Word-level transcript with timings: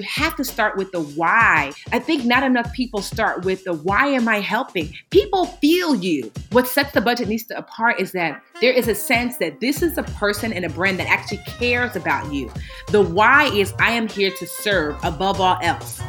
you 0.00 0.06
have 0.08 0.34
to 0.36 0.44
start 0.44 0.78
with 0.78 0.92
the 0.92 1.00
why. 1.00 1.72
I 1.92 1.98
think 1.98 2.24
not 2.24 2.42
enough 2.42 2.72
people 2.72 3.02
start 3.02 3.44
with 3.44 3.64
the 3.64 3.74
why 3.74 4.06
am 4.06 4.28
I 4.28 4.40
helping? 4.40 4.94
People 5.10 5.44
feel 5.46 5.94
you. 5.94 6.32
What 6.52 6.66
sets 6.66 6.92
the 6.92 7.00
Budgetnista 7.00 7.58
apart 7.58 8.00
is 8.00 8.12
that 8.12 8.42
there 8.62 8.72
is 8.72 8.88
a 8.88 8.94
sense 8.94 9.36
that 9.36 9.60
this 9.60 9.82
is 9.82 9.98
a 9.98 10.02
person 10.02 10.54
and 10.54 10.64
a 10.64 10.70
brand 10.70 10.98
that 11.00 11.08
actually 11.08 11.42
cares 11.46 11.96
about 11.96 12.32
you. 12.32 12.50
The 12.88 13.02
why 13.02 13.44
is 13.52 13.74
I 13.78 13.90
am 13.90 14.08
here 14.08 14.30
to 14.38 14.46
serve 14.46 14.96
above 15.04 15.38
all 15.38 15.58
else. 15.60 16.00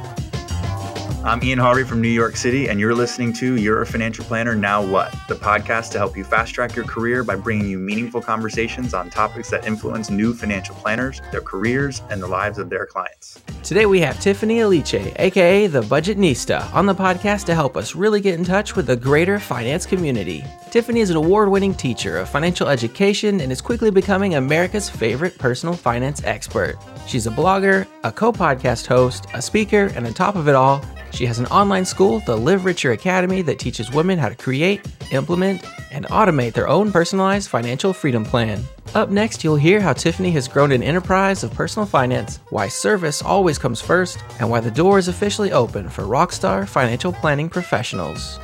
I'm 1.24 1.44
Ian 1.44 1.60
Harvey 1.60 1.84
from 1.84 2.02
New 2.02 2.10
York 2.10 2.36
City, 2.36 2.68
and 2.68 2.80
you're 2.80 2.96
listening 2.96 3.32
to 3.34 3.56
You're 3.56 3.84
a 3.84 3.86
Financial 3.86 4.26
Planner 4.26 4.56
Now 4.56 4.84
What, 4.84 5.16
the 5.28 5.36
podcast 5.36 5.92
to 5.92 6.00
help 6.00 6.18
you 6.18 6.24
fast 6.24 6.56
track 6.56 6.76
your 6.76 6.84
career 6.84 7.24
by 7.24 7.36
bringing 7.36 7.70
you 7.70 7.78
meaningful 7.78 8.22
conversations 8.22 8.96
on 8.96 9.12
topics 9.12 9.52
that 9.52 9.68
influence 9.68 10.10
new 10.10 10.34
financial 10.34 10.74
planners, 10.74 11.22
their 11.32 11.42
careers, 11.42 12.02
and 12.10 12.24
the 12.24 12.28
lives 12.28 12.58
of 12.58 12.72
their 12.72 12.88
clients. 12.88 13.40
Today 13.62 13.86
we 13.86 14.00
have 14.00 14.20
Tiffany 14.20 14.62
Aliche, 14.62 15.14
aka 15.20 15.68
the 15.68 15.82
Budgetnista, 15.82 16.74
on 16.74 16.88
the 16.88 16.96
podcast 16.96 17.46
to 17.46 17.54
help 17.54 17.78
us 17.78 17.94
really 17.94 18.20
get 18.20 18.34
in 18.34 18.44
touch 18.44 18.76
with 18.76 18.88
the 18.88 18.96
greater 18.96 19.38
finance 19.38 19.86
community. 19.86 20.44
Tiffany 20.72 21.02
is 21.02 21.12
an 21.12 21.18
award 21.18 21.50
winning 21.50 21.76
teacher 21.76 22.18
of 22.18 22.30
financial 22.30 22.68
education 22.68 23.42
and 23.42 23.52
is 23.52 23.62
quickly 23.62 23.92
becoming 23.92 24.36
America's 24.36 24.90
favorite 24.90 25.38
personal 25.38 25.76
finance 25.76 26.24
expert. 26.24 26.78
She's 27.06 27.28
a 27.28 27.32
blogger, 27.32 27.86
a 28.04 28.12
co 28.12 28.32
podcast 28.32 28.88
host, 28.88 29.28
a 29.36 29.42
speaker, 29.42 29.92
and 29.96 30.08
on 30.08 30.16
top 30.16 30.36
of 30.36 30.48
it 30.48 30.56
all, 30.56 30.84
she 31.12 31.26
has 31.26 31.40
an 31.40 31.46
online 31.48 31.86
school, 31.86 32.20
the 32.22 32.36
Live 32.36 32.66
Richer 32.66 32.92
Academy, 32.92 33.42
that 33.42 33.60
teaches 33.60 33.92
women 33.92 34.18
how 34.18 34.30
to 34.30 34.36
create, 34.36 34.82
implement, 35.12 35.64
and 35.92 36.06
automate 36.08 36.54
their 36.54 36.68
own 36.68 36.92
personalized 36.92 37.50
financial 37.50 37.94
freedom 37.94 38.24
plan. 38.24 38.64
Up 38.96 39.10
next, 39.10 39.44
you'll 39.44 39.56
hear 39.56 39.80
how 39.80 39.94
Tiffany 39.94 40.32
has 40.32 40.48
grown 40.48 40.72
an 40.72 40.84
enterprise 40.84 41.44
of 41.44 41.54
personal 41.54 41.86
finance, 41.86 42.40
why 42.50 42.68
service 42.68 43.22
always 43.22 43.58
comes 43.58 43.82
first, 43.82 44.24
and 44.40 44.50
why 44.50 44.60
the 44.60 44.72
door 44.72 44.98
is 44.98 45.08
officially 45.08 45.52
open 45.52 45.90
for 45.90 46.04
rockstar 46.04 46.68
financial 46.68 47.14
planning 47.14 47.50
professionals. 47.50 48.40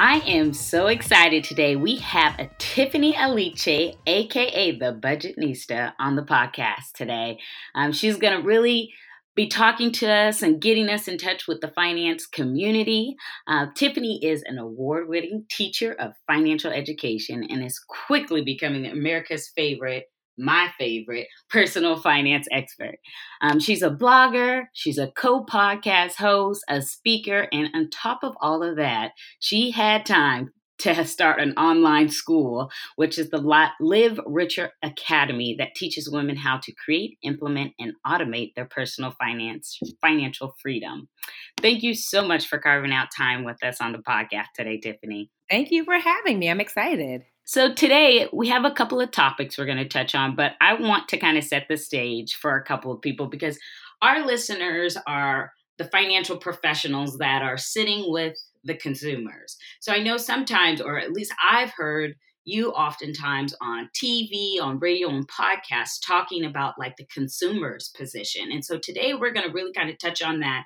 I 0.00 0.20
am 0.28 0.52
so 0.52 0.86
excited 0.86 1.42
today. 1.42 1.74
We 1.74 1.96
have 1.96 2.38
a 2.38 2.48
Tiffany 2.58 3.14
Aliche, 3.14 3.96
aka 4.06 4.78
the 4.78 4.92
Budgetnista, 4.94 5.92
on 5.98 6.14
the 6.14 6.22
podcast 6.22 6.92
today. 6.94 7.40
Um, 7.74 7.90
she's 7.90 8.16
going 8.16 8.40
to 8.40 8.46
really 8.46 8.92
be 9.38 9.46
talking 9.46 9.92
to 9.92 10.10
us 10.10 10.42
and 10.42 10.60
getting 10.60 10.88
us 10.88 11.06
in 11.06 11.16
touch 11.16 11.46
with 11.46 11.60
the 11.60 11.68
finance 11.68 12.26
community. 12.26 13.14
Uh, 13.46 13.66
Tiffany 13.76 14.18
is 14.20 14.42
an 14.46 14.58
award 14.58 15.08
winning 15.08 15.44
teacher 15.48 15.92
of 16.00 16.10
financial 16.26 16.72
education 16.72 17.46
and 17.48 17.62
is 17.62 17.78
quickly 17.78 18.42
becoming 18.42 18.84
America's 18.84 19.48
favorite 19.54 20.06
my 20.40 20.68
favorite 20.78 21.26
personal 21.50 22.00
finance 22.00 22.46
expert. 22.52 22.96
Um, 23.40 23.58
she's 23.58 23.82
a 23.82 23.90
blogger, 23.90 24.64
she's 24.72 24.98
a 24.98 25.10
co 25.16 25.44
podcast 25.44 26.14
host, 26.14 26.62
a 26.68 26.80
speaker, 26.80 27.48
and 27.52 27.68
on 27.74 27.90
top 27.90 28.20
of 28.22 28.34
all 28.40 28.62
of 28.62 28.76
that, 28.76 29.12
she 29.40 29.72
had 29.72 30.06
time 30.06 30.50
to 30.78 31.04
start 31.04 31.40
an 31.40 31.52
online 31.58 32.08
school, 32.08 32.70
which 32.96 33.18
is 33.18 33.30
the 33.30 33.38
Live 33.80 34.20
Richer 34.26 34.72
Academy 34.82 35.56
that 35.58 35.74
teaches 35.74 36.10
women 36.10 36.36
how 36.36 36.58
to 36.58 36.72
create, 36.72 37.18
implement, 37.22 37.72
and 37.78 37.94
automate 38.06 38.54
their 38.54 38.66
personal 38.66 39.12
finance 39.12 39.78
financial 40.00 40.54
freedom. 40.60 41.08
Thank 41.60 41.82
you 41.82 41.94
so 41.94 42.26
much 42.26 42.46
for 42.46 42.58
carving 42.58 42.92
out 42.92 43.08
time 43.16 43.44
with 43.44 43.62
us 43.64 43.80
on 43.80 43.92
the 43.92 43.98
podcast 43.98 44.46
today, 44.54 44.78
Tiffany. 44.78 45.30
Thank 45.50 45.70
you 45.70 45.84
for 45.84 45.98
having 45.98 46.38
me. 46.38 46.48
I'm 46.48 46.60
excited. 46.60 47.22
So, 47.44 47.72
today 47.72 48.28
we 48.32 48.48
have 48.48 48.64
a 48.64 48.70
couple 48.70 49.00
of 49.00 49.10
topics 49.10 49.56
we're 49.56 49.64
going 49.64 49.78
to 49.78 49.88
touch 49.88 50.14
on, 50.14 50.36
but 50.36 50.52
I 50.60 50.74
want 50.74 51.08
to 51.08 51.16
kind 51.16 51.38
of 51.38 51.44
set 51.44 51.66
the 51.68 51.78
stage 51.78 52.34
for 52.34 52.54
a 52.54 52.62
couple 52.62 52.92
of 52.92 53.00
people 53.00 53.26
because 53.26 53.58
our 54.02 54.26
listeners 54.26 54.96
are 55.06 55.52
the 55.78 55.84
financial 55.86 56.36
professionals 56.36 57.18
that 57.18 57.42
are 57.42 57.56
sitting 57.56 58.04
with 58.08 58.36
the 58.64 58.76
consumers. 58.76 59.56
So 59.80 59.92
I 59.92 60.02
know 60.02 60.16
sometimes, 60.16 60.80
or 60.80 60.98
at 60.98 61.12
least 61.12 61.32
I've 61.42 61.72
heard 61.76 62.14
you 62.44 62.70
oftentimes 62.70 63.54
on 63.60 63.90
TV, 63.94 64.60
on 64.60 64.78
radio, 64.78 65.08
and 65.08 65.28
podcasts 65.28 65.98
talking 66.04 66.44
about 66.44 66.78
like 66.78 66.96
the 66.96 67.06
consumer's 67.12 67.90
position. 67.96 68.50
And 68.50 68.64
so 68.64 68.78
today 68.78 69.12
we're 69.14 69.32
going 69.32 69.46
to 69.46 69.52
really 69.52 69.72
kind 69.72 69.90
of 69.90 69.98
touch 69.98 70.22
on 70.22 70.40
that 70.40 70.64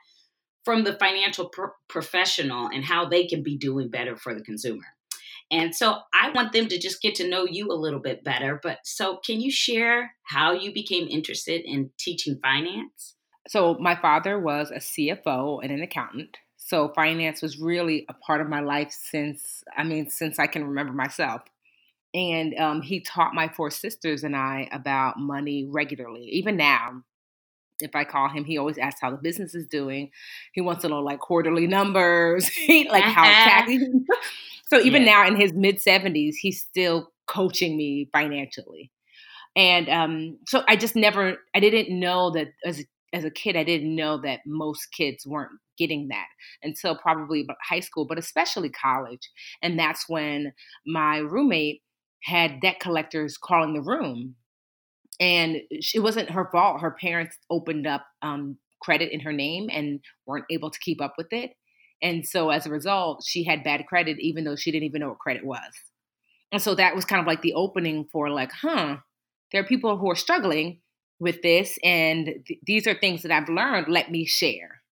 from 0.65 0.85
the 0.85 0.95
financial 0.95 1.49
pro- 1.49 1.71
professional 1.89 2.69
and 2.69 2.85
how 2.85 3.09
they 3.09 3.27
can 3.27 3.43
be 3.43 3.59
doing 3.59 3.91
better 3.91 4.17
for 4.17 4.35
the 4.35 4.43
consumer. 4.43 4.85
And 5.51 5.75
so 5.75 5.99
I 6.15 6.31
want 6.31 6.53
them 6.53 6.69
to 6.69 6.79
just 6.79 7.03
get 7.03 7.15
to 7.17 7.29
know 7.29 7.45
you 7.45 7.71
a 7.71 7.75
little 7.75 8.01
bit 8.01 8.25
better. 8.25 8.59
But 8.63 8.79
so, 8.85 9.19
can 9.19 9.41
you 9.41 9.51
share 9.51 10.15
how 10.23 10.53
you 10.53 10.73
became 10.73 11.09
interested 11.09 11.61
in 11.65 11.91
teaching 11.99 12.39
finance? 12.43 13.17
So, 13.49 13.77
my 13.79 13.95
father 13.95 14.39
was 14.39 14.71
a 14.71 14.77
CFO 14.77 15.63
and 15.63 15.71
an 15.71 15.83
accountant. 15.83 16.39
So 16.65 16.89
finance 16.89 17.43
was 17.43 17.59
really 17.59 18.07
a 18.09 18.15
part 18.15 18.41
of 18.41 18.49
my 18.49 18.61
life 18.61 18.93
since, 18.93 19.65
I 19.77 19.83
mean, 19.83 20.09
since 20.09 20.39
I 20.39 20.47
can 20.47 20.65
remember 20.65 20.93
myself. 20.93 21.43
And 22.15 22.55
um, 22.59 22.83
he 22.83 23.01
taught 23.01 23.35
my 23.35 23.49
four 23.49 23.71
sisters 23.71 24.23
and 24.23 24.37
I 24.37 24.69
about 24.71 25.19
money 25.19 25.67
regularly. 25.69 26.25
Even 26.25 26.57
now, 26.57 27.03
if 27.81 27.97
I 27.97 28.05
call 28.05 28.29
him, 28.29 28.45
he 28.45 28.59
always 28.59 28.79
asks 28.79 29.01
how 29.01 29.11
the 29.11 29.17
business 29.17 29.55
is 29.55 29.67
doing. 29.67 30.11
He 30.53 30.61
wants 30.61 30.83
to 30.83 30.89
know 30.89 31.01
like 31.01 31.21
quarterly 31.21 31.67
numbers, 31.67 32.51
like 32.69 33.05
how 33.05 33.25
tax. 33.25 33.73
so 34.67 34.79
even 34.81 35.03
yeah. 35.03 35.13
now 35.13 35.27
in 35.27 35.37
his 35.37 35.53
mid 35.53 35.79
70s, 35.79 36.35
he's 36.41 36.61
still 36.61 37.11
coaching 37.27 37.77
me 37.77 38.09
financially. 38.13 38.91
And 39.57 39.89
um, 39.89 40.39
so 40.47 40.63
I 40.69 40.77
just 40.77 40.97
never, 40.97 41.37
I 41.55 41.61
didn't 41.61 41.99
know 41.99 42.31
that 42.31 42.49
as 42.65 42.85
as 43.13 43.25
a 43.25 43.31
kid, 43.31 43.57
I 43.57 43.65
didn't 43.65 43.95
know 43.95 44.21
that 44.23 44.41
most 44.47 44.87
kids 44.93 45.27
weren't 45.27 45.53
getting 45.79 46.09
that 46.09 46.27
until 46.63 46.97
probably 46.97 47.47
high 47.63 47.81
school, 47.81 48.07
but 48.07 48.19
especially 48.19 48.71
college. 48.71 49.31
And 49.63 49.79
that's 49.79 50.09
when 50.09 50.53
my 50.87 51.19
roommate 51.19 51.83
had 52.25 52.61
debt 52.61 52.81
collectors 52.81 53.37
calling 53.37 53.75
the 53.75 53.83
room. 53.83 54.37
And 55.21 55.59
it 55.71 56.03
wasn't 56.03 56.31
her 56.31 56.49
fault. 56.51 56.81
Her 56.81 56.97
parents 57.01 57.37
opened 57.51 57.87
up 57.87 58.05
um, 58.23 58.57
credit 58.81 59.13
in 59.13 59.21
her 59.21 59.33
name 59.33 59.69
and 59.71 60.01
weren't 60.27 60.47
able 60.51 60.71
to 60.71 60.79
keep 60.81 61.01
up 61.01 61.15
with 61.19 61.33
it. 61.33 61.53
And 62.03 62.27
so 62.27 62.51
as 62.51 62.67
a 62.67 62.71
result, 62.71 63.25
she 63.27 63.45
had 63.45 63.63
bad 63.63 63.87
credit, 63.87 64.19
even 64.19 64.45
though 64.45 64.57
she 64.57 64.73
didn't 64.73 64.87
even 64.87 65.01
know 65.01 65.11
what 65.11 65.19
credit 65.19 65.45
was. 65.45 65.73
And 66.51 66.61
so 66.61 66.75
that 66.75 66.95
was 66.95 67.05
kind 67.05 67.21
of 67.21 67.27
like 67.27 67.43
the 67.43 67.55
opening 67.55 68.07
for, 68.11 68.29
like, 68.29 68.53
huh, 68.53 68.97
there 69.53 69.61
are 69.61 69.67
people 69.67 69.97
who 69.97 70.11
are 70.11 70.17
struggling 70.17 70.81
with 71.23 71.43
this, 71.43 71.79
and 71.85 72.27
th- 72.47 72.61
these 72.67 72.87
are 72.87 72.95
things 72.95 73.23
that 73.23 73.33
I've 73.33 73.49
learned. 73.49 73.89
Let 73.89 74.11
me 74.11 74.27
share. 74.27 74.83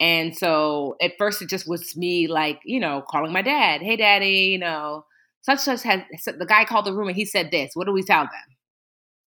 And 0.00 0.36
so 0.36 0.96
at 1.00 1.12
first 1.18 1.40
it 1.42 1.48
just 1.48 1.68
was 1.68 1.96
me 1.96 2.26
like, 2.26 2.60
you 2.64 2.80
know, 2.80 3.02
calling 3.08 3.32
my 3.32 3.42
dad, 3.42 3.80
hey 3.80 3.96
daddy, 3.96 4.50
you 4.52 4.58
know, 4.58 5.04
such 5.42 5.60
such 5.60 5.82
had 5.82 6.06
the 6.26 6.46
guy 6.46 6.64
called 6.64 6.86
the 6.86 6.92
room 6.92 7.08
and 7.08 7.16
he 7.16 7.24
said 7.24 7.50
this. 7.50 7.72
What 7.74 7.86
do 7.86 7.92
we 7.92 8.02
tell 8.02 8.24
them? 8.24 8.56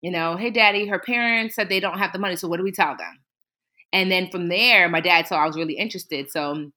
You 0.02 0.10
know, 0.10 0.36
hey 0.36 0.50
daddy, 0.50 0.86
her 0.86 0.98
parents 0.98 1.54
said 1.54 1.68
they 1.68 1.80
don't 1.80 1.98
have 1.98 2.12
the 2.12 2.18
money, 2.18 2.36
so 2.36 2.48
what 2.48 2.58
do 2.58 2.62
we 2.64 2.72
tell 2.72 2.96
them? 2.96 3.20
And 3.92 4.10
then 4.10 4.30
from 4.30 4.48
there, 4.48 4.88
my 4.88 5.00
dad 5.00 5.26
saw 5.28 5.36
I 5.42 5.46
was 5.46 5.56
really 5.56 5.74
interested. 5.74 6.30
So 6.30 6.70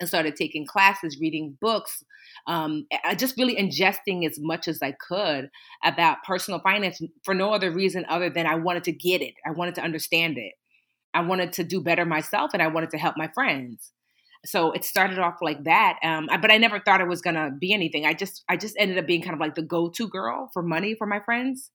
I 0.00 0.04
started 0.04 0.36
taking 0.36 0.66
classes, 0.66 1.18
reading 1.20 1.56
books, 1.60 2.04
um, 2.46 2.86
just 3.16 3.36
really 3.36 3.56
ingesting 3.56 4.26
as 4.26 4.38
much 4.38 4.68
as 4.68 4.80
I 4.82 4.92
could 4.92 5.50
about 5.84 6.22
personal 6.26 6.60
finance 6.60 7.00
for 7.24 7.34
no 7.34 7.52
other 7.52 7.70
reason 7.70 8.04
other 8.08 8.30
than 8.30 8.46
I 8.46 8.54
wanted 8.54 8.84
to 8.84 8.92
get 8.92 9.22
it. 9.22 9.34
I 9.44 9.50
wanted 9.50 9.74
to 9.76 9.82
understand 9.82 10.38
it. 10.38 10.52
I 11.14 11.22
wanted 11.22 11.52
to 11.54 11.64
do 11.64 11.80
better 11.80 12.04
myself 12.04 12.50
and 12.52 12.62
I 12.62 12.68
wanted 12.68 12.90
to 12.90 12.98
help 12.98 13.16
my 13.16 13.28
friends. 13.34 13.92
So 14.46 14.70
it 14.70 14.84
started 14.84 15.18
off 15.18 15.38
like 15.42 15.64
that. 15.64 15.98
Um, 16.04 16.28
but 16.40 16.52
I 16.52 16.58
never 16.58 16.78
thought 16.78 17.00
it 17.00 17.08
was 17.08 17.20
gonna 17.20 17.50
be 17.58 17.72
anything. 17.72 18.06
I 18.06 18.14
just 18.14 18.44
I 18.48 18.56
just 18.56 18.76
ended 18.78 18.98
up 18.98 19.06
being 19.06 19.22
kind 19.22 19.34
of 19.34 19.40
like 19.40 19.56
the 19.56 19.62
go-to 19.62 20.08
girl 20.08 20.50
for 20.52 20.62
money 20.62 20.94
for 20.94 21.06
my 21.06 21.20
friends. 21.20 21.70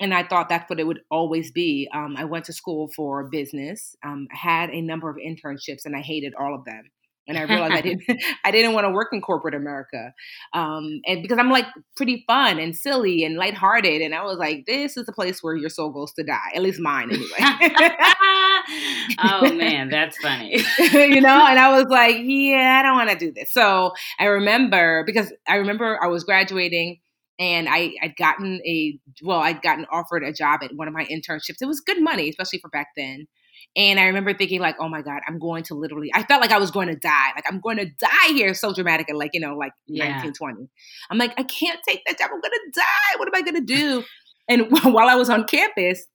And 0.00 0.12
I 0.12 0.24
thought 0.24 0.48
that's 0.48 0.68
what 0.68 0.80
it 0.80 0.88
would 0.88 1.02
always 1.08 1.52
be. 1.52 1.88
Um, 1.94 2.16
I 2.16 2.24
went 2.24 2.46
to 2.46 2.52
school 2.52 2.90
for 2.96 3.28
business, 3.30 3.94
um, 4.04 4.26
had 4.32 4.70
a 4.70 4.80
number 4.80 5.08
of 5.08 5.16
internships, 5.16 5.84
and 5.84 5.94
I 5.94 6.00
hated 6.00 6.34
all 6.34 6.52
of 6.52 6.64
them 6.64 6.90
and 7.26 7.38
I 7.38 7.42
realized 7.42 7.74
I 7.74 7.80
didn't 7.80 8.02
I 8.44 8.50
didn't 8.50 8.72
want 8.72 8.84
to 8.84 8.90
work 8.90 9.08
in 9.12 9.20
corporate 9.20 9.54
America, 9.54 10.12
um, 10.52 11.00
and 11.06 11.22
because 11.22 11.38
I'm 11.38 11.50
like 11.50 11.66
pretty 11.96 12.24
fun 12.26 12.58
and 12.58 12.76
silly 12.76 13.24
and 13.24 13.36
lighthearted, 13.36 14.02
and 14.02 14.14
I 14.14 14.24
was 14.24 14.38
like, 14.38 14.64
this 14.66 14.96
is 14.96 15.06
the 15.06 15.12
place 15.12 15.42
where 15.42 15.56
your 15.56 15.70
soul 15.70 15.90
goes 15.90 16.12
to 16.14 16.24
die. 16.24 16.50
At 16.54 16.62
least 16.62 16.80
mine, 16.80 17.10
anyway. 17.10 17.26
oh 19.24 19.52
man, 19.54 19.88
that's 19.88 20.16
funny. 20.18 20.56
you 20.92 21.20
know, 21.20 21.46
and 21.46 21.58
I 21.58 21.76
was 21.76 21.86
like, 21.88 22.16
yeah, 22.20 22.80
I 22.80 22.82
don't 22.82 22.96
want 22.96 23.10
to 23.10 23.16
do 23.16 23.32
this. 23.32 23.52
So 23.52 23.92
I 24.18 24.26
remember 24.26 25.04
because 25.06 25.32
I 25.48 25.56
remember 25.56 25.98
I 26.02 26.08
was 26.08 26.24
graduating 26.24 27.00
and 27.38 27.68
I, 27.68 27.92
I'd 28.02 28.16
gotten 28.16 28.60
a 28.66 28.98
well, 29.22 29.40
I'd 29.40 29.62
gotten 29.62 29.86
offered 29.90 30.22
a 30.22 30.32
job 30.32 30.60
at 30.62 30.74
one 30.74 30.88
of 30.88 30.94
my 30.94 31.04
internships. 31.06 31.60
It 31.60 31.66
was 31.66 31.80
good 31.80 32.02
money, 32.02 32.28
especially 32.28 32.60
for 32.60 32.68
back 32.68 32.88
then. 32.96 33.26
And 33.76 33.98
I 33.98 34.04
remember 34.04 34.34
thinking, 34.34 34.60
like, 34.60 34.76
oh 34.78 34.88
my 34.88 35.02
God, 35.02 35.20
I'm 35.26 35.38
going 35.38 35.64
to 35.64 35.74
literally, 35.74 36.10
I 36.14 36.22
felt 36.22 36.40
like 36.40 36.52
I 36.52 36.58
was 36.58 36.70
going 36.70 36.88
to 36.88 36.96
die. 36.96 37.30
Like, 37.34 37.44
I'm 37.48 37.60
going 37.60 37.78
to 37.78 37.86
die 37.86 38.28
here. 38.28 38.54
So 38.54 38.72
dramatic 38.72 39.08
and 39.08 39.18
like, 39.18 39.30
you 39.34 39.40
know, 39.40 39.56
like 39.56 39.72
yeah. 39.86 40.22
1920. 40.22 40.68
I'm 41.10 41.18
like, 41.18 41.34
I 41.36 41.42
can't 41.42 41.80
take 41.86 42.02
that 42.06 42.18
job. 42.18 42.30
I'm 42.32 42.40
going 42.40 42.52
to 42.52 42.70
die. 42.72 43.18
What 43.18 43.28
am 43.28 43.34
I 43.34 43.42
going 43.42 43.66
to 43.66 43.74
do? 43.74 44.04
And 44.48 44.70
while 44.94 45.08
I 45.08 45.16
was 45.16 45.28
on 45.28 45.44
campus, 45.44 46.06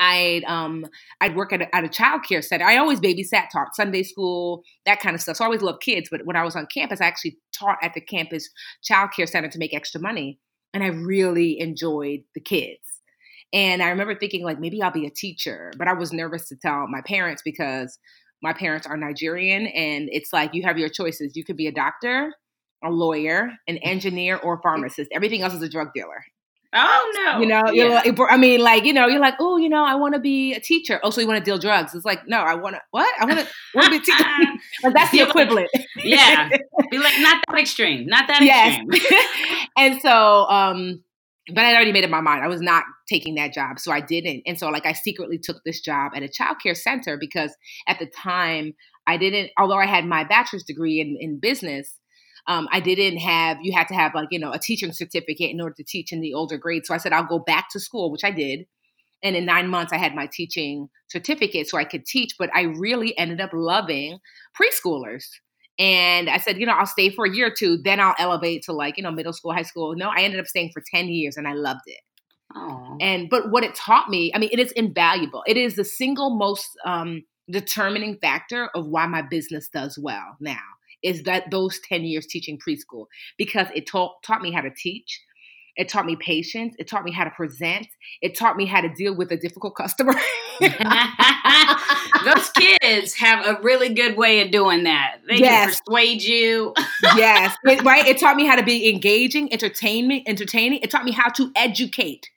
I'd 0.00 0.44
um 0.44 0.86
I'd 1.20 1.36
work 1.36 1.52
at 1.52 1.60
a, 1.60 1.76
at 1.76 1.84
a 1.84 1.88
child 1.88 2.22
care 2.26 2.42
center. 2.42 2.64
I 2.64 2.78
always 2.78 3.00
babysat, 3.00 3.50
taught 3.52 3.76
Sunday 3.76 4.02
school, 4.02 4.62
that 4.86 4.98
kind 4.98 5.14
of 5.14 5.20
stuff. 5.20 5.36
So 5.36 5.44
I 5.44 5.46
always 5.46 5.62
loved 5.62 5.82
kids. 5.82 6.08
But 6.10 6.22
when 6.24 6.36
I 6.36 6.42
was 6.42 6.56
on 6.56 6.66
campus, 6.72 7.00
I 7.00 7.06
actually 7.06 7.38
taught 7.56 7.76
at 7.82 7.92
the 7.94 8.00
campus 8.00 8.48
child 8.82 9.10
care 9.14 9.26
center 9.26 9.48
to 9.48 9.58
make 9.58 9.74
extra 9.74 10.00
money, 10.00 10.40
and 10.72 10.82
I 10.82 10.88
really 10.88 11.60
enjoyed 11.60 12.20
the 12.34 12.40
kids. 12.40 12.80
And 13.52 13.82
I 13.82 13.88
remember 13.88 14.14
thinking 14.14 14.44
like 14.44 14.60
maybe 14.60 14.80
I'll 14.82 14.92
be 14.92 15.06
a 15.06 15.10
teacher, 15.10 15.72
but 15.76 15.88
I 15.88 15.92
was 15.92 16.12
nervous 16.12 16.48
to 16.48 16.56
tell 16.56 16.86
my 16.88 17.00
parents 17.04 17.42
because 17.44 17.98
my 18.42 18.52
parents 18.52 18.86
are 18.86 18.96
Nigerian, 18.96 19.66
and 19.66 20.08
it's 20.12 20.32
like 20.32 20.54
you 20.54 20.62
have 20.62 20.78
your 20.78 20.88
choices. 20.88 21.36
You 21.36 21.44
could 21.44 21.56
be 21.56 21.66
a 21.66 21.72
doctor, 21.72 22.32
a 22.82 22.90
lawyer, 22.90 23.50
an 23.66 23.78
engineer, 23.78 24.36
or 24.36 24.54
a 24.54 24.62
pharmacist. 24.62 25.10
Everything 25.12 25.42
else 25.42 25.54
is 25.54 25.62
a 25.62 25.68
drug 25.68 25.88
dealer. 25.94 26.24
Oh 26.72 27.12
no! 27.16 27.40
You 27.40 27.46
know, 27.46 27.62
yeah. 27.66 28.02
you're 28.04 28.14
like, 28.16 28.32
I 28.32 28.36
mean, 28.36 28.60
like 28.60 28.84
you 28.84 28.92
know, 28.92 29.08
you're 29.08 29.20
like, 29.20 29.34
oh, 29.40 29.56
you 29.56 29.68
know, 29.68 29.84
I 29.84 29.96
want 29.96 30.14
to 30.14 30.20
be 30.20 30.54
a 30.54 30.60
teacher. 30.60 31.00
Oh, 31.02 31.10
so 31.10 31.20
you 31.20 31.26
want 31.26 31.38
to 31.38 31.44
deal 31.44 31.58
drugs? 31.58 31.94
It's 31.96 32.04
like, 32.04 32.28
no, 32.28 32.38
I 32.38 32.54
want 32.54 32.76
to 32.76 32.82
what? 32.92 33.12
I 33.20 33.24
want 33.24 33.40
to 33.40 33.90
be 33.90 33.96
a 33.96 34.00
teacher. 34.00 34.24
like 34.84 34.94
that's 34.94 35.10
the 35.10 35.22
equivalent. 35.22 35.68
yeah, 35.96 36.48
be 36.90 36.98
like 36.98 37.18
not 37.18 37.42
that 37.48 37.58
extreme, 37.58 38.06
not 38.06 38.28
that 38.28 38.42
yes. 38.42 38.80
extreme. 38.88 39.20
and 39.76 40.00
so, 40.00 40.46
um, 40.48 41.02
but 41.48 41.64
I'd 41.64 41.74
already 41.74 41.92
made 41.92 42.04
up 42.04 42.10
my 42.10 42.20
mind. 42.20 42.44
I 42.44 42.48
was 42.48 42.60
not 42.60 42.84
taking 43.08 43.34
that 43.36 43.52
job, 43.52 43.78
so 43.78 43.92
I 43.92 44.00
didn't. 44.00 44.42
And 44.46 44.58
so, 44.58 44.68
like, 44.68 44.86
I 44.86 44.92
secretly 44.92 45.38
took 45.38 45.58
this 45.64 45.80
job 45.80 46.12
at 46.14 46.22
a 46.22 46.28
childcare 46.28 46.76
center 46.76 47.16
because 47.18 47.54
at 47.88 47.98
the 47.98 48.06
time 48.06 48.74
I 49.06 49.16
didn't. 49.16 49.50
Although 49.58 49.78
I 49.78 49.86
had 49.86 50.04
my 50.04 50.24
bachelor's 50.24 50.64
degree 50.64 51.00
in 51.00 51.16
in 51.18 51.40
business 51.40 52.00
um, 52.46 52.68
I 52.72 52.80
didn't 52.80 53.18
have, 53.18 53.58
you 53.62 53.72
had 53.72 53.88
to 53.88 53.94
have 53.94 54.14
like, 54.14 54.28
you 54.30 54.38
know, 54.38 54.52
a 54.52 54.58
teaching 54.58 54.92
certificate 54.92 55.50
in 55.50 55.60
order 55.60 55.74
to 55.76 55.84
teach 55.84 56.12
in 56.12 56.20
the 56.20 56.34
older 56.34 56.58
grades. 56.58 56.88
So 56.88 56.94
I 56.94 56.98
said, 56.98 57.12
I'll 57.12 57.24
go 57.24 57.38
back 57.38 57.68
to 57.70 57.80
school, 57.80 58.10
which 58.10 58.24
I 58.24 58.30
did. 58.30 58.66
And 59.22 59.36
in 59.36 59.44
nine 59.44 59.68
months, 59.68 59.92
I 59.92 59.98
had 59.98 60.14
my 60.14 60.28
teaching 60.32 60.88
certificate 61.08 61.68
so 61.68 61.78
I 61.78 61.84
could 61.84 62.06
teach. 62.06 62.32
But 62.38 62.50
I 62.54 62.62
really 62.62 63.16
ended 63.18 63.40
up 63.40 63.50
loving 63.52 64.18
preschoolers. 64.60 65.24
And 65.80 66.28
I 66.28 66.36
said, 66.36 66.60
you 66.60 66.66
know, 66.66 66.74
I'll 66.74 66.84
stay 66.84 67.08
for 67.08 67.24
a 67.24 67.34
year 67.34 67.46
or 67.46 67.54
two, 67.56 67.78
then 67.78 68.00
I'll 68.00 68.14
elevate 68.18 68.62
to 68.64 68.72
like, 68.74 68.98
you 68.98 69.02
know, 69.02 69.10
middle 69.10 69.32
school, 69.32 69.54
high 69.54 69.62
school. 69.62 69.94
No, 69.96 70.10
I 70.10 70.20
ended 70.20 70.38
up 70.38 70.46
staying 70.46 70.72
for 70.74 70.82
10 70.94 71.08
years 71.08 71.38
and 71.38 71.48
I 71.48 71.54
loved 71.54 71.80
it. 71.86 72.00
Aww. 72.54 72.98
And 73.00 73.30
but 73.30 73.50
what 73.50 73.64
it 73.64 73.74
taught 73.74 74.10
me, 74.10 74.30
I 74.34 74.38
mean, 74.38 74.50
it 74.52 74.58
is 74.58 74.72
invaluable. 74.72 75.42
It 75.46 75.56
is 75.56 75.76
the 75.76 75.84
single 75.84 76.36
most 76.36 76.68
um, 76.84 77.22
determining 77.50 78.18
factor 78.18 78.68
of 78.74 78.88
why 78.88 79.06
my 79.06 79.22
business 79.22 79.70
does 79.72 79.98
well 79.98 80.36
now 80.38 80.58
is 81.02 81.22
that 81.22 81.50
those 81.50 81.80
10 81.88 82.04
years 82.04 82.26
teaching 82.26 82.58
preschool 82.58 83.06
because 83.38 83.68
it 83.74 83.86
taught 83.86 84.22
taught 84.22 84.42
me 84.42 84.52
how 84.52 84.60
to 84.60 84.70
teach. 84.70 85.18
It 85.76 85.88
taught 85.88 86.06
me 86.06 86.16
patience. 86.16 86.74
It 86.78 86.88
taught 86.88 87.04
me 87.04 87.12
how 87.12 87.24
to 87.24 87.30
present. 87.30 87.86
It 88.22 88.36
taught 88.36 88.56
me 88.56 88.66
how 88.66 88.80
to 88.80 88.88
deal 88.88 89.14
with 89.14 89.30
a 89.32 89.36
difficult 89.36 89.76
customer. 89.76 90.14
Those 90.60 92.50
kids 92.50 93.14
have 93.14 93.46
a 93.46 93.60
really 93.62 93.94
good 93.94 94.16
way 94.16 94.42
of 94.42 94.50
doing 94.50 94.84
that. 94.84 95.20
They 95.28 95.36
yes. 95.36 95.76
can 95.76 95.78
persuade 95.86 96.22
you. 96.22 96.74
yes, 97.16 97.56
it, 97.64 97.82
right. 97.84 98.06
It 98.06 98.18
taught 98.18 98.36
me 98.36 98.46
how 98.46 98.56
to 98.56 98.62
be 98.62 98.90
engaging, 98.90 99.52
entertainment, 99.52 100.24
entertaining. 100.26 100.80
It 100.82 100.90
taught 100.90 101.04
me 101.04 101.12
how 101.12 101.30
to 101.30 101.50
educate 101.56 102.30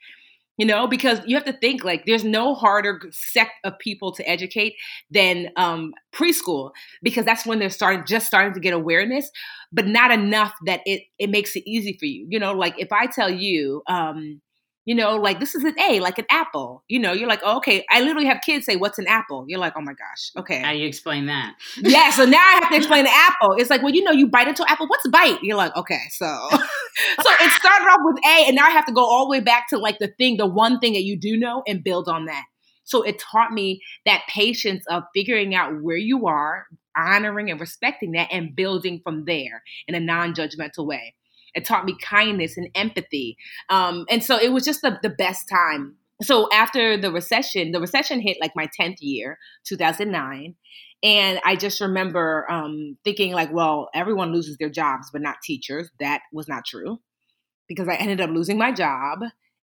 you 0.57 0.65
know 0.65 0.88
because 0.88 1.19
you 1.25 1.35
have 1.35 1.45
to 1.45 1.53
think 1.53 1.83
like 1.83 2.05
there's 2.05 2.23
no 2.23 2.53
harder 2.53 3.00
sect 3.11 3.53
of 3.63 3.77
people 3.79 4.11
to 4.13 4.27
educate 4.29 4.75
than 5.09 5.50
um, 5.55 5.94
preschool 6.13 6.71
because 7.01 7.25
that's 7.25 7.45
when 7.45 7.59
they're 7.59 7.69
starting 7.69 8.03
just 8.05 8.27
starting 8.27 8.53
to 8.53 8.59
get 8.59 8.73
awareness 8.73 9.29
but 9.71 9.88
not 9.88 10.11
enough 10.11 10.53
that 10.65 10.81
it 10.85 11.03
it 11.19 11.29
makes 11.29 11.55
it 11.55 11.63
easy 11.65 11.95
for 12.00 12.05
you 12.05 12.25
you 12.29 12.39
know 12.39 12.53
like 12.53 12.75
if 12.79 12.91
i 12.91 13.05
tell 13.07 13.29
you 13.29 13.81
um, 13.88 14.41
you 14.85 14.95
know, 14.95 15.15
like 15.15 15.39
this 15.39 15.56
is 15.56 15.63
an 15.63 15.75
A, 15.80 16.00
like 16.00 16.19
an 16.19 16.25
apple. 16.30 16.83
You 16.89 17.00
know, 17.00 17.13
you're 17.13 17.27
like, 17.27 17.41
oh, 17.44 17.57
okay. 17.57 17.85
I 17.89 18.01
literally 18.01 18.27
have 18.27 18.41
kids 18.45 18.65
say, 18.65 18.75
"What's 18.75 19.00
an 19.00 19.07
apple?" 19.07 19.45
You're 19.47 19.59
like, 19.59 19.74
oh 19.77 19.81
my 19.81 19.94
gosh, 19.94 20.31
okay. 20.38 20.59
How 20.62 20.71
you 20.71 20.85
explain 20.88 21.27
that? 21.27 21.56
Yeah. 21.77 22.09
So 22.12 22.25
now 22.38 22.39
I 22.39 22.59
have 22.62 22.69
to 22.69 22.75
explain 22.75 23.06
the 23.06 23.13
apple. 23.13 23.56
It's 23.57 23.69
like, 23.69 23.81
well, 23.81 23.94
you 23.94 24.03
know, 24.03 24.12
you 24.12 24.27
bite 24.27 24.47
into 24.47 24.69
apple. 24.69 24.88
What's 24.88 25.07
bite? 25.07 25.39
You're 25.41 25.57
like, 25.57 25.75
okay. 25.75 26.01
So, 26.12 26.25
so 26.51 26.57
it 26.57 27.51
started 27.51 27.85
off 27.85 28.00
with 28.03 28.18
A, 28.25 28.47
and 28.47 28.56
now 28.56 28.65
I 28.65 28.71
have 28.71 28.85
to 28.88 28.94
go 28.94 29.06
all 29.06 29.25
the 29.25 29.31
way 29.31 29.39
back 29.39 29.69
to 29.69 29.77
like 29.77 30.00
the 30.00 30.09
thing, 30.18 30.38
the 30.38 30.47
one 30.47 30.80
thing 30.80 30.94
that 30.94 31.03
you 31.03 31.18
do 31.18 31.38
know, 31.38 31.63
and 31.65 31.83
build 31.83 32.09
on 32.09 32.25
that. 32.25 32.44
So 32.83 33.01
it 33.03 33.18
taught 33.19 33.51
me 33.51 33.81
that 34.06 34.24
patience 34.27 34.83
of 34.89 35.03
figuring 35.15 35.56
out 35.56 35.81
where 35.81 35.97
you 35.97 36.27
are, 36.27 36.65
honoring 36.97 37.50
and 37.50 37.59
respecting 37.59 38.12
that, 38.12 38.27
and 38.31 38.53
building 38.53 39.00
from 39.01 39.24
there 39.24 39.63
in 39.88 39.95
a 39.95 40.01
non-judgmental 40.01 40.85
way. 40.85 41.15
It 41.53 41.65
taught 41.65 41.85
me 41.85 41.95
kindness 42.01 42.57
and 42.57 42.69
empathy. 42.75 43.38
Um, 43.69 44.05
and 44.09 44.23
so 44.23 44.38
it 44.38 44.51
was 44.51 44.65
just 44.65 44.81
the, 44.81 45.00
the 45.01 45.09
best 45.09 45.47
time. 45.50 45.95
So 46.21 46.47
after 46.51 46.97
the 46.97 47.11
recession, 47.11 47.71
the 47.71 47.81
recession 47.81 48.19
hit 48.19 48.38
like 48.39 48.53
my 48.55 48.67
10th 48.79 48.97
year, 49.01 49.38
2009. 49.65 50.55
And 51.03 51.39
I 51.44 51.55
just 51.57 51.81
remember 51.81 52.50
um, 52.50 52.97
thinking, 53.03 53.33
like, 53.33 53.51
well, 53.51 53.89
everyone 53.94 54.31
loses 54.31 54.57
their 54.57 54.69
jobs, 54.69 55.09
but 55.11 55.21
not 55.21 55.41
teachers. 55.44 55.89
That 56.00 56.21
was 56.31 56.47
not 56.47 56.65
true 56.65 57.00
because 57.67 57.88
I 57.88 57.95
ended 57.95 58.21
up 58.21 58.29
losing 58.29 58.57
my 58.57 58.71
job 58.71 59.19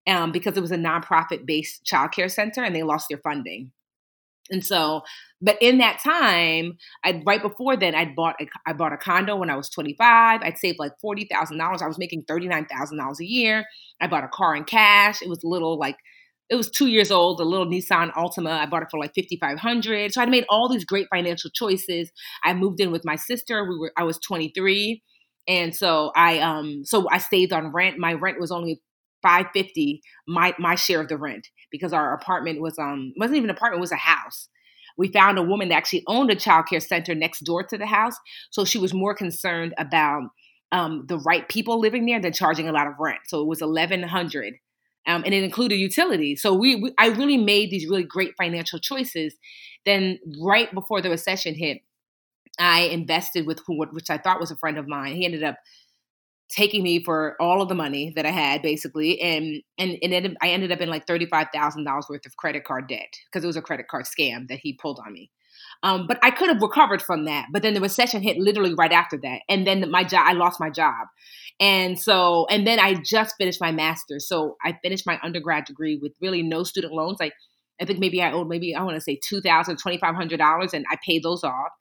um, 0.07 0.31
because 0.31 0.57
it 0.57 0.61
was 0.61 0.71
a 0.71 0.77
nonprofit 0.77 1.45
based 1.45 1.85
childcare 1.85 2.31
center 2.31 2.63
and 2.63 2.75
they 2.75 2.83
lost 2.83 3.07
their 3.09 3.19
funding. 3.19 3.71
And 4.51 4.65
so, 4.65 5.01
but 5.41 5.57
in 5.61 5.77
that 5.77 5.99
time, 6.03 6.77
I 7.03 7.21
right 7.25 7.41
before 7.41 7.77
then, 7.77 7.95
I'd 7.95 8.15
bought 8.15 8.35
a, 8.41 8.47
I 8.67 8.73
bought 8.73 8.93
a 8.93 8.97
condo 8.97 9.35
when 9.35 9.49
I 9.49 9.55
was 9.55 9.69
25. 9.69 10.41
I'd 10.43 10.57
saved 10.57 10.79
like 10.79 10.93
forty 11.01 11.25
thousand 11.31 11.57
dollars. 11.57 11.81
I 11.81 11.87
was 11.87 11.97
making 11.99 12.23
thirty 12.23 12.47
nine 12.47 12.65
thousand 12.65 12.97
dollars 12.97 13.19
a 13.19 13.25
year. 13.25 13.65
I 14.01 14.07
bought 14.07 14.23
a 14.23 14.29
car 14.29 14.55
in 14.55 14.63
cash. 14.63 15.21
It 15.21 15.29
was 15.29 15.43
a 15.43 15.47
little 15.47 15.77
like 15.77 15.97
it 16.49 16.55
was 16.55 16.69
two 16.69 16.87
years 16.87 17.11
old, 17.11 17.39
a 17.39 17.43
little 17.43 17.67
Nissan 17.67 18.11
Altima. 18.13 18.49
I 18.59 18.65
bought 18.65 18.81
it 18.83 18.87
for 18.89 18.99
like 18.99 19.13
fifty 19.13 19.37
five 19.37 19.59
hundred. 19.59 20.13
So 20.13 20.21
I'd 20.21 20.29
made 20.29 20.45
all 20.49 20.67
these 20.67 20.85
great 20.85 21.07
financial 21.13 21.49
choices. 21.51 22.11
I 22.43 22.53
moved 22.53 22.79
in 22.79 22.91
with 22.91 23.05
my 23.05 23.15
sister. 23.15 23.63
We 23.69 23.77
were 23.77 23.91
I 23.97 24.03
was 24.03 24.17
twenty 24.17 24.51
three, 24.55 25.03
and 25.47 25.75
so 25.75 26.11
I 26.15 26.39
um 26.39 26.83
so 26.85 27.07
I 27.09 27.19
stayed 27.19 27.53
on 27.53 27.71
rent. 27.71 27.97
My 27.99 28.13
rent 28.13 28.39
was 28.39 28.51
only 28.51 28.81
550 29.21 30.01
my 30.27 30.55
my 30.57 30.75
share 30.75 31.01
of 31.01 31.09
the 31.09 31.17
rent 31.17 31.47
because 31.71 31.93
our 31.93 32.13
apartment 32.13 32.61
was 32.61 32.77
um 32.79 33.13
wasn't 33.17 33.37
even 33.37 33.49
an 33.49 33.55
apartment, 33.55 33.79
it 33.79 33.81
was 33.81 33.91
a 33.91 33.95
house. 33.95 34.49
We 34.97 35.11
found 35.11 35.37
a 35.37 35.43
woman 35.43 35.69
that 35.69 35.75
actually 35.75 36.03
owned 36.07 36.29
a 36.29 36.35
child 36.35 36.65
care 36.67 36.81
center 36.81 37.15
next 37.15 37.45
door 37.45 37.63
to 37.63 37.77
the 37.77 37.85
house. 37.85 38.15
So 38.49 38.65
she 38.65 38.77
was 38.77 38.93
more 38.93 39.15
concerned 39.15 39.73
about 39.77 40.23
um, 40.71 41.05
the 41.07 41.17
right 41.19 41.47
people 41.47 41.79
living 41.79 42.05
there 42.05 42.19
than 42.19 42.33
charging 42.33 42.67
a 42.67 42.73
lot 42.73 42.87
of 42.87 42.93
rent. 42.99 43.19
So 43.27 43.41
it 43.41 43.47
was 43.47 43.61
eleven 43.61 44.03
hundred. 44.03 44.55
Um, 45.07 45.23
and 45.25 45.33
it 45.33 45.43
included 45.43 45.77
utilities. 45.77 46.41
So 46.41 46.53
we, 46.53 46.75
we, 46.75 46.93
I 46.99 47.07
really 47.07 47.37
made 47.37 47.71
these 47.71 47.87
really 47.89 48.03
great 48.03 48.33
financial 48.37 48.77
choices. 48.77 49.33
Then, 49.85 50.19
right 50.39 50.71
before 50.71 51.01
the 51.01 51.09
recession 51.09 51.55
hit, 51.55 51.79
I 52.59 52.81
invested 52.81 53.47
with 53.47 53.61
who, 53.65 53.83
which 53.91 54.09
I 54.09 54.17
thought 54.17 54.41
was 54.41 54.51
a 54.51 54.57
friend 54.57 54.77
of 54.77 54.87
mine. 54.87 55.15
He 55.15 55.25
ended 55.25 55.43
up 55.43 55.55
taking 56.49 56.83
me 56.83 57.03
for 57.03 57.35
all 57.39 57.61
of 57.61 57.69
the 57.69 57.75
money 57.75 58.11
that 58.15 58.25
I 58.25 58.31
had 58.31 58.61
basically, 58.61 59.19
and 59.21 59.61
and 59.77 59.97
and 60.01 60.13
it, 60.13 60.37
I 60.41 60.49
ended 60.49 60.71
up 60.71 60.81
in 60.81 60.89
like 60.89 61.07
thirty 61.07 61.25
five 61.25 61.47
thousand 61.53 61.83
dollars 61.85 62.07
worth 62.09 62.25
of 62.25 62.35
credit 62.37 62.63
card 62.63 62.87
debt 62.87 63.13
because 63.25 63.43
it 63.43 63.47
was 63.47 63.57
a 63.57 63.61
credit 63.61 63.87
card 63.87 64.05
scam 64.05 64.47
that 64.49 64.59
he 64.59 64.73
pulled 64.73 64.99
on 65.05 65.13
me. 65.13 65.31
Um, 65.83 66.07
but 66.07 66.19
I 66.21 66.31
could 66.31 66.49
have 66.49 66.61
recovered 66.61 67.01
from 67.01 67.25
that. 67.25 67.47
But 67.51 67.61
then 67.61 67.73
the 67.73 67.81
recession 67.81 68.21
hit 68.21 68.37
literally 68.37 68.73
right 68.73 68.91
after 68.91 69.17
that, 69.23 69.41
and 69.47 69.65
then 69.65 69.89
my 69.91 70.03
job, 70.03 70.25
I 70.25 70.33
lost 70.33 70.59
my 70.59 70.69
job, 70.69 71.07
and 71.59 71.99
so 71.99 72.47
and 72.49 72.65
then 72.65 72.79
I 72.79 72.95
just 72.95 73.35
finished 73.37 73.61
my 73.61 73.71
master's. 73.71 74.27
So 74.27 74.57
I 74.63 74.77
finished 74.81 75.05
my 75.05 75.19
undergrad 75.23 75.65
degree 75.65 75.97
with 76.01 76.13
really 76.21 76.41
no 76.43 76.63
student 76.63 76.93
loans. 76.93 77.17
Like 77.19 77.33
I 77.81 77.85
think 77.85 77.99
maybe 77.99 78.21
I 78.21 78.31
owed 78.31 78.47
maybe 78.47 78.75
I 78.75 78.83
want 78.83 78.95
to 78.95 79.01
say 79.01 79.19
two 79.23 79.41
thousand 79.41 79.77
twenty 79.77 79.97
five 79.97 80.15
hundred 80.15 80.37
dollars, 80.37 80.73
and 80.73 80.85
I 80.89 80.97
paid 81.05 81.23
those 81.23 81.43
off. 81.43 81.71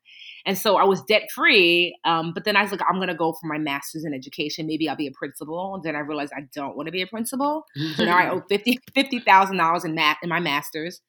And 0.48 0.56
so 0.56 0.78
I 0.78 0.84
was 0.84 1.02
debt 1.02 1.30
free. 1.34 1.94
Um, 2.06 2.32
but 2.32 2.44
then 2.44 2.56
I 2.56 2.62
was 2.62 2.72
like, 2.72 2.80
I'm 2.88 2.96
going 2.96 3.08
to 3.08 3.14
go 3.14 3.34
for 3.34 3.46
my 3.46 3.58
master's 3.58 4.06
in 4.06 4.14
education. 4.14 4.66
Maybe 4.66 4.88
I'll 4.88 4.96
be 4.96 5.06
a 5.06 5.12
principal. 5.12 5.74
And 5.74 5.84
then 5.84 5.94
I 5.94 5.98
realized 5.98 6.32
I 6.34 6.48
don't 6.54 6.74
want 6.74 6.86
to 6.86 6.90
be 6.90 7.02
a 7.02 7.06
principal. 7.06 7.66
so 7.96 8.06
now 8.06 8.16
I 8.16 8.30
owe 8.32 8.40
$50,000 8.50 8.78
$50, 8.96 9.84
in, 9.84 9.94
math, 9.94 10.16
in 10.22 10.30
my 10.30 10.40
master's. 10.40 11.02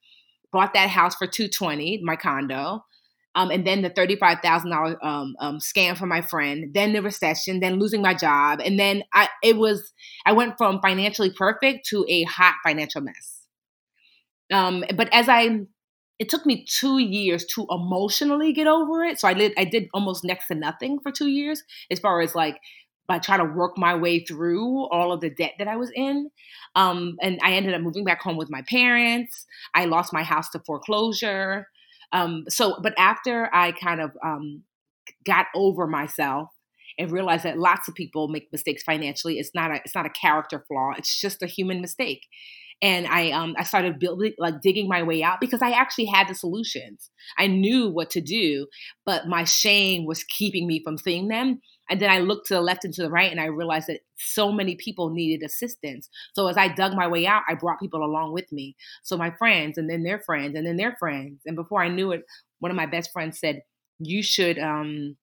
Bought 0.52 0.74
that 0.74 0.90
house 0.90 1.16
for 1.16 1.26
220 1.26 2.02
my 2.04 2.18
condo. 2.18 2.84
Um, 3.34 3.50
and 3.50 3.66
then 3.66 3.82
the 3.82 3.90
$35,000 3.90 4.98
um, 5.02 5.36
um, 5.40 5.60
scam 5.60 5.98
from 5.98 6.10
my 6.10 6.20
friend, 6.20 6.74
then 6.74 6.92
the 6.92 7.02
recession, 7.02 7.62
then 7.62 7.80
losing 7.80 8.02
my 8.02 8.14
job. 8.14 8.60
And 8.60 8.78
then 8.78 9.04
I, 9.14 9.30
it 9.42 9.56
was, 9.56 9.94
I 10.26 10.34
went 10.34 10.58
from 10.58 10.82
financially 10.82 11.32
perfect 11.32 11.88
to 11.92 12.06
a 12.10 12.24
hot 12.24 12.56
financial 12.66 13.00
mess. 13.00 13.46
Um, 14.52 14.84
but 14.98 15.08
as 15.14 15.30
I 15.30 15.60
it 16.20 16.30
took 16.30 16.46
me 16.46 16.66
two 16.66 17.00
years 17.00 17.46
to 17.46 17.66
emotionally 17.72 18.52
get 18.52 18.68
over 18.68 19.04
it. 19.04 19.20
So 19.20 19.28
I 19.28 19.34
did 19.34 19.54
I 19.58 19.64
did 19.64 19.88
almost 19.94 20.24
next 20.24 20.48
to 20.48 20.56
nothing 20.56 21.00
for 21.00 21.12
two 21.12 21.30
years 21.30 21.64
as 21.90 22.00
far 22.00 22.22
as 22.22 22.36
like 22.36 22.60
by 23.08 23.18
trying 23.18 23.40
to 23.40 23.54
work 23.54 23.76
my 23.78 23.96
way 23.96 24.20
through 24.20 24.86
all 24.90 25.12
of 25.12 25.20
the 25.22 25.32
debt 25.32 25.54
that 25.58 25.68
I 25.68 25.78
was 25.78 25.90
in. 25.96 26.30
Um, 26.76 27.18
and 27.24 27.40
I 27.42 27.54
ended 27.54 27.74
up 27.74 27.82
moving 27.82 28.04
back 28.04 28.22
home 28.22 28.38
with 28.38 28.52
my 28.52 28.62
parents. 28.70 29.48
I 29.74 29.86
lost 29.86 30.14
my 30.14 30.22
house 30.22 30.50
to 30.52 30.60
foreclosure. 30.60 31.68
Um, 32.12 32.46
so, 32.50 32.80
but 32.84 32.94
after 33.00 33.50
I 33.54 33.72
kind 33.72 34.00
of 34.00 34.12
um, 34.24 34.62
got 35.26 35.48
over 35.56 35.88
myself 35.88 36.50
and 37.00 37.12
realized 37.12 37.46
that 37.46 37.58
lots 37.58 37.88
of 37.88 37.96
people 37.96 38.28
make 38.28 38.50
mistakes 38.52 38.84
financially, 38.84 39.40
it's 39.40 39.56
not 39.56 39.72
a 39.72 39.76
it's 39.84 39.96
not 39.96 40.06
a 40.06 40.12
character 40.12 40.64
flaw. 40.68 40.92
It's 40.96 41.20
just 41.20 41.42
a 41.42 41.48
human 41.48 41.82
mistake. 41.82 42.28
And 42.82 43.08
I 43.08 43.32
um 43.32 43.56
I 43.58 43.64
started 43.64 44.00
building 44.00 44.34
like 44.38 44.62
digging 44.62 44.88
my 44.88 45.04
way 45.04 45.22
out 45.24 45.40
because 45.42 45.62
I 45.62 45.72
actually 45.72 46.06
had 46.06 46.28
the 46.28 46.36
solutions. 46.36 47.10
I 47.38 47.48
knew 47.48 47.90
what 47.90 48.10
to 48.12 48.22
do, 48.22 48.68
but 49.06 49.28
my 49.28 49.44
shame 49.44 50.06
was 50.06 50.24
keeping 50.24 50.68
me 50.68 50.82
from 50.84 50.98
seeing 50.98 51.28
them. 51.28 51.60
And 51.90 52.00
then 52.00 52.10
I 52.10 52.20
looked 52.20 52.48
to 52.48 52.54
the 52.54 52.62
left 52.62 52.86
and 52.86 52.94
to 52.94 53.02
the 53.02 53.10
right 53.10 53.32
and 53.32 53.42
I 53.42 53.46
realized 53.46 53.88
that 53.88 54.02
so 54.18 54.52
many 54.52 54.76
people 54.76 55.10
needed 55.10 55.44
assistance. 55.46 56.08
So 56.34 56.48
as 56.48 56.58
I 56.58 56.68
dug 56.68 56.94
my 56.96 57.08
way 57.08 57.26
out, 57.26 57.42
I 57.50 57.56
brought 57.56 57.80
people 57.80 58.04
along 58.06 58.34
with 58.34 58.52
me. 58.52 58.76
So 59.04 59.18
my 59.18 59.32
friends 59.32 59.78
and 59.78 59.90
then 59.90 60.04
their 60.04 60.20
friends 60.22 60.56
and 60.56 60.66
then 60.66 60.78
their 60.78 60.96
friends. 61.00 61.42
And 61.46 61.56
before 61.56 61.82
I 61.84 61.90
knew 61.90 62.12
it, 62.12 62.22
one 62.60 62.72
of 62.72 62.78
my 62.78 62.86
best 62.86 63.12
friends 63.12 63.40
said, 63.40 63.62
"You 64.00 64.22
should 64.24 64.58
um 64.60 65.18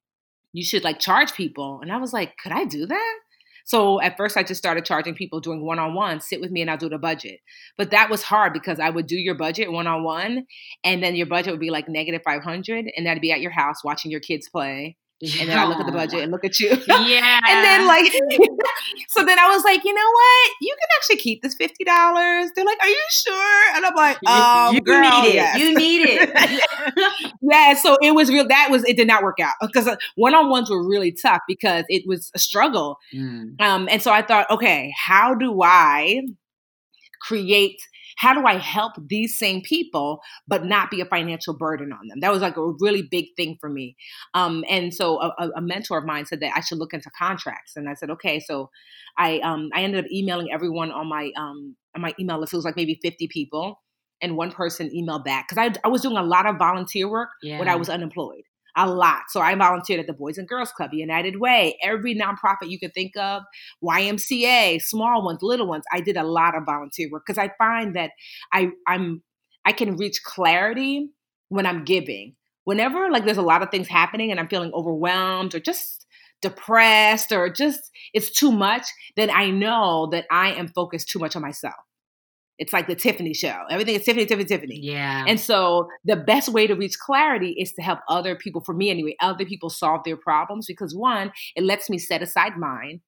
you 0.53 0.65
should 0.65 0.85
like 0.85 0.99
charge 1.01 1.35
people." 1.35 1.81
And 1.83 1.93
I 1.93 1.99
was 1.99 2.13
like, 2.13 2.37
"Could 2.43 2.53
I 2.53 2.65
do 2.65 2.87
that?" 2.87 3.19
So 3.67 4.01
at 4.01 4.17
first, 4.17 4.37
I 4.37 4.45
just 4.45 4.59
started 4.59 4.85
charging 4.85 5.15
people 5.15 5.41
doing 5.41 5.61
one 5.65 5.79
on 5.81 5.95
one, 5.95 6.21
sit 6.21 6.41
with 6.41 6.53
me 6.53 6.63
and 6.63 6.71
I'll 6.71 6.79
do 6.79 6.89
the 6.89 6.99
budget. 6.99 7.41
But 7.77 7.91
that 7.91 8.09
was 8.11 8.23
hard 8.23 8.53
because 8.53 8.81
I 8.81 8.91
would 8.91 9.07
do 9.09 9.17
your 9.17 9.35
budget 9.35 9.73
one 9.73 9.89
on 9.89 10.05
one, 10.05 10.47
and 10.85 11.03
then 11.03 11.17
your 11.17 11.27
budget 11.27 11.53
would 11.53 11.61
be 11.61 11.71
like 11.71 11.89
negative 11.89 12.23
500, 12.25 12.87
and 12.97 13.07
that'd 13.07 13.21
be 13.21 13.33
at 13.33 13.41
your 13.41 13.51
house 13.51 13.85
watching 13.85 14.11
your 14.11 14.21
kids 14.21 14.49
play. 14.49 14.97
And 15.23 15.49
then 15.49 15.59
I 15.59 15.65
look 15.65 15.81
at 15.81 15.87
the 15.87 15.93
budget 15.93 16.23
and 16.23 16.31
look 16.31 16.45
at 16.45 16.61
you. 16.61 16.69
Yeah. 16.69 17.41
and 17.49 17.65
then 17.65 17.87
like 17.87 18.05
so 19.09 19.25
then 19.25 19.39
I 19.39 19.49
was 19.49 19.65
like, 19.65 19.83
you 19.83 19.95
know 19.95 20.11
what? 20.13 20.51
You 20.61 20.75
can 20.79 20.89
actually 20.99 21.17
keep 21.17 21.43
this 21.43 21.55
fifty 21.55 21.85
dollars. 21.85 22.51
They're 22.55 22.67
like, 22.67 22.79
Are 22.83 22.89
you 22.89 23.03
sure? 23.11 23.77
And 23.77 23.87
I'm 23.87 23.95
like, 23.95 24.19
um, 24.29 24.75
you, 24.75 24.81
girl, 24.83 25.23
need 25.23 25.29
it. 25.29 25.35
yes. 25.35 25.59
You 25.59 25.75
need 25.75 26.03
it. 26.05 27.33
yeah, 27.41 27.75
so 27.75 27.97
it 28.03 28.15
was 28.15 28.29
real. 28.29 28.47
That 28.47 28.69
was 28.71 28.85
it. 28.85 28.97
Did 28.99 29.07
not 29.07 29.23
work 29.23 29.39
out 29.41 29.55
because 29.63 29.89
one 30.17 30.35
on 30.35 30.51
ones 30.51 30.69
were 30.69 30.87
really 30.87 31.13
tough 31.13 31.41
because 31.49 31.85
it 31.89 32.03
was 32.07 32.31
a 32.35 32.39
struggle. 32.39 32.99
Mm. 33.15 33.59
Um, 33.61 33.89
and 33.91 34.03
so 34.03 34.13
I 34.13 34.21
thought, 34.21 34.51
okay, 34.51 34.93
how 34.99 35.35
do 35.35 35.63
I 35.63 36.27
create? 37.23 37.81
How 38.17 38.35
do 38.35 38.47
I 38.47 38.57
help 38.59 38.95
these 39.09 39.39
same 39.39 39.61
people, 39.63 40.21
but 40.49 40.65
not 40.65 40.91
be 40.91 41.01
a 41.01 41.05
financial 41.05 41.57
burden 41.57 41.93
on 41.93 42.09
them? 42.09 42.21
That 42.21 42.33
was 42.33 42.43
like 42.43 42.57
a 42.57 42.73
really 42.81 43.03
big 43.03 43.27
thing 43.37 43.57
for 43.61 43.69
me. 43.69 43.97
Um, 44.35 44.65
and 44.69 44.93
so 44.93 45.21
a, 45.21 45.51
a 45.57 45.61
mentor 45.61 45.99
of 45.99 46.05
mine 46.05 46.27
said 46.27 46.41
that 46.41 46.53
I 46.57 46.61
should 46.61 46.79
look 46.79 46.95
into 46.95 47.11
contracts, 47.11 47.77
and 47.77 47.89
I 47.89 47.95
said, 47.95 48.11
okay. 48.11 48.41
So 48.41 48.71
I 49.19 49.39
um, 49.41 49.71
I 49.75 49.83
ended 49.83 50.05
up 50.05 50.11
emailing 50.11 50.53
everyone 50.53 50.91
on 50.91 51.07
my 51.09 51.31
um, 51.37 51.77
on 51.95 52.03
my 52.03 52.15
email 52.19 52.39
list. 52.39 52.53
It 52.53 52.57
was 52.57 52.65
like 52.65 52.77
maybe 52.77 52.99
fifty 53.03 53.29
people, 53.29 53.83
and 54.21 54.37
one 54.37 54.51
person 54.51 54.91
emailed 54.91 55.25
back 55.25 55.49
because 55.49 55.59
I 55.59 55.79
I 55.85 55.89
was 55.89 56.03
doing 56.03 56.17
a 56.17 56.23
lot 56.23 56.47
of 56.47 56.57
volunteer 56.57 57.09
work 57.09 57.29
Yeah. 57.43 57.59
when 57.59 57.69
I 57.69 57.77
was 57.77 57.89
unemployed. 57.89 58.45
A 58.79 58.87
lot. 58.87 59.23
So 59.31 59.41
I 59.41 59.55
volunteered 59.55 60.01
at 60.01 60.07
the 60.07 60.13
Boys 60.13 60.37
and 60.37 60.47
Girls 60.47 60.71
Club, 60.71 60.91
United 60.93 61.41
Way, 61.41 61.79
every 61.83 62.15
nonprofit 62.15 62.69
you 62.69 62.79
could 62.79 62.93
think 62.93 63.17
of, 63.17 63.43
YMCA, 63.83 64.83
small 64.83 65.25
ones, 65.25 65.39
little 65.41 65.67
ones. 65.67 65.85
I 65.93 66.01
did 66.01 66.17
a 66.17 66.25
lot 66.25 66.55
of 66.55 66.65
volunteer 66.67 67.09
work 67.11 67.25
because 67.27 67.39
I 67.39 67.51
find 67.57 67.97
that 67.97 68.11
I 68.53 68.71
I'm 68.87 69.23
I 69.65 69.73
can 69.73 69.97
reach 69.97 70.23
clarity 70.23 71.09
when 71.49 71.65
I'm 71.65 71.85
giving. 71.85 72.35
Whenever 72.65 73.11
like 73.11 73.25
there's 73.25 73.37
a 73.39 73.43
lot 73.43 73.63
of 73.63 73.71
things 73.71 73.89
happening 73.89 74.31
and 74.31 74.39
I'm 74.39 74.49
feeling 74.49 74.73
overwhelmed 74.75 75.55
or 75.55 75.61
just 75.61 76.07
depressed 76.43 77.33
or 77.33 77.49
just 77.49 77.81
it's 78.13 78.31
too 78.31 78.53
much, 78.53 78.87
then 79.17 79.31
I 79.31 79.51
know 79.51 80.09
that 80.13 80.27
I 80.31 80.53
am 80.53 80.69
focused 80.69 81.09
too 81.09 81.19
much 81.19 81.35
on 81.35 81.43
myself. 81.43 81.75
It's 82.59 82.73
like 82.73 82.87
the 82.87 82.95
Tiffany 82.95 83.35
show. 83.35 83.55
Everything 83.71 83.95
is 83.95 84.05
Tiffany, 84.05 84.27
Tiffany, 84.27 84.47
Tiffany. 84.47 84.81
Yeah. 84.83 85.25
And 85.27 85.39
so 85.39 85.89
the 86.05 86.17
best 86.17 86.49
way 86.49 86.67
to 86.67 86.75
reach 86.75 86.99
clarity 86.99 87.55
is 87.59 87.73
to 87.75 87.83
help 87.83 88.01
other 88.09 88.35
people, 88.35 88.63
for 88.63 88.75
me 88.75 88.91
anyway, 88.91 89.15
other 89.21 89.45
people 89.45 89.69
solve 89.69 90.03
their 90.05 90.17
problems 90.17 90.67
because 90.67 90.95
one, 90.95 91.33
it 91.55 91.65
lets 91.65 91.91
me 91.91 91.99
set 91.99 92.23
aside 92.23 92.57
mine. 92.57 93.01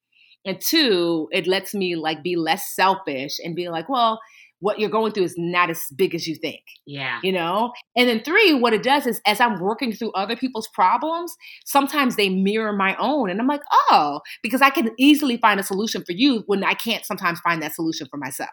And 0.45 0.61
two, 0.61 1.27
it 1.31 1.47
lets 1.47 1.73
me 1.73 1.95
like 1.95 2.23
be 2.23 2.35
less 2.35 2.73
selfish 2.73 3.39
and 3.43 3.55
be 3.55 3.69
like, 3.69 3.89
well, 3.89 4.19
what 4.59 4.79
you're 4.79 4.89
going 4.89 5.11
through 5.13 5.23
is 5.23 5.35
not 5.37 5.69
as 5.69 5.81
big 5.95 6.13
as 6.13 6.27
you 6.27 6.35
think, 6.35 6.61
yeah. 6.85 7.19
you 7.23 7.31
know? 7.31 7.71
And 7.95 8.09
then 8.09 8.21
three, 8.23 8.53
what 8.53 8.73
it 8.73 8.83
does 8.83 9.07
is 9.07 9.21
as 9.25 9.39
I'm 9.39 9.59
working 9.59 9.93
through 9.93 10.11
other 10.11 10.35
people's 10.35 10.67
problems, 10.73 11.33
sometimes 11.65 12.15
they 12.15 12.29
mirror 12.29 12.73
my 12.73 12.95
own. 12.97 13.29
And 13.29 13.39
I'm 13.39 13.47
like, 13.47 13.61
oh, 13.71 14.19
because 14.43 14.61
I 14.61 14.69
can 14.69 14.91
easily 14.97 15.37
find 15.37 15.59
a 15.59 15.63
solution 15.63 16.03
for 16.05 16.11
you 16.11 16.43
when 16.47 16.63
I 16.63 16.73
can't 16.73 17.05
sometimes 17.05 17.39
find 17.39 17.61
that 17.63 17.73
solution 17.73 18.07
for 18.09 18.17
myself. 18.17 18.49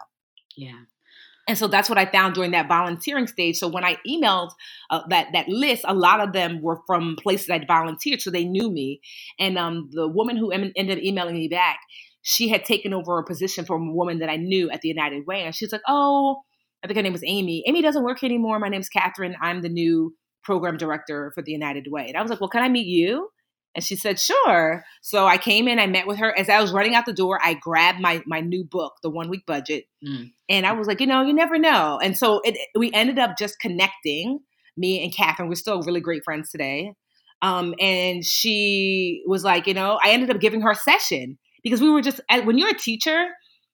Yeah. 0.56 0.80
And 1.48 1.58
so 1.58 1.68
that's 1.68 1.88
what 1.88 1.98
I 1.98 2.06
found 2.06 2.34
during 2.34 2.52
that 2.52 2.68
volunteering 2.68 3.26
stage. 3.26 3.56
So 3.58 3.68
when 3.68 3.84
I 3.84 3.98
emailed 4.08 4.50
uh, 4.90 5.02
that 5.10 5.28
that 5.32 5.48
list, 5.48 5.84
a 5.86 5.94
lot 5.94 6.20
of 6.20 6.32
them 6.32 6.62
were 6.62 6.80
from 6.86 7.16
places 7.22 7.50
I'd 7.50 7.68
volunteered, 7.68 8.20
so 8.20 8.30
they 8.30 8.44
knew 8.44 8.70
me. 8.70 9.00
And 9.38 9.58
um, 9.58 9.88
the 9.92 10.08
woman 10.08 10.36
who 10.36 10.50
em- 10.52 10.72
ended 10.76 10.98
up 10.98 11.04
emailing 11.04 11.36
me 11.36 11.48
back, 11.48 11.78
she 12.22 12.48
had 12.48 12.64
taken 12.64 12.94
over 12.94 13.18
a 13.18 13.24
position 13.24 13.64
from 13.64 13.88
a 13.88 13.92
woman 13.92 14.18
that 14.20 14.30
I 14.30 14.36
knew 14.36 14.70
at 14.70 14.82
the 14.82 14.88
United 14.88 15.26
Way, 15.26 15.42
and 15.42 15.54
she's 15.54 15.72
like, 15.72 15.82
"Oh, 15.88 16.42
I 16.84 16.88
think 16.88 16.96
her 16.96 17.02
name 17.02 17.12
was 17.12 17.24
Amy. 17.26 17.62
Amy 17.68 17.82
doesn't 17.82 18.04
work 18.04 18.18
here 18.20 18.28
anymore. 18.28 18.58
My 18.58 18.68
name's 18.68 18.88
Catherine. 18.88 19.36
I'm 19.40 19.62
the 19.62 19.68
new 19.68 20.14
program 20.44 20.76
director 20.78 21.32
for 21.34 21.42
the 21.42 21.52
United 21.52 21.86
Way." 21.90 22.06
And 22.08 22.16
I 22.16 22.22
was 22.22 22.30
like, 22.30 22.40
"Well, 22.40 22.50
can 22.50 22.62
I 22.64 22.68
meet 22.68 22.86
you?" 22.88 23.28
And 23.76 23.84
she 23.84 23.94
said, 23.94 24.18
sure. 24.18 24.84
So 25.02 25.26
I 25.26 25.36
came 25.36 25.68
in, 25.68 25.78
I 25.78 25.86
met 25.86 26.06
with 26.06 26.18
her. 26.18 26.36
As 26.36 26.48
I 26.48 26.60
was 26.62 26.72
running 26.72 26.94
out 26.94 27.04
the 27.06 27.12
door, 27.12 27.38
I 27.42 27.54
grabbed 27.54 28.00
my 28.00 28.22
my 28.26 28.40
new 28.40 28.64
book, 28.64 28.94
The 29.02 29.10
One 29.10 29.28
Week 29.28 29.44
Budget. 29.46 29.84
Mm. 30.04 30.32
And 30.48 30.66
I 30.66 30.72
was 30.72 30.88
like, 30.88 31.00
you 31.00 31.06
know, 31.06 31.22
you 31.22 31.34
never 31.34 31.58
know. 31.58 32.00
And 32.02 32.16
so 32.16 32.40
it, 32.42 32.56
we 32.74 32.90
ended 32.92 33.18
up 33.18 33.36
just 33.38 33.60
connecting, 33.60 34.40
me 34.76 35.04
and 35.04 35.14
Catherine. 35.14 35.48
We're 35.48 35.56
still 35.56 35.82
really 35.82 36.00
great 36.00 36.24
friends 36.24 36.50
today. 36.50 36.94
Um, 37.42 37.74
and 37.78 38.24
she 38.24 39.22
was 39.26 39.44
like, 39.44 39.66
you 39.66 39.74
know, 39.74 40.00
I 40.02 40.10
ended 40.10 40.30
up 40.30 40.40
giving 40.40 40.62
her 40.62 40.70
a 40.70 40.74
session 40.74 41.36
because 41.62 41.82
we 41.82 41.90
were 41.90 42.00
just, 42.00 42.20
when 42.44 42.56
you're 42.56 42.70
a 42.70 42.78
teacher, 42.78 43.26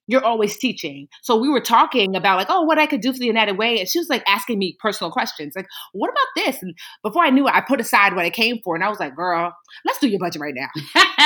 you're 0.07 0.23
always 0.23 0.57
teaching. 0.57 1.07
So 1.21 1.37
we 1.37 1.49
were 1.49 1.61
talking 1.61 2.15
about 2.15 2.37
like, 2.37 2.47
oh, 2.49 2.63
what 2.63 2.77
I 2.77 2.85
could 2.85 3.01
do 3.01 3.13
for 3.13 3.19
the 3.19 3.25
United 3.25 3.57
Way. 3.57 3.79
And 3.79 3.89
she 3.89 3.99
was 3.99 4.09
like 4.09 4.23
asking 4.27 4.59
me 4.59 4.75
personal 4.79 5.11
questions, 5.11 5.53
like, 5.55 5.67
what 5.93 6.09
about 6.09 6.45
this? 6.45 6.61
And 6.61 6.75
before 7.01 7.23
I 7.23 7.29
knew 7.29 7.47
it, 7.47 7.53
I 7.53 7.61
put 7.61 7.79
aside 7.79 8.15
what 8.15 8.25
I 8.25 8.29
came 8.29 8.59
for. 8.63 8.75
And 8.75 8.83
I 8.83 8.89
was 8.89 8.99
like, 8.99 9.15
girl, 9.15 9.55
let's 9.85 9.99
do 9.99 10.09
your 10.09 10.19
budget 10.19 10.41
right 10.41 10.53
now. 10.55 10.67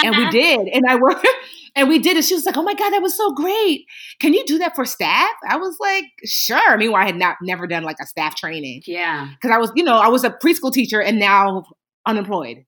and 0.04 0.16
we 0.16 0.30
did. 0.32 0.68
And 0.68 0.84
I 0.88 0.96
worked 0.96 1.28
and 1.76 1.90
we 1.90 2.00
did 2.00 2.18
it. 2.18 2.26
She 2.26 2.36
was 2.36 2.46
like, 2.46 2.58
oh 2.58 2.64
my 2.64 2.76
God, 2.76 2.92
that 2.92 3.02
was 3.02 3.16
so 3.16 3.34
great. 3.34 3.86
Can 4.20 4.34
you 4.34 4.46
do 4.46 4.60
that 4.60 4.76
for 4.76 4.86
staff? 4.86 5.32
I 5.50 5.58
was 5.58 5.78
like, 5.80 6.06
sure. 6.26 6.78
Meanwhile, 6.78 7.04
I 7.04 7.06
had 7.08 7.18
not 7.18 7.38
never 7.42 7.66
done 7.68 7.84
like 7.84 7.98
a 8.02 8.06
staff 8.06 8.36
training. 8.36 8.84
Yeah. 8.86 9.30
Because 9.34 9.56
I 9.56 9.58
was, 9.58 9.72
you 9.76 9.84
know, 9.84 9.98
I 9.98 10.10
was 10.10 10.24
a 10.24 10.30
preschool 10.30 10.72
teacher 10.72 11.02
and 11.02 11.20
now 11.20 11.66
unemployed. 12.06 12.67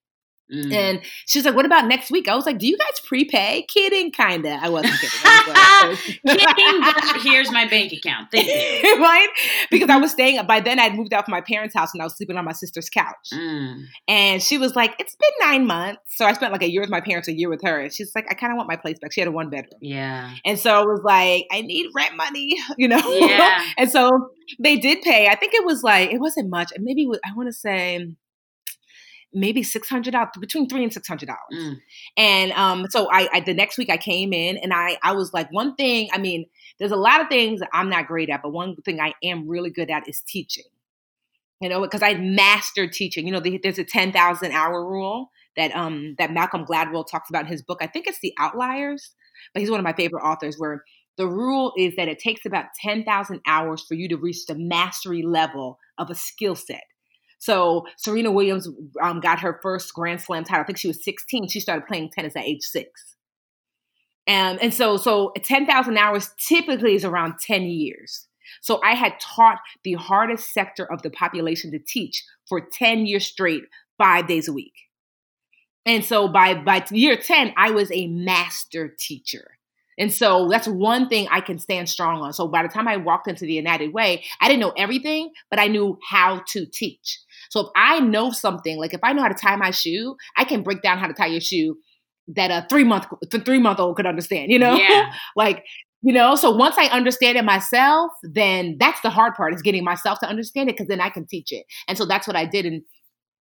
Mm. 0.54 0.74
And 0.74 1.02
she's 1.28 1.46
like, 1.46 1.56
"What 1.56 1.66
about 1.66 1.88
next 1.88 2.10
week?" 2.12 2.28
I 2.28 2.36
was 2.36 2.46
like, 2.46 2.58
"Do 2.58 2.68
you 2.68 2.78
guys 2.78 3.00
prepay?" 3.06 3.66
Kidding, 3.68 4.12
kinda. 4.12 4.60
I 4.62 4.70
wasn't 4.70 4.94
kidding. 5.00 5.20
I 5.24 5.88
was 5.90 6.00
Kidding, 6.38 6.82
but 6.82 7.22
here's 7.22 7.52
my 7.52 7.68
bank 7.68 7.94
account. 7.94 8.30
Thank 8.32 8.48
you. 8.48 9.00
right? 9.02 9.28
Because 9.70 9.90
I 9.90 9.98
was 9.98 10.12
staying. 10.12 10.44
By 10.48 10.60
then, 10.60 10.80
I'd 10.80 10.96
moved 10.96 11.14
out 11.14 11.26
from 11.26 11.34
my 11.34 11.42
parents' 11.42 11.76
house 11.76 11.90
and 11.94 12.02
I 12.02 12.06
was 12.06 12.16
sleeping 12.18 12.38
on 12.38 12.46
my 12.46 12.52
sister's 12.54 12.90
couch. 12.90 13.16
Mm. 13.34 13.84
And 14.08 14.42
she 14.42 14.58
was 14.58 14.76
like, 14.76 14.96
"It's 15.00 15.16
been 15.16 15.50
nine 15.50 15.68
months." 15.68 16.00
So 16.08 16.26
I 16.26 16.34
spent 16.34 16.52
like 16.52 16.64
a 16.64 16.70
year 16.70 16.82
with 16.82 16.90
my 16.90 17.02
parents, 17.02 17.28
a 17.28 17.34
year 17.34 17.50
with 17.50 17.62
her. 17.64 17.80
And 17.80 17.94
she's 17.94 18.12
like, 18.16 18.26
"I 18.30 18.34
kind 18.34 18.52
of 18.52 18.58
want 18.58 18.68
my 18.68 18.76
place 18.76 18.98
back." 19.00 19.14
She 19.14 19.22
had 19.22 19.28
a 19.28 19.32
one 19.32 19.50
bedroom, 19.50 19.80
Yeah. 19.82 20.32
and 20.46 20.58
so 20.58 20.74
I 20.74 20.84
was 20.84 21.02
like, 21.04 21.46
"I 21.52 21.62
need 21.62 21.88
rent 21.96 22.16
money," 22.16 22.56
you 22.78 22.88
know. 22.88 23.02
Yeah. 23.20 23.64
and 23.78 23.90
so 23.90 24.30
they 24.60 24.78
did 24.78 25.02
pay. 25.04 25.28
I 25.28 25.36
think 25.36 25.54
it 25.54 25.64
was 25.66 25.84
like 25.84 26.12
it 26.12 26.20
wasn't 26.20 26.50
much. 26.50 26.72
And 26.76 26.84
maybe 26.84 27.08
I 27.24 27.36
want 27.36 27.48
to 27.50 27.54
say 27.54 28.08
maybe 29.34 29.64
six 29.64 29.88
hundred 29.90 30.12
dollars, 30.12 30.30
between 30.40 30.68
three 30.68 30.84
and 30.84 30.94
six 30.94 31.08
hundred 31.08 31.28
dollars. 31.28 31.40
Mm. 31.54 31.78
And 32.18 32.52
um, 32.54 32.88
so 32.90 33.08
I, 33.12 33.30
I 33.34 33.40
the 33.42 33.54
next 33.54 33.78
week 33.78 33.90
I 33.90 33.98
came 33.98 34.34
in 34.34 34.58
and 34.58 34.74
I 34.74 34.98
I 35.04 35.14
was 35.14 35.34
like 35.34 35.52
one 35.52 35.76
thing. 35.76 36.10
I 36.14 36.18
mean, 36.18 36.46
there's 36.80 36.92
a 36.92 36.98
lot 36.98 37.22
of 37.22 37.28
things 37.28 37.60
that 37.60 37.70
I'm 37.74 37.90
not 37.90 38.08
great 38.08 38.30
at, 38.30 38.42
but 38.42 38.52
one 38.52 38.76
thing 38.78 39.00
I 39.00 39.14
am 39.24 39.48
really 39.48 39.70
good 39.70 39.90
at 39.90 40.08
is 40.08 40.22
teaching. 40.28 40.66
You 41.62 41.68
know, 41.68 41.82
because 41.82 42.02
I 42.02 42.14
mastered 42.14 42.94
teaching. 42.94 43.28
You 43.28 43.34
know, 43.34 43.42
the, 43.42 43.60
there's 43.62 43.80
a 43.80 43.84
ten 43.84 44.12
thousand 44.12 44.54
hour 44.54 44.84
rule 44.86 45.30
that 45.58 45.76
um 45.76 46.16
that 46.18 46.32
Malcolm 46.32 46.66
Gladwell 46.66 47.06
talks 47.06 47.30
about 47.30 47.46
in 47.46 47.52
his 47.52 47.62
book. 47.62 47.80
I 47.82 47.88
think 47.88 48.08
it's 48.08 48.20
The 48.22 48.34
Outliers, 48.40 49.14
but 49.54 49.60
he's 49.60 49.70
one 49.70 49.80
of 49.80 49.84
my 49.84 49.94
favorite 49.94 50.24
authors. 50.24 50.56
Where 50.58 50.84
the 51.18 51.28
rule 51.28 51.74
is 51.78 51.98
that 51.98 52.08
it 52.08 52.18
takes 52.20 52.46
about 52.46 52.66
ten 52.82 53.04
thousand 53.04 53.42
hours 53.46 53.84
for 53.86 53.94
you 53.94 54.08
to 54.08 54.16
reach 54.16 54.46
the 54.46 54.56
mastery 54.56 55.22
level 55.22 55.78
of 55.98 56.10
a 56.10 56.16
skill 56.16 56.56
set. 56.56 56.84
So 57.40 57.88
Serena 57.98 58.32
Williams 58.32 58.68
um, 59.02 59.22
got 59.22 59.40
her 59.40 59.60
first 59.64 59.94
Grand 59.94 60.22
Slam 60.22 60.44
title. 60.44 60.62
I 60.62 60.66
think 60.66 60.78
she 60.78 60.90
was 60.90 61.04
16. 61.04 61.48
She 61.48 61.60
started 61.60 61.88
playing 61.88 62.12
tennis 62.12 62.36
at 62.36 62.44
age 62.44 62.62
six. 62.62 63.16
And, 64.28 64.62
and 64.62 64.74
so, 64.74 64.98
so 64.98 65.32
10,000 65.42 65.98
hours 65.98 66.30
typically 66.38 66.94
is 66.94 67.04
around 67.04 67.40
10 67.40 67.64
years. 67.64 68.28
So 68.62 68.82
I 68.84 68.94
had 68.94 69.20
taught 69.20 69.60
the 69.84 69.94
hardest 69.94 70.54
sector 70.54 70.86
of 70.92 71.02
the 71.02 71.10
population 71.10 71.72
to 71.72 71.80
teach 71.80 72.24
for 72.48 72.62
10 72.62 73.06
years 73.06 73.26
straight, 73.26 73.64
five 73.98 74.28
days 74.28 74.48
a 74.48 74.54
week. 74.54 74.74
And 75.86 76.04
so 76.04 76.28
by, 76.28 76.54
by 76.54 76.86
year 76.92 77.16
10, 77.16 77.54
I 77.58 77.72
was 77.72 77.92
a 77.92 78.08
master 78.08 78.94
teacher. 79.00 79.59
And 80.00 80.12
so 80.14 80.48
that's 80.50 80.68
one 80.68 81.10
thing 81.10 81.28
I 81.30 81.42
can 81.42 81.60
stand 81.60 81.90
strong 81.90 82.22
on. 82.22 82.34
So 82.34 82.48
by 82.48 82.64
the 82.64 82.70
time 82.70 82.88
I 82.88 82.98
walked 82.98 83.28
into 83.28 83.46
the 83.46 83.54
United 83.54 83.94
Way, 83.94 84.24
I 84.42 84.48
didn't 84.48 84.62
know 84.62 84.74
everything, 84.78 85.32
but 85.50 85.60
I 85.60 85.68
knew 85.68 86.00
how 86.10 86.42
to 86.54 86.66
teach. 86.66 87.20
So 87.50 87.60
if 87.62 87.68
I 87.76 88.00
know 88.00 88.32
something, 88.32 88.78
like 88.78 88.94
if 88.94 89.02
I 89.04 89.14
know 89.14 89.22
how 89.22 89.28
to 89.28 89.36
tie 89.36 89.58
my 89.58 89.72
shoe, 89.72 90.16
I 90.38 90.46
can 90.46 90.64
break 90.64 90.82
down 90.82 90.98
how 91.00 91.08
to 91.08 91.14
tie 91.14 91.28
your 91.28 91.42
shoe 91.42 91.78
that 92.36 92.50
a 92.52 92.66
three 92.70 92.84
month 92.84 93.08
three 93.44 93.60
month 93.60 93.80
old 93.80 93.98
could 93.98 94.06
understand. 94.06 94.52
You 94.52 94.60
know, 94.60 94.76
Yeah. 94.76 95.12
like 95.36 95.64
You 96.02 96.14
know, 96.14 96.36
so 96.36 96.52
once 96.52 96.76
I 96.78 96.86
understand 96.86 97.38
it 97.38 97.44
myself, 97.44 98.12
then 98.24 98.78
that's 98.80 99.02
the 99.02 99.10
hard 99.10 99.36
part 99.36 99.54
is 99.54 99.62
getting 99.62 99.84
myself 99.84 100.20
to 100.20 100.30
understand 100.30 100.70
it 100.70 100.78
because 100.78 100.88
then 100.88 101.02
I 101.02 101.10
can 101.10 101.28
teach 101.28 101.52
it. 101.52 101.66
And 101.90 101.98
so 101.98 102.06
that's 102.06 102.26
what 102.26 102.38
I 102.38 102.46
did. 102.46 102.66
And 102.66 102.84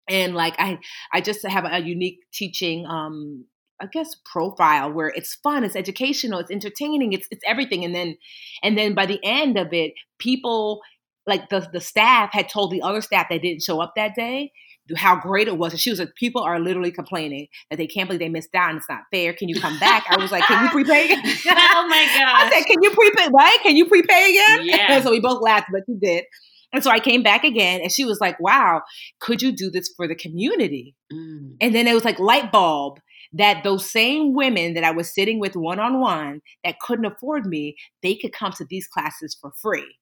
and 0.08 0.34
like 0.34 0.56
I 0.58 0.78
I 1.12 1.20
just 1.20 1.46
have 1.46 1.64
a 1.64 1.78
unique 1.80 2.18
teaching 2.32 2.86
um 2.86 3.44
I 3.80 3.86
guess 3.86 4.14
profile 4.30 4.92
where 4.92 5.08
it's 5.08 5.34
fun, 5.34 5.64
it's 5.64 5.76
educational, 5.76 6.38
it's 6.38 6.50
entertaining, 6.50 7.12
it's 7.12 7.26
it's 7.30 7.42
everything. 7.46 7.84
And 7.84 7.94
then 7.94 8.16
and 8.62 8.76
then 8.76 8.94
by 8.94 9.06
the 9.06 9.20
end 9.24 9.56
of 9.56 9.72
it, 9.72 9.94
people 10.18 10.80
like 11.26 11.48
the 11.48 11.68
the 11.72 11.80
staff 11.80 12.30
had 12.32 12.48
told 12.48 12.70
the 12.70 12.82
other 12.82 13.00
staff 13.00 13.26
that 13.30 13.42
didn't 13.42 13.62
show 13.62 13.80
up 13.80 13.92
that 13.96 14.14
day 14.14 14.52
how 14.96 15.16
great 15.16 15.48
it 15.48 15.56
was. 15.56 15.72
And 15.72 15.80
she 15.80 15.90
was 15.90 15.98
like, 15.98 16.14
people 16.16 16.42
are 16.42 16.58
literally 16.58 16.90
complaining 16.90 17.48
that 17.70 17.76
they 17.76 17.86
can't 17.86 18.08
believe 18.08 18.20
they 18.20 18.28
missed 18.28 18.54
out 18.54 18.70
and 18.70 18.78
it's 18.78 18.88
not 18.88 19.02
fair. 19.12 19.32
Can 19.32 19.48
you 19.48 19.60
come 19.60 19.78
back? 19.78 20.06
I 20.08 20.16
was 20.20 20.32
like, 20.32 20.44
can 20.44 20.64
you 20.64 20.70
prepay 20.72 21.04
again? 21.04 21.20
oh 21.24 21.86
my 21.88 22.06
god! 22.18 22.46
I 22.46 22.50
said, 22.50 22.66
can 22.66 22.82
you 22.82 22.90
prepay? 22.90 23.28
Right? 23.32 23.58
Can 23.62 23.76
you 23.76 23.86
prepay 23.86 24.30
again? 24.30 24.60
Yeah. 24.70 24.92
And 24.92 25.04
so 25.04 25.10
we 25.10 25.20
both 25.20 25.40
laughed, 25.42 25.68
but 25.72 25.82
she 25.86 25.94
did. 26.00 26.24
And 26.72 26.84
so 26.84 26.90
I 26.90 27.00
came 27.00 27.22
back 27.22 27.44
again 27.44 27.80
and 27.80 27.90
she 27.90 28.04
was 28.04 28.20
like, 28.20 28.38
wow, 28.40 28.82
could 29.20 29.42
you 29.42 29.52
do 29.52 29.70
this 29.70 29.92
for 29.96 30.06
the 30.06 30.14
community? 30.14 30.94
Mm. 31.12 31.56
And 31.60 31.74
then 31.74 31.88
it 31.88 31.94
was 31.94 32.04
like 32.04 32.18
light 32.18 32.52
bulb 32.52 33.00
that 33.32 33.62
those 33.64 33.90
same 33.90 34.34
women 34.34 34.74
that 34.74 34.84
I 34.84 34.90
was 34.90 35.12
sitting 35.14 35.38
with 35.38 35.56
one 35.56 35.78
on 35.78 36.00
one 36.00 36.40
that 36.64 36.80
couldn't 36.80 37.04
afford 37.04 37.46
me, 37.46 37.76
they 38.02 38.14
could 38.14 38.32
come 38.32 38.52
to 38.52 38.64
these 38.64 38.86
classes 38.86 39.36
for 39.40 39.52
free. 39.60 39.96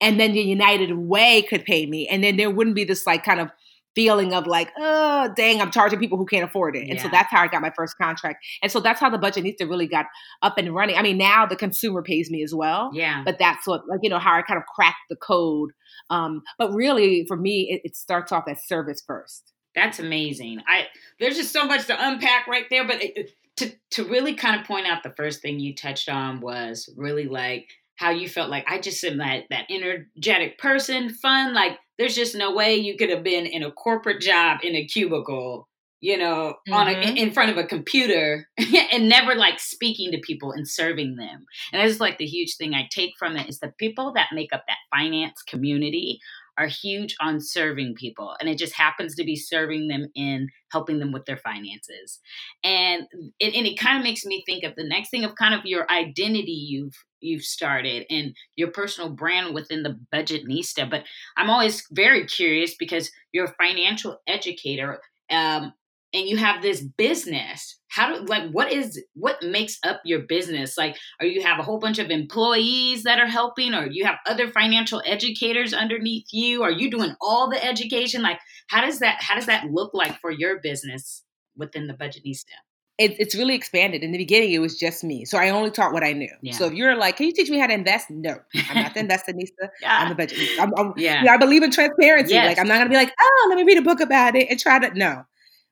And 0.00 0.20
then 0.20 0.32
the 0.32 0.42
United 0.42 0.96
Way 0.96 1.42
could 1.42 1.64
pay 1.64 1.86
me. 1.86 2.06
And 2.08 2.22
then 2.22 2.36
there 2.36 2.50
wouldn't 2.50 2.76
be 2.76 2.84
this 2.84 3.06
like 3.06 3.24
kind 3.24 3.40
of 3.40 3.50
feeling 3.94 4.34
of 4.34 4.46
like, 4.46 4.70
oh, 4.78 5.32
dang, 5.34 5.60
I'm 5.60 5.70
charging 5.70 5.98
people 5.98 6.18
who 6.18 6.26
can't 6.26 6.44
afford 6.44 6.76
it. 6.76 6.80
And 6.80 6.96
yeah. 6.96 7.02
so 7.02 7.08
that's 7.08 7.30
how 7.30 7.40
I 7.40 7.48
got 7.48 7.62
my 7.62 7.72
first 7.74 7.96
contract. 7.96 8.44
And 8.62 8.70
so 8.70 8.78
that's 8.78 9.00
how 9.00 9.08
the 9.08 9.18
Budgetnista 9.18 9.68
really 9.68 9.86
got 9.86 10.04
up 10.42 10.58
and 10.58 10.74
running. 10.74 10.96
I 10.96 11.02
mean, 11.02 11.16
now 11.16 11.46
the 11.46 11.56
consumer 11.56 12.02
pays 12.02 12.30
me 12.30 12.42
as 12.42 12.54
well. 12.54 12.90
Yeah. 12.92 13.22
But 13.24 13.38
that's 13.38 13.66
what, 13.66 13.88
like, 13.88 14.00
you 14.02 14.10
know, 14.10 14.18
how 14.18 14.34
I 14.34 14.42
kind 14.42 14.58
of 14.58 14.64
cracked 14.66 14.98
the 15.08 15.16
code. 15.16 15.70
Um, 16.10 16.42
but 16.58 16.72
really, 16.74 17.24
for 17.26 17.38
me, 17.38 17.68
it, 17.70 17.88
it 17.88 17.96
starts 17.96 18.32
off 18.32 18.44
as 18.48 18.58
service 18.66 19.02
first. 19.06 19.54
That's 19.76 20.00
amazing. 20.00 20.62
I 20.66 20.86
there's 21.20 21.36
just 21.36 21.52
so 21.52 21.66
much 21.66 21.86
to 21.86 21.96
unpack 21.98 22.48
right 22.48 22.64
there, 22.70 22.86
but 22.86 23.02
it, 23.02 23.30
to 23.58 23.70
to 23.92 24.04
really 24.04 24.34
kind 24.34 24.58
of 24.58 24.66
point 24.66 24.86
out 24.86 25.02
the 25.02 25.14
first 25.16 25.42
thing 25.42 25.60
you 25.60 25.74
touched 25.74 26.08
on 26.08 26.40
was 26.40 26.88
really 26.96 27.28
like 27.28 27.68
how 27.96 28.10
you 28.10 28.28
felt 28.28 28.50
like 28.50 28.64
I 28.68 28.80
just 28.80 29.04
am 29.04 29.18
that 29.18 29.44
that 29.50 29.66
energetic 29.70 30.58
person, 30.58 31.10
fun. 31.10 31.54
Like 31.54 31.78
there's 31.98 32.14
just 32.14 32.34
no 32.34 32.54
way 32.54 32.76
you 32.76 32.96
could 32.96 33.10
have 33.10 33.22
been 33.22 33.46
in 33.46 33.62
a 33.62 33.70
corporate 33.70 34.22
job 34.22 34.60
in 34.62 34.74
a 34.74 34.86
cubicle, 34.86 35.68
you 36.00 36.16
know, 36.16 36.54
mm-hmm. 36.68 36.74
on 36.74 36.88
a, 36.88 36.94
mm-hmm. 36.94 37.16
in 37.16 37.32
front 37.32 37.50
of 37.50 37.58
a 37.58 37.64
computer 37.64 38.48
and 38.92 39.08
never 39.08 39.34
like 39.34 39.60
speaking 39.60 40.12
to 40.12 40.18
people 40.18 40.52
and 40.52 40.68
serving 40.68 41.16
them. 41.16 41.46
And 41.72 41.82
that's 41.82 42.00
like 42.00 42.18
the 42.18 42.26
huge 42.26 42.56
thing 42.56 42.74
I 42.74 42.88
take 42.90 43.12
from 43.18 43.36
it 43.36 43.48
is 43.48 43.60
the 43.60 43.72
people 43.78 44.12
that 44.14 44.28
make 44.32 44.52
up 44.52 44.64
that 44.68 44.78
finance 44.94 45.42
community 45.42 46.20
are 46.58 46.66
huge 46.66 47.14
on 47.20 47.40
serving 47.40 47.94
people 47.94 48.34
and 48.40 48.48
it 48.48 48.58
just 48.58 48.74
happens 48.74 49.14
to 49.14 49.24
be 49.24 49.36
serving 49.36 49.88
them 49.88 50.06
in 50.14 50.48
helping 50.72 50.98
them 50.98 51.12
with 51.12 51.24
their 51.26 51.36
finances. 51.36 52.20
And 52.64 53.04
it, 53.38 53.54
and 53.54 53.66
it 53.66 53.78
kind 53.78 53.98
of 53.98 54.04
makes 54.04 54.24
me 54.24 54.42
think 54.46 54.64
of 54.64 54.74
the 54.76 54.84
next 54.84 55.10
thing 55.10 55.24
of 55.24 55.34
kind 55.36 55.54
of 55.54 55.64
your 55.64 55.90
identity 55.90 56.52
you've 56.52 56.94
you've 57.20 57.42
started 57.42 58.04
and 58.10 58.34
your 58.56 58.70
personal 58.70 59.10
brand 59.10 59.54
within 59.54 59.82
the 59.82 59.98
budgetnista 60.14 60.88
but 60.88 61.02
i'm 61.38 61.48
always 61.48 61.82
very 61.90 62.26
curious 62.26 62.74
because 62.74 63.10
you're 63.32 63.46
a 63.46 63.54
financial 63.54 64.18
educator 64.26 65.00
um, 65.30 65.72
and 66.12 66.28
you 66.28 66.36
have 66.36 66.62
this 66.62 66.80
business 66.80 67.78
how 67.88 68.14
do 68.14 68.24
like 68.26 68.50
what 68.50 68.72
is 68.72 69.02
what 69.14 69.42
makes 69.42 69.78
up 69.84 70.00
your 70.04 70.20
business 70.20 70.76
like 70.76 70.96
are 71.20 71.26
you 71.26 71.42
have 71.42 71.58
a 71.58 71.62
whole 71.62 71.78
bunch 71.78 71.98
of 71.98 72.10
employees 72.10 73.04
that 73.04 73.18
are 73.18 73.26
helping 73.26 73.74
or 73.74 73.86
you 73.86 74.04
have 74.04 74.16
other 74.26 74.48
financial 74.48 75.02
educators 75.04 75.72
underneath 75.72 76.26
you 76.32 76.62
are 76.62 76.70
you 76.70 76.90
doing 76.90 77.14
all 77.20 77.50
the 77.50 77.64
education 77.64 78.22
like 78.22 78.38
how 78.68 78.84
does 78.84 78.98
that 79.00 79.22
how 79.22 79.34
does 79.34 79.46
that 79.46 79.64
look 79.70 79.92
like 79.94 80.18
for 80.20 80.30
your 80.30 80.60
business 80.60 81.22
within 81.56 81.86
the 81.86 81.94
budgetnista 81.94 82.52
it, 82.98 83.14
it's 83.20 83.34
really 83.34 83.54
expanded. 83.54 84.02
In 84.02 84.12
the 84.12 84.16
beginning, 84.18 84.52
it 84.52 84.58
was 84.58 84.78
just 84.78 85.04
me, 85.04 85.26
so 85.26 85.36
I 85.36 85.50
only 85.50 85.70
taught 85.70 85.92
what 85.92 86.02
I 86.02 86.14
knew. 86.14 86.30
Yeah. 86.40 86.54
So 86.54 86.64
if 86.64 86.72
you're 86.72 86.96
like, 86.96 87.18
"Can 87.18 87.26
you 87.26 87.32
teach 87.32 87.50
me 87.50 87.58
how 87.58 87.66
to 87.66 87.74
invest?" 87.74 88.08
No, 88.08 88.38
I'm 88.70 88.82
not 88.82 88.94
the 88.94 89.00
investionista. 89.04 89.68
yeah. 89.82 89.98
I'm 90.00 90.08
the 90.08 90.14
budget. 90.14 90.38
I'm, 90.58 90.72
I'm, 90.78 90.94
yeah. 90.96 91.18
You 91.18 91.26
know, 91.26 91.32
I 91.32 91.36
believe 91.36 91.62
in 91.62 91.70
transparency. 91.70 92.32
Yes. 92.32 92.46
Like 92.46 92.58
I'm 92.58 92.66
not 92.66 92.78
gonna 92.78 92.88
be 92.88 92.96
like, 92.96 93.12
"Oh, 93.20 93.46
let 93.50 93.56
me 93.56 93.64
read 93.64 93.76
a 93.76 93.82
book 93.82 94.00
about 94.00 94.34
it 94.34 94.48
and 94.48 94.58
try 94.58 94.78
to." 94.78 94.98
No, 94.98 95.24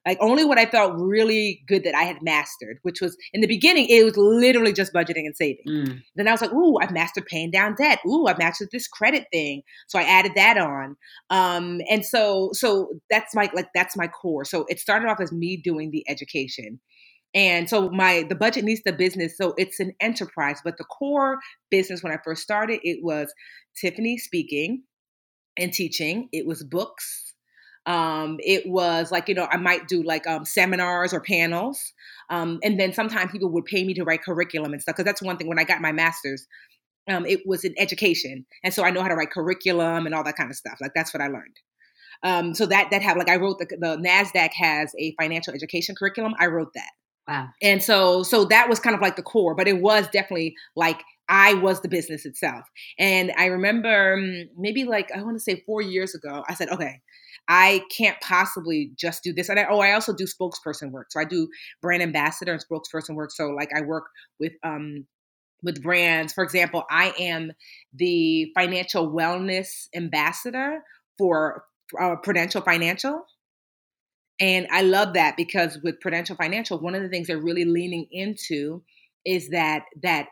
like 0.07 0.19
only 0.21 0.45
what 0.45 0.59
I 0.59 0.67
felt 0.67 0.95
really 0.97 1.63
good 1.67 1.85
that 1.85 1.95
I 1.95 2.03
had 2.03 2.23
mastered, 2.23 2.79
which 2.83 3.01
was 3.01 3.17
in 3.33 3.41
the 3.41 3.47
beginning, 3.47 3.87
it 3.89 4.05
was 4.05 4.17
literally 4.17 4.73
just 4.73 4.93
budgeting 4.93 5.25
and 5.25 5.35
saving. 5.35 5.65
Mm. 5.67 6.03
Then 6.17 6.29
I 6.29 6.33
was 6.33 6.43
like, 6.43 6.53
ooh, 6.53 6.77
I've 6.81 6.93
mastered 6.93 7.27
paying 7.27 7.51
down 7.51 7.75
debt. 7.75 8.01
Ooh, 8.07 8.27
I've 8.27 8.39
mastered 8.39 8.69
this 8.71 8.87
credit 8.87 9.27
thing. 9.33 9.63
So 9.89 9.99
I 9.99 10.03
added 10.03 10.33
that 10.37 10.59
on. 10.59 10.97
Um, 11.31 11.81
and 11.91 12.05
so 12.05 12.51
so 12.53 12.89
that's 13.11 13.35
my 13.35 13.51
like 13.55 13.69
that's 13.75 13.97
my 13.97 14.09
core. 14.09 14.45
So 14.45 14.67
it 14.69 14.79
started 14.79 15.09
off 15.09 15.21
as 15.21 15.33
me 15.33 15.57
doing 15.57 15.91
the 15.91 16.05
education. 16.09 16.81
And 17.35 17.69
so 17.69 17.91
my 17.91 18.25
the 18.29 18.37
Budgetnista 18.37 18.97
business, 18.97 19.37
so 19.37 19.55
it's 19.57 19.81
an 19.81 19.93
enterprise, 20.01 20.61
but 20.63 20.77
the 20.77 20.85
core 20.85 21.39
business 21.71 22.03
when 22.03 22.13
I 22.13 22.19
first 22.25 22.43
started, 22.43 22.81
it 22.83 22.99
was 23.03 23.33
Tiffany 23.81 24.19
speaking 24.19 24.85
and 25.59 25.73
teaching. 25.73 26.29
It 26.33 26.47
was 26.47 26.63
books 26.63 27.34
um, 27.87 28.39
it 28.41 28.67
was 28.67 29.13
like, 29.13 29.29
you 29.29 29.35
know, 29.35 29.47
I 29.51 29.57
might 29.57 29.89
do 29.89 30.03
like 30.03 30.27
um, 30.27 30.45
seminars 30.45 31.13
or 31.13 31.21
panels. 31.21 31.93
Um, 32.31 32.59
and 32.63 32.81
then 32.81 32.93
sometimes 32.93 33.31
people 33.31 33.51
would 33.51 33.67
pay 33.67 33.85
me 33.85 33.95
to 33.95 34.05
write 34.05 34.23
curriculum 34.23 34.73
and 34.73 34.81
stuff. 34.81 34.97
Cause 34.97 35.05
that's 35.05 35.23
one 35.23 35.37
thing 35.37 35.49
when 35.49 35.59
I 35.59 35.65
got 35.65 35.83
my 35.83 35.93
master's, 35.93 36.47
um, 37.09 37.27
it 37.27 37.43
was 37.47 37.65
in 37.65 37.75
education. 37.77 38.47
And 38.63 38.73
so 38.73 38.83
I 38.85 38.91
know 38.91 39.03
how 39.03 39.09
to 39.09 39.15
write 39.15 39.31
curriculum 39.31 40.07
and 40.07 40.15
all 40.15 40.25
that 40.25 40.37
kind 40.37 40.51
of 40.51 40.57
stuff. 40.57 40.79
Like 40.81 40.93
that's 40.95 41.13
what 41.13 41.23
I 41.23 41.27
learned. 41.27 41.57
Um, 42.23 42.55
so 42.55 42.65
that, 42.67 42.91
that 42.91 43.03
have 43.03 43.19
like, 43.19 43.29
I 43.29 43.37
wrote 43.37 43.59
the, 43.59 43.67
the 43.67 43.99
NASDAQ 43.99 44.51
has 44.55 44.93
a 44.99 45.15
financial 45.21 45.53
education 45.53 45.95
curriculum. 45.95 46.35
I 46.39 46.47
wrote 46.47 46.73
that. 46.75 46.91
Wow. 47.29 47.49
And 47.63 47.83
so, 47.83 48.23
so 48.23 48.47
that 48.47 48.69
was 48.69 48.81
kind 48.81 48.95
of 48.97 49.03
like 49.03 49.17
the 49.17 49.23
core, 49.23 49.55
but 49.55 49.69
it 49.69 49.81
was 49.81 50.09
definitely 50.09 50.55
like 50.77 51.03
I 51.29 51.55
was 51.55 51.81
the 51.81 51.89
business 51.89 52.25
itself. 52.27 52.65
And 52.99 53.33
I 53.37 53.47
remember 53.47 54.19
mm, 54.19 54.49
maybe 54.57 54.85
like, 54.85 55.11
I 55.13 55.23
want 55.23 55.37
to 55.37 55.41
say 55.41 55.63
four 55.67 55.83
years 55.83 56.15
ago, 56.15 56.45
I 56.49 56.55
said, 56.55 56.69
okay, 56.71 57.01
I 57.49 57.83
can't 57.95 58.17
possibly 58.21 58.93
just 58.97 59.23
do 59.23 59.33
this. 59.33 59.49
And 59.49 59.59
I, 59.61 59.67
oh, 59.71 59.81
I 59.81 59.93
also 59.93 60.15
do 60.15 60.25
spokesperson 60.25 60.91
work. 60.91 61.13
So 61.13 61.21
I 61.21 61.25
do 61.25 61.49
brand 61.83 62.03
ambassador 62.03 62.53
and 62.53 62.65
spokesperson 62.65 63.15
work. 63.15 63.31
So 63.31 63.49
like 63.49 63.71
I 63.77 63.83
work 63.83 64.05
with 64.41 64.53
um 64.63 65.07
with 65.63 65.83
brands. 65.83 66.33
For 66.33 66.45
example, 66.45 66.85
I 66.91 67.15
am 67.19 67.53
the 67.93 68.53
financial 68.55 69.11
wellness 69.11 69.89
ambassador 69.97 70.83
for 71.19 71.65
uh, 72.01 72.17
Prudential 72.23 72.61
Financial. 72.61 73.25
And 74.41 74.67
I 74.71 74.83
love 74.83 75.15
that 75.15 75.37
because 75.37 75.79
with 75.83 76.01
Prudential 76.01 76.37
Financial, 76.37 76.79
one 76.79 76.95
of 76.95 77.03
the 77.03 77.09
things 77.09 77.29
they're 77.29 77.39
really 77.39 77.65
leaning 77.65 78.07
into 78.11 78.83
is 79.25 79.49
that 79.51 79.85
that 80.03 80.27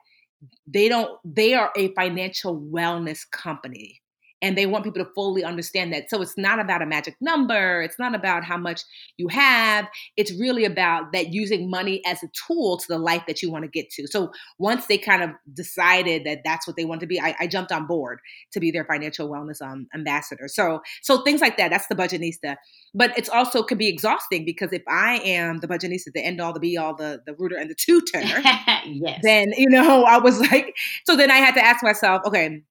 they 0.67 0.89
don't 0.89 1.19
they 1.25 1.55
are 1.55 1.71
a 1.77 1.95
financial 1.95 2.61
wellness 2.61 3.21
company 3.31 4.02
and 4.43 4.59
they 4.59 4.67
want 4.67 4.85
people 4.85 5.03
to 5.03 5.11
fully 5.15 5.45
understand 5.45 5.93
that. 5.93 6.11
So 6.11 6.21
it's 6.21 6.37
not 6.37 6.59
about 6.59 6.83
a 6.83 6.87
magic 6.87 7.15
number, 7.21 7.81
it's 7.81 7.99
not 7.99 8.15
about 8.15 8.45
how 8.45 8.57
much 8.57 8.83
you 9.17 9.29
have. 9.29 9.87
It's 10.17 10.33
really 10.39 10.65
about 10.65 11.13
that 11.13 11.33
using 11.33 11.71
money 11.71 12.03
as 12.05 12.23
a 12.23 12.29
tool 12.47 12.77
to 12.77 12.87
the 12.89 12.99
life 12.99 13.23
that 13.29 13.41
you 13.41 13.51
want 13.51 13.65
to 13.65 13.71
get 13.71 13.89
to. 13.91 14.07
So 14.09 14.33
once 14.59 14.87
they 14.87 14.99
kind 14.99 15.23
of 15.23 15.31
decided 15.55 16.25
that 16.25 16.41
that's 16.45 16.67
what 16.67 16.77
they 16.77 16.85
want 16.85 17.01
to 17.03 17.07
be, 17.07 17.21
I, 17.21 17.37
I 17.39 17.47
jumped 17.47 17.71
on 17.71 17.87
board 17.87 18.19
to 18.53 18.61
be 18.61 18.73
their 18.73 18.85
financial 18.85 19.31
wellness 19.31 19.63
um, 19.63 19.87
ambassador. 19.95 20.49
So 20.49 20.83
so 21.03 21.23
things 21.23 21.41
like 21.41 21.57
that. 21.57 21.71
That's 21.71 21.87
the 21.87 21.95
budgetnista. 21.95 22.57
But 22.95 23.17
it's 23.17 23.29
also 23.29 23.63
could 23.63 23.79
be 23.79 23.89
exhausting 23.89 24.45
because 24.45 24.73
if 24.73 24.83
I 24.89 25.19
am 25.25 25.59
the 25.59 25.69
budgetnista, 25.69 26.13
the 26.13 26.25
end 26.25 26.41
all, 26.41 26.53
the 26.53 26.61
be 26.61 26.77
all, 26.77 26.97
the 26.97 27.23
the 27.25 27.35
rooter 27.35 27.57
and 27.57 27.71
the 27.71 27.75
tutor, 27.75 28.21
yes. 28.87 29.21
then 29.23 29.53
you 29.57 29.71
know 29.71 30.03
I 30.05 30.19
was 30.19 30.41
like, 30.41 30.75
so 31.05 31.17
then 31.17 31.31
I 31.31 31.37
had 31.37 31.55
to 31.55 31.65
ask 31.65 31.83
myself, 31.85 32.23
okay 32.27 32.63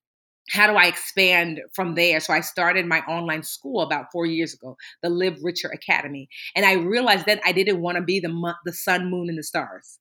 how 0.49 0.67
do 0.67 0.77
I 0.77 0.86
expand 0.86 1.62
from 1.73 1.95
there? 1.95 2.19
So 2.19 2.34
I 2.34 2.41
started 2.41 2.86
my 2.86 2.99
online 3.01 3.43
school 3.43 3.82
about 3.82 4.08
four 4.12 4.25
years 4.25 4.54
ago, 4.54 4.75
the 5.01 5.10
Live 5.10 5.38
Richer 5.41 5.69
Academy, 5.69 6.27
and 6.56 6.65
I 6.65 6.73
realized 6.73 7.25
that 7.27 7.41
I 7.45 7.51
didn't 7.51 7.82
want 7.82 7.97
to 7.97 8.04
be 8.04 8.19
the 8.19 8.54
the 8.65 8.73
sun, 8.73 9.10
moon, 9.10 9.30
and 9.30 9.38
the 9.38 9.43
stars. 9.43 9.99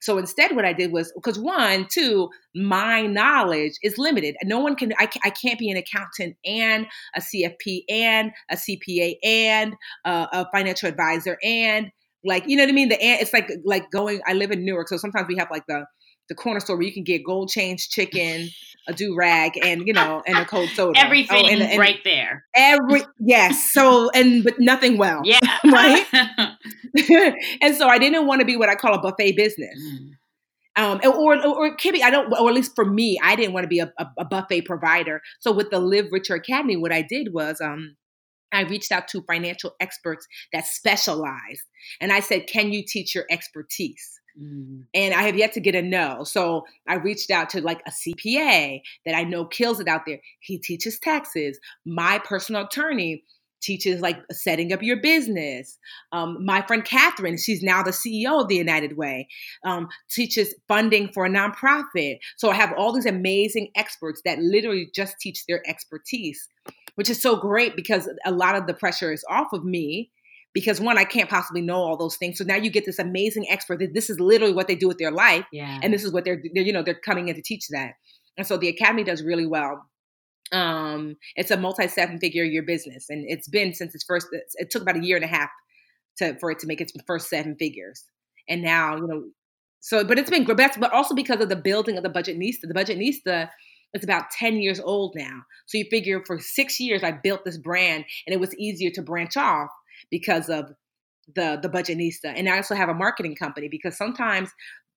So 0.00 0.16
instead, 0.18 0.54
what 0.54 0.64
I 0.64 0.72
did 0.72 0.92
was 0.92 1.12
because 1.14 1.38
one, 1.38 1.86
two, 1.90 2.28
my 2.54 3.06
knowledge 3.06 3.72
is 3.82 3.98
limited. 3.98 4.36
No 4.44 4.60
one 4.60 4.76
can. 4.76 4.92
I, 4.98 5.08
I 5.24 5.30
can't 5.30 5.58
be 5.58 5.70
an 5.70 5.76
accountant 5.76 6.36
and 6.44 6.86
a 7.16 7.20
CFP 7.20 7.82
and 7.88 8.30
a 8.50 8.56
CPA 8.56 9.16
and 9.24 9.74
a 10.04 10.46
financial 10.52 10.88
advisor 10.88 11.36
and 11.42 11.90
like 12.24 12.44
you 12.46 12.56
know 12.56 12.64
what 12.64 12.70
I 12.70 12.72
mean. 12.72 12.88
The 12.88 12.98
it's 13.00 13.32
like 13.32 13.50
like 13.64 13.90
going. 13.90 14.20
I 14.26 14.34
live 14.34 14.50
in 14.50 14.64
Newark, 14.64 14.88
so 14.88 14.96
sometimes 14.96 15.28
we 15.28 15.36
have 15.36 15.48
like 15.50 15.64
the 15.66 15.84
the 16.28 16.34
corner 16.34 16.60
store 16.60 16.76
where 16.76 16.84
you 16.84 16.92
can 16.92 17.04
get 17.04 17.24
gold 17.24 17.48
change 17.48 17.88
chicken, 17.88 18.48
a 18.88 18.92
do 18.92 19.14
rag, 19.14 19.52
and 19.62 19.86
you 19.86 19.92
know, 19.92 20.22
and 20.26 20.38
a 20.38 20.44
cold 20.44 20.68
soda. 20.70 20.98
Everything 20.98 21.44
oh, 21.46 21.48
and, 21.48 21.62
and 21.62 21.78
right 21.78 22.00
there. 22.04 22.44
Every 22.54 23.02
yes. 23.20 23.70
So 23.70 24.10
and 24.10 24.42
but 24.42 24.58
nothing 24.58 24.98
well. 24.98 25.20
Yeah. 25.24 25.38
right. 25.64 26.06
and 27.62 27.76
so 27.76 27.86
I 27.86 27.98
didn't 27.98 28.26
want 28.26 28.40
to 28.40 28.46
be 28.46 28.56
what 28.56 28.68
I 28.68 28.74
call 28.74 28.94
a 28.94 29.00
buffet 29.00 29.36
business. 29.36 29.78
Mm. 29.80 30.10
Um, 30.76 31.00
or, 31.04 31.34
or, 31.34 31.44
or 31.44 31.66
it 31.66 31.92
be, 31.92 32.04
I 32.04 32.10
don't, 32.10 32.32
or 32.38 32.48
at 32.48 32.54
least 32.54 32.76
for 32.76 32.84
me, 32.84 33.18
I 33.20 33.34
didn't 33.34 33.52
want 33.52 33.64
to 33.64 33.68
be 33.68 33.80
a, 33.80 33.92
a, 33.98 34.06
a 34.18 34.24
buffet 34.24 34.60
provider. 34.60 35.20
So 35.40 35.50
with 35.50 35.70
the 35.70 35.80
Live 35.80 36.06
Richer 36.12 36.36
Academy, 36.36 36.76
what 36.76 36.92
I 36.92 37.02
did 37.02 37.34
was, 37.34 37.60
um, 37.60 37.96
I 38.52 38.62
reached 38.62 38.92
out 38.92 39.08
to 39.08 39.22
financial 39.22 39.74
experts 39.80 40.26
that 40.52 40.66
specialized. 40.66 41.64
And 42.00 42.12
I 42.12 42.20
said, 42.20 42.46
Can 42.46 42.72
you 42.72 42.84
teach 42.86 43.12
your 43.14 43.24
expertise? 43.28 44.17
Mm. 44.40 44.84
And 44.94 45.14
I 45.14 45.22
have 45.22 45.36
yet 45.36 45.52
to 45.54 45.60
get 45.60 45.74
a 45.74 45.82
no. 45.82 46.24
So 46.24 46.64
I 46.86 46.94
reached 46.94 47.30
out 47.30 47.50
to 47.50 47.60
like 47.60 47.82
a 47.86 47.90
CPA 47.90 48.80
that 49.04 49.14
I 49.14 49.24
know 49.24 49.44
kills 49.44 49.80
it 49.80 49.88
out 49.88 50.02
there. 50.06 50.20
He 50.40 50.58
teaches 50.58 50.98
taxes. 50.98 51.58
My 51.84 52.18
personal 52.18 52.64
attorney 52.64 53.24
teaches 53.60 54.00
like 54.00 54.18
setting 54.30 54.72
up 54.72 54.82
your 54.82 55.00
business. 55.00 55.78
Um, 56.12 56.44
my 56.44 56.62
friend 56.62 56.84
Catherine, 56.84 57.36
she's 57.36 57.62
now 57.62 57.82
the 57.82 57.90
CEO 57.90 58.42
of 58.42 58.48
the 58.48 58.56
United 58.56 58.96
Way, 58.96 59.28
um, 59.64 59.88
teaches 60.10 60.54
funding 60.68 61.10
for 61.12 61.26
a 61.26 61.30
nonprofit. 61.30 62.18
So 62.36 62.50
I 62.50 62.54
have 62.54 62.72
all 62.76 62.92
these 62.92 63.06
amazing 63.06 63.70
experts 63.74 64.22
that 64.24 64.38
literally 64.38 64.88
just 64.94 65.18
teach 65.20 65.44
their 65.46 65.62
expertise, 65.68 66.48
which 66.94 67.10
is 67.10 67.20
so 67.20 67.36
great 67.36 67.74
because 67.76 68.08
a 68.24 68.32
lot 68.32 68.54
of 68.54 68.66
the 68.66 68.74
pressure 68.74 69.12
is 69.12 69.24
off 69.28 69.52
of 69.52 69.64
me. 69.64 70.10
Because 70.54 70.80
one, 70.80 70.98
I 70.98 71.04
can't 71.04 71.28
possibly 71.28 71.60
know 71.60 71.76
all 71.76 71.96
those 71.96 72.16
things. 72.16 72.38
So 72.38 72.44
now 72.44 72.56
you 72.56 72.70
get 72.70 72.86
this 72.86 72.98
amazing 72.98 73.46
expert 73.48 73.78
that 73.80 73.94
this 73.94 74.10
is 74.10 74.18
literally 74.18 74.54
what 74.54 74.66
they 74.66 74.74
do 74.74 74.88
with 74.88 74.98
their 74.98 75.12
life, 75.12 75.44
yeah. 75.52 75.78
and 75.82 75.92
this 75.92 76.04
is 76.04 76.12
what 76.12 76.24
they're, 76.24 76.42
they're 76.54 76.64
you 76.64 76.72
know 76.72 76.82
they're 76.82 76.94
coming 76.94 77.28
in 77.28 77.34
to 77.34 77.42
teach 77.42 77.66
that. 77.70 77.92
And 78.36 78.46
so 78.46 78.56
the 78.56 78.68
academy 78.68 79.04
does 79.04 79.22
really 79.22 79.46
well 79.46 79.82
um, 80.52 81.16
it's 81.36 81.50
a 81.50 81.56
multi 81.56 81.88
seven 81.88 82.18
figure 82.18 82.44
year 82.44 82.62
business, 82.62 83.06
and 83.08 83.24
it's 83.28 83.48
been 83.48 83.74
since 83.74 83.94
its 83.94 84.04
first. 84.04 84.28
It 84.32 84.70
took 84.70 84.82
about 84.82 84.96
a 84.96 85.04
year 85.04 85.16
and 85.16 85.24
a 85.24 85.28
half 85.28 85.50
to 86.18 86.38
for 86.38 86.50
it 86.50 86.58
to 86.60 86.66
make 86.66 86.80
its 86.80 86.92
first 87.06 87.28
seven 87.28 87.56
figures, 87.58 88.04
and 88.48 88.62
now 88.62 88.96
you 88.96 89.06
know. 89.06 89.24
So, 89.80 90.04
but 90.04 90.18
it's 90.18 90.30
been 90.30 90.44
great. 90.44 90.58
But 90.78 90.92
also 90.92 91.14
because 91.14 91.40
of 91.40 91.48
the 91.48 91.56
building 91.56 91.96
of 91.96 92.02
the 92.02 92.10
budgetnista 92.10 92.62
The 92.62 92.74
budgetnista 92.74 93.48
is 93.94 94.04
about 94.04 94.30
ten 94.30 94.56
years 94.56 94.80
old 94.80 95.14
now. 95.16 95.42
So 95.66 95.78
you 95.78 95.86
figure 95.90 96.22
for 96.26 96.38
six 96.40 96.80
years 96.80 97.02
I 97.02 97.12
built 97.12 97.44
this 97.44 97.58
brand, 97.58 98.04
and 98.26 98.34
it 98.34 98.40
was 98.40 98.54
easier 98.56 98.90
to 98.94 99.02
branch 99.02 99.36
off 99.36 99.70
because 100.10 100.48
of 100.48 100.72
the 101.34 101.58
the 101.60 101.68
Budgetnista. 101.68 102.32
And 102.34 102.48
I 102.48 102.56
also 102.56 102.74
have 102.74 102.88
a 102.88 102.94
marketing 102.94 103.36
company 103.36 103.68
because 103.68 103.96
sometimes 103.96 104.50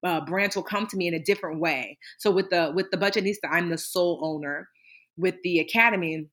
uh, 0.04 0.22
brands 0.22 0.56
will 0.56 0.64
come 0.64 0.88
to 0.88 0.98
me 0.98 1.08
in 1.08 1.14
a 1.14 1.20
different 1.20 1.60
way. 1.60 1.98
So 2.20 2.32
with 2.32 2.50
the 2.50 2.72
with 2.76 2.92
the 2.92 2.98
Budgetnista, 2.98 3.50
I'm 3.52 3.70
the 3.70 3.78
sole 3.78 4.20
owner 4.24 4.70
with 5.18 5.36
the 5.44 5.60
academy, 5.60 6.28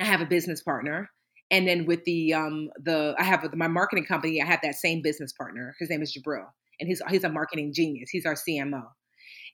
I 0.00 0.04
have 0.04 0.20
a 0.20 0.26
business 0.26 0.62
partner. 0.62 1.10
And 1.50 1.66
then 1.66 1.84
with 1.84 2.04
the 2.04 2.32
um 2.32 2.70
the 2.80 3.14
I 3.18 3.24
have 3.24 3.52
my 3.54 3.66
marketing 3.66 4.06
company, 4.06 4.40
I 4.40 4.46
have 4.46 4.60
that 4.62 4.76
same 4.76 5.02
business 5.02 5.32
partner. 5.32 5.74
His 5.80 5.90
name 5.90 6.00
is 6.00 6.16
Jabril, 6.16 6.46
and 6.78 6.88
he's 6.88 7.02
he's 7.10 7.24
a 7.24 7.28
marketing 7.28 7.72
genius. 7.74 8.10
He's 8.10 8.24
our 8.24 8.34
CMO. 8.34 8.84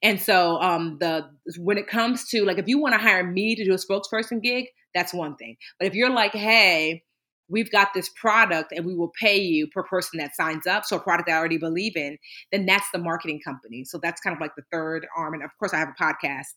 And 0.03 0.21
so 0.21 0.61
um 0.61 0.99
the 1.01 1.25
when 1.59 1.79
it 1.79 1.87
comes 1.87 2.29
to 2.29 2.45
like 2.45 2.59
if 2.59 2.69
you 2.69 2.79
want 2.79 2.95
to 2.95 3.01
hire 3.01 3.25
me 3.25 3.55
to 3.55 3.65
do 3.65 3.73
a 3.73 3.77
spokesperson 3.77 4.43
gig, 4.43 4.67
that's 4.95 5.15
one 5.15 5.37
thing. 5.37 5.57
But 5.79 5.89
if 5.89 5.95
you're 5.95 6.11
like, 6.11 6.33
hey, 6.33 7.03
we've 7.49 7.71
got 7.71 7.95
this 7.95 8.09
product 8.09 8.73
and 8.73 8.85
we 8.85 8.95
will 8.95 9.13
pay 9.21 9.39
you 9.39 9.69
per 9.69 9.83
person 9.83 10.19
that 10.19 10.35
signs 10.35 10.67
up. 10.67 10.85
So 10.85 10.97
a 10.97 11.01
product 11.01 11.29
I 11.29 11.35
already 11.35 11.59
believe 11.59 11.97
in, 11.97 12.19
then 12.53 12.67
that's 12.67 12.91
the 12.93 12.99
marketing 12.99 13.41
company. 13.45 13.85
So 13.85 13.99
that's 14.03 14.21
kind 14.21 14.35
of 14.35 14.41
like 14.41 14.55
the 14.57 14.65
third 14.73 15.07
arm. 15.17 15.35
And 15.35 15.43
of 15.43 15.51
course 15.59 15.73
I 15.73 15.79
have 15.79 15.89
a 15.89 16.03
podcast 16.03 16.55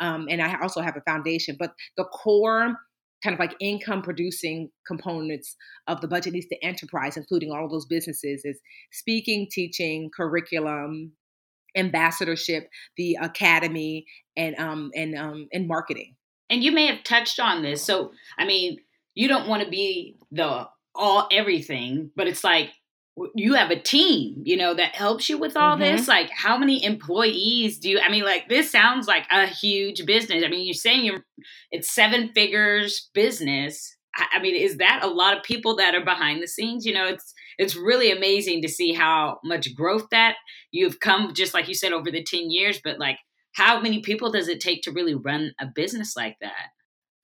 um, 0.00 0.26
and 0.28 0.42
I 0.42 0.60
also 0.60 0.80
have 0.80 0.96
a 0.96 1.02
foundation. 1.02 1.56
But 1.58 1.72
the 1.96 2.04
core 2.04 2.76
kind 3.22 3.34
of 3.34 3.40
like 3.40 3.54
income 3.60 4.02
producing 4.02 4.68
components 4.86 5.54
of 5.86 6.00
the 6.00 6.08
Budgetnista 6.08 6.56
enterprise, 6.62 7.16
including 7.16 7.52
all 7.52 7.68
those 7.68 7.86
businesses, 7.86 8.44
is 8.44 8.58
speaking, 8.90 9.46
teaching, 9.50 10.10
curriculum, 10.14 11.12
ambassadorship, 11.76 12.68
the 12.96 13.16
academy, 13.20 14.06
and 14.36 14.58
um 14.58 14.90
and 14.94 15.16
um 15.16 15.48
and 15.52 15.68
marketing. 15.68 16.16
And 16.50 16.62
you 16.62 16.72
may 16.72 16.86
have 16.86 17.04
touched 17.04 17.38
on 17.38 17.62
this. 17.62 17.82
So 17.82 18.12
I 18.38 18.44
mean, 18.44 18.78
you 19.14 19.28
don't 19.28 19.48
want 19.48 19.62
to 19.62 19.68
be 19.68 20.16
the 20.30 20.68
all 20.94 21.28
everything, 21.30 22.10
but 22.16 22.26
it's 22.26 22.44
like 22.44 22.70
you 23.34 23.54
have 23.54 23.70
a 23.70 23.78
team, 23.78 24.42
you 24.44 24.56
know, 24.56 24.72
that 24.74 24.94
helps 24.94 25.28
you 25.28 25.36
with 25.36 25.56
all 25.56 25.76
mm-hmm. 25.76 25.96
this. 25.96 26.08
Like, 26.08 26.30
how 26.30 26.56
many 26.56 26.82
employees 26.82 27.78
do 27.78 27.90
you? 27.90 28.00
I 28.00 28.10
mean, 28.10 28.24
like, 28.24 28.48
this 28.48 28.70
sounds 28.70 29.06
like 29.06 29.24
a 29.30 29.46
huge 29.46 30.06
business. 30.06 30.42
I 30.44 30.48
mean, 30.48 30.66
you're 30.66 30.74
saying 30.74 31.04
you're 31.04 31.24
it's 31.70 31.92
seven 31.94 32.30
figures 32.34 33.10
business. 33.12 33.96
I, 34.16 34.26
I 34.34 34.38
mean, 34.40 34.54
is 34.54 34.78
that 34.78 35.00
a 35.02 35.08
lot 35.08 35.36
of 35.36 35.42
people 35.42 35.76
that 35.76 35.94
are 35.94 36.04
behind 36.04 36.42
the 36.42 36.48
scenes? 36.48 36.86
You 36.86 36.94
know, 36.94 37.06
it's 37.06 37.34
it's 37.58 37.76
really 37.76 38.10
amazing 38.10 38.62
to 38.62 38.68
see 38.68 38.94
how 38.94 39.38
much 39.44 39.74
growth 39.74 40.06
that 40.10 40.36
you've 40.70 41.00
come, 41.00 41.34
just 41.34 41.52
like 41.52 41.68
you 41.68 41.74
said, 41.74 41.92
over 41.92 42.10
the 42.10 42.24
ten 42.24 42.50
years. 42.50 42.80
But 42.82 42.98
like, 42.98 43.18
how 43.52 43.80
many 43.80 44.00
people 44.00 44.32
does 44.32 44.48
it 44.48 44.60
take 44.60 44.82
to 44.82 44.92
really 44.92 45.14
run 45.14 45.52
a 45.60 45.66
business 45.66 46.16
like 46.16 46.36
that? 46.40 46.70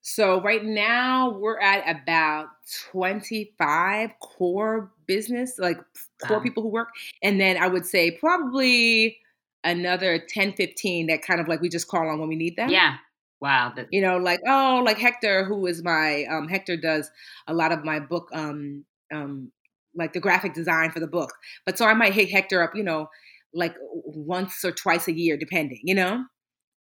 So 0.00 0.40
right 0.40 0.64
now 0.64 1.36
we're 1.38 1.60
at 1.60 2.02
about 2.02 2.46
25 2.92 4.10
core 4.20 4.90
business, 5.06 5.58
like 5.58 5.78
core 6.24 6.38
wow. 6.38 6.42
people 6.42 6.62
who 6.62 6.70
work. 6.70 6.88
And 7.22 7.40
then 7.40 7.56
I 7.56 7.68
would 7.68 7.84
say 7.84 8.12
probably 8.12 9.18
another 9.64 10.18
10, 10.18 10.52
15 10.52 11.08
that 11.08 11.22
kind 11.22 11.40
of 11.40 11.48
like 11.48 11.60
we 11.60 11.68
just 11.68 11.88
call 11.88 12.08
on 12.08 12.18
when 12.18 12.28
we 12.28 12.36
need 12.36 12.56
them. 12.56 12.70
Yeah. 12.70 12.96
Wow. 13.40 13.72
You 13.90 14.02
know, 14.02 14.16
like, 14.16 14.40
oh, 14.46 14.82
like 14.84 14.98
Hector, 14.98 15.44
who 15.44 15.66
is 15.66 15.82
my 15.84 16.24
um 16.24 16.48
Hector 16.48 16.76
does 16.76 17.10
a 17.46 17.54
lot 17.54 17.70
of 17.70 17.84
my 17.84 18.00
book 18.00 18.28
um 18.32 18.84
um 19.12 19.52
like 19.94 20.12
the 20.12 20.20
graphic 20.20 20.54
design 20.54 20.90
for 20.90 21.00
the 21.00 21.06
book. 21.06 21.34
But 21.64 21.78
so 21.78 21.86
I 21.86 21.94
might 21.94 22.14
hit 22.14 22.30
Hector 22.30 22.62
up, 22.62 22.74
you 22.74 22.82
know, 22.82 23.08
like 23.52 23.74
once 23.82 24.64
or 24.64 24.72
twice 24.72 25.08
a 25.08 25.12
year, 25.12 25.36
depending, 25.36 25.80
you 25.82 25.94
know? 25.94 26.24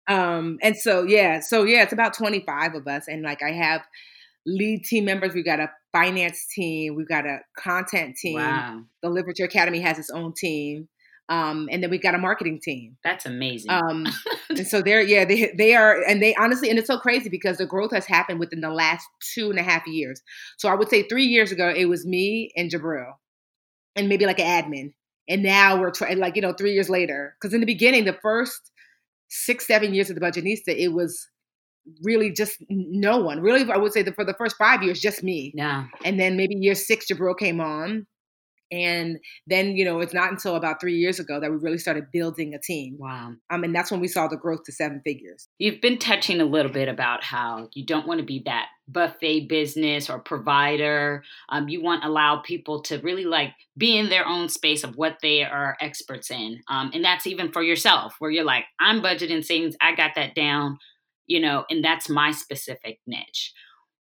Um, 0.08 0.58
and 0.62 0.76
so 0.76 1.02
yeah, 1.02 1.40
so 1.40 1.64
yeah, 1.64 1.82
it's 1.82 1.92
about 1.92 2.14
25 2.14 2.74
of 2.74 2.86
us. 2.86 3.08
And 3.08 3.22
like 3.22 3.42
I 3.42 3.52
have 3.52 3.82
lead 4.46 4.84
team 4.84 5.04
members, 5.04 5.34
we've 5.34 5.44
got 5.44 5.60
a 5.60 5.70
finance 5.92 6.46
team, 6.54 6.94
we've 6.94 7.08
got 7.08 7.26
a 7.26 7.40
content 7.58 8.16
team. 8.16 8.34
Wow. 8.34 8.82
The 9.02 9.10
Live 9.10 9.26
Richer 9.26 9.44
Academy 9.44 9.80
has 9.80 9.98
its 9.98 10.10
own 10.10 10.32
team. 10.36 10.88
Um, 11.28 11.68
and 11.72 11.82
then 11.82 11.90
we've 11.90 12.02
got 12.02 12.14
a 12.14 12.18
marketing 12.18 12.60
team. 12.62 12.96
That's 13.02 13.26
amazing. 13.26 13.70
Um, 13.70 14.06
and 14.48 14.66
so 14.66 14.80
they're 14.80 15.00
yeah, 15.00 15.24
they 15.24 15.52
they 15.58 15.74
are 15.74 16.00
and 16.06 16.22
they 16.22 16.36
honestly 16.36 16.70
and 16.70 16.78
it's 16.78 16.86
so 16.86 16.98
crazy 16.98 17.28
because 17.28 17.58
the 17.58 17.66
growth 17.66 17.90
has 17.92 18.06
happened 18.06 18.38
within 18.38 18.60
the 18.60 18.70
last 18.70 19.04
two 19.34 19.50
and 19.50 19.58
a 19.58 19.62
half 19.64 19.84
years. 19.88 20.22
So 20.56 20.68
I 20.68 20.74
would 20.74 20.88
say 20.88 21.02
three 21.02 21.26
years 21.26 21.50
ago 21.50 21.68
it 21.68 21.86
was 21.86 22.06
me 22.06 22.52
and 22.56 22.70
Jabril, 22.70 23.14
and 23.96 24.08
maybe 24.08 24.24
like 24.24 24.38
an 24.38 24.46
admin. 24.46 24.92
And 25.28 25.42
now 25.42 25.80
we're 25.80 25.90
trying 25.90 26.18
like, 26.18 26.36
you 26.36 26.42
know, 26.42 26.52
three 26.52 26.72
years 26.72 26.88
later. 26.88 27.34
Because 27.40 27.52
in 27.52 27.60
the 27.60 27.66
beginning, 27.66 28.04
the 28.04 28.16
first 28.22 28.70
six, 29.28 29.66
seven 29.66 29.94
years 29.94 30.10
of 30.10 30.16
the 30.16 30.20
Budgetnista, 30.20 30.68
it 30.68 30.88
was 30.88 31.26
really 32.02 32.32
just 32.32 32.56
no 32.68 33.18
one. 33.18 33.40
Really, 33.40 33.70
I 33.70 33.76
would 33.76 33.92
say 33.92 34.02
that 34.02 34.14
for 34.14 34.24
the 34.24 34.34
first 34.34 34.56
five 34.56 34.82
years, 34.82 35.00
just 35.00 35.22
me. 35.22 35.52
Yeah. 35.54 35.86
And 36.04 36.18
then 36.18 36.36
maybe 36.36 36.56
year 36.56 36.74
six, 36.74 37.06
Jabril 37.10 37.38
came 37.38 37.60
on. 37.60 38.06
And 38.70 39.18
then, 39.46 39.76
you 39.76 39.84
know, 39.84 40.00
it's 40.00 40.14
not 40.14 40.30
until 40.30 40.56
about 40.56 40.80
three 40.80 40.96
years 40.96 41.20
ago 41.20 41.38
that 41.38 41.50
we 41.50 41.56
really 41.56 41.78
started 41.78 42.10
building 42.12 42.54
a 42.54 42.58
team. 42.58 42.96
Wow. 42.98 43.32
Um, 43.50 43.64
and 43.64 43.74
that's 43.74 43.90
when 43.90 44.00
we 44.00 44.08
saw 44.08 44.26
the 44.26 44.36
growth 44.36 44.64
to 44.64 44.72
seven 44.72 45.00
figures. 45.04 45.48
You've 45.58 45.80
been 45.80 45.98
touching 45.98 46.40
a 46.40 46.44
little 46.44 46.72
bit 46.72 46.88
about 46.88 47.22
how 47.22 47.68
you 47.74 47.86
don't 47.86 48.06
want 48.06 48.20
to 48.20 48.26
be 48.26 48.42
that 48.46 48.66
buffet 48.88 49.48
business 49.48 50.10
or 50.10 50.18
provider. 50.18 51.22
Um, 51.48 51.68
you 51.68 51.82
want 51.82 52.02
to 52.02 52.08
allow 52.08 52.38
people 52.38 52.82
to 52.82 52.98
really 52.98 53.24
like 53.24 53.52
be 53.76 53.96
in 53.96 54.08
their 54.08 54.26
own 54.26 54.48
space 54.48 54.84
of 54.84 54.96
what 54.96 55.18
they 55.22 55.44
are 55.44 55.76
experts 55.80 56.30
in. 56.30 56.60
Um, 56.68 56.90
and 56.94 57.04
that's 57.04 57.26
even 57.26 57.52
for 57.52 57.62
yourself, 57.62 58.16
where 58.18 58.30
you're 58.30 58.44
like, 58.44 58.64
I'm 58.80 59.00
budgeting 59.00 59.44
savings, 59.44 59.76
I 59.80 59.94
got 59.94 60.12
that 60.16 60.34
down, 60.34 60.78
you 61.26 61.40
know, 61.40 61.64
and 61.70 61.84
that's 61.84 62.08
my 62.08 62.30
specific 62.30 63.00
niche. 63.06 63.52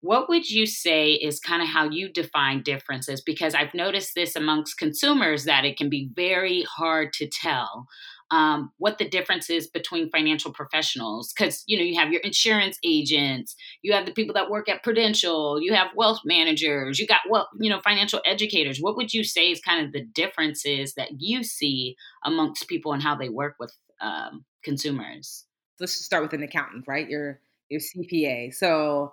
What 0.06 0.28
would 0.28 0.48
you 0.48 0.66
say 0.66 1.14
is 1.14 1.40
kind 1.40 1.60
of 1.60 1.68
how 1.68 1.90
you 1.90 2.08
define 2.08 2.62
differences? 2.62 3.20
Because 3.20 3.56
I've 3.56 3.74
noticed 3.74 4.14
this 4.14 4.36
amongst 4.36 4.78
consumers 4.78 5.46
that 5.46 5.64
it 5.64 5.76
can 5.76 5.88
be 5.88 6.10
very 6.14 6.62
hard 6.62 7.12
to 7.14 7.26
tell 7.26 7.88
um, 8.30 8.70
what 8.78 8.98
the 8.98 9.08
difference 9.08 9.50
is 9.50 9.66
between 9.66 10.08
financial 10.08 10.52
professionals. 10.52 11.32
Because 11.32 11.64
you 11.66 11.76
know 11.76 11.82
you 11.82 11.98
have 11.98 12.12
your 12.12 12.20
insurance 12.20 12.78
agents, 12.84 13.56
you 13.82 13.92
have 13.94 14.06
the 14.06 14.12
people 14.12 14.32
that 14.34 14.48
work 14.48 14.68
at 14.68 14.84
Prudential, 14.84 15.60
you 15.60 15.74
have 15.74 15.88
wealth 15.96 16.20
managers, 16.24 17.00
you 17.00 17.08
got 17.08 17.22
well, 17.28 17.48
you 17.58 17.68
know, 17.68 17.80
financial 17.80 18.20
educators. 18.24 18.78
What 18.78 18.96
would 18.96 19.12
you 19.12 19.24
say 19.24 19.50
is 19.50 19.60
kind 19.60 19.84
of 19.84 19.92
the 19.92 20.04
differences 20.04 20.94
that 20.94 21.20
you 21.20 21.42
see 21.42 21.96
amongst 22.24 22.68
people 22.68 22.92
and 22.92 23.02
how 23.02 23.16
they 23.16 23.28
work 23.28 23.56
with 23.58 23.74
um, 24.00 24.44
consumers? 24.62 25.46
Let's 25.80 25.94
start 25.94 26.22
with 26.22 26.32
an 26.32 26.44
accountant, 26.44 26.84
right? 26.86 27.08
Your 27.08 27.40
your 27.68 27.80
CPA. 27.80 28.54
So 28.54 29.12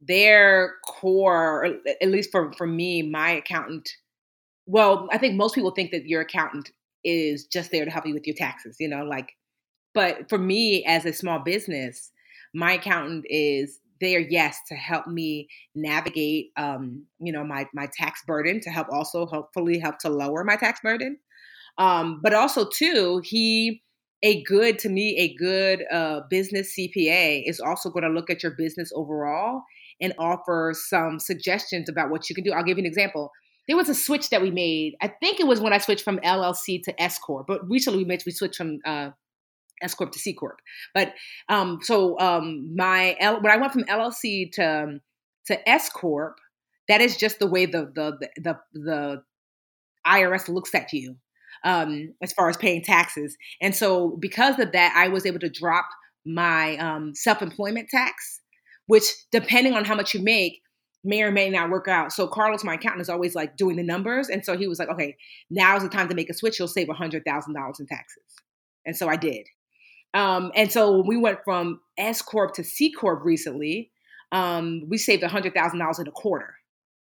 their 0.00 0.74
core, 0.86 1.66
at 2.00 2.08
least 2.08 2.30
for, 2.30 2.52
for 2.52 2.66
me, 2.66 3.02
my 3.02 3.30
accountant, 3.30 3.88
well, 4.66 5.08
I 5.10 5.18
think 5.18 5.34
most 5.34 5.54
people 5.54 5.70
think 5.72 5.90
that 5.90 6.06
your 6.06 6.20
accountant 6.20 6.70
is 7.04 7.46
just 7.46 7.70
there 7.70 7.84
to 7.84 7.90
help 7.90 8.06
you 8.06 8.14
with 8.14 8.26
your 8.26 8.36
taxes, 8.36 8.76
you 8.78 8.88
know, 8.88 9.04
like, 9.04 9.32
but 9.94 10.28
for 10.28 10.38
me 10.38 10.84
as 10.84 11.04
a 11.04 11.12
small 11.12 11.40
business, 11.40 12.12
my 12.54 12.72
accountant 12.72 13.24
is 13.28 13.80
there, 14.00 14.20
yes, 14.20 14.58
to 14.68 14.74
help 14.74 15.08
me 15.08 15.48
navigate, 15.74 16.50
um, 16.56 17.04
you 17.18 17.32
know, 17.32 17.44
my, 17.44 17.66
my 17.74 17.88
tax 17.96 18.22
burden 18.26 18.60
to 18.60 18.70
help 18.70 18.86
also 18.92 19.26
hopefully 19.26 19.78
help 19.78 19.98
to 19.98 20.08
lower 20.08 20.44
my 20.44 20.56
tax 20.56 20.80
burden. 20.80 21.18
Um, 21.78 22.20
but 22.22 22.34
also 22.34 22.68
too, 22.68 23.20
he 23.24 23.82
a 24.22 24.42
good 24.44 24.78
to 24.80 24.88
me 24.88 25.16
a 25.16 25.34
good 25.34 25.84
uh, 25.92 26.22
business 26.28 26.74
cpa 26.76 27.40
is 27.46 27.60
also 27.60 27.88
going 27.88 28.02
to 28.02 28.10
look 28.10 28.28
at 28.28 28.42
your 28.42 28.50
business 28.50 28.90
overall 28.94 29.62
and 30.00 30.14
offer 30.18 30.72
some 30.74 31.18
suggestions 31.18 31.88
about 31.88 32.10
what 32.10 32.28
you 32.28 32.34
can 32.34 32.44
do 32.44 32.52
i'll 32.52 32.64
give 32.64 32.78
you 32.78 32.82
an 32.82 32.86
example 32.86 33.30
there 33.66 33.76
was 33.76 33.88
a 33.88 33.94
switch 33.94 34.30
that 34.30 34.42
we 34.42 34.50
made 34.50 34.94
i 35.00 35.08
think 35.08 35.40
it 35.40 35.46
was 35.46 35.60
when 35.60 35.72
i 35.72 35.78
switched 35.78 36.04
from 36.04 36.18
llc 36.18 36.82
to 36.82 37.02
s 37.02 37.18
corp 37.18 37.46
but 37.46 37.68
recently 37.68 37.98
we 37.98 38.04
made 38.04 38.22
we 38.26 38.32
switched 38.32 38.56
from 38.56 38.78
uh, 38.84 39.10
S 39.80 39.94
corp 39.94 40.10
to 40.10 40.18
C 40.18 40.32
corp. 40.32 40.60
But 40.92 41.14
um, 41.48 41.78
so 41.82 42.18
um, 42.18 42.74
my 42.74 43.16
L, 43.20 43.40
when 43.40 43.52
I 43.52 43.56
went 43.56 43.72
from 43.72 43.84
LLC 43.84 44.50
to 44.54 45.00
to 45.46 45.68
S 45.68 45.88
corp, 45.88 46.38
that 46.88 47.00
is 47.00 47.16
just 47.16 47.38
the 47.38 47.46
way 47.46 47.66
the 47.66 47.92
the 47.94 48.28
the 48.36 48.58
the 48.74 49.22
IRS 50.06 50.48
looks 50.48 50.74
at 50.74 50.92
you 50.92 51.16
um, 51.64 52.14
as 52.22 52.32
far 52.32 52.48
as 52.48 52.56
paying 52.56 52.82
taxes. 52.82 53.36
And 53.60 53.74
so 53.74 54.16
because 54.20 54.58
of 54.58 54.72
that, 54.72 54.94
I 54.96 55.08
was 55.08 55.26
able 55.26 55.40
to 55.40 55.50
drop 55.50 55.86
my 56.24 56.76
um, 56.76 57.14
self 57.14 57.42
employment 57.42 57.88
tax, 57.88 58.40
which 58.88 59.04
depending 59.30 59.74
on 59.74 59.84
how 59.84 59.94
much 59.94 60.12
you 60.12 60.20
make 60.20 60.60
may 61.04 61.22
or 61.22 61.30
may 61.30 61.48
not 61.48 61.70
work 61.70 61.86
out. 61.86 62.12
So 62.12 62.26
Carlos, 62.26 62.64
my 62.64 62.74
accountant, 62.74 63.02
is 63.02 63.08
always 63.08 63.36
like 63.36 63.56
doing 63.56 63.76
the 63.76 63.84
numbers, 63.84 64.28
and 64.28 64.44
so 64.44 64.56
he 64.56 64.66
was 64.66 64.80
like, 64.80 64.88
"Okay, 64.88 65.16
now's 65.48 65.82
the 65.82 65.88
time 65.88 66.08
to 66.08 66.14
make 66.14 66.28
a 66.28 66.34
switch. 66.34 66.58
You'll 66.58 66.66
save 66.66 66.88
a 66.88 66.94
hundred 66.94 67.24
thousand 67.24 67.54
dollars 67.54 67.78
in 67.78 67.86
taxes." 67.86 68.24
And 68.84 68.96
so 68.96 69.08
I 69.08 69.16
did. 69.16 69.46
Um, 70.14 70.50
and 70.54 70.72
so 70.72 71.04
we 71.06 71.16
went 71.16 71.38
from 71.44 71.80
S 71.96 72.22
corp 72.22 72.54
to 72.54 72.64
C 72.64 72.90
corp 72.90 73.24
recently, 73.24 73.92
um, 74.32 74.82
we 74.88 74.98
saved 74.98 75.22
a 75.22 75.28
hundred 75.28 75.54
thousand 75.54 75.78
dollars 75.78 75.98
in 75.98 76.06
a 76.06 76.12
quarter. 76.12 76.54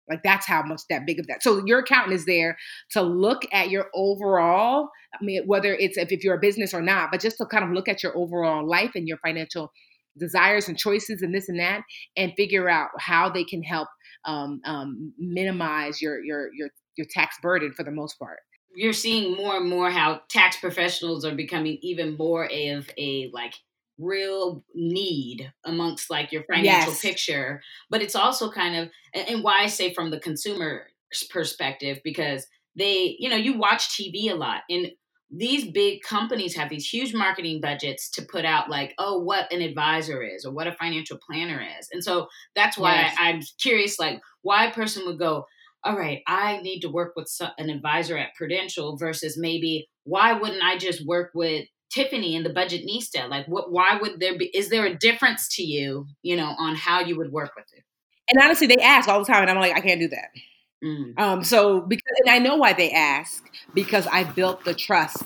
Like 0.08 0.22
that's 0.22 0.46
how 0.46 0.62
much 0.62 0.82
that 0.90 1.06
big 1.06 1.20
of 1.20 1.26
that. 1.28 1.42
So 1.42 1.64
your 1.64 1.80
accountant 1.80 2.14
is 2.14 2.26
there 2.26 2.58
to 2.90 3.02
look 3.02 3.42
at 3.52 3.70
your 3.70 3.86
overall. 3.94 4.88
I 5.14 5.24
mean, 5.24 5.44
whether 5.46 5.74
it's 5.74 5.96
if, 5.96 6.10
if 6.10 6.24
you're 6.24 6.34
a 6.34 6.40
business 6.40 6.74
or 6.74 6.82
not, 6.82 7.10
but 7.10 7.20
just 7.20 7.38
to 7.38 7.46
kind 7.46 7.64
of 7.64 7.70
look 7.70 7.88
at 7.88 8.02
your 8.02 8.16
overall 8.16 8.66
life 8.66 8.92
and 8.94 9.06
your 9.06 9.18
financial 9.18 9.72
desires 10.18 10.68
and 10.68 10.78
choices 10.78 11.22
and 11.22 11.34
this 11.34 11.48
and 11.48 11.58
that, 11.60 11.82
and 12.16 12.32
figure 12.36 12.68
out 12.68 12.90
how 12.98 13.28
they 13.28 13.44
can 13.44 13.62
help 13.62 13.88
um, 14.24 14.60
um, 14.64 15.12
minimize 15.18 16.00
your 16.00 16.22
your 16.22 16.50
your 16.54 16.68
your 16.96 17.06
tax 17.10 17.36
burden 17.42 17.72
for 17.72 17.84
the 17.84 17.90
most 17.90 18.18
part 18.18 18.38
you're 18.74 18.92
seeing 18.92 19.36
more 19.36 19.56
and 19.56 19.68
more 19.68 19.90
how 19.90 20.20
tax 20.28 20.56
professionals 20.56 21.24
are 21.24 21.34
becoming 21.34 21.78
even 21.82 22.16
more 22.16 22.44
of 22.44 22.88
a 22.98 23.30
like 23.32 23.54
real 23.98 24.64
need 24.74 25.52
amongst 25.64 26.10
like 26.10 26.32
your 26.32 26.42
financial 26.44 26.92
yes. 26.92 27.00
picture 27.00 27.60
but 27.90 28.02
it's 28.02 28.16
also 28.16 28.50
kind 28.50 28.76
of 28.76 28.88
and 29.14 29.44
why 29.44 29.62
i 29.62 29.66
say 29.66 29.92
from 29.92 30.10
the 30.10 30.18
consumer 30.18 30.86
perspective 31.30 31.98
because 32.02 32.46
they 32.76 33.16
you 33.18 33.28
know 33.28 33.36
you 33.36 33.56
watch 33.58 33.90
tv 33.90 34.30
a 34.30 34.34
lot 34.34 34.62
and 34.70 34.90
these 35.34 35.70
big 35.70 36.02
companies 36.02 36.54
have 36.54 36.68
these 36.68 36.86
huge 36.86 37.14
marketing 37.14 37.60
budgets 37.60 38.10
to 38.10 38.22
put 38.22 38.44
out 38.44 38.68
like 38.68 38.94
oh 38.98 39.18
what 39.18 39.50
an 39.52 39.62
advisor 39.62 40.22
is 40.22 40.44
or 40.44 40.52
what 40.52 40.66
a 40.66 40.72
financial 40.72 41.18
planner 41.26 41.64
is 41.80 41.88
and 41.92 42.04
so 42.04 42.26
that's 42.54 42.76
why 42.76 42.94
yes. 42.96 43.16
I, 43.18 43.30
i'm 43.30 43.40
curious 43.60 43.98
like 43.98 44.20
why 44.42 44.66
a 44.66 44.72
person 44.72 45.06
would 45.06 45.18
go 45.18 45.46
all 45.84 45.96
right, 45.96 46.22
I 46.26 46.60
need 46.62 46.80
to 46.80 46.88
work 46.88 47.14
with 47.16 47.28
an 47.58 47.68
advisor 47.68 48.16
at 48.16 48.34
Prudential 48.36 48.96
versus 48.96 49.36
maybe 49.36 49.88
why 50.04 50.32
wouldn't 50.32 50.62
I 50.62 50.78
just 50.78 51.04
work 51.06 51.30
with 51.34 51.66
Tiffany 51.92 52.36
and 52.36 52.46
the 52.46 52.50
budgetnista 52.50 53.28
Like, 53.28 53.46
what? 53.46 53.70
Why 53.70 53.98
would 54.00 54.20
there 54.20 54.38
be? 54.38 54.46
Is 54.54 54.70
there 54.70 54.86
a 54.86 54.96
difference 54.96 55.48
to 55.56 55.62
you, 55.62 56.06
you 56.22 56.36
know, 56.36 56.54
on 56.58 56.74
how 56.74 57.00
you 57.00 57.16
would 57.18 57.32
work 57.32 57.50
with 57.56 57.66
it? 57.76 57.84
And 58.30 58.42
honestly, 58.42 58.66
they 58.66 58.76
ask 58.76 59.08
all 59.08 59.18
the 59.18 59.30
time, 59.30 59.42
and 59.42 59.50
I'm 59.50 59.58
like, 59.58 59.76
I 59.76 59.80
can't 59.80 60.00
do 60.00 60.08
that. 60.08 60.28
Mm. 60.82 61.18
Um, 61.18 61.44
so 61.44 61.80
because, 61.80 62.02
and 62.24 62.30
I 62.30 62.38
know 62.38 62.56
why 62.56 62.72
they 62.72 62.90
ask 62.90 63.48
because 63.74 64.06
I 64.08 64.24
built 64.24 64.64
the 64.64 64.74
trust 64.74 65.24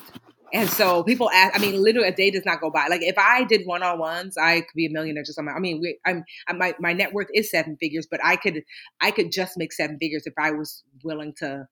and 0.53 0.71
so 0.71 1.03
people 1.03 1.31
ask, 1.31 1.55
I 1.55 1.59
mean, 1.59 1.83
literally 1.83 2.09
a 2.09 2.15
day 2.15 2.31
does 2.31 2.45
not 2.45 2.61
go 2.61 2.71
by. 2.71 2.87
Like 2.89 3.03
if 3.03 3.19
I 3.19 3.45
did 3.45 3.67
one 3.67 3.83
on 3.83 3.99
ones, 3.99 4.37
I 4.39 4.61
could 4.61 4.75
be 4.75 4.87
a 4.87 4.91
millionaire 4.91 5.25
just 5.25 5.39
on 5.39 5.45
my, 5.47 5.53
I 5.53 5.59
mean, 5.59 5.81
we, 5.81 5.99
I'm, 6.07 6.25
I'm, 6.49 6.59
my, 6.59 6.75
my 6.79 6.93
net 6.93 7.13
worth 7.13 7.29
is 7.35 7.51
seven 7.51 7.77
figures, 7.79 8.07
but 8.11 8.21
I 8.25 8.37
could, 8.37 8.63
I 9.01 9.11
could 9.11 9.33
just 9.33 9.59
make 9.59 9.73
seven 9.73 9.99
figures 9.99 10.23
if 10.27 10.35
I 10.39 10.53
was 10.53 10.83
willing 11.03 11.35
to 11.39 11.67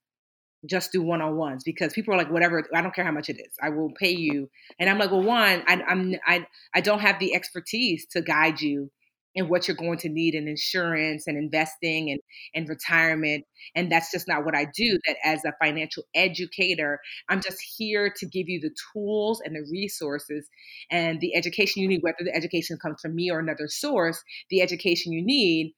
just 0.66 0.92
do 0.92 1.02
one 1.02 1.20
on 1.20 1.36
ones 1.36 1.62
because 1.64 1.92
people 1.92 2.14
are 2.14 2.16
like, 2.16 2.30
whatever, 2.30 2.66
I 2.74 2.80
don't 2.80 2.94
care 2.94 3.04
how 3.04 3.12
much 3.12 3.28
it 3.28 3.38
is, 3.38 3.52
I 3.62 3.68
will 3.68 3.92
pay 3.98 4.14
you. 4.14 4.50
And 4.78 4.90
I'm 4.90 4.98
like, 4.98 5.10
well, 5.10 5.22
one, 5.22 5.62
I, 5.66 5.82
I'm, 5.86 6.14
I, 6.26 6.46
I 6.74 6.80
don't 6.80 7.00
have 7.00 7.18
the 7.18 7.34
expertise 7.34 8.06
to 8.12 8.22
guide 8.22 8.60
you 8.60 8.90
and 9.36 9.48
what 9.48 9.66
you're 9.66 9.76
going 9.76 9.98
to 9.98 10.08
need 10.08 10.34
in 10.34 10.48
insurance 10.48 11.26
and 11.26 11.36
investing 11.36 12.10
and, 12.10 12.20
and 12.54 12.68
retirement. 12.68 13.44
And 13.74 13.90
that's 13.90 14.10
just 14.10 14.28
not 14.28 14.44
what 14.44 14.54
I 14.54 14.66
do. 14.74 14.98
That 15.06 15.16
as 15.24 15.44
a 15.44 15.52
financial 15.62 16.04
educator, 16.14 17.00
I'm 17.28 17.40
just 17.40 17.58
here 17.76 18.12
to 18.16 18.26
give 18.26 18.48
you 18.48 18.60
the 18.60 18.74
tools 18.92 19.40
and 19.44 19.54
the 19.54 19.66
resources 19.70 20.48
and 20.90 21.20
the 21.20 21.34
education 21.34 21.82
you 21.82 21.88
need, 21.88 22.02
whether 22.02 22.24
the 22.24 22.34
education 22.34 22.78
comes 22.80 23.00
from 23.00 23.14
me 23.14 23.30
or 23.30 23.38
another 23.38 23.68
source, 23.68 24.22
the 24.50 24.62
education 24.62 25.12
you 25.12 25.24
need 25.24 25.74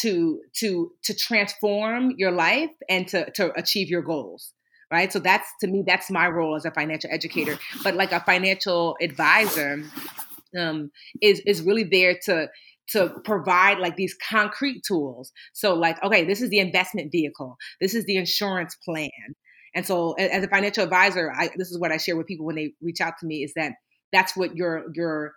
to 0.00 0.40
to 0.54 0.92
to 1.02 1.14
transform 1.14 2.12
your 2.16 2.30
life 2.30 2.70
and 2.88 3.08
to 3.08 3.30
to 3.32 3.52
achieve 3.58 3.88
your 3.88 4.02
goals 4.02 4.52
right 4.90 5.12
so 5.12 5.18
that's 5.18 5.48
to 5.60 5.66
me 5.66 5.82
that's 5.86 6.10
my 6.10 6.28
role 6.28 6.54
as 6.54 6.64
a 6.64 6.70
financial 6.70 7.10
educator 7.10 7.58
but 7.82 7.94
like 7.94 8.12
a 8.12 8.20
financial 8.20 8.96
advisor 9.00 9.82
um, 10.58 10.90
is 11.20 11.40
is 11.40 11.62
really 11.62 11.84
there 11.84 12.16
to 12.24 12.48
to 12.90 13.10
provide 13.24 13.78
like 13.78 13.96
these 13.96 14.16
concrete 14.28 14.82
tools. 14.86 15.32
So, 15.52 15.74
like, 15.74 16.02
okay, 16.02 16.24
this 16.24 16.40
is 16.40 16.50
the 16.50 16.58
investment 16.58 17.10
vehicle, 17.12 17.56
this 17.80 17.94
is 17.94 18.04
the 18.04 18.16
insurance 18.16 18.76
plan. 18.84 19.10
And 19.74 19.86
so, 19.86 20.12
as 20.14 20.44
a 20.44 20.48
financial 20.48 20.84
advisor, 20.84 21.32
I, 21.32 21.50
this 21.56 21.70
is 21.70 21.78
what 21.78 21.92
I 21.92 21.98
share 21.98 22.16
with 22.16 22.26
people 22.26 22.46
when 22.46 22.56
they 22.56 22.72
reach 22.80 23.00
out 23.00 23.14
to 23.20 23.26
me 23.26 23.42
is 23.42 23.52
that 23.56 23.72
that's 24.12 24.36
what 24.36 24.56
your 24.56 24.86
your 24.94 25.32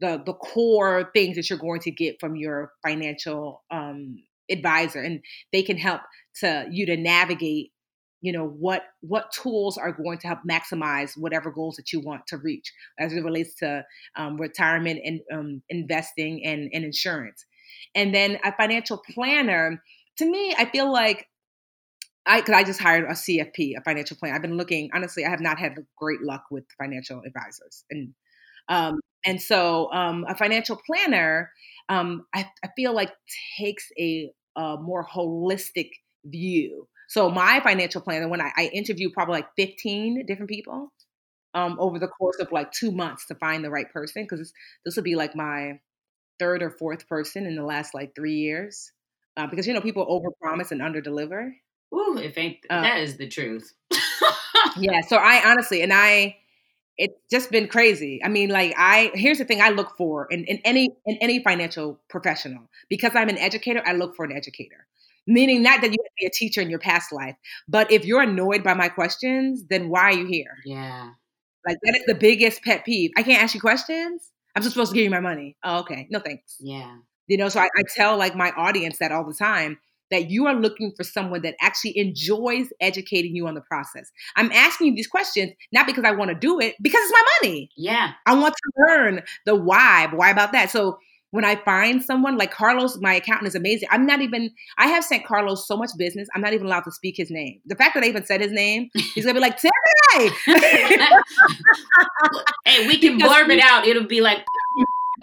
the 0.00 0.22
the 0.24 0.34
core 0.34 1.10
things 1.14 1.36
that 1.36 1.50
you're 1.50 1.58
going 1.58 1.80
to 1.80 1.90
get 1.90 2.18
from 2.20 2.36
your 2.36 2.72
financial 2.86 3.62
um, 3.70 4.16
advisor, 4.50 5.00
and 5.00 5.20
they 5.52 5.62
can 5.62 5.76
help 5.76 6.00
to 6.40 6.66
you 6.70 6.86
to 6.86 6.96
navigate 6.96 7.71
you 8.22 8.32
know 8.32 8.46
what 8.46 8.84
what 9.00 9.30
tools 9.32 9.76
are 9.76 9.92
going 9.92 10.16
to 10.16 10.28
help 10.28 10.38
maximize 10.48 11.18
whatever 11.18 11.50
goals 11.50 11.76
that 11.76 11.92
you 11.92 12.00
want 12.00 12.26
to 12.26 12.38
reach 12.38 12.72
as 12.98 13.12
it 13.12 13.22
relates 13.22 13.54
to 13.56 13.84
um, 14.16 14.40
retirement 14.40 15.00
and 15.04 15.20
um, 15.32 15.62
investing 15.68 16.42
and, 16.46 16.70
and 16.72 16.84
insurance 16.84 17.44
and 17.94 18.14
then 18.14 18.38
a 18.44 18.52
financial 18.56 19.02
planner 19.12 19.82
to 20.16 20.24
me 20.24 20.54
i 20.56 20.64
feel 20.64 20.90
like 20.90 21.26
I, 22.24 22.40
cause 22.40 22.54
I 22.54 22.62
just 22.62 22.80
hired 22.80 23.04
a 23.04 23.14
CFP, 23.14 23.76
a 23.76 23.82
financial 23.82 24.16
planner. 24.16 24.36
I've 24.36 24.42
been 24.42 24.56
looking, 24.56 24.90
honestly, 24.94 25.24
I 25.24 25.30
have 25.30 25.40
not 25.40 25.58
had 25.58 25.74
great 25.96 26.22
luck 26.22 26.44
with 26.52 26.64
financial 26.78 27.20
advisors. 27.26 27.84
And, 27.90 28.14
um, 28.68 29.00
and 29.24 29.42
so, 29.42 29.92
um, 29.92 30.24
a 30.28 30.36
financial 30.36 30.80
planner, 30.86 31.50
um, 31.88 32.24
I, 32.32 32.48
I 32.64 32.68
feel 32.76 32.94
like 32.94 33.12
takes 33.58 33.88
a, 33.98 34.30
a 34.54 34.76
more 34.76 35.04
holistic 35.04 35.90
view 36.24 36.86
so 37.12 37.28
my 37.28 37.60
financial 37.60 38.00
planner, 38.00 38.26
when 38.26 38.40
I, 38.40 38.52
I 38.56 38.70
interviewed 38.72 39.12
probably 39.12 39.34
like 39.34 39.48
15 39.58 40.24
different 40.24 40.48
people 40.48 40.90
um, 41.52 41.76
over 41.78 41.98
the 41.98 42.08
course 42.08 42.38
of 42.40 42.50
like 42.50 42.72
two 42.72 42.90
months 42.90 43.26
to 43.26 43.34
find 43.34 43.62
the 43.62 43.68
right 43.68 43.92
person, 43.92 44.22
because 44.22 44.38
this, 44.38 44.52
this 44.86 44.96
would 44.96 45.04
be 45.04 45.14
like 45.14 45.36
my 45.36 45.78
third 46.38 46.62
or 46.62 46.70
fourth 46.70 47.06
person 47.10 47.44
in 47.44 47.54
the 47.54 47.64
last 47.64 47.92
like 47.92 48.14
three 48.14 48.36
years. 48.36 48.92
Uh, 49.36 49.46
because 49.46 49.66
you 49.66 49.74
know 49.74 49.82
people 49.82 50.06
overpromise 50.06 50.70
and 50.70 50.80
underdeliver. 50.80 51.52
Ooh, 51.94 52.16
if 52.16 52.38
ain't 52.38 52.56
uh, 52.70 52.80
that 52.80 53.00
is 53.00 53.18
the 53.18 53.28
truth. 53.28 53.74
yeah. 54.78 55.02
So 55.02 55.16
I 55.16 55.50
honestly, 55.50 55.82
and 55.82 55.92
I, 55.92 56.38
it's 56.96 57.18
just 57.30 57.50
been 57.50 57.68
crazy. 57.68 58.24
I 58.24 58.28
mean, 58.28 58.48
like 58.48 58.72
I 58.78 59.10
here's 59.12 59.36
the 59.36 59.44
thing 59.44 59.60
I 59.60 59.68
look 59.68 59.98
for 59.98 60.28
in, 60.30 60.44
in 60.44 60.60
any 60.64 60.88
in 61.04 61.18
any 61.18 61.42
financial 61.42 62.00
professional 62.08 62.70
because 62.88 63.12
I'm 63.14 63.28
an 63.28 63.36
educator. 63.36 63.82
I 63.84 63.92
look 63.92 64.16
for 64.16 64.24
an 64.24 64.32
educator 64.32 64.86
meaning 65.26 65.62
not 65.62 65.80
that 65.80 65.92
you 65.92 65.98
have 66.00 66.06
to 66.06 66.20
be 66.20 66.26
a 66.26 66.30
teacher 66.30 66.60
in 66.60 66.70
your 66.70 66.78
past 66.78 67.12
life, 67.12 67.36
but 67.68 67.90
if 67.90 68.04
you're 68.04 68.22
annoyed 68.22 68.62
by 68.62 68.74
my 68.74 68.88
questions, 68.88 69.64
then 69.68 69.88
why 69.88 70.02
are 70.02 70.12
you 70.12 70.26
here? 70.26 70.56
Yeah. 70.64 71.10
Like 71.66 71.78
that 71.82 71.96
is 71.96 72.04
the 72.06 72.14
biggest 72.14 72.62
pet 72.62 72.84
peeve. 72.84 73.10
I 73.16 73.22
can't 73.22 73.42
ask 73.42 73.54
you 73.54 73.60
questions. 73.60 74.30
I'm 74.54 74.62
just 74.62 74.74
supposed 74.74 74.90
to 74.90 74.94
give 74.94 75.04
you 75.04 75.10
my 75.10 75.20
money. 75.20 75.56
Oh, 75.64 75.80
okay. 75.80 76.06
No 76.10 76.18
thanks. 76.18 76.56
Yeah. 76.60 76.96
You 77.28 77.36
know, 77.36 77.48
so 77.48 77.60
I, 77.60 77.64
I 77.64 77.82
tell 77.94 78.16
like 78.18 78.34
my 78.34 78.50
audience 78.50 78.98
that 78.98 79.12
all 79.12 79.24
the 79.24 79.34
time 79.34 79.78
that 80.10 80.28
you 80.30 80.46
are 80.46 80.54
looking 80.54 80.92
for 80.94 81.04
someone 81.04 81.40
that 81.42 81.54
actually 81.60 81.96
enjoys 81.96 82.66
educating 82.80 83.34
you 83.34 83.46
on 83.46 83.54
the 83.54 83.62
process. 83.62 84.10
I'm 84.36 84.52
asking 84.52 84.88
you 84.88 84.94
these 84.94 85.06
questions 85.06 85.52
not 85.72 85.86
because 85.86 86.04
I 86.04 86.10
want 86.10 86.28
to 86.28 86.34
do 86.34 86.60
it, 86.60 86.74
because 86.82 87.00
it's 87.02 87.12
my 87.12 87.24
money. 87.40 87.70
Yeah. 87.76 88.12
I 88.26 88.34
want 88.34 88.54
to 88.54 88.72
learn 88.86 89.22
the 89.46 89.54
why, 89.54 90.08
but 90.10 90.18
why 90.18 90.30
about 90.30 90.52
that? 90.52 90.70
So 90.70 90.98
when 91.32 91.44
I 91.46 91.56
find 91.56 92.02
someone 92.04 92.36
like 92.36 92.52
Carlos, 92.52 92.98
my 92.98 93.14
accountant 93.14 93.48
is 93.48 93.54
amazing. 93.54 93.88
I'm 93.90 94.06
not 94.06 94.20
even, 94.20 94.50
I 94.76 94.86
have 94.88 95.02
sent 95.02 95.24
Carlos 95.24 95.66
so 95.66 95.76
much 95.78 95.90
business, 95.96 96.28
I'm 96.34 96.42
not 96.42 96.52
even 96.52 96.66
allowed 96.66 96.84
to 96.84 96.92
speak 96.92 97.16
his 97.16 97.30
name. 97.30 97.58
The 97.66 97.74
fact 97.74 97.94
that 97.94 98.04
I 98.04 98.06
even 98.06 98.24
said 98.24 98.42
his 98.42 98.52
name, 98.52 98.90
he's 98.94 99.24
gonna 99.24 99.34
be 99.34 99.40
like, 99.40 99.58
Timmy! 99.58 99.72
hey, 102.66 102.86
we 102.86 102.98
can 102.98 103.18
blurb 103.18 103.48
it 103.48 103.64
out. 103.64 103.86
It'll 103.86 104.04
be 104.06 104.20
like, 104.20 104.44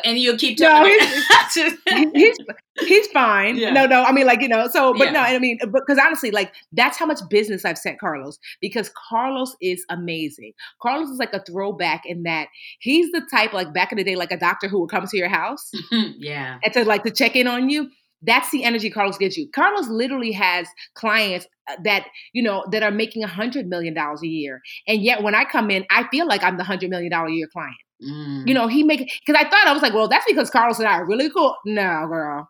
and 0.03 0.17
you'll 0.17 0.37
keep 0.37 0.57
telling 0.57 0.97
no, 0.97 1.09
he's, 1.53 1.77
he's, 2.13 2.37
he's 2.79 3.07
fine. 3.07 3.57
Yeah. 3.57 3.71
No, 3.71 3.85
no, 3.85 4.03
I 4.03 4.11
mean 4.11 4.25
like 4.25 4.41
you 4.41 4.47
know. 4.47 4.67
So, 4.67 4.93
but 4.93 5.05
yeah. 5.05 5.11
no, 5.11 5.19
I 5.19 5.39
mean, 5.39 5.59
because 5.71 5.97
honestly, 5.97 6.31
like 6.31 6.53
that's 6.71 6.97
how 6.97 7.05
much 7.05 7.19
business 7.29 7.65
I've 7.65 7.77
sent 7.77 7.99
Carlos 7.99 8.39
because 8.61 8.91
Carlos 9.09 9.55
is 9.61 9.85
amazing. 9.89 10.53
Carlos 10.81 11.09
is 11.09 11.17
like 11.19 11.33
a 11.33 11.43
throwback 11.43 12.05
in 12.05 12.23
that 12.23 12.47
he's 12.79 13.11
the 13.11 13.21
type 13.31 13.53
like 13.53 13.73
back 13.73 13.91
in 13.91 13.97
the 13.97 14.03
day, 14.03 14.15
like 14.15 14.31
a 14.31 14.37
doctor 14.37 14.67
who 14.67 14.79
would 14.81 14.89
come 14.89 15.05
to 15.07 15.17
your 15.17 15.29
house, 15.29 15.71
yeah, 15.91 16.59
and 16.63 16.73
to 16.73 16.85
like 16.85 17.03
to 17.03 17.11
check 17.11 17.35
in 17.35 17.47
on 17.47 17.69
you. 17.69 17.89
That's 18.21 18.51
the 18.51 18.65
energy 18.65 18.89
Carlos 18.89 19.17
gives 19.17 19.37
you. 19.37 19.47
Carlos 19.55 19.87
literally 19.87 20.33
has 20.33 20.67
clients 20.93 21.47
that 21.83 22.07
you 22.33 22.43
know 22.43 22.65
that 22.71 22.83
are 22.83 22.91
making 22.91 23.23
a 23.23 23.27
hundred 23.27 23.67
million 23.67 23.93
dollars 23.93 24.21
a 24.23 24.27
year, 24.27 24.61
and 24.87 25.01
yet 25.01 25.23
when 25.23 25.35
I 25.35 25.45
come 25.45 25.69
in, 25.71 25.85
I 25.89 26.07
feel 26.09 26.27
like 26.27 26.43
I'm 26.43 26.57
the 26.57 26.63
hundred 26.63 26.89
million 26.89 27.11
dollar 27.11 27.27
a 27.27 27.33
year 27.33 27.47
client. 27.51 27.75
Mm. 28.01 28.47
You 28.47 28.53
know, 28.53 28.67
he 28.67 28.83
make 28.83 29.11
because 29.25 29.39
I 29.39 29.49
thought 29.49 29.67
I 29.67 29.73
was 29.73 29.81
like, 29.81 29.93
well, 29.93 30.07
that's 30.07 30.25
because 30.25 30.49
Carlos 30.49 30.79
and 30.79 30.87
I 30.87 30.99
are 30.99 31.05
really 31.05 31.29
cool. 31.29 31.55
No, 31.65 32.07
girl, 32.07 32.49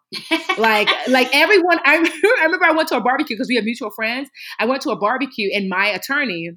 like 0.60 0.88
like 1.08 1.28
everyone. 1.34 1.80
I 1.86 1.98
I 2.40 2.44
remember 2.44 2.66
I 2.66 2.72
went 2.72 2.90
to 2.90 2.98
a 2.98 3.02
barbecue 3.02 3.36
because 3.36 3.48
we 3.48 3.56
have 3.56 3.66
mutual 3.66 3.90
friends. 3.90 4.30
I 4.60 4.66
went 4.66 4.84
to 4.84 4.92
a 4.92 4.96
barbecue 4.96 5.50
and 5.54 5.68
my 5.68 5.88
attorney 5.88 6.52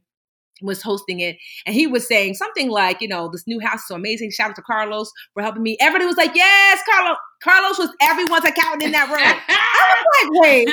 was 0.62 0.82
hosting 0.82 1.20
it 1.20 1.36
and 1.66 1.74
he 1.74 1.86
was 1.86 2.06
saying 2.06 2.34
something 2.34 2.70
like, 2.70 3.00
you 3.00 3.08
know, 3.08 3.28
this 3.28 3.46
new 3.46 3.60
house 3.60 3.80
is 3.80 3.88
so 3.88 3.94
amazing. 3.94 4.30
Shout 4.30 4.50
out 4.50 4.56
to 4.56 4.62
Carlos 4.62 5.10
for 5.34 5.42
helping 5.42 5.62
me. 5.62 5.76
Everybody 5.80 6.06
was 6.06 6.16
like, 6.16 6.34
yes, 6.34 6.80
Carlos. 6.88 7.16
Carlos 7.42 7.76
was 7.76 7.90
everyone's 8.00 8.44
accountant 8.44 8.84
in 8.84 8.92
that 8.92 9.08
room. 9.10 9.18
I 9.18 9.82
was 9.98 10.06
like, 10.22 10.42
wait, 10.42 10.68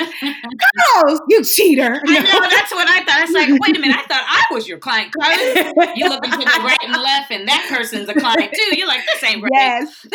Carlos, 0.94 1.20
you 1.28 1.44
cheater. 1.44 2.00
I 2.06 2.18
know, 2.20 2.48
that's 2.48 2.70
what 2.70 2.88
I 2.88 3.04
thought. 3.04 3.22
It's 3.22 3.32
like, 3.32 3.48
wait 3.60 3.76
a 3.76 3.80
minute, 3.80 3.96
I 3.96 4.02
thought 4.06 4.24
I 4.24 4.54
was 4.54 4.68
your 4.68 4.78
client, 4.78 5.12
Carlos. 5.12 5.72
You're 5.96 6.08
looking 6.08 6.30
to 6.30 6.38
the 6.38 6.60
right 6.62 6.78
and 6.84 6.92
left, 6.92 7.32
and 7.32 7.48
that 7.48 7.66
person's 7.68 8.08
a 8.08 8.14
client 8.14 8.52
too. 8.54 8.76
You're 8.76 8.86
like, 8.86 9.00
this 9.04 9.22
ain't 9.24 9.42
right. 9.42 9.50
Yes. 9.52 10.06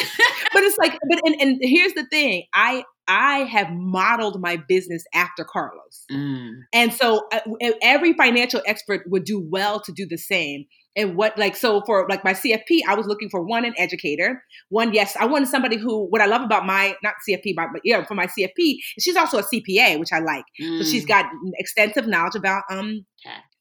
but 0.54 0.64
it's 0.64 0.78
like, 0.78 0.98
but 1.10 1.20
and, 1.26 1.36
and 1.42 1.60
here's 1.62 1.94
the 1.94 2.06
thing. 2.06 2.46
I 2.54 2.86
I 3.08 3.40
have 3.40 3.72
modeled 3.72 4.42
my 4.42 4.58
business 4.68 5.04
after 5.14 5.44
Carlos. 5.44 6.06
Mm. 6.12 6.62
And 6.74 6.94
so 6.94 7.28
uh, 7.32 7.40
every 7.82 8.14
financial 8.14 8.62
expert 8.66 9.02
would 9.08 9.26
do 9.26 9.40
well 9.40 9.80
to 9.82 9.92
do 9.92 10.06
the 10.08 10.18
same. 10.18 10.66
And 10.98 11.16
what, 11.18 11.38
like, 11.38 11.56
so 11.56 11.82
for 11.86 12.08
like 12.10 12.24
my 12.24 12.34
CFP, 12.34 12.80
I 12.88 12.96
was 12.96 13.06
looking 13.06 13.30
for 13.30 13.44
one, 13.44 13.66
an 13.66 13.74
educator. 13.78 14.42
One, 14.70 14.94
yes, 14.94 15.16
I 15.20 15.26
wanted 15.26 15.50
somebody 15.50 15.76
who, 15.76 16.08
what 16.08 16.22
I 16.22 16.26
love 16.26 16.42
about 16.42 16.66
my, 16.66 16.96
not 17.04 17.16
CFP, 17.28 17.54
but, 17.56 17.68
but 17.74 17.82
yeah, 17.84 18.04
for 18.06 18.16
my 18.16 18.28
CFP, 18.28 18.78
she's 19.00 19.18
also 19.18 19.40
a 19.40 19.44
CPA, 19.44 20.00
which 20.00 20.14
I 20.14 20.20
like. 20.20 20.46
Mm. 20.62 20.80
So 20.80 20.86
she's 20.86 21.06
mm. 21.06 21.10
got 21.10 21.26
extensive 21.58 22.08
knowledge 22.08 22.36
about 22.36 22.64
um 22.70 23.06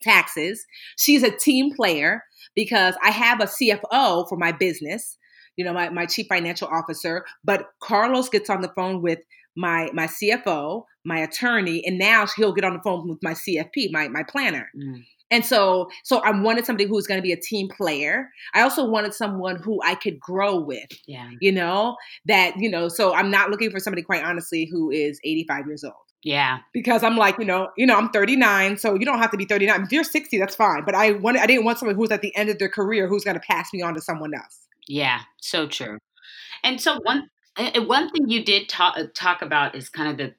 taxes. 0.02 0.64
She's 0.96 1.22
a 1.22 1.30
team 1.30 1.74
player 1.74 2.22
because 2.54 2.94
I 3.02 3.10
have 3.10 3.40
a 3.40 3.46
CFO 3.46 4.28
for 4.28 4.36
my 4.36 4.52
business 4.52 5.18
you 5.56 5.64
know, 5.64 5.72
my, 5.72 5.88
my 5.90 6.06
chief 6.06 6.26
financial 6.28 6.68
officer. 6.68 7.24
But 7.44 7.66
Carlos 7.80 8.28
gets 8.28 8.50
on 8.50 8.60
the 8.60 8.72
phone 8.76 9.02
with 9.02 9.20
my 9.56 9.90
my 9.92 10.06
CFO, 10.06 10.84
my 11.04 11.18
attorney, 11.18 11.84
and 11.86 11.98
now 11.98 12.26
he'll 12.36 12.52
get 12.52 12.64
on 12.64 12.74
the 12.74 12.82
phone 12.82 13.08
with 13.08 13.22
my 13.22 13.34
CFP, 13.34 13.90
my 13.92 14.08
my 14.08 14.22
planner. 14.22 14.70
Mm. 14.76 15.04
And 15.30 15.44
so, 15.44 15.88
so 16.04 16.18
I 16.18 16.30
wanted 16.30 16.66
somebody 16.66 16.86
who 16.86 16.94
was 16.94 17.06
going 17.06 17.18
to 17.18 17.22
be 17.22 17.32
a 17.32 17.36
team 17.36 17.68
player. 17.68 18.30
I 18.54 18.60
also 18.60 18.88
wanted 18.88 19.14
someone 19.14 19.56
who 19.56 19.80
I 19.82 19.94
could 19.94 20.20
grow 20.20 20.60
with. 20.60 20.86
Yeah. 21.06 21.28
You 21.40 21.50
know, 21.50 21.96
that, 22.26 22.56
you 22.56 22.70
know, 22.70 22.88
so 22.88 23.14
I'm 23.14 23.30
not 23.30 23.50
looking 23.50 23.70
for 23.70 23.80
somebody 23.80 24.02
quite 24.02 24.22
honestly 24.22 24.68
who 24.70 24.90
is 24.90 25.18
85 25.24 25.66
years 25.66 25.82
old. 25.82 25.94
Yeah. 26.22 26.58
Because 26.72 27.02
I'm 27.02 27.16
like, 27.16 27.38
you 27.38 27.44
know, 27.44 27.68
you 27.76 27.86
know, 27.86 27.96
I'm 27.96 28.10
39, 28.10 28.78
so 28.78 28.94
you 28.94 29.04
don't 29.04 29.18
have 29.18 29.30
to 29.30 29.36
be 29.36 29.44
39. 29.44 29.82
If 29.82 29.92
you're 29.92 30.04
60, 30.04 30.38
that's 30.38 30.54
fine. 30.54 30.84
But 30.84 30.94
I 30.94 31.12
wanted 31.12 31.42
I 31.42 31.46
didn't 31.46 31.64
want 31.64 31.78
someone 31.78 31.96
who's 31.96 32.10
at 32.10 32.22
the 32.22 32.34
end 32.36 32.48
of 32.48 32.58
their 32.58 32.68
career 32.68 33.08
who's 33.08 33.24
going 33.24 33.38
to 33.38 33.46
pass 33.46 33.68
me 33.72 33.82
on 33.82 33.94
to 33.94 34.00
someone 34.00 34.32
else. 34.34 34.63
Yeah, 34.88 35.20
so 35.40 35.66
true. 35.66 35.98
And 36.64 36.80
so 36.80 37.00
one 37.02 37.30
eh, 37.58 37.72
eh, 37.74 37.78
one 37.80 38.10
thing 38.10 38.28
you 38.28 38.44
did 38.44 38.68
talk 38.68 38.96
uh, 38.98 39.02
eh, 39.04 39.06
talk 39.14 39.42
about 39.42 39.74
is 39.76 39.88
kind 39.90 40.10
of 40.10 40.18
the 40.18 40.34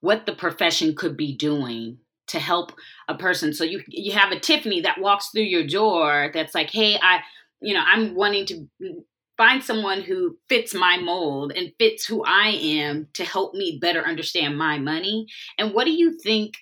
what 0.00 0.26
the 0.26 0.34
profession 0.34 0.94
could 0.96 1.16
be 1.16 1.36
doing 1.36 1.98
to 2.28 2.40
help 2.40 2.72
a 3.08 3.16
person. 3.16 3.54
So 3.54 3.64
you 3.64 3.82
you 3.88 4.12
have 4.12 4.32
a 4.32 4.40
Tiffany 4.40 4.82
that 4.82 5.00
walks 5.00 5.30
through 5.30 5.44
your 5.44 5.66
door 5.66 6.30
that's 6.34 6.54
like, 6.54 6.70
"Hey, 6.70 6.98
I 7.02 7.20
you 7.62 7.74
know, 7.74 7.84
I'm 7.86 8.14
wanting 8.14 8.46
to 8.46 8.54
mm, 8.82 9.04
find 9.38 9.62
someone 9.64 10.02
who 10.02 10.38
fits 10.48 10.74
my 10.74 10.98
mold 10.98 11.52
and 11.56 11.72
fits 11.78 12.06
who 12.06 12.24
I 12.26 12.50
am 12.62 13.08
to 13.14 13.24
help 13.24 13.54
me 13.54 13.78
better 13.80 14.06
understand 14.06 14.58
my 14.58 14.78
money." 14.78 15.26
And 15.58 15.74
what 15.74 15.84
do 15.86 15.92
you 15.92 16.18
think 16.18 16.54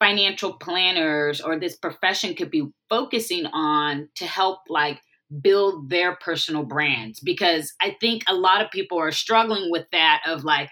financial 0.00 0.54
planners 0.54 1.40
or 1.40 1.58
this 1.58 1.76
profession 1.76 2.34
could 2.34 2.50
be 2.50 2.68
focusing 2.90 3.46
on 3.46 4.08
to 4.16 4.26
help 4.26 4.60
like 4.68 5.00
build 5.40 5.90
their 5.90 6.16
personal 6.16 6.64
brands 6.64 7.20
because 7.20 7.72
I 7.80 7.96
think 8.00 8.22
a 8.28 8.34
lot 8.34 8.62
of 8.62 8.70
people 8.70 8.98
are 8.98 9.12
struggling 9.12 9.70
with 9.70 9.86
that 9.92 10.22
of 10.26 10.44
like 10.44 10.70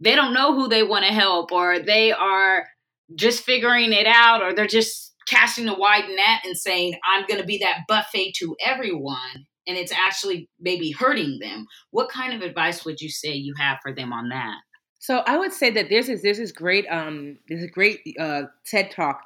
they 0.00 0.14
don't 0.14 0.34
know 0.34 0.54
who 0.54 0.68
they 0.68 0.82
want 0.82 1.04
to 1.04 1.12
help 1.12 1.52
or 1.52 1.78
they 1.78 2.12
are 2.12 2.66
just 3.14 3.44
figuring 3.44 3.92
it 3.92 4.06
out 4.06 4.42
or 4.42 4.52
they're 4.52 4.66
just 4.66 5.14
casting 5.26 5.68
a 5.68 5.74
wide 5.74 6.08
net 6.08 6.40
and 6.44 6.56
saying 6.56 6.94
I'm 7.04 7.26
going 7.26 7.40
to 7.40 7.46
be 7.46 7.58
that 7.58 7.80
buffet 7.88 8.32
to 8.38 8.56
everyone 8.64 9.46
and 9.66 9.76
it's 9.76 9.92
actually 9.92 10.48
maybe 10.60 10.92
hurting 10.92 11.38
them. 11.40 11.66
What 11.90 12.08
kind 12.08 12.32
of 12.32 12.42
advice 12.42 12.84
would 12.84 13.00
you 13.00 13.08
say 13.08 13.32
you 13.34 13.54
have 13.58 13.78
for 13.82 13.92
them 13.92 14.12
on 14.12 14.28
that? 14.28 14.58
So 14.98 15.22
I 15.26 15.36
would 15.36 15.52
say 15.52 15.70
that 15.70 15.88
this 15.88 16.08
is 16.08 16.22
this 16.22 16.38
is 16.38 16.52
great 16.52 16.86
um 16.90 17.38
there's 17.48 17.62
a 17.62 17.68
great 17.68 18.00
uh 18.18 18.42
TED 18.64 18.90
talk 18.90 19.22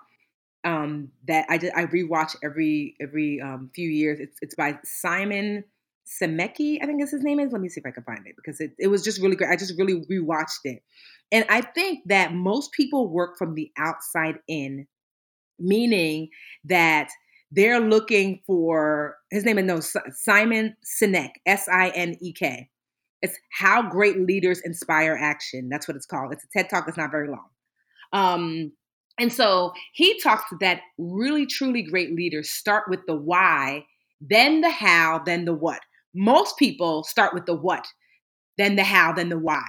um, 0.64 1.09
that 1.27 1.46
I 1.49 1.59
did, 1.59 1.73
I 1.75 1.87
rewatch 1.87 2.37
every 2.42 2.96
every 3.01 3.40
um, 3.40 3.70
few 3.75 3.88
years. 3.88 4.20
It's 4.20 4.38
it's 4.42 4.55
by 4.55 4.79
Simon 4.85 5.64
Semeki, 6.07 6.79
I 6.83 6.87
think 6.87 7.03
is 7.03 7.11
his 7.11 7.23
name 7.23 7.40
is. 7.40 7.53
Let 7.53 7.61
me 7.61 7.68
see 7.68 7.81
if 7.81 7.87
I 7.87 7.92
can 7.92 8.03
find 8.03 8.27
it 8.27 8.35
because 8.37 8.61
it, 8.61 8.73
it 8.79 8.88
was 8.88 9.03
just 9.03 9.20
really 9.20 9.37
great. 9.37 9.51
I 9.51 9.57
just 9.57 9.79
really 9.79 10.05
rewatched 10.11 10.64
it. 10.64 10.83
And 11.33 11.44
I 11.49 11.61
think 11.61 12.01
that 12.07 12.35
most 12.35 12.73
people 12.73 13.09
work 13.09 13.38
from 13.38 13.55
the 13.55 13.70
outside 13.79 14.40
in, 14.49 14.87
meaning 15.59 16.29
that 16.64 17.09
they're 17.53 17.81
looking 17.81 18.40
for 18.46 19.16
his 19.31 19.44
name 19.44 19.59
is 19.59 19.64
no 19.64 20.03
Simon 20.12 20.77
Sinek, 20.85 21.31
S 21.46 21.68
I 21.68 21.90
N 21.90 22.16
E 22.20 22.33
K. 22.33 22.68
It's 23.23 23.38
how 23.51 23.83
great 23.83 24.18
leaders 24.18 24.61
inspire 24.61 25.16
action. 25.20 25.68
That's 25.68 25.87
what 25.87 25.96
it's 25.96 26.07
called. 26.07 26.33
It's 26.33 26.44
a 26.44 26.49
TED 26.49 26.70
talk. 26.70 26.87
It's 26.88 26.96
not 26.96 27.11
very 27.11 27.29
long. 27.29 27.49
Um, 28.12 28.73
and 29.20 29.30
so 29.30 29.72
he 29.92 30.18
talks 30.18 30.44
that 30.61 30.80
really, 30.96 31.44
truly 31.44 31.83
great 31.83 32.14
leaders 32.14 32.48
start 32.48 32.85
with 32.88 33.00
the 33.06 33.14
why, 33.14 33.85
then 34.18 34.62
the 34.62 34.70
how, 34.70 35.20
then 35.24 35.44
the 35.44 35.52
what. 35.52 35.80
Most 36.14 36.56
people 36.56 37.04
start 37.04 37.35
with 37.35 37.44
the 37.44 37.54
what, 37.54 37.87
then 38.56 38.76
the 38.76 38.83
how, 38.83 39.12
then 39.12 39.28
the 39.28 39.38
why. 39.38 39.62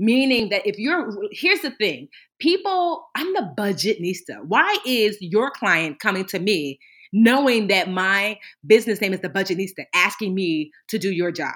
Meaning 0.00 0.48
that 0.48 0.66
if 0.66 0.76
you're, 0.76 1.08
here's 1.30 1.60
the 1.60 1.70
thing 1.70 2.08
people, 2.40 3.06
I'm 3.14 3.32
the 3.32 3.54
Budgetnista. 3.56 4.44
Why 4.46 4.76
is 4.84 5.16
your 5.20 5.52
client 5.52 6.00
coming 6.00 6.24
to 6.26 6.40
me 6.40 6.80
knowing 7.12 7.68
that 7.68 7.88
my 7.88 8.38
business 8.66 9.00
name 9.00 9.12
is 9.12 9.20
the 9.20 9.28
Budgetnista, 9.28 9.84
asking 9.94 10.34
me 10.34 10.72
to 10.88 10.98
do 10.98 11.12
your 11.12 11.30
job? 11.30 11.54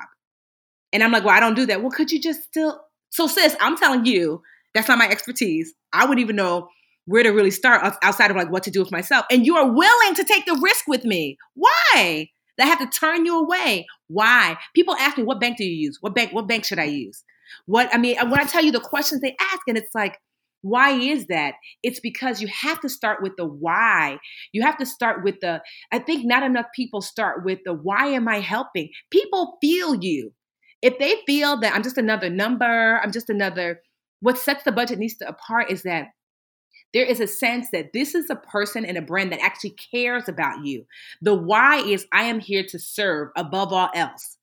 And 0.92 1.02
I'm 1.02 1.10
like, 1.10 1.24
well, 1.24 1.36
I 1.36 1.40
don't 1.40 1.56
do 1.56 1.66
that. 1.66 1.82
Well, 1.82 1.90
could 1.90 2.12
you 2.12 2.20
just 2.20 2.44
still? 2.44 2.80
So, 3.10 3.26
sis, 3.26 3.56
I'm 3.60 3.76
telling 3.76 4.04
you, 4.04 4.42
that's 4.74 4.88
not 4.88 4.98
my 4.98 5.08
expertise. 5.08 5.74
I 5.92 6.04
wouldn't 6.04 6.20
even 6.20 6.36
know 6.36 6.68
where 7.06 7.22
to 7.22 7.30
really 7.30 7.50
start 7.50 7.96
outside 8.02 8.30
of 8.30 8.36
like 8.36 8.50
what 8.50 8.62
to 8.64 8.70
do 8.70 8.80
with 8.80 8.92
myself. 8.92 9.26
And 9.30 9.46
you 9.46 9.56
are 9.56 9.70
willing 9.70 10.14
to 10.14 10.24
take 10.24 10.46
the 10.46 10.58
risk 10.62 10.84
with 10.86 11.04
me. 11.04 11.36
Why? 11.54 12.28
I 12.60 12.66
have 12.66 12.78
to 12.78 12.86
turn 12.86 13.26
you 13.26 13.40
away. 13.40 13.86
Why? 14.08 14.56
People 14.74 14.94
ask 14.96 15.18
me, 15.18 15.24
what 15.24 15.40
bank 15.40 15.58
do 15.58 15.64
you 15.64 15.86
use? 15.86 15.98
What 16.00 16.14
bank, 16.14 16.32
what 16.32 16.48
bank 16.48 16.64
should 16.64 16.78
I 16.78 16.84
use? 16.84 17.24
What 17.66 17.92
I 17.92 17.98
mean, 17.98 18.16
when 18.30 18.40
I 18.40 18.44
tell 18.44 18.64
you 18.64 18.72
the 18.72 18.80
questions 18.80 19.20
they 19.20 19.36
ask, 19.52 19.60
and 19.66 19.76
it's 19.76 19.94
like, 19.94 20.18
why 20.62 20.92
is 20.92 21.26
that? 21.26 21.54
It's 21.82 22.00
because 22.00 22.40
you 22.40 22.48
have 22.48 22.80
to 22.80 22.88
start 22.88 23.22
with 23.22 23.32
the 23.36 23.44
why. 23.44 24.18
You 24.52 24.62
have 24.62 24.78
to 24.78 24.86
start 24.86 25.22
with 25.22 25.40
the, 25.40 25.60
I 25.92 25.98
think 25.98 26.24
not 26.24 26.42
enough 26.42 26.66
people 26.74 27.02
start 27.02 27.44
with 27.44 27.58
the 27.66 27.74
why 27.74 28.06
am 28.06 28.28
I 28.28 28.40
helping? 28.40 28.88
People 29.10 29.58
feel 29.60 29.94
you. 29.94 30.32
If 30.80 30.98
they 30.98 31.16
feel 31.26 31.60
that 31.60 31.74
I'm 31.74 31.82
just 31.82 31.98
another 31.98 32.30
number, 32.30 32.98
I'm 33.02 33.12
just 33.12 33.28
another, 33.28 33.80
what 34.20 34.38
sets 34.38 34.64
the 34.64 34.70
Budgetnista 34.70 35.28
apart 35.28 35.70
is 35.70 35.82
that 35.82 36.06
there 36.94 37.04
is 37.04 37.20
a 37.20 37.26
sense 37.26 37.68
that 37.72 37.92
this 37.92 38.14
is 38.14 38.30
a 38.30 38.36
person 38.36 38.86
and 38.86 38.96
a 38.96 39.02
brand 39.02 39.32
that 39.32 39.42
actually 39.42 39.74
cares 39.92 40.28
about 40.28 40.64
you. 40.64 40.86
The 41.20 41.34
why 41.34 41.78
is 41.78 42.06
I 42.12 42.24
am 42.24 42.38
here 42.38 42.64
to 42.68 42.78
serve 42.78 43.30
above 43.36 43.72
all 43.72 43.90
else. 43.94 44.38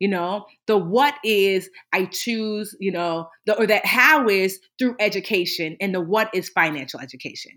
You 0.00 0.08
know, 0.08 0.46
the 0.66 0.76
what 0.76 1.14
is 1.22 1.70
I 1.92 2.06
choose, 2.06 2.74
you 2.80 2.90
know, 2.90 3.28
the 3.46 3.56
or 3.56 3.66
that 3.66 3.86
how 3.86 4.28
is 4.28 4.58
through 4.78 4.96
education 4.98 5.76
and 5.80 5.94
the 5.94 6.00
what 6.00 6.30
is 6.34 6.48
financial 6.48 7.00
education. 7.00 7.52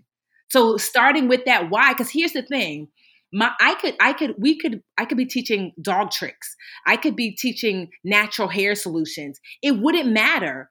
So 0.48 0.76
starting 0.76 1.28
with 1.28 1.44
that 1.46 1.70
why, 1.70 1.92
because 1.92 2.10
here's 2.10 2.32
the 2.32 2.42
thing. 2.42 2.88
My, 3.30 3.52
I 3.60 3.74
could, 3.74 3.94
I 4.00 4.14
could, 4.14 4.36
we 4.38 4.56
could, 4.56 4.82
I 4.96 5.04
could 5.04 5.18
be 5.18 5.26
teaching 5.26 5.72
dog 5.82 6.10
tricks. 6.10 6.56
I 6.86 6.96
could 6.96 7.14
be 7.14 7.32
teaching 7.32 7.90
natural 8.02 8.48
hair 8.48 8.74
solutions. 8.74 9.38
It 9.62 9.72
wouldn't 9.72 10.10
matter 10.10 10.70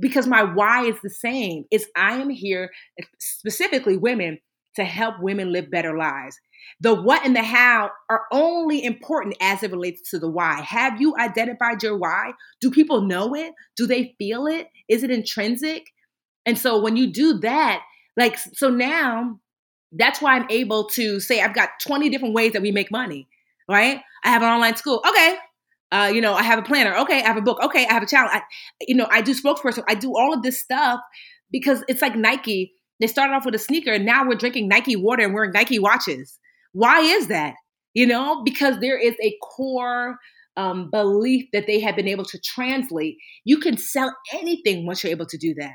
because 0.00 0.26
my 0.26 0.42
why 0.42 0.84
is 0.84 0.96
the 1.02 1.10
same 1.10 1.64
is 1.70 1.86
i 1.96 2.14
am 2.16 2.30
here 2.30 2.70
eh, 3.00 3.04
specifically 3.18 3.96
women 3.96 4.38
to 4.76 4.84
help 4.84 5.20
women 5.20 5.52
live 5.52 5.70
better 5.70 5.96
lives. 5.96 6.38
The 6.80 6.94
what 6.94 7.24
and 7.24 7.36
the 7.36 7.42
how 7.42 7.90
are 8.10 8.22
only 8.32 8.84
important 8.84 9.36
as 9.40 9.62
it 9.62 9.70
relates 9.70 10.10
to 10.10 10.18
the 10.18 10.30
why. 10.30 10.60
Have 10.62 11.00
you 11.00 11.14
identified 11.16 11.82
your 11.82 11.96
why? 11.96 12.32
Do 12.60 12.70
people 12.70 13.02
know 13.02 13.34
it? 13.34 13.52
Do 13.76 13.86
they 13.86 14.14
feel 14.18 14.46
it? 14.46 14.68
Is 14.88 15.02
it 15.02 15.10
intrinsic? 15.10 15.84
And 16.46 16.58
so 16.58 16.80
when 16.80 16.96
you 16.96 17.12
do 17.12 17.38
that, 17.40 17.82
like, 18.16 18.38
so 18.38 18.70
now 18.70 19.38
that's 19.92 20.20
why 20.20 20.36
I'm 20.36 20.46
able 20.50 20.88
to 20.90 21.20
say 21.20 21.40
I've 21.40 21.54
got 21.54 21.70
20 21.80 22.08
different 22.08 22.34
ways 22.34 22.52
that 22.52 22.62
we 22.62 22.72
make 22.72 22.90
money, 22.90 23.28
right? 23.68 24.00
I 24.24 24.30
have 24.30 24.42
an 24.42 24.48
online 24.48 24.76
school. 24.76 25.02
Okay. 25.06 25.36
Uh, 25.92 26.10
you 26.12 26.20
know, 26.20 26.34
I 26.34 26.42
have 26.42 26.58
a 26.58 26.62
planner. 26.62 26.94
Okay. 26.96 27.22
I 27.22 27.26
have 27.26 27.36
a 27.36 27.42
book. 27.42 27.58
Okay. 27.62 27.86
I 27.86 27.92
have 27.92 28.02
a 28.02 28.06
challenge. 28.06 28.32
I, 28.34 28.42
you 28.80 28.96
know, 28.96 29.06
I 29.10 29.20
do 29.22 29.34
spokesperson. 29.34 29.84
I 29.88 29.94
do 29.94 30.16
all 30.16 30.32
of 30.32 30.42
this 30.42 30.60
stuff 30.60 31.00
because 31.50 31.84
it's 31.88 32.02
like 32.02 32.16
Nike. 32.16 32.72
They 33.00 33.06
started 33.06 33.34
off 33.34 33.44
with 33.44 33.54
a 33.54 33.58
sneaker 33.58 33.92
and 33.92 34.04
now 34.04 34.26
we're 34.26 34.36
drinking 34.36 34.68
Nike 34.68 34.96
water 34.96 35.24
and 35.24 35.34
wearing 35.34 35.52
Nike 35.52 35.78
watches. 35.78 36.38
Why 36.72 37.00
is 37.00 37.28
that? 37.28 37.54
You 37.92 38.06
know, 38.06 38.42
because 38.44 38.80
there 38.80 38.98
is 38.98 39.14
a 39.22 39.36
core 39.42 40.18
um, 40.56 40.90
belief 40.90 41.46
that 41.52 41.66
they 41.66 41.80
have 41.80 41.96
been 41.96 42.08
able 42.08 42.24
to 42.24 42.38
translate. 42.40 43.16
You 43.44 43.58
can 43.58 43.76
sell 43.76 44.16
anything 44.32 44.86
once 44.86 45.02
you're 45.02 45.12
able 45.12 45.26
to 45.26 45.38
do 45.38 45.54
that. 45.54 45.74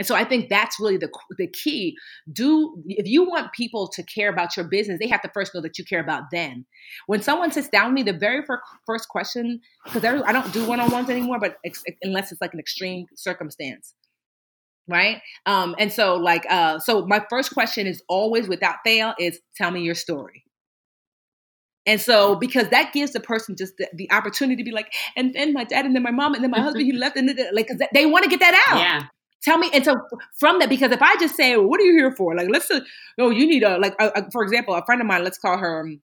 And 0.00 0.06
so 0.06 0.14
I 0.14 0.24
think 0.24 0.48
that's 0.48 0.80
really 0.80 0.96
the 0.96 1.10
the 1.36 1.46
key. 1.46 1.94
Do 2.32 2.82
if 2.86 3.06
you 3.06 3.22
want 3.22 3.52
people 3.52 3.86
to 3.88 4.02
care 4.02 4.30
about 4.30 4.56
your 4.56 4.66
business, 4.66 4.98
they 4.98 5.08
have 5.08 5.20
to 5.20 5.30
first 5.34 5.54
know 5.54 5.60
that 5.60 5.78
you 5.78 5.84
care 5.84 6.00
about 6.00 6.30
them. 6.32 6.64
When 7.06 7.20
someone 7.20 7.52
sits 7.52 7.68
down 7.68 7.88
with 7.88 8.06
me, 8.06 8.10
the 8.10 8.18
very 8.18 8.42
first 8.86 9.10
question, 9.10 9.60
because 9.84 10.02
I 10.02 10.32
don't 10.32 10.52
do 10.54 10.66
one 10.66 10.80
on 10.80 10.90
ones 10.90 11.10
anymore, 11.10 11.38
but 11.38 11.56
ex- 11.66 11.84
unless 12.02 12.32
it's 12.32 12.40
like 12.40 12.54
an 12.54 12.60
extreme 12.60 13.08
circumstance, 13.14 13.92
right? 14.88 15.20
Um, 15.44 15.76
and 15.78 15.92
so 15.92 16.14
like 16.16 16.46
uh, 16.48 16.78
so 16.78 17.04
my 17.04 17.22
first 17.28 17.52
question 17.52 17.86
is 17.86 18.02
always 18.08 18.48
without 18.48 18.76
fail 18.82 19.12
is 19.18 19.38
tell 19.54 19.70
me 19.70 19.82
your 19.82 19.94
story. 19.94 20.44
And 21.84 22.00
so, 22.00 22.36
because 22.36 22.70
that 22.70 22.94
gives 22.94 23.12
the 23.12 23.20
person 23.20 23.54
just 23.54 23.76
the, 23.76 23.88
the, 23.94 24.10
opportunity 24.12 24.62
to 24.62 24.64
be 24.64 24.70
like, 24.70 24.92
and 25.16 25.34
then 25.34 25.52
my 25.52 25.64
dad, 25.64 25.84
and 25.84 25.94
then 25.94 26.02
my 26.02 26.10
mom, 26.10 26.34
and 26.34 26.44
then 26.44 26.50
my 26.50 26.60
husband, 26.60 26.84
he 26.84 26.92
left, 27.04 27.16
and 27.16 27.28
then, 27.28 27.38
like, 27.52 27.68
they 27.94 28.04
want 28.04 28.24
to 28.24 28.30
get 28.30 28.40
that 28.40 28.66
out. 28.68 28.78
Yeah. 28.78 29.02
Tell 29.42 29.58
me, 29.58 29.70
and 29.72 29.84
so 29.84 29.96
from 30.38 30.58
that, 30.58 30.68
because 30.68 30.92
if 30.92 31.00
I 31.00 31.16
just 31.16 31.34
say, 31.34 31.56
well, 31.56 31.66
"What 31.66 31.80
are 31.80 31.84
you 31.84 31.94
here 31.94 32.14
for?" 32.14 32.34
Like, 32.34 32.48
let's, 32.50 32.70
uh, 32.70 32.80
oh, 33.18 33.30
you 33.30 33.46
need 33.46 33.62
a 33.62 33.78
like, 33.78 33.94
a, 33.98 34.08
a, 34.08 34.30
for 34.30 34.42
example, 34.42 34.74
a 34.74 34.84
friend 34.84 35.00
of 35.00 35.06
mine, 35.06 35.24
let's 35.24 35.38
call 35.38 35.56
her, 35.56 35.80
um, 35.80 36.00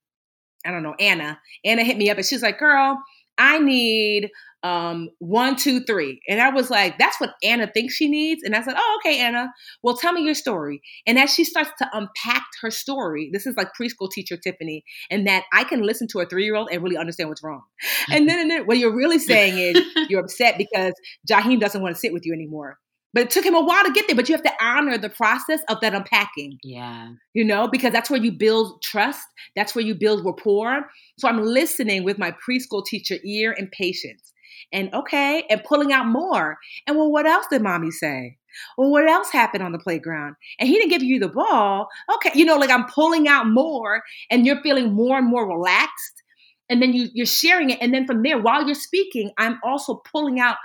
I 0.66 0.72
don't 0.72 0.84
know, 0.84 0.96
Anna. 1.00 1.40
Anna 1.64 1.84
hit 1.84 1.98
me 1.98 2.10
up, 2.10 2.18
and 2.18 2.26
she's 2.26 2.42
like, 2.42 2.58
"Girl, 2.58 3.00
I 3.38 3.60
need 3.60 4.32
um, 4.64 5.10
one, 5.20 5.56
two, 5.56 5.82
three. 5.82 6.22
And 6.28 6.42
I 6.42 6.50
was 6.50 6.70
like, 6.70 6.98
that's 6.98 7.20
what 7.20 7.36
Anna 7.44 7.68
thinks 7.68 7.94
she 7.94 8.10
needs. 8.10 8.44
And 8.44 8.56
I 8.56 8.64
said, 8.64 8.74
oh, 8.78 9.00
okay, 9.00 9.20
Anna, 9.20 9.54
well, 9.84 9.96
tell 9.96 10.14
me 10.14 10.24
your 10.24 10.34
story. 10.34 10.82
And 11.06 11.20
as 11.20 11.34
she 11.34 11.44
starts 11.44 11.70
to 11.80 11.90
unpack 11.94 12.46
her 12.62 12.72
story, 12.72 13.30
this 13.32 13.46
is 13.46 13.56
like 13.56 13.70
preschool 13.80 14.12
teacher 14.12 14.38
Tiffany, 14.38 14.84
and 15.10 15.28
that 15.28 15.44
I 15.54 15.64
can 15.64 15.82
listen 15.84 16.08
to 16.10 16.20
a 16.20 16.26
three 16.26 16.44
year 16.44 16.56
old 16.56 16.70
and 16.72 16.84
really 16.84 16.98
understand 16.98 17.30
what's 17.30 17.44
wrong. 17.44 17.62
And 18.10 18.28
then, 18.28 18.40
and 18.40 18.52
then 18.52 18.66
what 18.66 18.78
you're 18.78 18.96
really 18.96 19.20
saying 19.20 19.58
is 19.58 19.84
you're 20.10 20.22
upset 20.22 20.58
because 20.58 20.94
Jaheim 21.30 21.60
doesn't 21.60 21.82
want 21.82 21.96
to 21.96 22.00
sit 22.00 22.14
with 22.14 22.26
you 22.26 22.34
anymore. 22.34 22.78
But 23.18 23.24
it 23.24 23.30
took 23.32 23.46
him 23.46 23.56
a 23.56 23.62
while 23.62 23.84
to 23.84 23.92
get 23.92 24.06
there, 24.06 24.16
but 24.16 24.30
you 24.30 24.36
have 24.36 24.44
to 24.44 24.54
honor 24.64 24.96
the 24.96 25.10
process 25.10 25.62
of 25.70 25.82
that 25.82 25.96
unpacking. 25.96 26.60
Yeah. 26.64 27.14
You 27.34 27.44
know, 27.44 27.68
because 27.68 27.92
that's 27.92 28.12
where 28.12 28.22
you 28.22 28.32
build 28.32 28.80
trust, 28.84 29.26
that's 29.56 29.74
where 29.74 29.84
you 29.84 29.96
build 29.96 30.24
rapport. 30.24 30.88
So 31.18 31.28
I'm 31.28 31.42
listening 31.42 32.04
with 32.04 32.20
my 32.20 32.32
preschool 32.48 32.86
teacher 32.86 33.16
ear 33.26 33.56
and 33.58 33.72
patience. 33.72 34.34
And 34.72 34.94
okay, 34.94 35.46
and 35.50 35.64
pulling 35.64 35.92
out 35.92 36.06
more. 36.06 36.60
And 36.86 36.96
well, 36.96 37.12
what 37.12 37.26
else 37.26 37.48
did 37.50 37.64
mommy 37.64 37.90
say? 37.90 38.38
Well, 38.78 38.92
what 38.92 39.10
else 39.10 39.32
happened 39.32 39.64
on 39.64 39.72
the 39.72 39.80
playground? 39.80 40.36
And 40.60 40.70
he 40.70 40.76
didn't 40.76 40.92
give 40.92 41.02
you 41.02 41.20
the 41.20 41.28
ball. 41.28 41.88
Okay, 42.18 42.30
you 42.36 42.46
know, 42.46 42.58
like 42.58 42.70
I'm 42.70 42.86
pulling 42.86 43.28
out 43.28 43.48
more 43.48 44.04
and 44.30 44.46
you're 44.46 44.62
feeling 44.62 44.94
more 44.94 45.18
and 45.18 45.28
more 45.28 45.48
relaxed. 45.48 46.22
And 46.70 46.84
then 46.84 46.94
you, 46.94 47.08
you're 47.16 47.26
sharing 47.26 47.72
it. 47.72 47.80
And 47.82 47.96
then 47.96 48.06
from 48.06 48.22
there, 48.22 48.40
while 48.40 48.64
you're 48.64 48.76
speaking, 48.76 49.32
I'm 49.40 49.58
also 49.64 50.04
pulling 50.12 50.40
out 50.40 50.58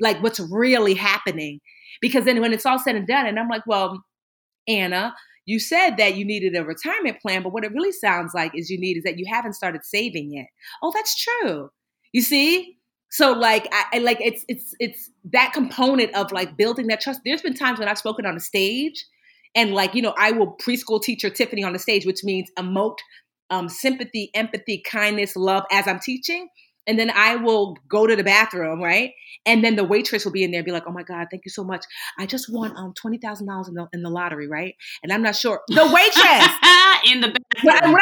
like 0.00 0.22
what's 0.22 0.40
really 0.40 0.94
happening 0.94 1.60
because 2.00 2.24
then 2.24 2.40
when 2.40 2.52
it's 2.52 2.66
all 2.66 2.78
said 2.78 2.96
and 2.96 3.06
done, 3.06 3.26
and 3.26 3.38
I'm 3.38 3.48
like, 3.48 3.66
well, 3.66 4.02
Anna, 4.68 5.14
you 5.46 5.58
said 5.58 5.96
that 5.96 6.16
you 6.16 6.24
needed 6.24 6.56
a 6.56 6.64
retirement 6.64 7.20
plan, 7.20 7.42
but 7.42 7.52
what 7.52 7.64
it 7.64 7.72
really 7.72 7.92
sounds 7.92 8.32
like 8.34 8.52
is 8.54 8.70
you 8.70 8.78
need 8.78 8.96
is 8.96 9.04
that 9.04 9.18
you 9.18 9.26
haven't 9.28 9.54
started 9.54 9.84
saving 9.84 10.32
yet. 10.32 10.46
Oh, 10.82 10.92
that's 10.94 11.16
true. 11.16 11.70
You 12.12 12.22
see? 12.22 12.76
So 13.10 13.32
like 13.32 13.66
I, 13.72 13.98
like 13.98 14.20
it's 14.20 14.44
it's 14.48 14.74
it's 14.78 15.10
that 15.32 15.52
component 15.52 16.14
of 16.14 16.30
like 16.30 16.56
building 16.56 16.86
that 16.86 17.00
trust. 17.00 17.22
There's 17.24 17.42
been 17.42 17.54
times 17.54 17.80
when 17.80 17.88
I've 17.88 17.98
spoken 17.98 18.24
on 18.24 18.36
a 18.36 18.40
stage 18.40 19.04
and 19.56 19.74
like, 19.74 19.94
you 19.94 20.02
know, 20.02 20.14
I 20.16 20.30
will 20.30 20.56
preschool 20.58 21.02
teacher 21.02 21.28
Tiffany 21.28 21.64
on 21.64 21.72
the 21.72 21.78
stage, 21.80 22.06
which 22.06 22.22
means 22.22 22.48
emote 22.56 22.98
um, 23.50 23.68
sympathy, 23.68 24.30
empathy, 24.34 24.82
kindness, 24.88 25.34
love 25.34 25.64
as 25.72 25.88
I'm 25.88 25.98
teaching 25.98 26.48
and 26.86 26.98
then 26.98 27.10
I 27.10 27.36
will 27.36 27.76
go 27.88 28.06
to 28.06 28.16
the 28.16 28.24
bathroom, 28.24 28.82
right? 28.82 29.12
And 29.46 29.64
then 29.64 29.76
the 29.76 29.84
waitress 29.84 30.24
will 30.24 30.32
be 30.32 30.42
in 30.42 30.50
there 30.50 30.58
and 30.58 30.64
be 30.64 30.72
like, 30.72 30.84
"Oh 30.86 30.92
my 30.92 31.02
God, 31.02 31.28
thank 31.30 31.44
you 31.44 31.50
so 31.50 31.64
much. 31.64 31.84
I 32.18 32.26
just 32.26 32.46
won 32.50 32.76
um 32.76 32.92
twenty 33.00 33.18
thousand 33.18 33.46
dollars 33.46 33.68
in 33.68 33.74
the 33.74 33.86
in 33.92 34.02
the 34.02 34.10
lottery, 34.10 34.48
right?" 34.48 34.74
And 35.02 35.12
I'm 35.12 35.22
not 35.22 35.36
sure 35.36 35.60
the 35.68 35.84
waitress 35.84 36.48
in 37.12 37.20
the 37.20 37.40
bathroom. 37.64 37.96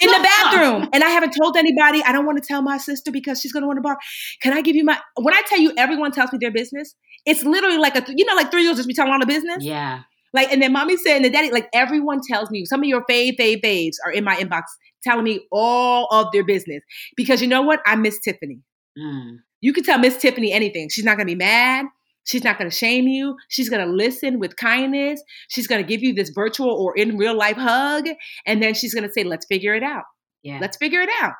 In 0.00 0.10
the 0.10 0.20
bathroom, 0.22 0.88
and 0.92 1.04
I 1.04 1.10
haven't 1.10 1.34
told 1.40 1.56
anybody. 1.56 2.02
I 2.04 2.12
don't 2.12 2.26
want 2.26 2.42
to 2.42 2.46
tell 2.46 2.62
my 2.62 2.78
sister 2.78 3.10
because 3.10 3.40
she's 3.40 3.52
gonna 3.52 3.66
want 3.66 3.78
to 3.78 3.82
bar. 3.82 3.98
Can 4.42 4.52
I 4.52 4.62
give 4.62 4.76
you 4.76 4.84
my? 4.84 4.98
When 5.16 5.34
I 5.34 5.42
tell 5.48 5.58
you, 5.58 5.72
everyone 5.76 6.12
tells 6.12 6.32
me 6.32 6.38
their 6.40 6.52
business. 6.52 6.94
It's 7.26 7.44
literally 7.44 7.78
like 7.78 7.96
a 7.96 8.04
you 8.14 8.24
know 8.24 8.34
like 8.34 8.50
three 8.50 8.62
years 8.62 8.76
just 8.76 8.88
be 8.88 8.94
telling 8.94 9.12
all 9.12 9.20
the 9.20 9.26
business. 9.26 9.64
Yeah. 9.64 10.02
Like, 10.32 10.52
and 10.52 10.62
then 10.62 10.72
mommy 10.72 10.96
said, 10.96 11.16
and 11.16 11.24
the 11.24 11.30
daddy, 11.30 11.50
like 11.50 11.68
everyone 11.74 12.20
tells 12.28 12.52
me, 12.52 12.64
some 12.64 12.80
of 12.80 12.86
your 12.86 13.04
fave, 13.10 13.36
fave, 13.36 13.62
faves 13.62 13.96
are 14.04 14.12
in 14.12 14.22
my 14.22 14.36
inbox 14.36 14.62
telling 15.02 15.24
me 15.24 15.46
all 15.50 16.06
of 16.10 16.28
their 16.32 16.44
business. 16.44 16.82
Because 17.16 17.40
you 17.40 17.48
know 17.48 17.62
what? 17.62 17.80
I 17.86 17.96
miss 17.96 18.18
Tiffany. 18.20 18.60
Mm. 18.98 19.38
You 19.60 19.72
can 19.72 19.84
tell 19.84 19.98
Miss 19.98 20.16
Tiffany 20.16 20.52
anything. 20.52 20.88
She's 20.88 21.04
not 21.04 21.16
gonna 21.16 21.26
be 21.26 21.34
mad. 21.34 21.86
She's 22.24 22.44
not 22.44 22.58
gonna 22.58 22.70
shame 22.70 23.08
you. 23.08 23.36
She's 23.48 23.68
gonna 23.68 23.86
listen 23.86 24.38
with 24.38 24.56
kindness. 24.56 25.22
She's 25.48 25.66
gonna 25.66 25.82
give 25.82 26.02
you 26.02 26.14
this 26.14 26.30
virtual 26.30 26.70
or 26.70 26.96
in 26.96 27.16
real 27.16 27.36
life 27.36 27.56
hug. 27.56 28.08
And 28.46 28.62
then 28.62 28.74
she's 28.74 28.94
gonna 28.94 29.12
say, 29.12 29.24
let's 29.24 29.46
figure 29.46 29.74
it 29.74 29.82
out. 29.82 30.04
Yeah. 30.42 30.58
Let's 30.60 30.76
figure 30.76 31.00
it 31.00 31.10
out. 31.22 31.34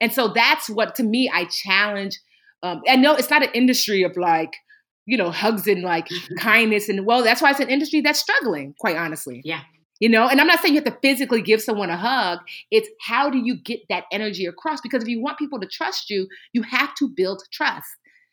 And 0.00 0.12
so 0.12 0.28
that's 0.28 0.68
what 0.68 0.94
to 0.96 1.02
me 1.02 1.30
I 1.32 1.46
challenge. 1.46 2.18
Um, 2.62 2.82
I 2.88 2.96
know 2.96 3.14
it's 3.14 3.30
not 3.30 3.42
an 3.42 3.50
industry 3.54 4.02
of 4.02 4.16
like, 4.16 4.52
you 5.06 5.16
know, 5.16 5.30
hugs 5.30 5.66
and 5.66 5.82
like 5.82 6.08
kindness. 6.38 6.88
And 6.88 7.06
well, 7.06 7.22
that's 7.22 7.42
why 7.42 7.50
it's 7.50 7.60
an 7.60 7.68
industry 7.68 8.00
that's 8.00 8.20
struggling, 8.20 8.74
quite 8.78 8.96
honestly. 8.96 9.42
Yeah. 9.44 9.60
You 10.00 10.08
know, 10.08 10.28
and 10.28 10.40
I'm 10.40 10.46
not 10.46 10.60
saying 10.60 10.74
you 10.74 10.80
have 10.80 10.92
to 10.92 10.98
physically 11.00 11.42
give 11.42 11.60
someone 11.60 11.90
a 11.90 11.96
hug. 11.96 12.38
It's 12.70 12.88
how 13.00 13.30
do 13.30 13.38
you 13.38 13.56
get 13.56 13.80
that 13.88 14.04
energy 14.12 14.46
across? 14.46 14.80
Because 14.80 15.02
if 15.02 15.08
you 15.08 15.20
want 15.20 15.38
people 15.38 15.58
to 15.60 15.66
trust 15.66 16.08
you, 16.08 16.28
you 16.52 16.62
have 16.62 16.94
to 16.96 17.08
build 17.08 17.42
trust. 17.52 17.88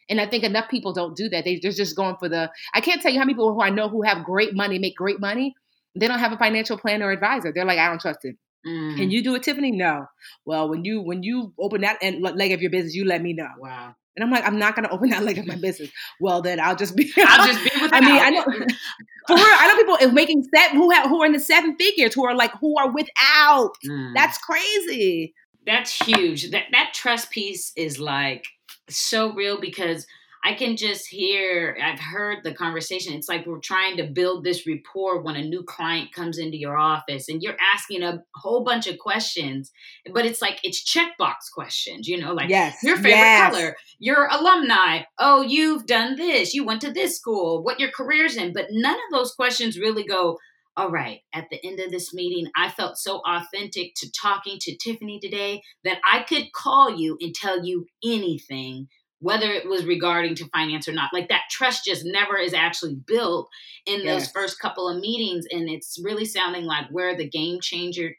And 0.07 0.22
I 0.22 0.28
think 0.28 0.43
enough 0.43 0.70
people 0.70 0.93
don't 0.93 1.16
do 1.16 1.28
that. 1.30 1.45
They, 1.45 1.59
they're 1.59 1.72
just 1.72 1.95
going 1.95 2.18
for 2.20 2.30
the. 2.30 2.51
I 2.74 2.82
can't 2.82 3.01
tell 3.01 3.11
you 3.11 3.18
how 3.18 3.26
many 3.26 3.34
people 3.34 3.53
who 3.53 3.61
I 3.61 3.72
know 3.72 3.89
who 3.89 4.03
have 4.03 4.24
great 4.24 4.53
money, 4.53 4.78
make 4.78 4.95
great 4.95 5.20
money. 5.20 5.55
They 5.95 6.07
don't 6.07 6.20
have 6.20 6.34
a 6.34 6.38
financial 6.38 6.78
planner 6.78 7.07
or 7.07 7.11
advisor. 7.11 7.51
They're 7.53 7.66
like, 7.66 7.80
I 7.80 7.88
don't 7.88 8.01
trust 8.01 8.20
it. 8.24 8.36
Mm. 8.68 8.97
Can 8.97 9.11
you 9.11 9.24
do 9.24 9.36
it, 9.36 9.43
Tiffany? 9.43 9.72
No. 9.72 10.05
Well, 10.45 10.70
when 10.70 10.86
you 10.86 11.01
when 11.01 11.24
you 11.24 11.53
open 11.59 11.82
that 11.82 11.99
leg 12.01 12.51
of 12.51 12.61
your 12.61 12.72
business, 12.72 12.95
you 12.95 13.05
let 13.05 13.22
me 13.22 13.34
know. 13.34 13.49
Wow. 13.57 13.95
And 14.16 14.24
I'm 14.24 14.32
like, 14.32 14.45
I'm 14.45 14.57
not 14.57 14.76
gonna 14.76 14.89
open 14.89 15.09
that 15.09 15.24
leg 15.24 15.38
of 15.38 15.45
my 15.45 15.55
business. 15.55 15.89
Well, 16.20 16.41
then 16.41 16.59
I'll 16.59 16.76
just 16.76 16.95
be. 16.95 17.11
I'll 17.18 17.47
just 17.47 17.63
be 17.63 17.70
with. 17.82 17.93
I 17.93 17.99
mean, 17.99 18.22
I 18.22 18.30
know. 18.30 18.43
For 19.28 19.34
real, 19.34 19.43
I 19.43 19.68
know 19.68 19.95
people 19.95 20.11
making 20.13 20.47
set 20.55 20.72
who 20.72 20.91
have 20.91 21.09
who 21.09 21.22
are 21.22 21.26
in 21.26 21.34
the 21.34 21.39
seven 21.39 21.76
figures 21.78 22.13
who 22.13 22.26
are 22.26 22.36
like 22.36 22.51
who 22.59 22.78
are 22.78 22.91
without. 22.91 23.76
Mm. 23.86 24.13
That's 24.13 24.38
crazy. 24.38 25.34
That's 25.66 25.91
huge. 25.91 26.51
That 26.51 26.66
that 26.72 26.91
trust 26.93 27.32
piece 27.32 27.74
is 27.76 27.99
like 27.99 28.45
so 28.88 29.34
real 29.34 29.59
because 29.59 30.05
I 30.45 30.53
can 30.53 30.77
just 30.77 31.07
hear, 31.07 31.75
I've 31.83 31.99
heard 31.99 32.43
the 32.43 32.53
conversation. 32.53 33.13
It's 33.13 33.27
like 33.27 33.47
we're 33.47 33.57
trying 33.57 33.97
to 33.97 34.03
build 34.03 34.43
this 34.43 34.67
rapport 34.67 35.23
when 35.23 35.35
a 35.35 35.41
new 35.41 35.63
client 35.63 36.11
comes 36.13 36.37
into 36.37 36.55
your 36.55 36.77
office 36.77 37.27
and 37.27 37.41
you're 37.41 37.57
asking 37.59 38.03
a 38.03 38.21
whole 38.35 38.63
bunch 38.63 38.85
of 38.85 38.99
questions, 38.99 39.71
but 40.13 40.23
it's 40.23 40.43
like 40.43 40.59
it's 40.61 40.83
checkbox 40.85 41.51
questions, 41.51 42.07
you 42.07 42.21
know, 42.21 42.33
like 42.33 42.49
yes, 42.49 42.77
your 42.83 42.95
favorite 42.95 43.11
yes. 43.13 43.51
color, 43.51 43.75
your 43.97 44.27
alumni, 44.27 45.01
oh, 45.17 45.41
you've 45.41 45.87
done 45.87 46.15
this, 46.15 46.53
you 46.53 46.63
went 46.63 46.81
to 46.81 46.93
this 46.93 47.17
school, 47.17 47.63
what 47.63 47.79
your 47.79 47.89
career's 47.89 48.37
in. 48.37 48.53
But 48.53 48.67
none 48.69 48.93
of 48.93 49.11
those 49.11 49.33
questions 49.33 49.79
really 49.79 50.05
go, 50.05 50.37
all 50.77 50.91
right, 50.91 51.21
at 51.33 51.49
the 51.49 51.65
end 51.65 51.79
of 51.79 51.89
this 51.89 52.13
meeting, 52.13 52.51
I 52.55 52.69
felt 52.69 52.99
so 52.99 53.19
authentic 53.25 53.95
to 53.95 54.11
talking 54.11 54.59
to 54.61 54.77
Tiffany 54.77 55.19
today 55.19 55.63
that 55.83 55.97
I 56.07 56.21
could 56.21 56.53
call 56.53 56.95
you 56.95 57.17
and 57.19 57.33
tell 57.33 57.65
you 57.65 57.87
anything 58.03 58.89
whether 59.26 59.51
it 59.51 59.67
was 59.67 59.86
regarding 59.86 60.36
to 60.36 60.47
finance 60.49 60.88
or 60.88 60.91
not. 60.91 61.11
Like 61.11 61.30
that 61.30 61.49
trust 61.49 61.84
just 61.84 62.05
never 62.05 62.38
is 62.38 62.53
actually 62.53 62.93
built 62.93 63.49
in 63.88 64.03
yes. 64.03 64.05
those 64.05 64.32
first 64.32 64.59
couple 64.59 64.88
of 64.88 65.01
meetings. 65.01 65.47
And 65.49 65.67
it's 65.67 65.99
really 65.99 66.26
sounding 66.26 66.65
like 66.65 66.86
where 66.91 67.17
the 67.17 67.28
game 67.28 67.59
changer 67.59 68.11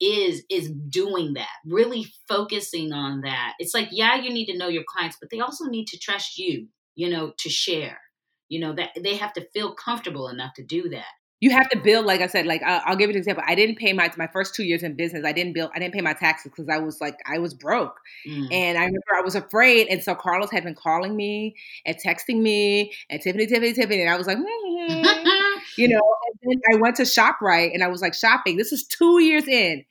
is 0.00 0.44
is 0.48 0.70
doing 0.88 1.34
that 1.34 1.54
really 1.64 2.04
focusing 2.26 2.92
on 2.92 3.20
that 3.20 3.52
it's 3.60 3.72
like 3.72 3.86
yeah 3.92 4.16
you 4.16 4.28
need 4.28 4.46
to 4.46 4.58
know 4.58 4.66
your 4.66 4.82
clients 4.88 5.16
but 5.20 5.30
they 5.30 5.38
also 5.38 5.66
need 5.66 5.86
to 5.86 5.96
trust 5.96 6.36
you 6.36 6.66
you 6.96 7.08
know 7.08 7.32
to 7.38 7.48
share 7.48 8.00
you 8.48 8.58
know 8.58 8.72
that 8.72 8.90
they 9.00 9.14
have 9.14 9.32
to 9.32 9.46
feel 9.54 9.72
comfortable 9.72 10.28
enough 10.28 10.52
to 10.52 10.64
do 10.64 10.88
that 10.88 11.14
you 11.44 11.50
have 11.50 11.68
to 11.68 11.78
build 11.78 12.06
like 12.06 12.22
i 12.22 12.26
said 12.26 12.46
like 12.46 12.62
I'll, 12.62 12.80
I'll, 12.86 12.96
give 12.96 13.10
you 13.10 13.14
an 13.14 13.18
example. 13.18 13.44
I 13.46 13.54
didn't 13.54 13.76
pay 13.76 13.92
my 13.92 14.10
my 14.16 14.26
first 14.26 14.54
two 14.54 14.64
years 14.64 14.82
in 14.82 14.94
business 14.94 15.26
i 15.26 15.32
didn't 15.32 15.52
build 15.52 15.70
i 15.74 15.78
didn't 15.78 15.92
pay 15.92 16.00
my 16.00 16.14
taxes 16.14 16.50
because 16.50 16.70
i 16.70 16.78
was 16.78 17.02
like 17.02 17.18
i 17.26 17.38
was 17.38 17.52
broke. 17.52 18.00
Mm. 18.26 18.48
and 18.50 18.78
i 18.78 18.80
remember 18.80 19.14
i 19.14 19.20
was 19.20 19.34
afraid 19.34 19.88
and 19.88 20.02
so 20.02 20.14
carlos 20.14 20.50
had 20.50 20.64
been 20.64 20.74
calling 20.74 21.14
me 21.14 21.54
and 21.84 21.96
texting 21.98 22.40
me 22.40 22.94
and 23.10 23.20
tiffany 23.20 23.46
tiffany 23.46 23.74
tiffany 23.74 24.00
and 24.00 24.10
i 24.10 24.16
was 24.16 24.26
like 24.26 24.38
mm-hmm. 24.38 25.58
you 25.76 25.86
know 25.86 26.00
and 26.26 26.50
then 26.50 26.60
i 26.72 26.76
went 26.80 26.96
to 26.96 27.02
shoprite 27.02 27.74
and 27.74 27.84
i 27.84 27.88
was 27.88 28.00
like 28.00 28.14
shopping. 28.14 28.56
This 28.56 28.72
is 28.72 28.86
two 28.86 29.20
years 29.20 29.46
in 29.46 29.84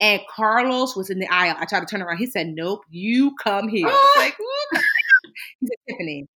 and 0.00 0.20
carlos 0.30 0.94
was 0.94 1.10
in 1.10 1.18
the 1.18 1.28
aisle. 1.28 1.56
I 1.58 1.64
tried 1.64 1.80
to 1.80 1.86
turn 1.86 2.02
around. 2.02 2.18
He 2.18 2.26
said 2.26 2.46
nope 2.46 2.84
you 2.88 3.34
come 3.42 3.66
here. 3.66 3.92
Like 4.16 4.36
he 5.60 5.66
said 5.66 5.76
tiffany 5.88 6.28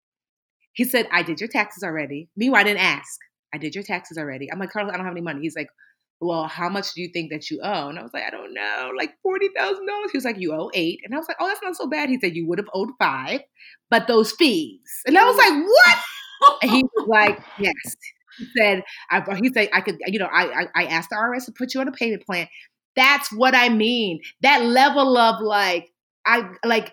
he 0.73 0.83
said 0.83 1.07
i 1.13 1.23
did 1.23 1.41
your 1.41 1.49
taxes 1.49 1.85
already. 1.85 2.29
Meanwhile 2.37 2.63
i 2.63 2.65
didn't 2.65 2.81
ask 2.81 3.21
I 3.55 3.59
did 3.59 3.75
your 3.75 3.85
taxes 3.85 4.19
already. 4.19 4.51
I'm 4.51 4.59
like, 4.59 4.71
Carlos, 4.71 4.93
I 4.93 4.97
don't 4.97 5.07
have 5.07 5.15
any 5.15 5.21
money. 5.23 5.41
He's 5.43 5.57
like, 5.57 5.69
well, 6.21 6.47
how 6.47 6.69
much 6.69 6.93
do 6.95 7.03
you 7.03 7.09
think 7.13 7.31
that 7.31 7.51
you 7.51 7.61
owe? 7.63 7.89
And 7.89 7.99
I 7.99 8.03
was 8.03 8.13
like, 8.13 8.25
I 8.25 8.31
don't 8.31 8.55
know, 8.55 8.91
like 8.97 9.15
forty 9.23 9.49
thousand 9.57 9.87
dollars. 9.87 10.11
He 10.11 10.19
was 10.19 10.25
like, 10.25 10.39
you 10.39 10.53
owe 10.53 10.71
eight, 10.75 11.01
and 11.05 11.15
I 11.15 11.19
was 11.19 11.29
like, 11.29 11.37
oh, 11.41 11.47
that's 11.47 11.63
not 11.63 11.77
so 11.77 11.87
bad. 11.87 12.09
He 12.09 12.19
said 12.19 12.35
you 12.35 12.47
would 12.49 12.59
have 12.59 12.69
owed 12.75 12.91
five, 12.99 13.41
but 13.91 14.07
those 14.07 14.33
fees, 14.33 14.81
and 15.07 15.17
I 15.17 15.25
was 15.25 15.37
like, 15.37 15.65
what? 15.65 16.59
and 16.63 16.71
he 16.71 16.85
was 16.95 17.09
like, 17.09 17.41
yes. 17.59 17.75
He 18.39 18.47
said, 18.59 18.83
I, 19.11 19.19
uh, 19.19 19.37
he 19.37 19.53
said 19.53 19.69
I 19.73 19.81
could, 19.81 19.97
you 20.07 20.19
know, 20.19 20.29
I, 20.33 20.63
I 20.63 20.67
I 20.75 20.85
asked 20.87 21.11
the 21.11 21.17
IRS 21.17 21.47
to 21.47 21.53
put 21.53 21.75
you 21.75 21.81
on 21.81 21.89
a 21.89 21.93
payment 21.93 22.25
plan. 22.27 22.49
That's 22.97 23.33
what 23.33 23.55
I 23.55 23.69
mean. 23.69 24.21
That 24.43 24.65
level 24.65 25.17
of 25.17 25.41
like, 25.41 25.91
I 26.27 26.49
like 26.65 26.93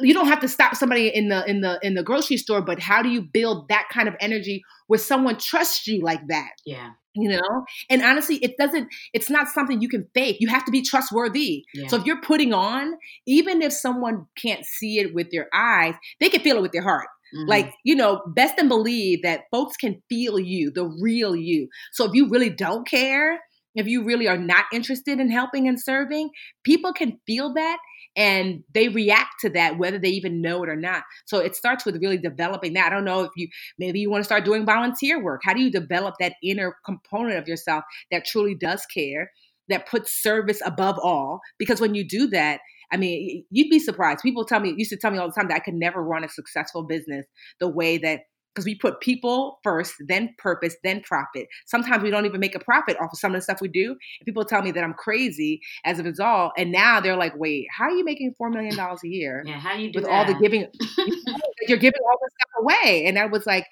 you 0.00 0.12
don't 0.12 0.28
have 0.28 0.40
to 0.40 0.48
stop 0.48 0.74
somebody 0.74 1.08
in 1.08 1.28
the 1.28 1.48
in 1.48 1.60
the 1.60 1.78
in 1.82 1.94
the 1.94 2.02
grocery 2.02 2.36
store 2.36 2.60
but 2.60 2.80
how 2.80 3.02
do 3.02 3.08
you 3.08 3.22
build 3.22 3.68
that 3.68 3.86
kind 3.92 4.08
of 4.08 4.14
energy 4.20 4.62
where 4.88 4.98
someone 4.98 5.36
trusts 5.38 5.86
you 5.86 6.02
like 6.02 6.20
that 6.28 6.50
yeah 6.64 6.90
you 7.14 7.28
know 7.28 7.64
and 7.88 8.02
honestly 8.02 8.36
it 8.36 8.56
doesn't 8.58 8.88
it's 9.14 9.30
not 9.30 9.48
something 9.48 9.80
you 9.80 9.88
can 9.88 10.06
fake 10.14 10.36
you 10.38 10.48
have 10.48 10.64
to 10.64 10.70
be 10.70 10.82
trustworthy 10.82 11.64
yeah. 11.74 11.86
so 11.88 11.96
if 11.96 12.04
you're 12.04 12.20
putting 12.20 12.52
on 12.52 12.94
even 13.26 13.62
if 13.62 13.72
someone 13.72 14.26
can't 14.36 14.64
see 14.66 14.98
it 14.98 15.14
with 15.14 15.30
their 15.30 15.48
eyes 15.54 15.94
they 16.20 16.28
can 16.28 16.40
feel 16.40 16.56
it 16.56 16.62
with 16.62 16.72
their 16.72 16.82
heart 16.82 17.08
Mm-hmm. 17.34 17.48
Like, 17.48 17.74
you 17.84 17.94
know, 17.94 18.22
best 18.28 18.54
and 18.58 18.68
believe 18.68 19.22
that 19.22 19.44
folks 19.50 19.76
can 19.76 20.02
feel 20.08 20.38
you, 20.38 20.70
the 20.70 20.84
real 20.84 21.34
you. 21.34 21.68
So 21.92 22.04
if 22.04 22.12
you 22.14 22.28
really 22.28 22.50
don't 22.50 22.86
care, 22.86 23.40
if 23.74 23.86
you 23.86 24.04
really 24.04 24.28
are 24.28 24.38
not 24.38 24.64
interested 24.72 25.20
in 25.20 25.30
helping 25.30 25.68
and 25.68 25.80
serving, 25.80 26.30
people 26.64 26.92
can 26.92 27.18
feel 27.26 27.52
that 27.54 27.78
and 28.16 28.62
they 28.72 28.88
react 28.88 29.40
to 29.40 29.50
that 29.50 29.78
whether 29.78 29.98
they 29.98 30.08
even 30.08 30.40
know 30.40 30.62
it 30.62 30.68
or 30.68 30.76
not. 30.76 31.04
So 31.26 31.38
it 31.38 31.54
starts 31.54 31.84
with 31.84 32.00
really 32.00 32.18
developing 32.18 32.72
that. 32.74 32.86
I 32.86 32.94
don't 32.94 33.04
know 33.04 33.20
if 33.20 33.30
you 33.36 33.48
maybe 33.78 34.00
you 34.00 34.10
want 34.10 34.20
to 34.20 34.26
start 34.26 34.44
doing 34.44 34.64
volunteer 34.64 35.22
work. 35.22 35.42
How 35.44 35.54
do 35.54 35.60
you 35.60 35.70
develop 35.70 36.14
that 36.20 36.34
inner 36.42 36.76
component 36.84 37.38
of 37.38 37.46
yourself 37.48 37.84
that 38.10 38.24
truly 38.24 38.54
does 38.54 38.86
care 38.86 39.30
that 39.68 39.88
puts 39.88 40.22
service 40.22 40.60
above 40.64 40.98
all? 41.02 41.40
Because 41.58 41.80
when 41.80 41.94
you 41.94 42.06
do 42.06 42.26
that 42.28 42.60
I 42.92 42.96
mean, 42.96 43.44
you'd 43.50 43.70
be 43.70 43.78
surprised. 43.78 44.22
People 44.22 44.44
tell 44.44 44.60
me, 44.60 44.74
used 44.76 44.90
to 44.90 44.96
tell 44.96 45.10
me 45.10 45.18
all 45.18 45.26
the 45.26 45.34
time 45.34 45.48
that 45.48 45.56
I 45.56 45.60
could 45.60 45.74
never 45.74 46.02
run 46.02 46.24
a 46.24 46.28
successful 46.28 46.84
business 46.84 47.26
the 47.58 47.68
way 47.68 47.98
that 47.98 48.20
because 48.56 48.64
we 48.64 48.74
put 48.74 49.00
people 49.00 49.60
first, 49.62 49.92
then 50.08 50.34
purpose, 50.38 50.76
then 50.82 51.02
profit. 51.02 51.46
Sometimes 51.66 52.02
we 52.02 52.10
don't 52.10 52.24
even 52.24 52.40
make 52.40 52.54
a 52.54 52.58
profit 52.58 52.96
off 52.98 53.12
of 53.12 53.18
some 53.18 53.34
of 53.34 53.38
the 53.38 53.42
stuff 53.42 53.60
we 53.60 53.68
do. 53.68 53.90
And 53.90 54.24
people 54.24 54.46
tell 54.46 54.62
me 54.62 54.70
that 54.70 54.82
I'm 54.82 54.94
crazy 54.94 55.60
as 55.84 55.98
a 55.98 56.02
result. 56.02 56.52
And 56.56 56.72
now 56.72 56.98
they're 57.00 57.18
like, 57.18 57.36
wait, 57.36 57.66
how 57.70 57.84
are 57.84 57.90
you 57.90 58.02
making 58.02 58.34
$4 58.40 58.50
million 58.50 58.78
a 58.78 58.96
year? 59.06 59.42
Yeah, 59.44 59.60
how 59.60 59.74
you 59.74 59.92
do 59.92 59.98
With 59.98 60.04
that? 60.06 60.10
all 60.10 60.24
the 60.24 60.40
giving, 60.40 60.62
you're 61.68 61.76
giving 61.76 62.00
all 62.02 62.18
this 62.22 62.32
stuff 62.40 62.62
away. 62.62 63.04
And 63.06 63.18
I 63.18 63.26
was 63.26 63.44
like, 63.44 63.66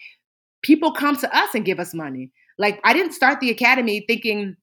people 0.61 0.93
come 0.93 1.17
to 1.17 1.35
us 1.35 1.55
and 1.55 1.65
give 1.65 1.81
us 1.81 1.95
money. 1.95 2.31
Like, 2.59 2.79
I 2.85 2.93
didn't 2.93 3.13
start 3.13 3.41
the 3.41 3.51
academy 3.51 4.05
thinking 4.07 4.55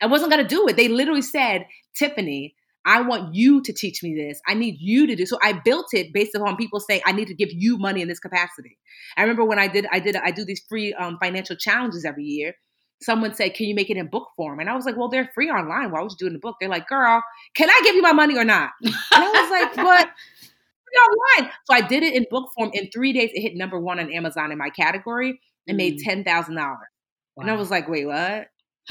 I 0.00 0.06
wasn't 0.06 0.32
going 0.32 0.42
to 0.42 0.48
do 0.48 0.66
it. 0.68 0.76
They 0.76 0.88
literally 0.88 1.20
said, 1.20 1.66
Tiffany, 1.94 2.54
I 2.84 3.02
want 3.02 3.34
you 3.34 3.62
to 3.62 3.72
teach 3.72 4.02
me 4.02 4.14
this. 4.14 4.40
I 4.46 4.54
need 4.54 4.76
you 4.80 5.06
to 5.06 5.14
do. 5.14 5.26
So 5.26 5.38
I 5.42 5.52
built 5.52 5.88
it 5.92 6.12
based 6.12 6.34
upon 6.34 6.56
people 6.56 6.80
saying 6.80 7.02
I 7.04 7.12
need 7.12 7.28
to 7.28 7.34
give 7.34 7.50
you 7.52 7.76
money 7.76 8.00
in 8.00 8.08
this 8.08 8.20
capacity. 8.20 8.78
I 9.16 9.22
remember 9.22 9.44
when 9.44 9.58
I 9.58 9.68
did 9.68 9.86
I 9.92 10.00
did 10.00 10.16
I 10.16 10.30
do 10.30 10.44
these 10.44 10.62
free 10.68 10.94
um, 10.94 11.18
financial 11.20 11.56
challenges 11.56 12.04
every 12.04 12.24
year. 12.24 12.54
Someone 13.02 13.34
said, 13.34 13.54
"Can 13.54 13.66
you 13.66 13.74
make 13.74 13.90
it 13.90 13.96
in 13.96 14.08
book 14.08 14.28
form?" 14.36 14.60
And 14.60 14.68
I 14.68 14.74
was 14.74 14.84
like, 14.84 14.96
"Well, 14.96 15.08
they're 15.08 15.30
free 15.34 15.50
online. 15.50 15.90
Why 15.90 16.02
would 16.02 16.12
you 16.12 16.16
do 16.18 16.26
it 16.26 16.28
in 16.28 16.32
the 16.34 16.38
book?" 16.38 16.56
They're 16.60 16.68
like, 16.68 16.88
"Girl, 16.88 17.22
can 17.54 17.70
I 17.70 17.80
give 17.84 17.94
you 17.94 18.02
my 18.02 18.12
money 18.12 18.36
or 18.36 18.44
not?" 18.44 18.70
And 18.82 18.94
I 19.12 19.30
was 19.30 19.50
like, 19.50 19.76
"But." 19.76 20.10
online. 20.90 21.52
So 21.66 21.74
I 21.74 21.82
did 21.82 22.02
it 22.02 22.14
in 22.14 22.26
book 22.30 22.50
form. 22.52 22.70
In 22.72 22.90
three 22.90 23.12
days, 23.12 23.30
it 23.32 23.40
hit 23.42 23.54
number 23.54 23.78
one 23.78 24.00
on 24.00 24.12
Amazon 24.12 24.50
in 24.50 24.58
my 24.58 24.70
category 24.70 25.40
and 25.68 25.76
mm. 25.76 25.78
made 25.78 25.98
ten 26.00 26.24
thousand 26.24 26.56
dollars. 26.56 26.88
Wow. 27.36 27.42
And 27.42 27.50
I 27.52 27.54
was 27.54 27.70
like, 27.70 27.88
"Wait, 27.88 28.06
what?" 28.06 28.48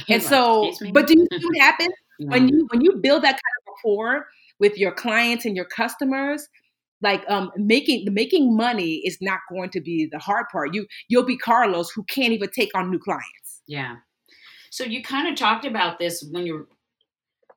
And 0.07 0.23
so, 0.23 0.71
but 0.93 1.07
do 1.07 1.15
you 1.17 1.27
see 1.29 1.45
what 1.45 1.57
happens 1.57 1.93
when 2.19 2.47
you 2.49 2.67
when 2.71 2.81
you 2.81 2.95
build 2.95 3.23
that 3.23 3.31
kind 3.31 3.39
of 3.39 3.73
rapport 3.75 4.27
with 4.59 4.77
your 4.77 4.91
clients 4.91 5.45
and 5.45 5.55
your 5.55 5.65
customers 5.65 6.47
like 7.01 7.23
um 7.29 7.51
making 7.55 8.05
making 8.13 8.55
money 8.55 9.01
is 9.05 9.17
not 9.21 9.39
going 9.49 9.69
to 9.71 9.81
be 9.81 10.07
the 10.11 10.19
hard 10.19 10.45
part. 10.51 10.73
You 10.73 10.85
you'll 11.07 11.23
be 11.25 11.37
carlos 11.37 11.89
who 11.91 12.03
can't 12.03 12.33
even 12.33 12.49
take 12.49 12.71
on 12.75 12.91
new 12.91 12.99
clients. 12.99 13.61
Yeah. 13.67 13.97
So 14.71 14.83
you 14.83 15.01
kind 15.01 15.27
of 15.27 15.35
talked 15.35 15.65
about 15.65 15.97
this 15.97 16.23
when 16.31 16.45
you're 16.45 16.67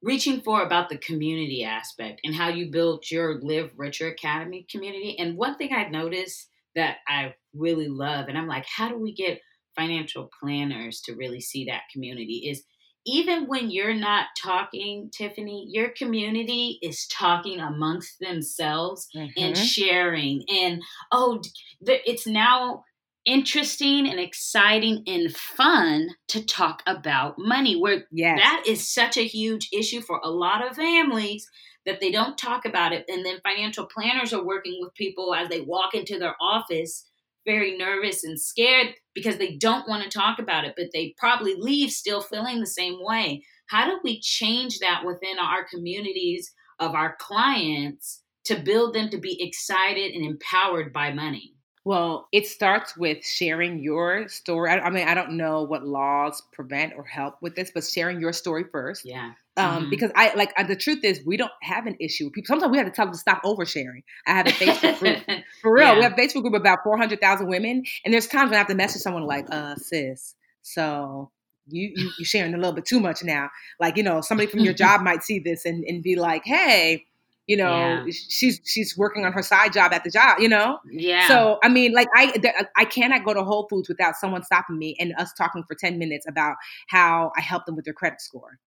reaching 0.02 0.40
for 0.40 0.62
about 0.62 0.88
the 0.88 0.98
community 0.98 1.62
aspect 1.64 2.20
and 2.24 2.34
how 2.34 2.48
you 2.48 2.70
built 2.70 3.10
your 3.10 3.40
live 3.40 3.70
richer 3.76 4.08
academy 4.08 4.66
community 4.68 5.16
and 5.16 5.36
one 5.36 5.54
thing 5.54 5.72
i 5.72 5.88
noticed 5.88 6.48
that 6.74 6.96
i 7.06 7.32
really 7.54 7.86
love 7.86 8.26
and 8.26 8.36
i'm 8.36 8.48
like 8.48 8.66
how 8.66 8.88
do 8.88 8.98
we 8.98 9.14
get 9.14 9.40
financial 9.76 10.30
planners 10.40 11.00
to 11.02 11.14
really 11.14 11.40
see 11.40 11.64
that 11.66 11.82
community? 11.92 12.48
is 12.48 12.64
even 13.06 13.46
when 13.46 13.70
you're 13.70 13.94
not 13.94 14.26
talking, 14.40 15.10
Tiffany, 15.12 15.66
your 15.68 15.90
community 15.90 16.78
is 16.82 17.06
talking 17.06 17.60
amongst 17.60 18.20
themselves 18.20 19.08
mm-hmm. 19.14 19.30
and 19.36 19.56
sharing. 19.56 20.44
And 20.48 20.82
oh, 21.10 21.40
it's 21.80 22.26
now 22.26 22.84
interesting 23.24 24.08
and 24.08 24.18
exciting 24.18 25.02
and 25.06 25.34
fun 25.34 26.10
to 26.28 26.44
talk 26.44 26.82
about 26.86 27.34
money 27.38 27.76
where 27.76 28.04
yes. 28.10 28.38
that 28.38 28.64
is 28.66 28.88
such 28.88 29.16
a 29.16 29.26
huge 29.26 29.68
issue 29.72 30.00
for 30.00 30.20
a 30.24 30.30
lot 30.30 30.66
of 30.66 30.76
families 30.76 31.48
that 31.86 32.00
they 32.00 32.10
don't 32.10 32.38
talk 32.38 32.64
about 32.64 32.92
it 32.92 33.04
and 33.08 33.24
then 33.24 33.38
financial 33.42 33.86
planners 33.86 34.32
are 34.32 34.44
working 34.44 34.78
with 34.80 34.94
people 34.94 35.34
as 35.34 35.48
they 35.48 35.60
walk 35.60 35.94
into 35.94 36.18
their 36.18 36.34
office 36.40 37.11
very 37.44 37.76
nervous 37.76 38.24
and 38.24 38.40
scared 38.40 38.94
because 39.14 39.36
they 39.36 39.56
don't 39.56 39.88
want 39.88 40.02
to 40.02 40.18
talk 40.18 40.38
about 40.38 40.64
it, 40.64 40.74
but 40.76 40.86
they 40.92 41.14
probably 41.18 41.54
leave 41.56 41.90
still 41.90 42.20
feeling 42.20 42.60
the 42.60 42.66
same 42.66 42.98
way. 43.00 43.42
How 43.68 43.86
do 43.86 43.98
we 44.04 44.20
change 44.20 44.78
that 44.78 45.02
within 45.04 45.38
our 45.38 45.64
communities 45.64 46.52
of 46.78 46.94
our 46.94 47.16
clients 47.18 48.22
to 48.44 48.56
build 48.56 48.94
them 48.94 49.08
to 49.10 49.18
be 49.18 49.42
excited 49.42 50.12
and 50.12 50.24
empowered 50.24 50.92
by 50.92 51.12
money? 51.12 51.54
Well, 51.84 52.28
it 52.30 52.46
starts 52.46 52.96
with 52.96 53.24
sharing 53.24 53.82
your 53.82 54.28
story. 54.28 54.70
I, 54.70 54.78
I, 54.78 54.90
mean, 54.90 55.08
I 55.08 55.14
don't 55.14 55.32
know 55.32 55.62
what 55.62 55.84
laws 55.84 56.40
prevent 56.52 56.92
or 56.96 57.02
help 57.04 57.36
with 57.42 57.56
this, 57.56 57.72
but 57.74 57.82
sharing 57.82 58.20
your 58.20 58.32
story 58.32 58.64
first. 58.70 59.04
Yeah. 59.04 59.32
Um, 59.56 59.82
mm-hmm. 59.82 59.90
Because 59.90 60.10
I 60.14 60.32
like 60.34 60.52
uh, 60.56 60.62
the 60.62 60.76
truth 60.76 61.04
is 61.04 61.20
we 61.26 61.36
don't 61.36 61.52
have 61.60 61.86
an 61.86 61.96
issue. 62.00 62.30
People 62.30 62.46
sometimes 62.46 62.70
we 62.70 62.78
have 62.78 62.86
to 62.86 62.92
tell 62.92 63.06
them 63.06 63.12
to 63.12 63.18
stop 63.18 63.42
oversharing. 63.42 64.02
I 64.26 64.32
have 64.32 64.46
a 64.46 64.50
Facebook 64.50 64.98
group 64.98 65.42
for 65.60 65.72
real. 65.72 65.88
Yeah. 65.88 65.96
We 65.96 66.02
have 66.04 66.12
a 66.12 66.16
Facebook 66.16 66.42
group 66.42 66.54
about 66.54 66.78
four 66.84 66.96
hundred 66.96 67.20
thousand 67.20 67.48
women, 67.48 67.82
and 68.04 68.14
there's 68.14 68.26
times 68.26 68.48
when 68.48 68.54
I 68.54 68.58
have 68.58 68.68
to 68.68 68.74
message 68.74 69.02
someone 69.02 69.24
like, 69.24 69.46
"Uh, 69.50 69.74
sis, 69.74 70.36
so 70.62 71.30
you, 71.66 71.92
you 71.94 72.10
you're 72.18 72.24
sharing 72.24 72.54
a 72.54 72.56
little 72.56 72.72
bit 72.72 72.86
too 72.86 72.98
much 72.98 73.22
now." 73.24 73.50
Like 73.78 73.98
you 73.98 74.02
know, 74.02 74.22
somebody 74.22 74.50
from 74.50 74.60
your 74.60 74.72
job 74.84 75.02
might 75.02 75.22
see 75.22 75.38
this 75.38 75.66
and 75.66 75.84
and 75.84 76.02
be 76.02 76.16
like, 76.16 76.44
"Hey." 76.46 77.04
You 77.46 77.56
know 77.56 77.70
yeah. 77.70 78.04
she's 78.10 78.60
she's 78.64 78.96
working 78.96 79.24
on 79.24 79.32
her 79.32 79.42
side 79.42 79.72
job 79.72 79.92
at 79.92 80.04
the 80.04 80.10
job 80.10 80.38
you 80.38 80.48
know? 80.48 80.78
Yeah. 80.90 81.26
So 81.28 81.58
i 81.62 81.68
mean 81.68 81.92
like 81.92 82.08
i 82.14 82.32
uh, 82.58 82.64
i 82.76 82.84
cannot 82.84 83.24
go 83.24 83.34
to 83.34 83.42
whole 83.42 83.66
foods 83.68 83.88
without 83.88 84.14
someone 84.16 84.42
stopping 84.42 84.78
me 84.78 84.96
and 84.98 85.12
us 85.18 85.32
talking 85.36 85.64
for 85.66 85.74
10 85.74 85.98
minutes 85.98 86.26
about 86.28 86.56
how 86.88 87.32
i 87.36 87.40
help 87.40 87.66
them 87.66 87.76
with 87.76 87.84
their 87.84 87.94
credit 87.94 88.20
score. 88.20 88.58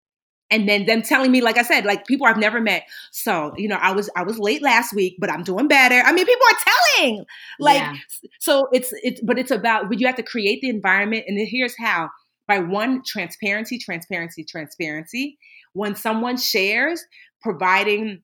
And 0.52 0.70
then 0.70 0.86
them 0.86 1.02
telling 1.02 1.32
me 1.32 1.42
like 1.42 1.58
i 1.58 1.64
said 1.64 1.86
like 1.86 2.06
people 2.06 2.28
i've 2.28 2.38
never 2.38 2.62
met. 2.62 2.84
So 3.12 3.54
you 3.58 3.68
know 3.68 3.78
i 3.78 3.92
was 3.92 4.10
i 4.16 4.24
was 4.24 4.38
late 4.38 4.62
last 4.62 4.94
week 4.94 5.16
but 5.20 5.32
i'm 5.32 5.44
doing 5.44 5.68
better. 5.68 6.02
I 6.06 6.12
mean 6.12 6.26
people 6.26 6.46
are 6.52 6.74
telling 7.00 7.26
like 7.60 7.78
yeah. 7.78 7.96
so 8.40 8.68
it's 8.72 8.94
it's 9.04 9.22
but 9.22 9.40
it's 9.40 9.52
about 9.52 9.90
but 9.90 10.00
you 10.00 10.08
have 10.08 10.18
to 10.18 10.24
create 10.24 10.62
the 10.62 10.70
environment. 10.70 11.26
And 11.28 11.40
here's 11.48 11.76
how. 11.78 12.10
By 12.48 12.60
one 12.60 13.02
transparency 13.04 13.80
transparency 13.80 14.44
transparency. 14.44 15.40
When 15.74 15.96
someone 15.96 16.38
shares 16.38 17.04
providing 17.42 18.22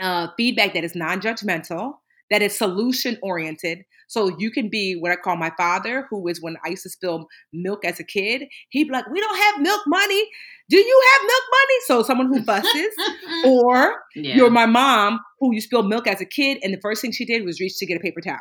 uh, 0.00 0.28
feedback 0.36 0.74
that 0.74 0.84
is 0.84 0.94
non-judgmental, 0.94 1.94
that 2.30 2.42
is 2.42 2.56
solution 2.56 3.18
oriented. 3.22 3.84
So 4.08 4.36
you 4.38 4.50
can 4.50 4.68
be 4.68 4.96
what 4.98 5.12
I 5.12 5.16
call 5.16 5.36
my 5.36 5.52
father, 5.56 6.06
who 6.10 6.26
is 6.26 6.42
when 6.42 6.56
I 6.64 6.70
used 6.70 6.82
to 6.82 6.90
spill 6.90 7.28
milk 7.52 7.84
as 7.84 8.00
a 8.00 8.04
kid. 8.04 8.42
He'd 8.70 8.84
be 8.84 8.90
like, 8.90 9.08
"We 9.08 9.20
don't 9.20 9.36
have 9.36 9.60
milk 9.62 9.82
money. 9.86 10.28
Do 10.68 10.76
you 10.76 11.02
have 11.12 11.26
milk 11.26 11.42
money?" 11.50 11.78
So 11.86 12.02
someone 12.02 12.26
who 12.26 12.42
fusses, 12.42 12.92
or 13.44 13.94
yeah. 14.16 14.34
you're 14.34 14.50
my 14.50 14.66
mom, 14.66 15.20
who 15.38 15.54
you 15.54 15.60
spilled 15.60 15.88
milk 15.88 16.08
as 16.08 16.20
a 16.20 16.24
kid, 16.24 16.58
and 16.62 16.74
the 16.74 16.80
first 16.80 17.02
thing 17.02 17.12
she 17.12 17.24
did 17.24 17.44
was 17.44 17.60
reach 17.60 17.78
to 17.78 17.86
get 17.86 17.96
a 17.96 18.00
paper 18.00 18.20
towel. 18.20 18.38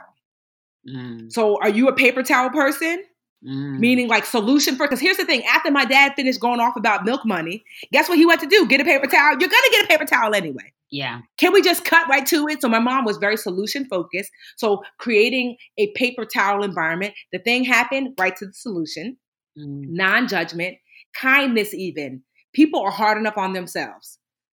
Mm. 0.88 1.32
So 1.32 1.60
are 1.62 1.70
you 1.70 1.88
a 1.88 1.93
paper 1.93 2.24
towel 2.24 2.49
person? 2.49 3.03
Mm. 3.47 3.80
Meaning 3.80 4.07
like 4.07 4.26
solution 4.26 4.76
first. 4.76 4.89
Because 4.89 5.01
here's 5.01 5.18
the 5.18 5.26
thing: 5.26 5.43
after 5.45 5.70
my 5.70 5.86
dad 5.86 6.14
finished 6.16 6.39
going 6.39 6.60
off 6.60 6.76
about 6.78 7.05
milk 7.05 7.26
money, 7.26 7.64
guess 7.93 8.10
what 8.10 8.18
he 8.18 8.26
went 8.26 8.41
to 8.41 8.47
do? 8.47 8.68
Get 8.68 8.82
a 8.82 8.86
paper 8.86 9.05
towel. 9.05 9.38
You're 9.39 9.49
gonna 9.49 9.70
get 9.72 9.86
a 9.86 9.88
paper 9.88 10.05
towel 10.05 10.34
anyway. 10.34 10.74
Yeah. 10.92 11.22
Can 11.38 11.54
we 11.54 11.62
just 11.62 11.86
cut 11.86 12.08
right 12.10 12.26
to 12.28 12.48
it? 12.48 12.62
So 12.62 12.70
my 12.70 12.80
mom 12.80 13.06
was 13.06 13.18
very 13.18 13.38
solution 13.38 13.86
focused. 13.86 14.32
So 14.58 14.82
creating 14.98 15.58
a 15.78 15.92
paper 15.94 16.26
towel 16.26 16.64
environment. 16.64 17.14
The 17.32 17.40
thing 17.40 17.64
happened, 17.64 18.16
right 18.20 18.36
to 18.38 18.48
the 18.48 18.54
solution. 18.54 19.18
Mm. 19.58 19.84
Non-judgment, 19.90 20.78
kindness. 21.16 21.74
Even 21.74 22.24
people 22.54 22.82
are 22.82 22.92
hard 22.92 23.18
enough 23.18 23.38
on 23.38 23.54
themselves. 23.54 24.18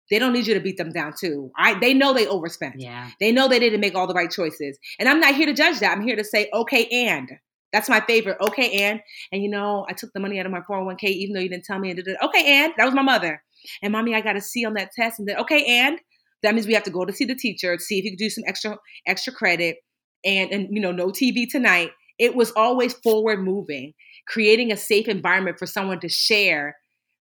They 0.10 0.20
don't 0.20 0.34
need 0.34 0.48
you 0.48 0.56
to 0.56 0.60
beat 0.60 0.78
them 0.78 0.92
down 0.92 1.14
too. 1.20 1.52
I 1.58 1.80
they 1.80 1.94
know 1.94 2.14
they 2.14 2.28
overspent. 2.28 2.76
Yeah. 2.80 3.10
They 3.20 3.32
know 3.32 3.48
they 3.48 3.60
didn't 3.60 3.80
make 3.80 3.96
all 3.96 4.08
the 4.08 4.14
right 4.14 4.32
choices. 4.32 4.78
And 4.98 5.08
I'm 5.08 5.20
not 5.20 5.36
here 5.36 5.46
to 5.46 5.54
judge 5.54 5.80
that. 5.80 5.96
I'm 5.96 6.04
here 6.04 6.16
to 6.16 6.24
say, 6.24 6.50
okay, 6.54 6.86
and 6.88 7.30
that's 7.72 7.90
my 7.90 8.02
favorite. 8.02 8.38
Okay, 8.42 8.72
and 8.84 9.00
and 9.32 9.44
you 9.44 9.50
know, 9.50 9.86
I 9.88 9.94
took 9.94 10.12
the 10.14 10.20
money 10.20 10.40
out 10.40 10.46
of 10.46 10.52
my 10.52 10.62
401k 10.62 11.04
even 11.04 11.36
though 11.36 11.42
you 11.42 11.50
didn't 11.50 11.66
tell 11.66 11.80
me. 11.80 11.92
And 11.92 11.98
did 11.98 12.08
it. 12.08 12.18
Okay, 12.24 12.44
and 12.46 12.74
that 12.78 12.86
was 12.86 12.96
my 12.96 13.04
mother. 13.04 13.44
And 13.84 13.92
mommy, 13.92 14.16
I 14.16 14.22
got 14.22 14.36
a 14.36 14.42
C 14.42 14.66
on 14.66 14.74
that 14.74 14.92
test. 14.92 15.20
And 15.20 15.28
then 15.28 15.38
okay, 15.38 15.64
and 15.66 16.00
that 16.44 16.54
means 16.54 16.68
we 16.68 16.74
have 16.74 16.84
to 16.84 16.92
go 16.92 17.06
to 17.06 17.14
see 17.14 17.26
the 17.26 17.36
teacher, 17.36 17.78
see 17.78 18.00
if 18.00 18.06
you 18.06 18.12
can 18.12 18.18
do 18.18 18.30
some 18.30 18.44
extra 18.48 18.78
extra 19.08 19.34
credit, 19.34 19.78
and 20.24 20.52
and 20.52 20.68
you 20.72 20.82
know, 20.82 20.92
no 20.92 21.08
TV 21.08 21.48
tonight. 21.50 21.92
It 22.18 22.36
was 22.36 22.52
always 22.52 22.94
forward 22.96 23.42
moving, 23.42 23.94
creating 24.28 24.72
a 24.72 24.78
safe 24.78 25.08
environment 25.08 25.58
for 25.58 25.66
someone 25.66 26.02
to 26.02 26.10
share 26.10 26.76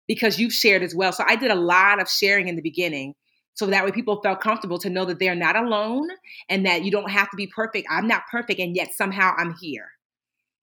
because 0.08 0.40
you've 0.40 0.54
shared 0.54 0.82
as 0.82 0.96
well. 0.96 1.12
So 1.12 1.24
I 1.28 1.36
did 1.36 1.52
a 1.52 1.56
lot 1.56 2.02
of 2.02 2.10
sharing 2.10 2.48
in 2.48 2.56
the 2.56 2.62
beginning. 2.62 3.14
So 3.54 3.66
that 3.68 3.84
way 3.84 3.92
people 3.92 4.22
felt 4.22 4.40
comfortable 4.40 4.78
to 4.80 4.90
know 4.90 5.06
that 5.06 5.20
they're 5.20 5.36
not 5.36 5.56
alone 5.56 6.08
and 6.50 6.66
that 6.66 6.84
you 6.84 6.92
don't 6.92 7.10
have 7.10 7.30
to 7.32 7.36
be 7.36 7.48
perfect. 7.48 7.88
I'm 7.90 8.08
not 8.08 8.24
perfect 8.32 8.60
and 8.60 8.76
yet 8.76 8.94
somehow 8.94 9.34
I'm 9.38 9.56
here. 9.60 9.88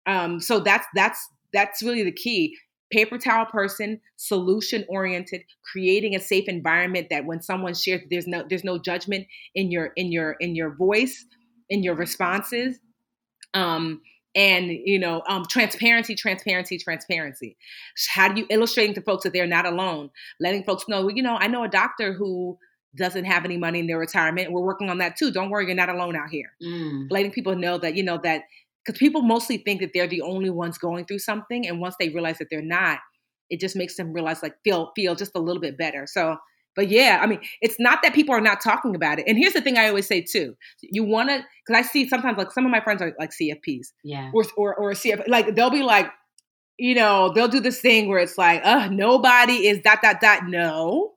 Um, 0.06 0.40
so 0.40 0.60
that's 0.60 0.86
that's 0.94 1.26
that's 1.54 1.82
really 1.82 2.04
the 2.04 2.12
key. 2.12 2.58
Paper 2.92 3.18
towel 3.18 3.46
person, 3.46 4.00
solution 4.18 4.86
oriented, 4.90 5.44
creating 5.72 6.16
a 6.16 6.20
safe 6.20 6.48
environment 6.48 7.08
that 7.10 7.26
when 7.26 7.42
someone 7.42 7.74
shares, 7.74 8.02
there's 8.10 8.28
no 8.28 8.44
there's 8.50 8.64
no 8.64 8.78
judgment 8.78 9.28
in 9.56 9.72
your 9.72 9.92
in 9.96 10.12
your 10.12 10.36
in 10.40 10.56
your 10.56 10.76
voice, 10.76 11.26
in 11.70 11.84
your 11.84 11.96
responses. 11.96 12.80
Um, 13.54 14.02
and 14.36 14.72
you 14.72 14.98
know 14.98 15.22
um, 15.28 15.44
transparency 15.50 16.16
transparency 16.16 16.78
transparency 16.78 17.58
how 18.10 18.32
do 18.32 18.42
you 18.42 18.48
illustrating 18.50 18.96
to 18.96 19.02
folks 19.02 19.24
that 19.24 19.34
they're 19.34 19.48
not 19.48 19.66
alone 19.66 20.10
letting 20.40 20.64
folks 20.64 20.88
know 20.88 21.10
you 21.10 21.22
know 21.22 21.38
i 21.40 21.48
know 21.48 21.64
a 21.64 21.68
doctor 21.68 22.14
who 22.14 22.58
doesn't 22.96 23.26
have 23.26 23.46
any 23.46 23.58
money 23.58 23.80
in 23.80 23.88
their 23.88 23.98
retirement 23.98 24.52
we're 24.52 24.62
working 24.62 24.90
on 24.90 25.00
that 25.00 25.18
too 25.18 25.32
don't 25.32 25.50
worry 25.50 25.66
you're 25.66 25.76
not 25.76 25.90
alone 25.90 26.16
out 26.16 26.30
here 26.30 26.52
mm. 26.64 27.08
letting 27.10 27.32
people 27.32 27.56
know 27.56 27.78
that 27.78 27.96
you 27.96 28.04
know 28.04 28.18
that 28.18 28.44
because 28.86 28.98
people 28.98 29.22
mostly 29.22 29.58
think 29.58 29.82
that 29.82 29.92
they're 29.94 30.08
the 30.08 30.22
only 30.22 30.50
ones 30.50 30.78
going 30.78 31.06
through 31.06 31.20
something 31.20 31.68
and 31.68 31.80
once 31.80 31.96
they 32.00 32.10
realize 32.10 32.38
that 32.38 32.48
they're 32.50 32.62
not 32.62 33.00
it 33.50 33.60
just 33.60 33.76
makes 33.76 33.98
them 33.98 34.14
realize 34.14 34.42
like 34.42 34.56
feel 34.64 34.92
feel 34.96 35.14
just 35.14 35.34
a 35.36 35.40
little 35.40 35.62
bit 35.62 35.78
better. 35.78 36.08
So 36.08 36.38
but 36.76 36.88
yeah 36.88 37.20
i 37.22 37.28
mean 37.28 37.40
it's 37.62 37.76
not 37.80 38.00
that 38.02 38.14
people 38.14 38.34
are 38.34 38.42
not 38.42 38.62
talking 38.62 38.96
about 38.96 39.20
it. 39.20 39.26
And 39.28 39.38
here's 39.38 39.54
the 39.54 39.62
thing 39.62 39.78
i 39.78 39.88
always 39.88 40.08
say 40.08 40.22
too 40.22 40.56
you 40.82 41.04
want 41.04 41.30
to 41.30 41.44
because 41.66 41.86
i 41.86 41.88
see 41.88 42.08
sometimes 42.08 42.38
like 42.38 42.52
some 42.52 42.66
of 42.66 42.72
my 42.72 42.80
friends 42.80 43.02
are 43.02 43.14
like 43.20 43.32
cfps 43.32 43.88
yeah. 44.04 44.32
or 44.34 44.46
or, 44.56 44.76
or 44.76 44.92
cf 44.94 45.28
like 45.28 45.54
they'll 45.54 45.70
be 45.70 45.84
like 45.84 46.10
you 46.78 46.96
know 46.96 47.32
they'll 47.34 47.50
do 47.50 47.60
this 47.60 47.82
thing 47.82 48.08
where 48.08 48.20
it's 48.20 48.38
like 48.38 48.62
uh 48.66 48.88
nobody 48.88 49.68
is 49.68 49.80
dot 49.84 50.02
dot 50.02 50.22
dot 50.22 50.48
no. 50.48 51.12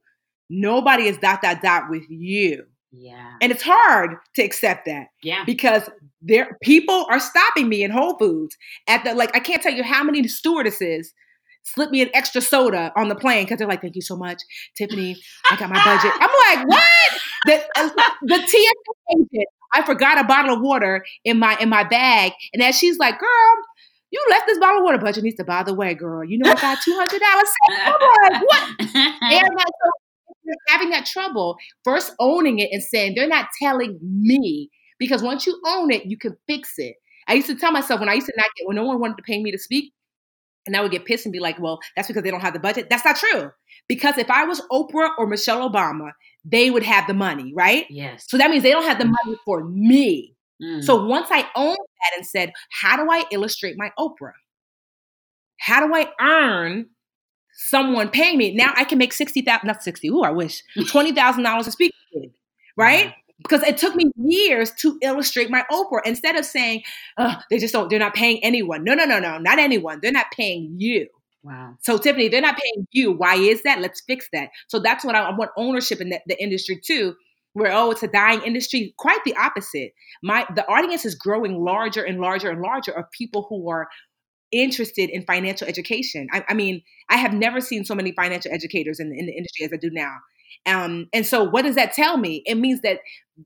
Nobody 0.50 1.04
is 1.06 1.16
dot 1.18 1.40
dot 1.40 1.62
dot 1.62 1.84
with 1.88 2.04
you 2.10 2.64
yeah. 2.96 3.32
And 3.40 3.50
it's 3.50 3.62
hard 3.62 4.16
to 4.36 4.42
accept 4.42 4.86
that. 4.86 5.08
Yeah. 5.22 5.44
Because 5.44 5.88
there 6.22 6.56
people 6.62 7.06
are 7.10 7.20
stopping 7.20 7.68
me 7.68 7.82
in 7.82 7.90
Whole 7.90 8.16
Foods 8.18 8.56
at 8.88 9.04
the 9.04 9.14
like 9.14 9.34
I 9.36 9.40
can't 9.40 9.62
tell 9.62 9.72
you 9.72 9.82
how 9.82 10.02
many 10.02 10.26
stewardesses 10.28 11.12
slip 11.62 11.90
me 11.90 12.02
an 12.02 12.10
extra 12.14 12.40
soda 12.40 12.92
on 12.96 13.08
the 13.08 13.14
plane 13.14 13.44
because 13.44 13.58
they're 13.58 13.68
like, 13.68 13.82
"Thank 13.82 13.96
you 13.96 14.02
so 14.02 14.16
much, 14.16 14.42
Tiffany. 14.76 15.16
I 15.50 15.56
got 15.56 15.70
my 15.70 15.82
budget." 15.84 16.12
I'm 16.20 16.58
like, 16.58 16.68
"What?" 16.68 17.20
The, 17.46 17.64
uh, 17.76 17.90
the 18.22 18.36
TSA 18.36 19.16
agent. 19.16 19.48
I 19.76 19.82
forgot 19.84 20.18
a 20.18 20.24
bottle 20.24 20.54
of 20.54 20.62
water 20.62 21.04
in 21.24 21.38
my 21.38 21.56
in 21.60 21.68
my 21.68 21.84
bag, 21.84 22.32
and 22.52 22.62
as 22.62 22.78
she's 22.78 22.98
like, 22.98 23.18
"Girl, 23.18 23.54
you 24.10 24.24
left 24.30 24.46
this 24.46 24.58
bottle 24.58 24.78
of 24.78 24.84
water, 24.84 24.98
but 24.98 25.16
you 25.16 25.22
need 25.22 25.36
to. 25.36 25.44
By 25.44 25.64
the 25.64 25.74
way, 25.74 25.94
girl, 25.94 26.24
you 26.24 26.38
know 26.38 26.50
I 26.50 26.54
got 26.54 26.78
two 26.84 26.94
hundred 26.96 27.20
dollars. 27.20 27.52
I'm 27.68 28.32
like, 28.32 28.42
what? 28.42 29.94
and 30.44 30.54
so 30.54 30.58
you're 30.68 30.76
having 30.76 30.90
that 30.90 31.06
trouble, 31.06 31.56
first 31.84 32.12
owning 32.20 32.58
it 32.58 32.70
and 32.72 32.82
saying, 32.82 33.14
they're 33.14 33.28
not 33.28 33.48
telling 33.60 33.98
me. 34.02 34.70
Because 34.98 35.22
once 35.22 35.46
you 35.46 35.60
own 35.66 35.90
it, 35.90 36.06
you 36.06 36.16
can 36.16 36.36
fix 36.46 36.74
it. 36.78 36.96
I 37.26 37.34
used 37.34 37.48
to 37.48 37.56
tell 37.56 37.72
myself 37.72 38.00
when 38.00 38.08
I 38.08 38.14
used 38.14 38.26
to 38.26 38.32
not 38.36 38.46
get, 38.56 38.66
when 38.66 38.76
no 38.76 38.84
one 38.84 39.00
wanted 39.00 39.16
to 39.16 39.22
pay 39.22 39.42
me 39.42 39.50
to 39.50 39.58
speak, 39.58 39.92
and 40.66 40.76
I 40.76 40.80
would 40.80 40.92
get 40.92 41.04
pissed 41.04 41.26
and 41.26 41.32
be 41.32 41.40
like, 41.40 41.58
well, 41.60 41.78
that's 41.94 42.08
because 42.08 42.22
they 42.22 42.30
don't 42.30 42.40
have 42.40 42.54
the 42.54 42.60
budget. 42.60 42.88
That's 42.88 43.04
not 43.04 43.16
true. 43.16 43.50
Because 43.88 44.16
if 44.16 44.30
I 44.30 44.44
was 44.44 44.62
Oprah 44.72 45.10
or 45.18 45.26
Michelle 45.26 45.68
Obama, 45.68 46.12
they 46.44 46.70
would 46.70 46.82
have 46.82 47.06
the 47.06 47.14
money, 47.14 47.52
right? 47.54 47.86
Yes. 47.90 48.24
So 48.28 48.38
that 48.38 48.50
means 48.50 48.62
they 48.62 48.70
don't 48.70 48.86
have 48.86 48.98
the 48.98 49.04
money 49.04 49.38
for 49.44 49.64
me. 49.64 50.34
Mm. 50.62 50.82
So 50.82 51.04
once 51.04 51.28
I 51.30 51.46
owned 51.54 51.76
that 51.76 52.16
and 52.16 52.26
said, 52.26 52.52
how 52.70 52.96
do 52.96 53.10
I 53.10 53.24
illustrate 53.30 53.76
my 53.76 53.90
Oprah? 53.98 54.32
How 55.58 55.86
do 55.86 55.94
I 55.94 56.08
earn 56.20 56.86
someone 57.56 58.08
paying 58.08 58.38
me. 58.38 58.54
Now 58.54 58.72
I 58.76 58.84
can 58.84 58.98
make 58.98 59.12
sixty 59.12 59.42
thousand, 59.42 59.66
not 59.66 59.82
sixty. 59.82 60.08
Ooh, 60.08 60.22
I 60.22 60.30
wish 60.30 60.62
twenty 60.88 61.12
thousand 61.12 61.44
dollars 61.44 61.66
a 61.66 61.72
speaker 61.72 61.94
right? 62.76 63.08
Mm-hmm. 63.08 63.20
Because 63.42 63.62
it 63.64 63.76
took 63.76 63.94
me 63.96 64.10
years 64.16 64.70
to 64.78 64.98
illustrate 65.02 65.50
my 65.50 65.64
Oprah. 65.70 66.00
Instead 66.04 66.36
of 66.36 66.44
saying, 66.44 66.82
oh, 67.18 67.34
they 67.50 67.58
just 67.58 67.72
don't, 67.72 67.90
they're 67.90 67.98
not 67.98 68.14
paying 68.14 68.42
anyone. 68.42 68.84
No, 68.84 68.94
no, 68.94 69.04
no, 69.04 69.18
no, 69.18 69.38
not 69.38 69.58
anyone. 69.58 69.98
They're 70.00 70.12
not 70.12 70.30
paying 70.30 70.76
you. 70.78 71.08
Wow. 71.42 71.74
So 71.80 71.98
Tiffany, 71.98 72.28
they're 72.28 72.40
not 72.40 72.56
paying 72.56 72.86
you. 72.92 73.12
Why 73.12 73.34
is 73.34 73.62
that? 73.64 73.80
Let's 73.80 74.00
fix 74.00 74.28
that. 74.32 74.50
So 74.68 74.78
that's 74.78 75.04
what 75.04 75.14
I, 75.14 75.24
I 75.24 75.36
want 75.36 75.50
ownership 75.58 76.00
in 76.00 76.10
the, 76.10 76.20
the 76.26 76.42
industry 76.42 76.80
too. 76.82 77.16
Where 77.52 77.72
oh, 77.72 77.90
it's 77.90 78.02
a 78.02 78.08
dying 78.08 78.40
industry. 78.42 78.94
Quite 78.96 79.22
the 79.24 79.36
opposite. 79.36 79.92
My 80.22 80.46
the 80.56 80.66
audience 80.68 81.04
is 81.04 81.14
growing 81.14 81.62
larger 81.62 82.02
and 82.02 82.20
larger 82.20 82.50
and 82.50 82.62
larger 82.62 82.92
of 82.92 83.10
people 83.10 83.46
who 83.48 83.68
are 83.68 83.88
interested 84.62 85.10
in 85.10 85.24
financial 85.24 85.66
education. 85.66 86.28
I, 86.32 86.44
I, 86.48 86.54
mean, 86.54 86.82
I 87.10 87.16
have 87.16 87.32
never 87.32 87.60
seen 87.60 87.84
so 87.84 87.94
many 87.94 88.12
financial 88.12 88.52
educators 88.52 89.00
in, 89.00 89.12
in 89.16 89.26
the 89.26 89.32
industry 89.32 89.64
as 89.66 89.72
I 89.72 89.76
do 89.76 89.90
now. 89.90 90.14
Um, 90.66 91.08
and 91.12 91.26
so, 91.26 91.44
what 91.44 91.62
does 91.62 91.74
that 91.74 91.92
tell 91.92 92.16
me? 92.16 92.42
It 92.46 92.54
means 92.54 92.80
that 92.82 93.00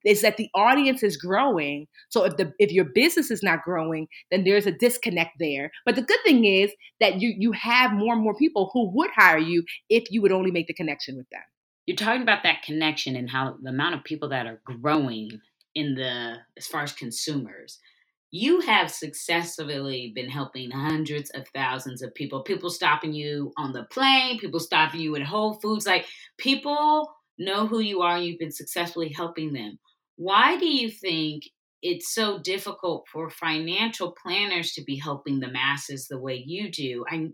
is 0.05 0.23
that 0.23 0.37
the 0.37 0.49
audience 0.55 1.03
is 1.03 1.17
growing. 1.17 1.87
So 2.11 2.25
if 2.25 2.37
the 2.37 2.53
if 2.59 2.71
your 2.71 2.85
business 2.85 3.31
is 3.31 3.43
not 3.43 3.65
growing, 3.65 4.07
then 4.31 4.45
there's 4.45 4.67
a 4.67 4.73
disconnect 4.73 5.33
there. 5.41 5.71
But 5.85 5.97
the 5.97 6.03
good 6.03 6.19
thing 6.25 6.45
is 6.45 6.71
that 7.01 7.21
you 7.21 7.35
you 7.37 7.53
have 7.53 7.93
more 7.93 8.15
and 8.15 8.23
more 8.23 8.35
people 8.35 8.71
who 8.73 8.91
would 8.95 9.11
hire 9.17 9.39
you 9.39 9.65
if 9.89 10.05
you 10.11 10.23
would 10.23 10.33
only 10.33 10.51
make 10.51 10.67
the 10.67 10.75
connection 10.75 11.17
with 11.17 11.29
them. 11.31 11.43
You're 11.87 11.97
talking 11.97 12.23
about 12.23 12.43
that 12.43 12.63
connection 12.63 13.17
and 13.17 13.31
how 13.31 13.57
the 13.63 13.71
amount 13.71 13.95
of 13.95 14.05
people 14.05 14.29
that 14.29 14.47
are 14.47 14.61
growing 14.65 15.41
in 15.75 15.95
the 15.95 16.37
as 16.57 16.67
far 16.67 16.83
as 16.83 16.93
consumers 16.93 17.79
you 18.31 18.61
have 18.61 18.91
successfully 18.91 20.13
been 20.15 20.29
helping 20.29 20.71
hundreds 20.71 21.31
of 21.31 21.47
thousands 21.55 22.03
of 22.03 22.15
people. 22.15 22.43
People 22.43 22.71
stopping 22.71 23.13
you 23.13 23.53
on 23.57 23.73
the 23.73 23.85
plane, 23.85 24.39
people 24.39 24.61
stopping 24.61 25.01
you 25.01 25.17
at 25.17 25.23
Whole 25.23 25.55
Foods. 25.55 25.87
Like 25.87 26.07
people 26.37 27.11
know 27.39 27.67
who 27.67 27.81
you 27.81 28.03
are, 28.03 28.19
you've 28.19 28.39
been 28.39 28.53
successfully 28.53 29.13
helping 29.15 29.53
them. 29.53 29.79
Why 30.17 30.59
do 30.59 30.67
you 30.67 30.91
think 30.91 31.45
it's 31.81 32.13
so 32.13 32.41
difficult 32.41 33.07
for 33.11 33.31
financial 33.31 34.15
planners 34.21 34.73
to 34.73 34.83
be 34.85 34.97
helping 34.97 35.41
the 35.41 35.51
masses 35.51 36.09
the 36.09 36.19
way 36.19 36.43
you 36.45 36.71
do? 36.71 37.05
I 37.11 37.29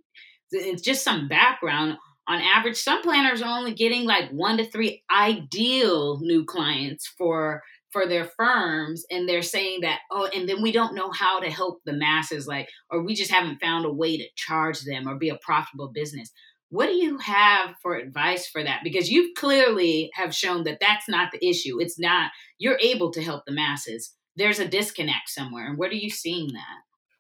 it's 0.51 0.83
just 0.83 1.03
some 1.03 1.27
background. 1.27 1.97
On 2.29 2.41
average, 2.41 2.77
some 2.77 3.03
planners 3.03 3.43
are 3.43 3.59
only 3.59 3.75
getting 3.75 4.05
like 4.05 4.31
one 4.31 4.57
to 4.59 4.65
three 4.65 5.03
ideal 5.11 6.19
new 6.21 6.45
clients 6.45 7.13
for 7.19 7.63
for 7.95 8.09
their 8.09 8.29
firms 8.37 9.07
and 9.09 9.29
they're 9.29 9.41
saying 9.41 9.83
that 9.83 10.01
oh 10.11 10.29
and 10.35 10.49
then 10.49 10.61
we 10.61 10.73
don't 10.73 10.97
know 10.97 11.13
how 11.13 11.39
to 11.39 11.49
help 11.49 11.79
the 11.87 11.93
masses 11.93 12.45
like 12.45 12.69
or 12.91 13.05
we 13.05 13.15
just 13.15 13.31
haven't 13.31 13.61
found 13.61 13.87
a 13.87 13.93
way 13.93 14.19
to 14.19 14.27
charge 14.35 14.81
them 14.81 15.09
or 15.09 15.15
be 15.15 15.29
a 15.29 15.39
profitable 15.41 15.93
business. 15.95 16.33
What 16.71 16.87
do 16.87 16.95
you 16.95 17.19
have 17.19 17.77
for 17.81 17.95
advice 17.95 18.49
for 18.49 18.65
that? 18.65 18.81
Because 18.83 19.09
you 19.09 19.33
clearly 19.37 20.11
have 20.15 20.35
shown 20.35 20.65
that 20.65 20.79
that's 20.81 21.09
not 21.09 21.31
the 21.31 21.47
issue. 21.49 21.81
It's 21.81 21.97
not 21.97 22.33
you're 22.59 22.81
able 22.83 23.13
to 23.13 23.23
help 23.23 23.45
the 23.47 23.53
masses. 23.53 24.13
There's 24.35 24.59
a 24.59 24.67
disconnect 24.67 25.29
somewhere 25.29 25.69
and 25.69 25.79
where 25.79 25.89
are 25.89 25.93
you 25.93 26.11
seeing 26.11 26.49
that? 26.49 26.79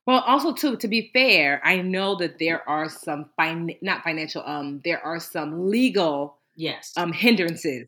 Well 0.08 0.24
also 0.26 0.52
too 0.52 0.76
to 0.78 0.88
be 0.88 1.10
fair 1.14 1.62
i 1.64 1.80
know 1.80 2.16
that 2.16 2.38
there 2.40 2.68
are 2.68 2.88
some 2.88 3.30
fin- 3.40 3.78
not 3.80 4.02
financial 4.02 4.42
um 4.44 4.80
there 4.84 5.00
are 5.00 5.20
some 5.20 5.70
legal 5.70 6.40
yes. 6.56 6.92
um 6.96 7.12
hindrances 7.12 7.86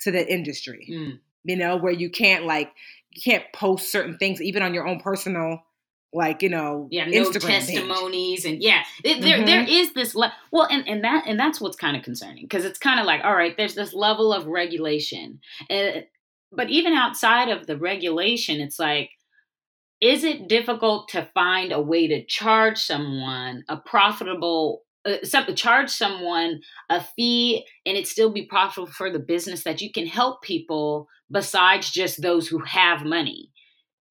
to 0.00 0.10
the 0.10 0.26
industry. 0.30 0.88
Mm 0.90 1.20
you 1.46 1.56
know, 1.56 1.76
where 1.76 1.92
you 1.92 2.10
can't 2.10 2.44
like 2.44 2.72
you 3.10 3.22
can't 3.22 3.44
post 3.52 3.90
certain 3.90 4.18
things 4.18 4.42
even 4.42 4.62
on 4.62 4.74
your 4.74 4.86
own 4.86 5.00
personal 5.00 5.62
like 6.12 6.42
you 6.42 6.48
know 6.48 6.88
yeah 6.90 7.04
no 7.04 7.24
Instagram 7.24 7.48
testimonies 7.48 8.42
page. 8.42 8.52
and 8.52 8.62
yeah 8.62 8.82
it, 9.04 9.20
there 9.20 9.36
mm-hmm. 9.36 9.46
there 9.46 9.64
is 9.68 9.92
this 9.92 10.14
le- 10.14 10.32
well 10.50 10.66
and 10.70 10.88
and 10.88 11.04
that 11.04 11.24
and 11.26 11.38
that's 11.38 11.60
what's 11.60 11.76
kind 11.76 11.96
of 11.96 12.02
concerning 12.02 12.44
because 12.44 12.64
it's 12.64 12.78
kind 12.78 12.98
of 12.98 13.06
like 13.06 13.22
all 13.24 13.34
right 13.34 13.56
there's 13.56 13.74
this 13.74 13.92
level 13.92 14.32
of 14.32 14.46
regulation 14.46 15.40
uh, 15.70 16.00
but 16.52 16.70
even 16.70 16.94
outside 16.94 17.48
of 17.48 17.66
the 17.66 17.76
regulation 17.76 18.60
it's 18.60 18.78
like 18.78 19.10
is 20.00 20.24
it 20.24 20.48
difficult 20.48 21.08
to 21.08 21.28
find 21.34 21.72
a 21.72 21.80
way 21.80 22.06
to 22.06 22.24
charge 22.24 22.78
someone 22.78 23.64
a 23.68 23.76
profitable 23.76 24.82
uh, 25.06 25.16
some, 25.24 25.54
charge 25.54 25.90
someone 25.90 26.60
a 26.90 27.00
fee 27.00 27.64
and 27.84 27.96
it 27.96 28.06
still 28.06 28.30
be 28.30 28.46
profitable 28.46 28.86
for 28.86 29.10
the 29.10 29.18
business 29.18 29.64
that 29.64 29.80
you 29.80 29.92
can 29.92 30.06
help 30.06 30.42
people 30.42 31.08
besides 31.30 31.90
just 31.90 32.22
those 32.22 32.48
who 32.48 32.58
have 32.60 33.04
money 33.04 33.50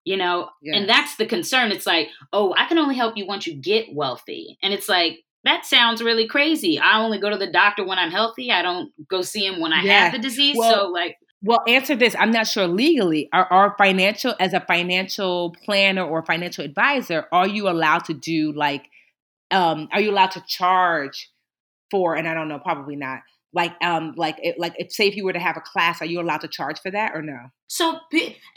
you 0.06 0.18
know? 0.18 0.50
And 0.64 0.88
that's 0.88 1.16
the 1.16 1.26
concern. 1.26 1.72
It's 1.72 1.88
like 1.88 2.10
oh 2.32 2.54
i 2.58 2.68
can 2.68 2.78
only 2.78 2.96
help 2.96 3.18
you 3.18 3.26
once 3.26 3.46
you 3.46 3.56
get 3.56 3.94
wealthy. 3.94 4.58
And 4.62 4.74
it's 4.74 4.88
like 4.88 5.20
that 5.44 5.66
sounds 5.66 6.02
really 6.02 6.28
crazy. 6.28 6.80
I 6.80 7.00
only 7.00 7.20
go 7.20 7.30
to 7.30 7.38
the 7.38 7.52
doctor 7.52 7.86
when 7.86 8.00
i'm 8.00 8.12
healthy. 8.12 8.52
I 8.52 8.62
don't 8.62 8.92
go 9.10 9.22
see 9.22 9.46
him 9.46 9.60
when 9.60 9.74
i 9.74 9.82
yeah. 9.82 10.06
have 10.06 10.14
the 10.14 10.20
disease. 10.20 10.56
Well, 10.58 10.74
so 10.74 10.88
like 10.90 11.18
well, 11.42 11.62
answer 11.68 11.96
this. 11.96 12.16
I'm 12.18 12.32
not 12.32 12.48
sure 12.48 12.66
legally. 12.66 13.30
Are, 13.32 13.46
are 13.52 13.76
financial 13.78 14.34
as 14.40 14.54
a 14.54 14.62
financial 14.62 15.56
planner 15.64 16.04
or 16.04 16.24
financial 16.24 16.66
advisor, 16.66 17.26
are 17.32 17.48
you 17.48 17.70
allowed 17.70 18.06
to 18.06 18.16
do 18.16 18.52
like 18.54 18.90
um 19.56 19.88
are 19.92 20.02
you 20.02 20.12
allowed 20.12 20.32
to 20.32 20.44
charge 20.48 21.32
for 21.90 22.16
and 22.16 22.28
I 22.28 22.34
don't 22.34 22.48
know, 22.48 22.60
probably 22.60 22.96
not. 22.96 23.22
Like 23.54 23.74
um 23.82 24.14
like 24.18 24.38
it, 24.44 24.60
like 24.60 24.76
if 24.78 24.92
say 24.92 25.08
if 25.08 25.16
you 25.16 25.24
were 25.24 25.34
to 25.34 25.40
have 25.40 25.58
a 25.58 25.62
class, 25.62 26.02
are 26.02 26.06
you 26.06 26.22
allowed 26.22 26.42
to 26.42 26.48
charge 26.48 26.80
for 26.82 26.92
that 26.92 27.16
or 27.16 27.22
no? 27.22 27.40
So 27.68 28.00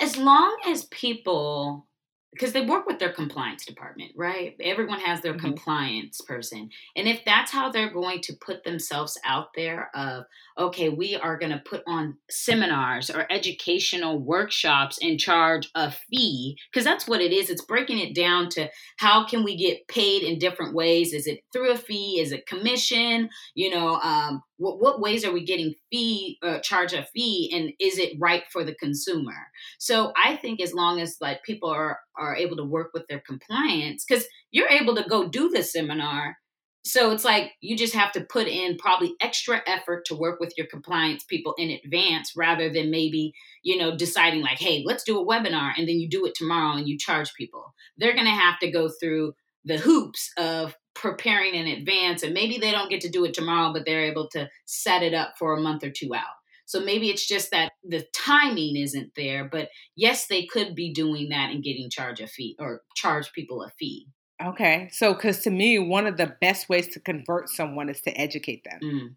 as 0.00 0.16
long 0.16 0.56
as 0.66 0.84
people 0.86 1.86
because 2.32 2.52
they 2.52 2.64
work 2.64 2.86
with 2.86 2.98
their 2.98 3.12
compliance 3.12 3.64
department, 3.64 4.12
right? 4.14 4.54
Everyone 4.60 5.00
has 5.00 5.22
their 5.22 5.32
mm-hmm. 5.32 5.46
compliance 5.46 6.20
person. 6.20 6.68
And 6.94 7.08
if 7.08 7.24
that's 7.24 7.50
how 7.50 7.70
they're 7.70 7.92
going 7.92 8.20
to 8.22 8.34
put 8.44 8.64
themselves 8.64 9.18
out 9.24 9.48
there 9.56 9.90
of, 9.94 10.24
okay, 10.58 10.88
we 10.90 11.16
are 11.16 11.38
going 11.38 11.52
to 11.52 11.62
put 11.64 11.82
on 11.86 12.18
seminars 12.30 13.10
or 13.10 13.26
educational 13.30 14.18
workshops 14.18 14.98
and 15.00 15.18
charge 15.18 15.70
a 15.74 15.90
fee, 15.90 16.56
because 16.70 16.84
that's 16.84 17.08
what 17.08 17.20
it 17.20 17.32
is. 17.32 17.48
It's 17.48 17.64
breaking 17.64 17.98
it 17.98 18.14
down 18.14 18.50
to 18.50 18.68
how 18.98 19.26
can 19.26 19.42
we 19.42 19.56
get 19.56 19.88
paid 19.88 20.22
in 20.22 20.38
different 20.38 20.74
ways? 20.74 21.14
Is 21.14 21.26
it 21.26 21.40
through 21.52 21.72
a 21.72 21.78
fee? 21.78 22.20
Is 22.20 22.32
it 22.32 22.46
commission? 22.46 23.30
You 23.54 23.70
know, 23.70 24.00
um, 24.00 24.42
what, 24.58 24.80
what 24.80 25.00
ways 25.00 25.24
are 25.24 25.32
we 25.32 25.44
getting 25.44 25.74
fee 25.90 26.38
uh, 26.42 26.58
charge 26.60 26.92
a 26.92 27.04
fee 27.14 27.50
and 27.54 27.72
is 27.80 27.98
it 27.98 28.16
right 28.18 28.44
for 28.52 28.64
the 28.64 28.74
consumer? 28.74 29.48
So 29.78 30.12
i 30.16 30.36
think 30.36 30.60
as 30.60 30.74
long 30.74 31.00
as 31.00 31.16
like 31.20 31.42
people 31.42 31.70
are 31.70 31.98
are 32.16 32.36
able 32.36 32.56
to 32.56 32.64
work 32.64 32.90
with 32.94 33.06
their 33.08 33.22
compliance 33.26 34.04
because 34.06 34.26
you're 34.50 34.68
able 34.68 34.94
to 34.96 35.08
go 35.08 35.28
do 35.28 35.48
the 35.48 35.62
seminar 35.62 36.36
so 36.84 37.10
it's 37.10 37.24
like 37.24 37.52
you 37.60 37.76
just 37.76 37.94
have 37.94 38.12
to 38.12 38.22
put 38.22 38.48
in 38.48 38.78
probably 38.78 39.14
extra 39.20 39.60
effort 39.66 40.06
to 40.06 40.14
work 40.14 40.40
with 40.40 40.54
your 40.56 40.66
compliance 40.66 41.22
people 41.24 41.54
in 41.58 41.70
advance 41.84 42.32
rather 42.36 42.70
than 42.70 42.90
maybe 42.90 43.32
you 43.62 43.76
know 43.76 43.96
deciding 43.96 44.40
like 44.40 44.58
hey 44.58 44.82
let's 44.86 45.04
do 45.04 45.20
a 45.20 45.26
webinar 45.26 45.72
and 45.76 45.88
then 45.88 46.00
you 46.00 46.08
do 46.08 46.24
it 46.24 46.34
tomorrow 46.34 46.76
and 46.76 46.88
you 46.88 46.96
charge 46.96 47.34
people. 47.34 47.74
They're 47.96 48.14
going 48.14 48.24
to 48.24 48.30
have 48.30 48.58
to 48.60 48.70
go 48.70 48.88
through 48.88 49.34
the 49.64 49.76
hoops 49.76 50.30
of 50.38 50.74
preparing 50.98 51.54
in 51.54 51.68
advance 51.68 52.24
and 52.24 52.34
maybe 52.34 52.58
they 52.58 52.72
don't 52.72 52.90
get 52.90 53.00
to 53.00 53.08
do 53.08 53.24
it 53.24 53.32
tomorrow 53.32 53.72
but 53.72 53.84
they're 53.84 54.04
able 54.04 54.28
to 54.28 54.48
set 54.66 55.02
it 55.02 55.14
up 55.14 55.34
for 55.38 55.56
a 55.56 55.60
month 55.60 55.84
or 55.84 55.90
two 55.90 56.12
out 56.12 56.24
so 56.66 56.80
maybe 56.80 57.08
it's 57.08 57.26
just 57.26 57.52
that 57.52 57.72
the 57.84 58.04
timing 58.12 58.76
isn't 58.76 59.12
there 59.14 59.48
but 59.48 59.68
yes 59.94 60.26
they 60.26 60.44
could 60.44 60.74
be 60.74 60.92
doing 60.92 61.28
that 61.28 61.50
and 61.50 61.62
getting 61.62 61.88
charge 61.88 62.20
a 62.20 62.26
fee 62.26 62.56
or 62.58 62.82
charge 62.96 63.32
people 63.32 63.62
a 63.62 63.70
fee 63.78 64.08
okay 64.44 64.88
so 64.90 65.14
because 65.14 65.40
to 65.40 65.50
me 65.50 65.78
one 65.78 66.06
of 66.06 66.16
the 66.16 66.34
best 66.40 66.68
ways 66.68 66.88
to 66.88 66.98
convert 66.98 67.48
someone 67.48 67.88
is 67.88 68.00
to 68.00 68.10
educate 68.20 68.64
them 68.64 68.80
mm. 68.82 69.14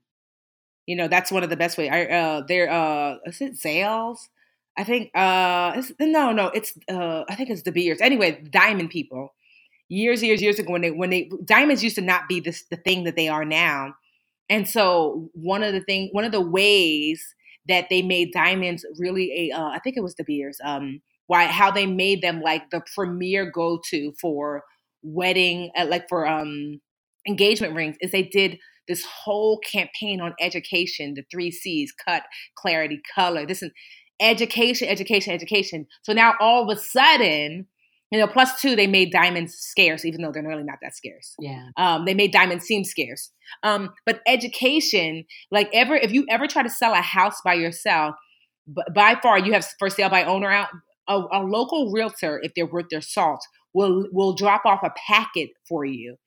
you 0.86 0.96
know 0.96 1.08
that's 1.08 1.32
one 1.32 1.44
of 1.44 1.50
the 1.50 1.58
best 1.58 1.80
ways 1.80 1.90
i 1.92 2.06
uh 2.06 2.42
they're 2.48 2.72
uh 2.72 3.16
is 3.26 3.42
it 3.42 3.54
Zales? 3.54 4.20
I 4.78 4.84
think 4.86 5.12
uh 5.16 5.82
no 6.00 6.32
no 6.32 6.48
it's 6.48 6.78
uh 6.90 7.26
I 7.28 7.36
think 7.36 7.50
it's 7.50 7.62
De 7.62 7.74
Beers. 7.74 8.00
Anyway, 8.00 8.42
diamond 8.50 8.90
people 8.90 9.34
years, 9.92 10.24
years, 10.24 10.42
years 10.42 10.58
ago 10.58 10.72
when 10.72 10.82
they 10.82 10.92
when 10.92 11.10
they 11.10 11.30
diamonds 11.44 11.84
used 11.84 11.96
to 11.98 12.02
not 12.02 12.28
be 12.30 12.40
this 12.40 12.64
the 12.72 12.78
thing 12.78 13.04
that 13.04 13.16
they 13.18 13.28
are 13.28 13.46
now. 13.46 13.94
And 14.50 14.68
so 14.68 15.30
one 15.34 15.64
of 15.64 15.74
the 15.74 15.82
thing, 15.82 16.10
one 16.14 16.24
of 16.24 16.32
the 16.32 16.42
ways 16.42 17.24
that 17.68 17.88
they 17.90 18.02
made 18.02 18.34
diamonds 18.34 18.86
really 18.98 19.52
a, 19.52 19.56
uh, 19.56 19.68
I 19.68 19.80
think 19.80 19.98
it 19.98 20.04
was 20.04 20.16
De 20.16 20.24
Beers, 20.24 20.58
um, 20.64 21.02
why 21.28 21.46
how 21.46 21.72
they 21.72 21.86
made 21.86 22.22
them 22.22 22.42
like 22.42 22.70
the 22.72 22.82
premier 22.96 23.50
go 23.52 23.80
to 23.90 24.14
for 24.20 24.64
wedding, 25.04 25.72
uh, 25.78 25.86
like 25.86 26.08
for 26.08 26.26
um 26.26 26.80
engagement 27.28 27.76
rings, 27.76 27.98
is 28.00 28.12
they 28.12 28.24
did 28.24 28.58
this 28.88 29.06
whole 29.06 29.60
campaign 29.60 30.22
on 30.22 30.34
education, 30.40 31.16
the 31.16 31.24
three 31.30 31.52
C's: 31.52 31.92
cut, 31.92 32.24
clarity, 32.56 33.02
color. 33.14 33.46
This 33.46 33.62
is 33.62 33.72
education, 34.22 34.88
education, 34.88 35.34
education. 35.34 35.86
So 36.04 36.14
now 36.14 36.36
all 36.40 36.64
of 36.70 36.78
a 36.78 36.80
sudden 36.80 37.68
you 38.12 38.20
know, 38.20 38.28
plus 38.28 38.60
two, 38.60 38.76
they 38.76 38.88
made 38.88 39.12
diamonds 39.12 39.54
scarce, 39.56 40.04
even 40.04 40.22
though 40.22 40.32
they're 40.32 40.44
really 40.44 40.64
not 40.64 40.80
that 40.82 40.96
scarce. 40.96 41.34
Yeah. 41.40 41.70
Um, 41.78 42.06
they 42.06 42.14
made 42.14 42.34
diamonds 42.34 42.66
seem 42.66 42.84
scarce. 42.84 43.32
Um, 43.64 43.92
but 44.06 44.22
education, 44.28 45.26
like 45.50 45.70
ever, 45.74 45.96
if 45.96 46.12
you 46.12 46.26
ever 46.30 46.48
try 46.48 46.62
to 46.62 46.70
sell 46.70 46.94
a 46.94 47.02
house 47.02 47.42
by 47.44 47.54
yourself, 47.54 48.16
by 48.94 49.16
far 49.22 49.40
you 49.40 49.54
have 49.54 49.66
for 49.80 49.90
sale 49.90 50.10
by 50.10 50.24
owner 50.24 50.52
out. 50.52 50.70
A, 51.08 51.16
a 51.32 51.42
local 51.42 51.92
realtor, 51.92 52.40
if 52.44 52.54
they're 52.56 52.66
worth 52.66 52.86
their 52.90 53.02
salt, 53.02 53.42
will 53.74 54.08
will 54.12 54.34
drop 54.34 54.66
off 54.66 54.82
a 54.84 54.92
packet 55.08 55.50
for 55.68 55.84
you 55.84 56.18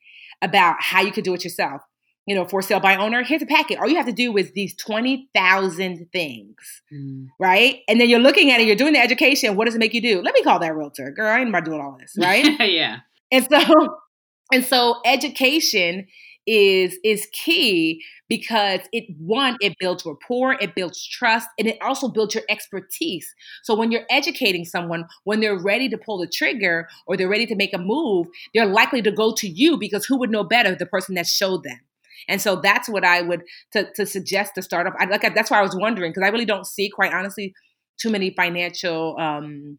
about 0.42 0.76
how 0.80 1.00
you 1.00 1.12
could 1.12 1.24
do 1.24 1.32
it 1.32 1.44
yourself 1.44 1.80
you 2.26 2.34
know, 2.34 2.46
for 2.46 2.62
sale 2.62 2.80
by 2.80 2.96
owner, 2.96 3.22
here's 3.22 3.42
a 3.42 3.46
packet. 3.46 3.78
All 3.78 3.88
you 3.88 3.96
have 3.96 4.06
to 4.06 4.12
do 4.12 4.36
is 4.36 4.52
these 4.52 4.74
20,000 4.76 6.08
things, 6.12 6.56
mm. 6.92 7.28
right? 7.38 7.80
And 7.88 8.00
then 8.00 8.08
you're 8.08 8.20
looking 8.20 8.50
at 8.50 8.60
it, 8.60 8.66
you're 8.66 8.76
doing 8.76 8.94
the 8.94 9.00
education. 9.00 9.56
What 9.56 9.66
does 9.66 9.74
it 9.74 9.78
make 9.78 9.94
you 9.94 10.00
do? 10.00 10.22
Let 10.22 10.34
me 10.34 10.42
call 10.42 10.58
that 10.60 10.74
realtor. 10.74 11.10
Girl, 11.10 11.28
I 11.28 11.40
ain't 11.40 11.50
about 11.50 11.64
doing 11.64 11.80
all 11.80 11.96
this, 11.98 12.14
right? 12.18 12.58
yeah. 12.70 12.98
And 13.30 13.46
so, 13.48 13.98
and 14.52 14.64
so 14.64 15.00
education 15.04 16.06
is 16.46 16.98
is 17.02 17.26
key 17.32 18.02
because 18.28 18.80
it 18.92 19.04
one 19.18 19.56
it 19.60 19.74
builds 19.78 20.04
rapport 20.04 20.52
it 20.60 20.74
builds 20.74 21.02
trust 21.06 21.48
and 21.58 21.66
it 21.66 21.78
also 21.80 22.06
builds 22.06 22.34
your 22.34 22.44
expertise 22.50 23.34
so 23.62 23.74
when 23.74 23.90
you're 23.90 24.04
educating 24.10 24.66
someone 24.66 25.06
when 25.24 25.40
they're 25.40 25.58
ready 25.58 25.88
to 25.88 25.96
pull 25.96 26.18
the 26.18 26.26
trigger 26.26 26.86
or 27.06 27.16
they're 27.16 27.30
ready 27.30 27.46
to 27.46 27.54
make 27.54 27.72
a 27.72 27.78
move 27.78 28.26
they're 28.52 28.66
likely 28.66 29.00
to 29.00 29.10
go 29.10 29.32
to 29.32 29.48
you 29.48 29.78
because 29.78 30.04
who 30.04 30.18
would 30.18 30.30
know 30.30 30.44
better 30.44 30.74
the 30.74 30.84
person 30.84 31.14
that 31.14 31.26
showed 31.26 31.62
them 31.62 31.80
and 32.28 32.40
so 32.40 32.56
that's 32.56 32.88
what 32.88 33.04
I 33.04 33.22
would 33.22 33.42
to, 33.72 33.86
to 33.96 34.06
suggest 34.06 34.52
to 34.54 34.62
start 34.62 34.86
off. 34.86 34.94
I, 34.98 35.06
like 35.06 35.34
that's 35.34 35.50
why 35.50 35.58
I 35.58 35.62
was 35.62 35.76
wondering 35.76 36.12
because 36.12 36.26
I 36.26 36.30
really 36.30 36.44
don't 36.44 36.66
see, 36.66 36.88
quite 36.88 37.12
honestly, 37.12 37.54
too 38.00 38.10
many 38.10 38.34
financial 38.36 39.16
um, 39.18 39.78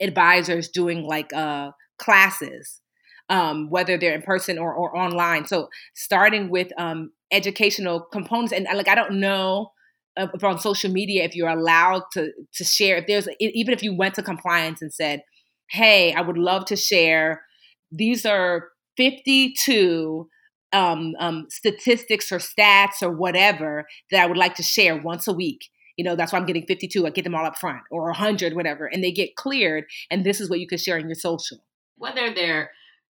advisors 0.00 0.68
doing 0.68 1.04
like 1.04 1.32
uh, 1.32 1.70
classes, 1.98 2.80
um, 3.28 3.70
whether 3.70 3.98
they're 3.98 4.14
in 4.14 4.22
person 4.22 4.58
or, 4.58 4.72
or 4.72 4.96
online. 4.96 5.46
So 5.46 5.68
starting 5.94 6.50
with 6.50 6.68
um, 6.78 7.12
educational 7.32 8.00
components, 8.00 8.52
and 8.52 8.66
like 8.74 8.88
I 8.88 8.94
don't 8.94 9.20
know 9.20 9.72
if 10.16 10.42
on 10.42 10.58
social 10.58 10.90
media 10.90 11.24
if 11.24 11.36
you're 11.36 11.48
allowed 11.48 12.02
to 12.12 12.32
to 12.54 12.64
share 12.64 12.96
if 12.96 13.06
there's 13.06 13.28
even 13.38 13.72
if 13.72 13.82
you 13.82 13.94
went 13.96 14.14
to 14.16 14.22
compliance 14.22 14.82
and 14.82 14.92
said, 14.92 15.22
"Hey, 15.70 16.12
I 16.12 16.20
would 16.20 16.38
love 16.38 16.64
to 16.66 16.76
share." 16.76 17.42
These 17.90 18.26
are 18.26 18.68
52 18.98 20.28
um, 20.72 21.14
um, 21.18 21.46
statistics 21.48 22.30
or 22.30 22.38
stats 22.38 23.02
or 23.02 23.10
whatever 23.10 23.86
that 24.10 24.22
I 24.22 24.26
would 24.26 24.36
like 24.36 24.54
to 24.56 24.62
share 24.62 24.96
once 24.96 25.26
a 25.26 25.32
week. 25.32 25.68
You 25.96 26.04
know, 26.04 26.14
that's 26.14 26.32
why 26.32 26.38
I'm 26.38 26.46
getting 26.46 26.66
52. 26.66 27.06
I 27.06 27.10
get 27.10 27.24
them 27.24 27.34
all 27.34 27.44
up 27.44 27.58
front 27.58 27.80
or 27.90 28.04
100, 28.04 28.54
whatever, 28.54 28.86
and 28.86 29.02
they 29.02 29.10
get 29.10 29.36
cleared. 29.36 29.84
And 30.10 30.24
this 30.24 30.40
is 30.40 30.48
what 30.48 30.60
you 30.60 30.68
can 30.68 30.78
share 30.78 30.96
in 30.96 31.08
your 31.08 31.16
social. 31.16 31.58
Whether 31.96 32.32
they're 32.32 32.70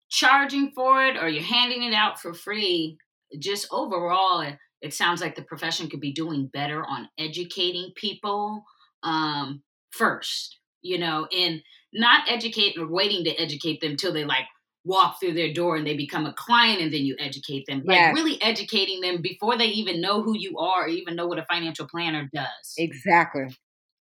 charging 0.09 0.71
for 0.71 1.05
it 1.05 1.17
or 1.17 1.27
you're 1.27 1.43
handing 1.43 1.83
it 1.83 1.93
out 1.93 2.19
for 2.19 2.33
free, 2.33 2.97
just 3.39 3.67
overall, 3.71 4.41
it, 4.81 4.93
sounds 4.93 5.19
like 5.19 5.35
the 5.35 5.41
profession 5.41 5.89
could 5.89 5.99
be 5.99 6.13
doing 6.13 6.47
better 6.47 6.85
on 6.85 7.09
educating 7.17 7.91
people 7.95 8.63
um, 9.03 9.61
first, 9.91 10.59
you 10.81 10.97
know, 10.97 11.27
and 11.37 11.61
not 11.91 12.29
educating 12.29 12.81
or 12.81 12.87
waiting 12.87 13.25
to 13.25 13.31
educate 13.31 13.81
them 13.81 13.97
till 13.97 14.13
they 14.13 14.23
like 14.23 14.45
walk 14.87 15.19
through 15.19 15.33
their 15.33 15.53
door 15.53 15.75
and 15.75 15.85
they 15.85 15.95
become 15.95 16.25
a 16.25 16.33
client 16.33 16.81
and 16.81 16.93
then 16.93 17.01
you 17.01 17.15
educate 17.19 17.65
them. 17.67 17.83
Like 17.85 18.15
really 18.15 18.41
educating 18.41 19.01
them 19.01 19.21
before 19.21 19.57
they 19.57 19.67
even 19.67 20.01
know 20.01 20.23
who 20.23 20.37
you 20.37 20.57
are 20.57 20.85
or 20.85 20.87
even 20.87 21.15
know 21.15 21.27
what 21.27 21.37
a 21.37 21.45
financial 21.45 21.87
planner 21.87 22.29
does. 22.33 22.73
Exactly. 22.77 23.47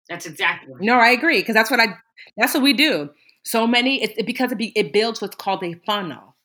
That's 0.08 0.26
exactly. 0.26 0.74
No, 0.80 0.94
I 0.94 1.08
agree 1.08 1.40
because 1.40 1.54
that's 1.54 1.70
what 1.70 1.80
I 1.80 1.96
that's 2.36 2.54
what 2.54 2.62
we 2.62 2.72
do. 2.72 3.10
So 3.44 3.66
many 3.66 4.02
it, 4.02 4.14
it 4.18 4.26
because 4.26 4.52
it, 4.52 4.58
be, 4.58 4.72
it 4.76 4.92
builds 4.92 5.20
what's 5.20 5.36
called 5.36 5.62
a 5.64 5.74
funnel. 5.84 6.36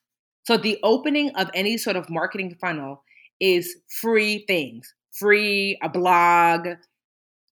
So 0.44 0.56
the 0.56 0.78
opening 0.82 1.30
of 1.36 1.48
any 1.54 1.78
sort 1.78 1.96
of 1.96 2.10
marketing 2.10 2.56
funnel 2.60 3.04
is 3.40 3.76
free 3.88 4.44
things. 4.46 4.92
Free 5.12 5.78
a 5.82 5.88
blog, 5.88 6.66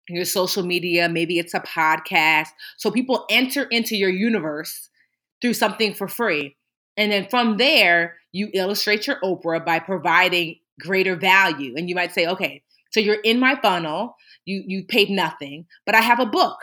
your 0.07 0.25
social 0.25 0.63
media, 0.65 1.07
maybe 1.07 1.37
it's 1.37 1.53
a 1.53 1.59
podcast. 1.59 2.47
So 2.77 2.89
people 2.89 3.25
enter 3.29 3.63
into 3.63 3.95
your 3.95 4.09
universe 4.09 4.89
through 5.41 5.53
something 5.53 5.93
for 5.93 6.07
free. 6.07 6.55
And 6.99 7.13
then 7.13 7.27
from 7.29 7.55
there, 7.55 8.17
you 8.33 8.49
illustrate 8.53 9.07
your 9.07 9.21
Oprah 9.21 9.65
by 9.65 9.79
providing 9.79 10.57
greater 10.81 11.15
value. 11.15 11.73
And 11.77 11.87
you 11.87 11.95
might 11.95 12.13
say, 12.13 12.27
okay, 12.27 12.61
so 12.91 12.99
you're 12.99 13.21
in 13.21 13.39
my 13.39 13.55
funnel, 13.61 14.15
you 14.43 14.63
you 14.67 14.83
paid 14.83 15.09
nothing, 15.09 15.65
but 15.85 15.95
I 15.95 16.01
have 16.01 16.19
a 16.19 16.25
book. 16.25 16.57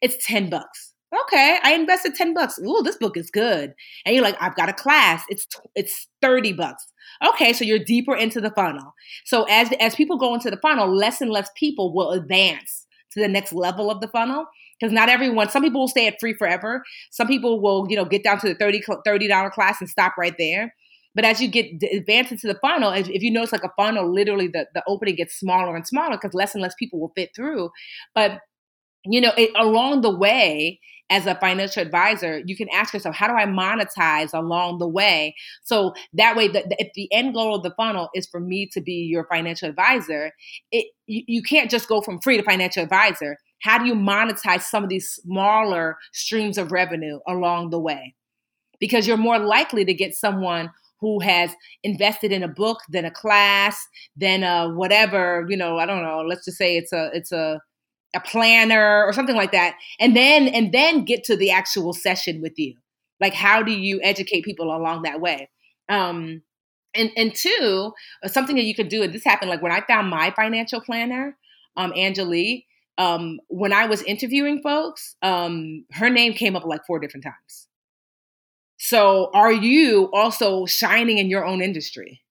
It's 0.00 0.26
10 0.26 0.48
bucks. 0.48 0.94
Okay, 1.22 1.58
I 1.62 1.74
invested 1.74 2.14
10 2.14 2.32
bucks. 2.32 2.58
Ooh, 2.58 2.82
this 2.82 2.96
book 2.96 3.16
is 3.16 3.30
good. 3.30 3.74
And 4.06 4.14
you're 4.14 4.24
like, 4.24 4.40
I've 4.40 4.56
got 4.56 4.70
a 4.70 4.72
class. 4.74 5.22
It's 5.28 5.46
it's 5.74 6.08
30 6.22 6.54
bucks. 6.54 6.86
Okay, 7.26 7.52
so 7.52 7.64
you're 7.64 7.78
deeper 7.78 8.16
into 8.16 8.40
the 8.40 8.50
funnel. 8.52 8.94
So 9.26 9.44
as 9.50 9.70
as 9.80 9.94
people 9.94 10.16
go 10.16 10.34
into 10.34 10.50
the 10.50 10.58
funnel, 10.62 10.94
less 10.94 11.20
and 11.20 11.30
less 11.30 11.50
people 11.56 11.92
will 11.94 12.12
advance 12.12 12.86
to 13.12 13.20
the 13.20 13.28
next 13.28 13.52
level 13.52 13.90
of 13.90 14.00
the 14.00 14.08
funnel 14.08 14.46
because 14.78 14.92
not 14.92 15.08
everyone 15.08 15.48
some 15.48 15.62
people 15.62 15.80
will 15.80 15.88
stay 15.88 16.06
at 16.06 16.18
free 16.20 16.34
forever 16.34 16.82
some 17.10 17.26
people 17.26 17.60
will 17.60 17.86
you 17.88 17.96
know 17.96 18.04
get 18.04 18.22
down 18.22 18.38
to 18.38 18.48
the 18.48 18.54
30 18.54 18.82
$30 19.06 19.52
class 19.52 19.80
and 19.80 19.88
stop 19.88 20.14
right 20.18 20.34
there 20.38 20.74
but 21.14 21.24
as 21.24 21.40
you 21.40 21.48
get 21.48 21.66
advanced 21.92 22.32
into 22.32 22.46
the 22.46 22.58
funnel 22.60 22.92
if, 22.92 23.08
if 23.08 23.22
you 23.22 23.30
notice 23.30 23.52
like 23.52 23.64
a 23.64 23.72
funnel 23.76 24.12
literally 24.12 24.48
the, 24.48 24.66
the 24.74 24.82
opening 24.86 25.14
gets 25.14 25.38
smaller 25.38 25.76
and 25.76 25.86
smaller 25.86 26.16
because 26.16 26.34
less 26.34 26.54
and 26.54 26.62
less 26.62 26.74
people 26.78 27.00
will 27.00 27.12
fit 27.16 27.30
through 27.34 27.70
but 28.14 28.40
you 29.04 29.20
know 29.20 29.32
it, 29.36 29.50
along 29.56 30.00
the 30.00 30.14
way 30.14 30.80
as 31.10 31.26
a 31.26 31.34
financial 31.36 31.82
advisor, 31.82 32.42
you 32.44 32.56
can 32.56 32.68
ask 32.70 32.92
yourself, 32.92 33.14
how 33.14 33.26
do 33.26 33.34
I 33.34 33.46
monetize 33.46 34.34
along 34.34 34.78
the 34.78 34.88
way? 34.88 35.34
So 35.62 35.94
that 36.14 36.36
way, 36.36 36.48
the, 36.48 36.64
the, 36.68 36.76
if 36.78 36.92
the 36.94 37.10
end 37.12 37.34
goal 37.34 37.54
of 37.54 37.62
the 37.62 37.72
funnel 37.76 38.10
is 38.14 38.26
for 38.26 38.40
me 38.40 38.68
to 38.72 38.80
be 38.80 38.92
your 38.92 39.24
financial 39.24 39.68
advisor, 39.68 40.32
it, 40.70 40.86
you, 41.06 41.22
you 41.26 41.42
can't 41.42 41.70
just 41.70 41.88
go 41.88 42.02
from 42.02 42.20
free 42.20 42.36
to 42.36 42.42
financial 42.42 42.82
advisor. 42.82 43.38
How 43.60 43.78
do 43.78 43.86
you 43.86 43.94
monetize 43.94 44.62
some 44.62 44.84
of 44.84 44.88
these 44.88 45.08
smaller 45.14 45.98
streams 46.12 46.58
of 46.58 46.72
revenue 46.72 47.18
along 47.26 47.70
the 47.70 47.80
way? 47.80 48.14
Because 48.80 49.06
you're 49.06 49.16
more 49.16 49.38
likely 49.38 49.84
to 49.84 49.94
get 49.94 50.14
someone 50.14 50.70
who 51.00 51.20
has 51.20 51.52
invested 51.82 52.32
in 52.32 52.42
a 52.42 52.48
book 52.48 52.80
than 52.88 53.04
a 53.04 53.10
class 53.10 53.80
than 54.16 54.42
a 54.42 54.68
whatever 54.70 55.46
you 55.48 55.56
know 55.56 55.78
i 55.78 55.86
don't 55.86 56.02
know 56.02 56.24
let's 56.26 56.44
just 56.44 56.58
say 56.58 56.76
it's 56.76 56.92
a 56.92 57.10
it's 57.14 57.32
a 57.32 57.60
a 58.16 58.20
planner 58.20 59.04
or 59.04 59.12
something 59.12 59.36
like 59.36 59.52
that 59.52 59.74
and 60.00 60.16
then 60.16 60.48
and 60.48 60.72
then 60.72 61.04
get 61.04 61.24
to 61.24 61.36
the 61.36 61.50
actual 61.50 61.92
session 61.92 62.40
with 62.40 62.54
you 62.58 62.74
like 63.20 63.34
how 63.34 63.62
do 63.62 63.72
you 63.72 64.00
educate 64.02 64.44
people 64.44 64.74
along 64.74 65.02
that 65.02 65.20
way 65.20 65.48
um 65.88 66.42
and 66.94 67.10
and 67.16 67.34
two 67.34 67.92
something 68.26 68.56
that 68.56 68.64
you 68.64 68.74
could 68.74 68.88
do 68.88 69.02
and 69.02 69.12
this 69.12 69.24
happened 69.24 69.50
like 69.50 69.62
when 69.62 69.72
i 69.72 69.82
found 69.86 70.08
my 70.08 70.30
financial 70.32 70.80
planner 70.80 71.36
um 71.76 71.92
angelique 71.94 72.66
um 72.98 73.38
when 73.48 73.72
i 73.72 73.86
was 73.86 74.02
interviewing 74.02 74.60
folks 74.60 75.16
um 75.22 75.84
her 75.92 76.10
name 76.10 76.32
came 76.34 76.56
up 76.56 76.64
like 76.64 76.84
four 76.86 76.98
different 76.98 77.24
times. 77.24 77.66
So 78.80 79.30
are 79.34 79.52
you 79.52 80.08
also 80.12 80.64
shining 80.66 81.18
in 81.18 81.28
your 81.28 81.44
own 81.44 81.60
industry 81.62 82.22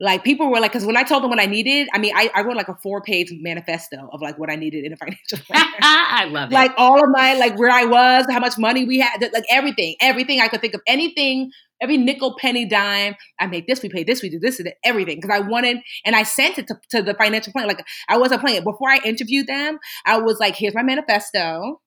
like 0.00 0.22
people 0.22 0.50
were 0.50 0.60
like, 0.60 0.72
because 0.72 0.86
when 0.86 0.96
I 0.96 1.02
told 1.02 1.22
them 1.22 1.30
what 1.30 1.40
I 1.40 1.46
needed, 1.46 1.88
I 1.92 1.98
mean, 1.98 2.12
I, 2.14 2.30
I 2.34 2.42
wrote 2.42 2.56
like 2.56 2.68
a 2.68 2.76
four 2.82 3.00
page 3.00 3.32
manifesto 3.32 4.08
of 4.12 4.20
like 4.20 4.38
what 4.38 4.50
I 4.50 4.56
needed 4.56 4.84
in 4.84 4.92
a 4.92 4.96
financial 5.04 5.38
plan. 5.38 5.64
I 5.80 6.26
love 6.30 6.50
it. 6.50 6.54
Like 6.54 6.72
all 6.76 7.02
of 7.02 7.10
my, 7.10 7.34
like 7.34 7.58
where 7.58 7.70
I 7.70 7.84
was, 7.84 8.26
how 8.30 8.38
much 8.38 8.58
money 8.58 8.84
we 8.84 9.00
had, 9.00 9.20
like 9.32 9.44
everything, 9.50 9.96
everything 10.00 10.40
I 10.40 10.48
could 10.48 10.60
think 10.60 10.74
of, 10.74 10.82
anything, 10.86 11.50
every 11.80 11.96
nickel, 11.96 12.36
penny, 12.38 12.64
dime. 12.64 13.16
I 13.40 13.46
make 13.46 13.66
this, 13.66 13.82
we 13.82 13.88
pay 13.88 14.04
this, 14.04 14.22
we 14.22 14.30
do 14.30 14.38
this, 14.38 14.60
and 14.60 14.72
everything. 14.84 15.16
Because 15.16 15.30
I 15.34 15.40
wanted, 15.40 15.78
and 16.04 16.14
I 16.14 16.22
sent 16.22 16.58
it 16.58 16.68
to, 16.68 16.76
to 16.90 17.02
the 17.02 17.14
financial 17.14 17.52
plan. 17.52 17.66
Like 17.66 17.84
I 18.08 18.18
wasn't 18.18 18.40
playing 18.40 18.58
it. 18.58 18.64
Before 18.64 18.90
I 18.90 18.98
interviewed 19.04 19.46
them, 19.48 19.78
I 20.06 20.18
was 20.18 20.38
like, 20.38 20.54
here's 20.54 20.74
my 20.74 20.82
manifesto 20.82 21.80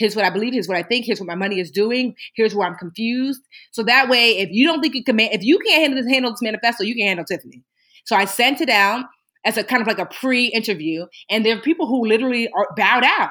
here's 0.00 0.16
what 0.16 0.24
I 0.24 0.30
believe, 0.30 0.54
here's 0.54 0.66
what 0.66 0.78
I 0.78 0.82
think, 0.82 1.04
here's 1.04 1.20
what 1.20 1.26
my 1.26 1.34
money 1.34 1.60
is 1.60 1.70
doing, 1.70 2.16
here's 2.34 2.54
where 2.54 2.66
I'm 2.66 2.76
confused. 2.76 3.42
So 3.70 3.82
that 3.84 4.08
way, 4.08 4.38
if 4.38 4.48
you 4.50 4.66
don't 4.66 4.80
think 4.80 4.94
you 4.94 5.04
can, 5.04 5.20
if 5.20 5.42
you 5.44 5.58
can't 5.58 5.82
handle 5.82 6.02
this, 6.02 6.10
handle 6.10 6.30
this 6.32 6.42
manifesto, 6.42 6.84
you 6.84 6.94
can 6.94 7.06
handle 7.06 7.24
Tiffany. 7.24 7.62
So 8.04 8.16
I 8.16 8.24
sent 8.24 8.60
it 8.62 8.70
out 8.70 9.04
as 9.44 9.58
a 9.58 9.62
kind 9.62 9.82
of 9.82 9.86
like 9.86 9.98
a 9.98 10.06
pre-interview, 10.06 11.06
and 11.30 11.44
there 11.44 11.56
are 11.56 11.60
people 11.60 11.86
who 11.86 12.06
literally 12.06 12.48
are 12.48 12.68
bowed 12.76 13.04
out. 13.04 13.30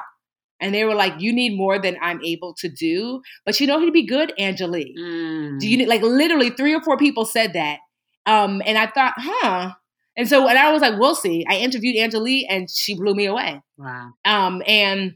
And 0.62 0.74
they 0.74 0.84
were 0.84 0.94
like, 0.94 1.14
"You 1.18 1.32
need 1.32 1.56
more 1.56 1.78
than 1.78 1.96
I'm 2.02 2.22
able 2.22 2.54
to 2.58 2.68
do, 2.68 3.22
but 3.46 3.58
you 3.58 3.66
know 3.66 3.80
who'd 3.80 3.94
be 3.94 4.06
good, 4.06 4.34
Angelique. 4.38 4.94
Mm. 4.94 5.58
Do 5.58 5.66
you 5.66 5.78
need 5.78 5.88
like 5.88 6.02
literally 6.02 6.50
three 6.50 6.74
or 6.74 6.82
four 6.82 6.98
people 6.98 7.24
said 7.24 7.54
that, 7.54 7.78
um, 8.26 8.60
and 8.66 8.76
I 8.76 8.86
thought, 8.86 9.14
huh, 9.16 9.72
and 10.16 10.28
so, 10.28 10.48
and 10.48 10.58
I 10.58 10.70
was 10.70 10.82
like, 10.82 10.98
we'll 10.98 11.14
see. 11.14 11.46
I 11.48 11.56
interviewed 11.56 11.96
Angelique 11.96 12.46
and 12.50 12.68
she 12.70 12.94
blew 12.94 13.14
me 13.14 13.24
away. 13.24 13.62
Wow. 13.78 14.10
Um, 14.26 14.62
and 14.66 15.14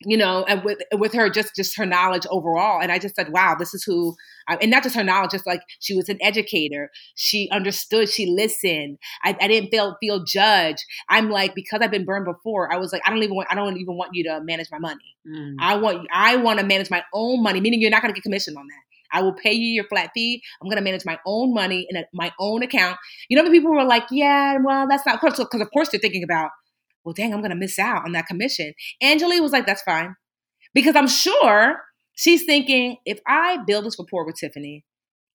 you 0.00 0.16
know, 0.16 0.44
and 0.44 0.62
with 0.62 0.78
with 0.94 1.14
her 1.14 1.30
just 1.30 1.54
just 1.54 1.76
her 1.76 1.86
knowledge 1.86 2.26
overall. 2.30 2.80
And 2.82 2.92
I 2.92 2.98
just 2.98 3.16
said, 3.16 3.32
wow, 3.32 3.56
this 3.58 3.72
is 3.72 3.82
who, 3.82 4.14
I, 4.46 4.56
and 4.56 4.70
not 4.70 4.82
just 4.82 4.94
her 4.94 5.04
knowledge, 5.04 5.30
just 5.30 5.46
like 5.46 5.62
she 5.80 5.94
was 5.94 6.08
an 6.08 6.18
educator. 6.20 6.90
She 7.14 7.48
understood. 7.50 8.08
She 8.08 8.26
listened. 8.26 8.98
I, 9.24 9.36
I 9.40 9.48
didn't 9.48 9.70
feel 9.70 9.96
feel 10.00 10.24
judged. 10.24 10.84
I'm 11.08 11.30
like 11.30 11.54
because 11.54 11.80
I've 11.80 11.90
been 11.90 12.04
burned 12.04 12.26
before. 12.26 12.72
I 12.72 12.76
was 12.76 12.92
like, 12.92 13.02
I 13.06 13.10
don't 13.10 13.22
even 13.22 13.36
want. 13.36 13.48
I 13.50 13.54
don't 13.54 13.78
even 13.78 13.96
want 13.96 14.10
you 14.12 14.24
to 14.24 14.40
manage 14.42 14.68
my 14.70 14.78
money. 14.78 15.16
Mm. 15.26 15.54
I 15.60 15.76
want 15.76 16.06
I 16.12 16.36
want 16.36 16.60
to 16.60 16.66
manage 16.66 16.90
my 16.90 17.02
own 17.14 17.42
money. 17.42 17.60
Meaning 17.60 17.80
you're 17.80 17.90
not 17.90 18.02
going 18.02 18.12
to 18.12 18.16
get 18.16 18.22
commission 18.22 18.54
on 18.56 18.66
that. 18.66 18.82
I 19.12 19.22
will 19.22 19.34
pay 19.34 19.52
you 19.52 19.68
your 19.68 19.84
flat 19.84 20.10
fee. 20.14 20.42
I'm 20.60 20.68
going 20.68 20.76
to 20.76 20.84
manage 20.84 21.04
my 21.06 21.18
own 21.24 21.54
money 21.54 21.86
in 21.88 21.96
a, 21.96 22.04
my 22.12 22.32
own 22.38 22.62
account. 22.62 22.98
You 23.28 23.36
know, 23.36 23.44
the 23.44 23.50
people 23.50 23.70
were 23.70 23.84
like, 23.84 24.04
yeah, 24.10 24.58
well, 24.62 24.86
that's 24.88 25.06
not 25.06 25.20
because 25.20 25.38
of 25.38 25.70
course 25.70 25.88
they're 25.88 26.00
thinking 26.00 26.24
about 26.24 26.50
well, 27.06 27.14
dang, 27.14 27.32
I'm 27.32 27.40
going 27.40 27.50
to 27.50 27.56
miss 27.56 27.78
out 27.78 28.04
on 28.04 28.12
that 28.12 28.26
commission. 28.26 28.74
Angelique 29.00 29.40
was 29.40 29.52
like, 29.52 29.64
that's 29.64 29.82
fine. 29.82 30.16
Because 30.74 30.96
I'm 30.96 31.06
sure 31.06 31.80
she's 32.16 32.44
thinking, 32.44 32.96
if 33.06 33.20
I 33.26 33.58
build 33.64 33.86
this 33.86 33.96
rapport 33.98 34.26
with 34.26 34.36
Tiffany, 34.36 34.84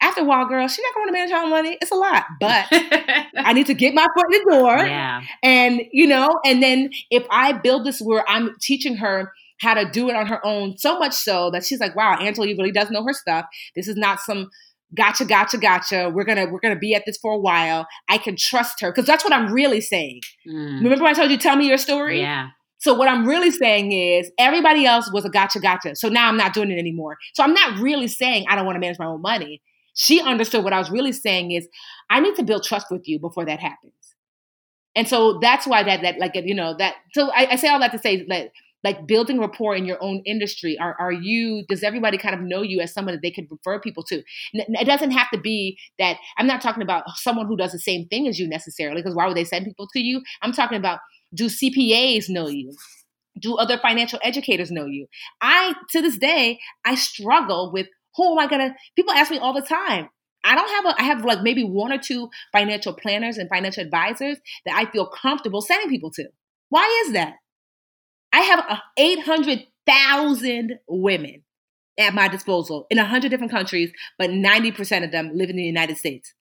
after 0.01 0.21
a 0.21 0.25
while, 0.25 0.45
girl, 0.47 0.67
she's 0.67 0.83
not 0.83 0.95
going 0.95 1.07
to 1.07 1.13
manage 1.13 1.31
her 1.31 1.37
own 1.37 1.49
money. 1.49 1.77
It's 1.79 1.91
a 1.91 1.95
lot, 1.95 2.25
but 2.39 2.65
I 2.71 3.53
need 3.53 3.67
to 3.67 3.73
get 3.73 3.93
my 3.93 4.05
foot 4.13 4.25
in 4.33 4.43
the 4.43 4.51
door. 4.51 4.77
Yeah. 4.85 5.21
And, 5.43 5.81
you 5.93 6.07
know, 6.07 6.27
and 6.43 6.61
then 6.61 6.89
if 7.09 7.25
I 7.29 7.53
build 7.53 7.85
this 7.85 8.01
where 8.01 8.29
I'm 8.29 8.55
teaching 8.59 8.97
her 8.97 9.31
how 9.61 9.75
to 9.75 9.89
do 9.89 10.09
it 10.09 10.15
on 10.15 10.27
her 10.27 10.45
own, 10.45 10.77
so 10.77 10.99
much 10.99 11.13
so 11.13 11.51
that 11.51 11.63
she's 11.63 11.79
like, 11.79 11.95
wow, 11.95 12.17
Angela 12.19 12.47
really 12.47 12.71
does 12.71 12.89
know 12.91 13.05
her 13.05 13.13
stuff. 13.13 13.45
This 13.75 13.87
is 13.87 13.95
not 13.95 14.19
some 14.19 14.49
gotcha, 14.95 15.25
gotcha, 15.25 15.57
gotcha. 15.57 16.11
We're 16.13 16.23
gonna 16.23 16.47
we're 16.51 16.59
gonna 16.59 16.79
be 16.79 16.93
at 16.95 17.03
this 17.05 17.17
for 17.17 17.33
a 17.33 17.39
while. 17.39 17.87
I 18.09 18.17
can 18.17 18.35
trust 18.35 18.81
her 18.81 18.91
because 18.91 19.05
that's 19.05 19.23
what 19.23 19.33
I'm 19.33 19.51
really 19.51 19.81
saying. 19.81 20.21
Mm. 20.47 20.83
Remember 20.83 21.05
I 21.05 21.13
told 21.13 21.31
you, 21.31 21.37
tell 21.37 21.55
me 21.55 21.67
your 21.67 21.77
story. 21.77 22.21
Yeah. 22.21 22.49
So 22.79 22.95
what 22.95 23.07
I'm 23.07 23.27
really 23.27 23.51
saying 23.51 23.91
is 23.91 24.31
everybody 24.39 24.87
else 24.87 25.11
was 25.13 25.23
a 25.23 25.29
gotcha, 25.29 25.59
gotcha. 25.59 25.95
So 25.95 26.09
now 26.09 26.27
I'm 26.27 26.37
not 26.37 26.53
doing 26.53 26.71
it 26.71 26.79
anymore. 26.79 27.17
So 27.35 27.43
I'm 27.43 27.53
not 27.53 27.79
really 27.79 28.07
saying 28.07 28.45
I 28.49 28.55
don't 28.55 28.65
want 28.65 28.75
to 28.75 28.79
manage 28.79 28.97
my 28.97 29.05
own 29.05 29.21
money. 29.21 29.61
She 29.93 30.19
understood 30.19 30.63
what 30.63 30.73
I 30.73 30.79
was 30.79 30.89
really 30.89 31.11
saying 31.11 31.51
is 31.51 31.67
I 32.09 32.19
need 32.19 32.35
to 32.37 32.43
build 32.43 32.63
trust 32.63 32.87
with 32.89 33.07
you 33.07 33.19
before 33.19 33.45
that 33.45 33.59
happens. 33.59 33.93
And 34.95 35.07
so 35.07 35.39
that's 35.39 35.67
why 35.67 35.83
that 35.83 36.01
that 36.01 36.19
like 36.19 36.31
you 36.35 36.55
know 36.55 36.75
that 36.77 36.95
so 37.13 37.29
I, 37.29 37.51
I 37.51 37.55
say 37.55 37.69
all 37.69 37.79
that 37.79 37.91
to 37.91 37.99
say 37.99 38.25
that 38.27 38.49
like 38.83 39.07
building 39.07 39.39
rapport 39.39 39.75
in 39.75 39.85
your 39.85 39.97
own 40.01 40.21
industry 40.25 40.77
are, 40.79 40.95
are 40.99 41.11
you 41.11 41.63
does 41.67 41.83
everybody 41.83 42.17
kind 42.17 42.35
of 42.35 42.41
know 42.41 42.61
you 42.61 42.79
as 42.79 42.93
someone 42.93 43.13
that 43.15 43.21
they 43.21 43.31
could 43.31 43.47
refer 43.49 43.79
people 43.79 44.03
to? 44.03 44.23
It 44.53 44.85
doesn't 44.85 45.11
have 45.11 45.29
to 45.31 45.39
be 45.39 45.77
that 45.99 46.17
i'm 46.37 46.47
not 46.47 46.61
talking 46.61 46.83
about 46.83 47.03
someone 47.15 47.47
who 47.47 47.57
does 47.57 47.71
the 47.71 47.79
same 47.79 48.07
thing 48.07 48.27
as 48.27 48.39
you 48.39 48.47
necessarily 48.47 49.01
because 49.01 49.15
why 49.15 49.27
would 49.27 49.37
they 49.37 49.43
send 49.43 49.65
people 49.65 49.87
to 49.93 49.99
you? 49.99 50.21
I'm 50.41 50.51
talking 50.51 50.77
about 50.77 50.99
do 51.33 51.45
cpas 51.45 52.29
know 52.29 52.47
you? 52.47 52.73
Do 53.41 53.55
other 53.55 53.77
financial 53.77 54.19
educators 54.23 54.71
know 54.71 54.85
you? 54.85 55.07
I 55.41 55.73
to 55.91 56.01
this 56.01 56.17
day 56.17 56.59
i 56.85 56.95
struggle 56.95 57.71
with 57.71 57.87
who 58.15 58.31
am 58.31 58.39
i 58.39 58.47
gonna 58.47 58.75
people 58.95 59.13
ask 59.13 59.31
me 59.31 59.37
all 59.37 59.53
the 59.53 59.61
time. 59.61 60.09
I 60.43 60.55
don't 60.55 60.69
have 60.69 60.85
a, 60.85 61.01
I 61.01 61.05
have 61.05 61.23
like 61.23 61.41
maybe 61.41 61.63
one 61.63 61.91
or 61.91 61.97
two 61.97 62.29
financial 62.51 62.93
planners 62.93 63.37
and 63.37 63.47
financial 63.47 63.83
advisors 63.83 64.37
that 64.65 64.75
I 64.75 64.89
feel 64.91 65.05
comfortable 65.05 65.61
sending 65.61 65.89
people 65.89 66.11
to. 66.11 66.25
Why 66.69 67.03
is 67.05 67.13
that? 67.13 67.35
I 68.33 68.41
have 68.41 68.79
800,000 68.97 70.79
women 70.87 71.43
at 71.97 72.13
my 72.13 72.27
disposal 72.27 72.87
in 72.89 72.97
100 72.97 73.29
different 73.29 73.51
countries, 73.51 73.91
but 74.17 74.29
90% 74.29 75.03
of 75.03 75.11
them 75.11 75.31
live 75.33 75.49
in 75.49 75.57
the 75.57 75.63
United 75.63 75.97
States. 75.97 76.33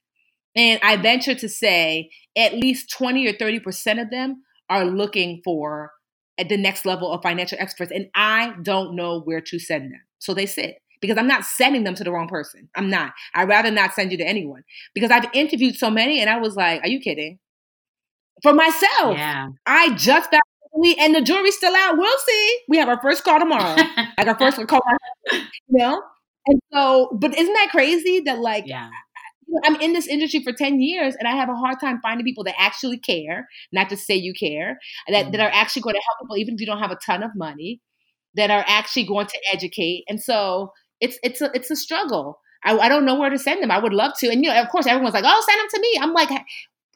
And 0.56 0.80
I 0.82 0.96
venture 0.96 1.34
to 1.34 1.48
say 1.48 2.10
at 2.36 2.54
least 2.54 2.92
20 2.96 3.26
or 3.28 3.32
30% 3.32 4.02
of 4.02 4.10
them 4.10 4.42
are 4.68 4.84
looking 4.84 5.40
for 5.44 5.92
at 6.38 6.48
the 6.48 6.56
next 6.56 6.86
level 6.86 7.12
of 7.12 7.22
financial 7.22 7.58
experts. 7.60 7.92
And 7.92 8.08
I 8.14 8.54
don't 8.62 8.96
know 8.96 9.20
where 9.20 9.40
to 9.40 9.58
send 9.58 9.92
them. 9.92 10.00
So 10.18 10.34
they 10.34 10.46
sit 10.46 10.76
because 11.00 11.18
I'm 11.18 11.28
not 11.28 11.44
sending 11.44 11.84
them 11.84 11.94
to 11.94 12.04
the 12.04 12.12
wrong 12.12 12.28
person. 12.28 12.68
I'm 12.76 12.90
not. 12.90 13.12
I'd 13.34 13.48
rather 13.48 13.70
not 13.70 13.94
send 13.94 14.12
you 14.12 14.18
to 14.18 14.26
anyone 14.26 14.62
because 14.94 15.10
I've 15.10 15.26
interviewed 15.32 15.76
so 15.76 15.90
many 15.90 16.20
and 16.20 16.28
I 16.28 16.38
was 16.38 16.56
like, 16.56 16.82
are 16.82 16.88
you 16.88 17.00
kidding? 17.00 17.38
For 18.42 18.54
myself, 18.54 19.16
yeah. 19.16 19.48
I 19.66 19.94
just 19.94 20.30
found 20.30 20.40
we 20.76 20.94
and 20.96 21.14
the 21.14 21.20
jury's 21.20 21.56
still 21.56 21.74
out. 21.74 21.96
We'll 21.96 22.18
see. 22.18 22.58
We 22.68 22.78
have 22.78 22.88
our 22.88 23.00
first 23.00 23.24
call 23.24 23.38
tomorrow. 23.38 23.76
like 24.18 24.26
our 24.26 24.38
first 24.38 24.66
call, 24.68 24.80
you 25.32 25.40
know. 25.68 26.02
And 26.46 26.60
so, 26.72 27.16
but 27.20 27.36
isn't 27.36 27.52
that 27.52 27.68
crazy 27.70 28.20
that 28.20 28.38
like 28.38 28.64
yeah. 28.66 28.88
I'm 29.64 29.76
in 29.76 29.92
this 29.92 30.06
industry 30.06 30.42
for 30.42 30.52
10 30.52 30.80
years 30.80 31.16
and 31.16 31.26
I 31.26 31.34
have 31.34 31.48
a 31.48 31.54
hard 31.54 31.80
time 31.80 32.00
finding 32.02 32.24
people 32.24 32.44
that 32.44 32.54
actually 32.58 32.98
care, 32.98 33.48
not 33.72 33.88
to 33.90 33.96
say 33.96 34.14
you 34.14 34.32
care, 34.32 34.78
that, 35.08 35.26
mm 35.26 35.32
that 35.32 35.40
are 35.40 35.50
actually 35.52 35.82
going 35.82 35.94
to 35.94 36.02
help 36.06 36.20
people, 36.20 36.36
even 36.36 36.54
if 36.54 36.60
you 36.60 36.66
don't 36.66 36.78
have 36.78 36.90
a 36.90 36.98
ton 37.04 37.22
of 37.22 37.30
money, 37.34 37.80
that 38.34 38.50
are 38.50 38.64
actually 38.66 39.04
going 39.04 39.26
to 39.26 39.38
educate. 39.52 40.04
And 40.08 40.22
so 40.22 40.72
it's 41.00 41.18
it's 41.22 41.40
a 41.40 41.50
it's 41.54 41.70
a 41.70 41.76
struggle. 41.76 42.38
I, 42.64 42.76
I 42.76 42.88
don't 42.88 43.04
know 43.04 43.14
where 43.14 43.30
to 43.30 43.38
send 43.38 43.62
them. 43.62 43.70
I 43.70 43.78
would 43.78 43.92
love 43.92 44.12
to. 44.18 44.28
And 44.28 44.44
you 44.44 44.50
know, 44.50 44.60
of 44.60 44.68
course, 44.68 44.86
everyone's 44.86 45.14
like, 45.14 45.24
oh, 45.26 45.44
send 45.46 45.60
them 45.60 45.68
to 45.70 45.80
me. 45.80 45.98
I'm 46.00 46.12
like, 46.12 46.28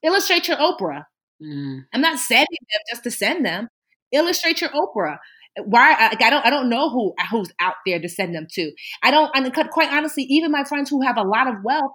illustrate 0.03 0.49
your 0.49 0.59
Oprah. 0.59 1.05
Mm. 1.43 1.85
I'm 1.93 2.01
not 2.01 2.19
sending 2.19 2.47
them 2.61 2.81
just 2.91 3.05
to 3.05 3.11
send 3.11 3.45
them. 3.45 3.69
Illustrate 4.13 4.61
your 4.61 4.71
Oprah. 4.71 5.19
why 5.65 5.93
I, 5.93 6.17
I 6.25 6.31
don't 6.31 6.47
I 6.47 6.51
don't 6.51 6.69
know 6.69 6.91
who 6.91 7.15
who's 7.31 7.51
out 7.61 7.75
there 7.87 8.01
to 8.01 8.09
send 8.09 8.35
them 8.35 8.47
to. 8.53 8.73
I 9.03 9.11
don't 9.11 9.31
and 9.35 9.53
quite 9.71 9.93
honestly, 9.93 10.25
even 10.25 10.51
my 10.53 10.65
friends 10.65 10.91
who 10.91 11.03
have 11.03 11.17
a 11.17 11.23
lot 11.23 11.49
of 11.49 11.57
wealth, 11.65 11.93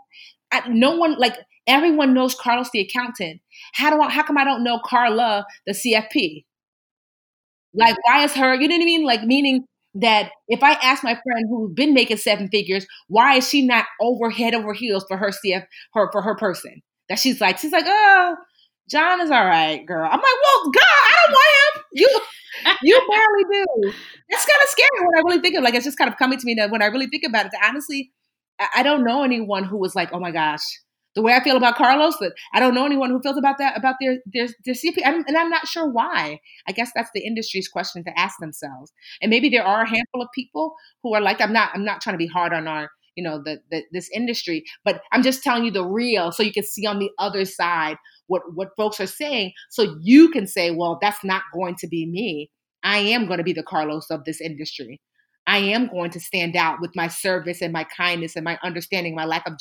I, 0.51 0.67
no 0.69 0.95
one 0.95 1.17
like 1.17 1.37
everyone 1.67 2.13
knows 2.13 2.35
Carlos 2.35 2.69
the 2.71 2.81
accountant. 2.81 3.41
How 3.73 3.89
do 3.89 4.01
I 4.01 4.09
how 4.09 4.23
come 4.23 4.37
I 4.37 4.43
don't 4.43 4.63
know 4.63 4.79
Carla 4.85 5.45
the 5.65 5.73
CFP? 5.73 6.45
Like 7.73 7.95
why 8.05 8.23
is 8.23 8.33
her, 8.33 8.55
you 8.55 8.67
know 8.67 8.75
what 8.75 8.81
I 8.81 8.85
mean? 8.85 9.03
Like 9.03 9.23
meaning 9.23 9.65
that 9.95 10.31
if 10.47 10.63
I 10.63 10.73
ask 10.73 11.03
my 11.03 11.13
friend 11.13 11.45
who's 11.49 11.73
been 11.73 11.93
making 11.93 12.17
seven 12.17 12.47
figures, 12.49 12.85
why 13.07 13.35
is 13.37 13.47
she 13.49 13.65
not 13.65 13.85
over 14.01 14.29
head 14.29 14.53
over 14.55 14.73
heels 14.73 15.05
for 15.07 15.17
her 15.17 15.29
CF 15.29 15.65
her 15.93 16.09
for 16.11 16.21
her 16.21 16.35
person? 16.35 16.81
That 17.09 17.19
she's 17.19 17.41
like, 17.41 17.57
she's 17.57 17.71
like, 17.71 17.85
oh, 17.87 18.35
John 18.89 19.21
is 19.21 19.31
all 19.31 19.45
right, 19.45 19.85
girl. 19.85 20.05
I'm 20.05 20.19
like, 20.19 20.21
well, 20.21 20.71
God, 20.71 20.83
I 20.83 21.15
don't 21.25 21.33
want 21.33 21.75
him. 21.75 21.83
You 21.93 22.19
you 22.83 22.99
barely 23.09 23.43
do. 23.51 23.93
That's 24.29 24.45
kind 24.45 24.59
of 24.63 24.69
scary 24.69 25.05
when 25.05 25.17
I 25.17 25.21
really 25.25 25.41
think 25.41 25.55
of 25.55 25.63
like 25.63 25.75
it's 25.75 25.85
just 25.85 25.97
kind 25.97 26.11
of 26.11 26.17
coming 26.17 26.39
to 26.39 26.45
me 26.45 26.55
that 26.55 26.71
when 26.71 26.81
I 26.81 26.87
really 26.87 27.07
think 27.07 27.23
about 27.25 27.45
it, 27.45 27.51
honestly, 27.63 28.11
I, 28.75 28.83
don't 28.83 29.05
know 29.05 29.23
anyone 29.23 29.63
who 29.63 29.77
was 29.77 29.95
like, 29.95 30.09
oh 30.11 30.19
my 30.19 30.31
gosh, 30.31 30.61
the 31.15 31.21
way 31.21 31.33
I 31.33 31.43
feel 31.43 31.57
about 31.57 31.75
Carlos, 31.75 32.17
that 32.19 32.33
I 32.53 32.59
don't 32.59 32.75
know 32.75 32.85
anyone 32.85 33.09
who 33.09 33.21
feels 33.21 33.37
about 33.37 33.57
that 33.59 33.77
about 33.77 33.95
their 34.01 34.17
their 34.25 34.47
their 34.65 34.73
CP, 34.73 34.97
and 35.03 35.25
I'm 35.37 35.49
not 35.49 35.67
sure 35.67 35.89
why. 35.89 36.39
I 36.67 36.71
guess 36.71 36.91
that's 36.95 37.09
the 37.13 37.25
industry's 37.25 37.67
question 37.67 38.03
to 38.03 38.19
ask 38.19 38.35
themselves. 38.39 38.91
And 39.21 39.29
maybe 39.29 39.49
there 39.49 39.63
are 39.63 39.83
a 39.83 39.89
handful 39.89 40.21
of 40.21 40.27
people 40.33 40.75
who 41.03 41.13
are 41.13 41.21
like, 41.21 41.41
I'm 41.41 41.53
not 41.53 41.71
I'm 41.73 41.85
not 41.85 42.01
trying 42.01 42.15
to 42.15 42.19
be 42.19 42.27
hard 42.27 42.53
on 42.53 42.67
our 42.67 42.89
you 43.15 43.23
know 43.23 43.41
the, 43.43 43.59
the 43.71 43.83
this 43.91 44.09
industry, 44.13 44.63
but 44.83 45.01
I'm 45.11 45.23
just 45.23 45.43
telling 45.43 45.65
you 45.65 45.71
the 45.71 45.85
real, 45.85 46.31
so 46.31 46.43
you 46.43 46.53
can 46.53 46.63
see 46.63 46.85
on 46.85 46.99
the 46.99 47.09
other 47.17 47.45
side 47.45 47.97
what 48.29 48.41
what 48.55 48.69
folks 48.77 48.99
are 48.99 49.07
saying, 49.07 49.51
so 49.69 49.97
you 50.01 50.29
can 50.29 50.47
say, 50.47 50.71
well, 50.71 50.97
that's 51.01 51.23
not 51.23 51.43
going 51.53 51.75
to 51.79 51.87
be 51.87 52.05
me. 52.05 52.49
I 52.83 52.99
am 52.99 53.25
going 53.25 53.39
to 53.39 53.43
be 53.43 53.53
the 53.53 53.63
Carlos 53.63 54.09
of 54.09 54.23
this 54.23 54.39
industry. 54.39 55.01
I 55.45 55.57
am 55.57 55.87
going 55.87 56.11
to 56.11 56.19
stand 56.19 56.55
out 56.55 56.79
with 56.79 56.91
my 56.95 57.07
service 57.07 57.61
and 57.61 57.73
my 57.73 57.83
kindness 57.83 58.35
and 58.35 58.45
my 58.45 58.57
understanding, 58.63 59.15
my 59.15 59.25
lack 59.25 59.47
of 59.47 59.55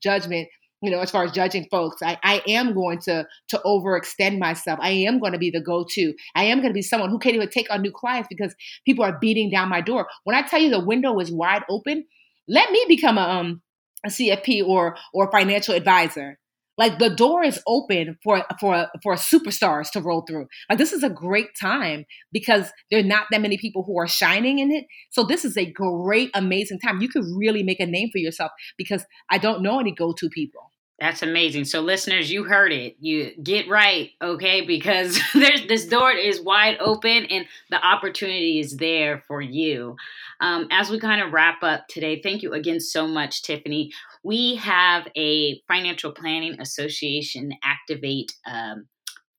judgment 0.00 0.48
you 0.82 0.90
know, 0.90 0.98
as 0.98 1.12
far 1.12 1.24
as 1.24 1.30
judging 1.30 1.66
folks, 1.70 2.02
I, 2.02 2.18
I 2.24 2.42
am 2.48 2.74
going 2.74 2.98
to 3.02 3.24
to 3.48 3.60
overextend 3.64 4.38
myself. 4.38 4.80
I 4.82 4.90
am 4.90 5.20
going 5.20 5.32
to 5.32 5.38
be 5.38 5.50
the 5.50 5.60
go-to. 5.60 6.12
I 6.34 6.44
am 6.44 6.58
going 6.58 6.70
to 6.70 6.74
be 6.74 6.82
someone 6.82 7.08
who 7.08 7.20
can't 7.20 7.36
even 7.36 7.48
take 7.48 7.72
on 7.72 7.82
new 7.82 7.92
clients 7.92 8.26
because 8.28 8.54
people 8.84 9.04
are 9.04 9.16
beating 9.18 9.48
down 9.48 9.68
my 9.68 9.80
door. 9.80 10.08
When 10.24 10.36
I 10.36 10.42
tell 10.42 10.60
you 10.60 10.70
the 10.70 10.84
window 10.84 11.18
is 11.20 11.30
wide 11.30 11.62
open, 11.70 12.04
let 12.48 12.70
me 12.72 12.84
become 12.88 13.16
a 13.16 13.22
um 13.22 13.62
a 14.04 14.08
CFP 14.08 14.66
or 14.66 14.96
or 15.14 15.30
financial 15.30 15.74
advisor. 15.74 16.38
Like 16.78 16.98
the 16.98 17.10
door 17.10 17.44
is 17.44 17.60
open 17.66 18.18
for 18.22 18.44
for 18.58 18.88
for 19.02 19.14
superstars 19.14 19.90
to 19.92 20.00
roll 20.00 20.22
through. 20.22 20.46
Like 20.68 20.78
this 20.78 20.92
is 20.92 21.02
a 21.02 21.10
great 21.10 21.50
time 21.60 22.06
because 22.32 22.72
there're 22.90 23.02
not 23.02 23.26
that 23.30 23.42
many 23.42 23.58
people 23.58 23.84
who 23.84 23.98
are 23.98 24.08
shining 24.08 24.58
in 24.58 24.70
it. 24.70 24.86
So 25.10 25.22
this 25.22 25.44
is 25.44 25.56
a 25.56 25.70
great, 25.70 26.30
amazing 26.34 26.80
time. 26.80 27.00
You 27.00 27.08
could 27.08 27.24
really 27.36 27.62
make 27.62 27.80
a 27.80 27.86
name 27.86 28.08
for 28.10 28.18
yourself 28.18 28.50
because 28.78 29.04
I 29.30 29.38
don't 29.38 29.62
know 29.62 29.80
any 29.80 29.92
go-to 29.92 30.28
people. 30.30 30.71
That's 31.02 31.22
amazing. 31.22 31.64
So, 31.64 31.80
listeners, 31.80 32.30
you 32.30 32.44
heard 32.44 32.72
it. 32.72 32.94
You 33.00 33.32
get 33.42 33.68
right, 33.68 34.10
okay? 34.22 34.60
Because 34.60 35.18
there's 35.34 35.66
this 35.66 35.84
door 35.84 36.12
is 36.12 36.40
wide 36.40 36.76
open 36.78 37.24
and 37.24 37.44
the 37.70 37.84
opportunity 37.84 38.60
is 38.60 38.76
there 38.76 39.24
for 39.26 39.42
you. 39.42 39.96
Um, 40.40 40.68
as 40.70 40.90
we 40.90 41.00
kind 41.00 41.20
of 41.20 41.32
wrap 41.32 41.64
up 41.64 41.88
today, 41.88 42.22
thank 42.22 42.42
you 42.42 42.52
again 42.52 42.78
so 42.78 43.08
much, 43.08 43.42
Tiffany. 43.42 43.90
We 44.22 44.54
have 44.56 45.08
a 45.16 45.60
Financial 45.66 46.12
Planning 46.12 46.60
Association 46.60 47.50
Activate 47.64 48.32
um, 48.46 48.86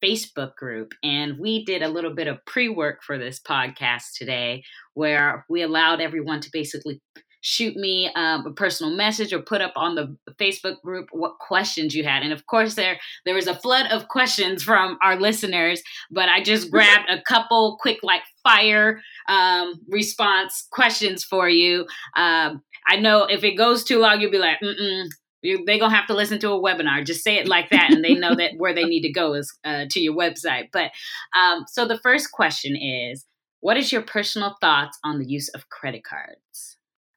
Facebook 0.04 0.56
group, 0.56 0.92
and 1.02 1.40
we 1.40 1.64
did 1.64 1.82
a 1.82 1.88
little 1.88 2.14
bit 2.14 2.28
of 2.28 2.44
pre 2.46 2.68
work 2.68 3.04
for 3.04 3.18
this 3.18 3.40
podcast 3.40 4.18
today 4.18 4.64
where 4.96 5.46
we 5.50 5.62
allowed 5.62 6.02
everyone 6.02 6.42
to 6.42 6.50
basically 6.52 7.00
shoot 7.44 7.76
me 7.76 8.10
um, 8.16 8.46
a 8.48 8.54
personal 8.54 8.96
message 8.96 9.34
or 9.34 9.40
put 9.40 9.62
up 9.62 9.74
on 9.76 9.96
the 9.96 10.18
Facebook 10.40 10.82
group 10.82 11.10
what 11.12 11.38
questions 11.40 11.94
you 11.94 12.04
had. 12.04 12.24
And 12.24 12.32
of 12.32 12.48
course, 12.48 12.76
there 12.76 12.98
there 13.26 13.36
was 13.36 13.48
a 13.48 13.56
flood 13.56 13.92
of 13.92 14.08
questions 14.08 14.64
from 14.64 14.98
our 15.04 15.18
listeners, 15.18 15.84
but 16.10 16.30
I 16.30 16.42
just 16.42 16.72
grabbed 16.72 17.10
a 17.10 17.22
couple 17.22 17.78
quick 17.82 18.00
like 18.02 18.22
fire 18.44 19.02
um, 19.28 19.80
response 19.90 20.68
questions 20.72 21.24
for 21.24 21.50
you. 21.50 21.82
Um, 22.16 22.64
I 22.88 22.96
know 22.96 23.26
if 23.26 23.44
it 23.44 23.56
goes 23.56 23.84
too 23.84 24.00
long, 24.00 24.22
you'll 24.22 24.32
be 24.32 24.38
like, 24.38 24.60
mm 24.64 24.74
mm. 24.82 25.66
they're 25.66 25.80
gonna 25.80 25.94
have 25.94 26.08
to 26.08 26.16
listen 26.16 26.40
to 26.40 26.52
a 26.52 26.60
webinar. 26.60 27.06
Just 27.06 27.26
say 27.26 27.38
it 27.38 27.48
like 27.48 27.70
that, 27.72 27.92
and 27.92 28.04
they 28.04 28.16
know 28.16 28.36
that 28.36 28.54
where 28.56 28.74
they 28.74 28.86
need 28.86 29.02
to 29.02 29.12
go 29.12 29.34
is 29.34 29.54
uh, 29.66 29.86
to 29.90 30.00
your 30.00 30.16
website. 30.16 30.70
But 30.72 30.92
um, 31.38 31.66
so 31.68 31.86
the 31.86 32.00
first 32.00 32.32
question 32.32 32.78
is, 32.78 33.26
what 33.60 33.76
is 33.76 33.92
your 33.92 34.02
personal 34.02 34.56
thoughts 34.62 34.98
on 35.04 35.20
the 35.20 35.28
use 35.28 35.50
of 35.50 35.68
credit 35.68 36.06
cards? 36.06 36.73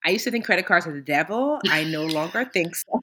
I 0.06 0.10
used 0.10 0.24
to 0.24 0.30
think 0.30 0.44
credit 0.44 0.66
cards 0.66 0.86
are 0.86 0.92
the 0.92 1.00
devil. 1.00 1.58
I 1.68 1.82
no 1.84 2.04
longer 2.04 2.44
think 2.44 2.76
so. 2.76 2.84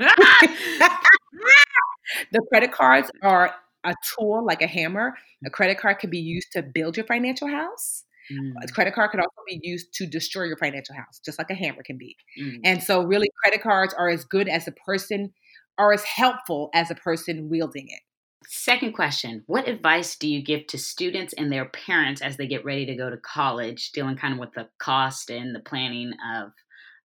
the 2.31 2.41
credit 2.49 2.71
cards 2.71 3.11
are 3.21 3.53
a 3.83 3.93
tool 4.15 4.45
like 4.45 4.61
a 4.61 4.67
hammer. 4.67 5.15
A 5.45 5.49
credit 5.49 5.77
card 5.77 5.99
can 5.99 6.09
be 6.09 6.19
used 6.19 6.53
to 6.53 6.63
build 6.63 6.95
your 6.95 7.05
financial 7.05 7.49
house. 7.49 8.05
Mm. 8.31 8.53
A 8.63 8.71
credit 8.71 8.93
card 8.93 9.11
can 9.11 9.19
also 9.19 9.41
be 9.45 9.59
used 9.61 9.93
to 9.95 10.05
destroy 10.05 10.43
your 10.45 10.55
financial 10.55 10.95
house, 10.95 11.19
just 11.25 11.37
like 11.37 11.49
a 11.49 11.55
hammer 11.55 11.83
can 11.83 11.97
be. 11.97 12.15
Mm. 12.41 12.59
And 12.63 12.81
so, 12.81 13.03
really, 13.03 13.29
credit 13.43 13.61
cards 13.61 13.93
are 13.93 14.07
as 14.07 14.23
good 14.23 14.47
as 14.47 14.63
the 14.63 14.71
person, 14.71 15.33
are 15.77 15.91
as 15.91 16.05
helpful 16.05 16.69
as 16.73 16.89
a 16.89 16.95
person 16.95 17.49
wielding 17.49 17.89
it. 17.89 17.99
Second 18.47 18.93
question 18.93 19.43
What 19.47 19.67
advice 19.67 20.15
do 20.15 20.27
you 20.27 20.41
give 20.41 20.67
to 20.67 20.77
students 20.77 21.33
and 21.33 21.51
their 21.51 21.65
parents 21.65 22.21
as 22.21 22.37
they 22.37 22.47
get 22.47 22.63
ready 22.65 22.85
to 22.85 22.95
go 22.95 23.09
to 23.09 23.17
college, 23.17 23.91
dealing 23.91 24.15
kind 24.15 24.33
of 24.33 24.39
with 24.39 24.53
the 24.53 24.69
cost 24.79 25.29
and 25.29 25.53
the 25.53 25.59
planning 25.59 26.13
of 26.35 26.51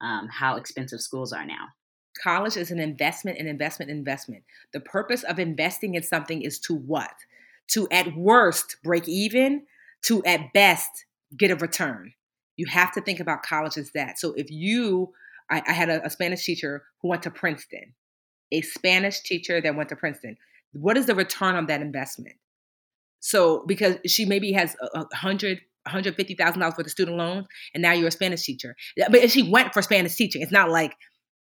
um, 0.01 0.29
how 0.29 0.57
expensive 0.57 1.01
schools 1.01 1.33
are 1.33 1.47
now. 1.47 1.69
College 2.23 2.57
is 2.57 2.71
an 2.71 2.81
investment, 2.81 3.39
an 3.39 3.47
investment, 3.47 3.91
investment. 3.91 4.43
The 4.73 4.81
purpose 4.81 5.23
of 5.23 5.39
investing 5.39 5.95
in 5.95 6.03
something 6.03 6.43
is 6.43 6.59
to 6.61 6.75
what? 6.75 7.13
To 7.73 7.87
at 7.91 8.17
worst 8.17 8.77
break 8.83 9.09
even, 9.09 9.67
to 10.03 10.25
at 10.25 10.53
best 10.53 11.07
get 11.37 11.51
a 11.51 11.57
return. 11.57 12.13
You 12.57 12.67
have 12.67 12.93
to 12.93 13.01
think 13.01 13.21
about 13.21 13.43
college 13.43 13.77
as 13.77 13.93
that. 13.93 14.19
So 14.19 14.35
if 14.37 14.51
you, 14.51 15.13
I, 15.51 15.63
I 15.67 15.73
had 15.73 15.89
a, 15.89 16.05
a 16.05 16.11
Spanish 16.11 16.45
teacher 16.45 16.85
who 17.03 17.09
went 17.09 17.23
to 17.23 17.31
Princeton, 17.31 17.95
a 18.51 18.63
Spanish 18.63 19.21
teacher 19.21 19.61
that 19.61 19.77
went 19.77 19.91
to 19.91 19.97
Princeton. 19.97 20.37
What 20.73 20.97
is 20.97 21.07
the 21.07 21.15
return 21.15 21.55
on 21.55 21.67
that 21.67 21.81
investment? 21.81 22.37
So 23.21 23.65
because 23.67 23.97
she 24.07 24.25
maybe 24.25 24.53
has 24.53 24.77
a, 24.81 25.01
a 25.01 25.17
hundred 25.17 25.61
$150,000 25.89 26.61
worth 26.61 26.79
of 26.79 26.91
student 26.91 27.17
loans, 27.17 27.47
and 27.75 27.83
now 27.83 27.93
you're 27.93 28.09
a 28.09 28.13
Spanish 28.13 28.43
teacher. 28.45 28.75
But 29.11 29.31
she 29.31 29.51
went 29.51 29.73
for 29.73 29.83
Spanish 29.83 30.15
teaching. 30.15 30.43
It's 30.43 30.53
not 30.53 30.71
like 30.71 30.95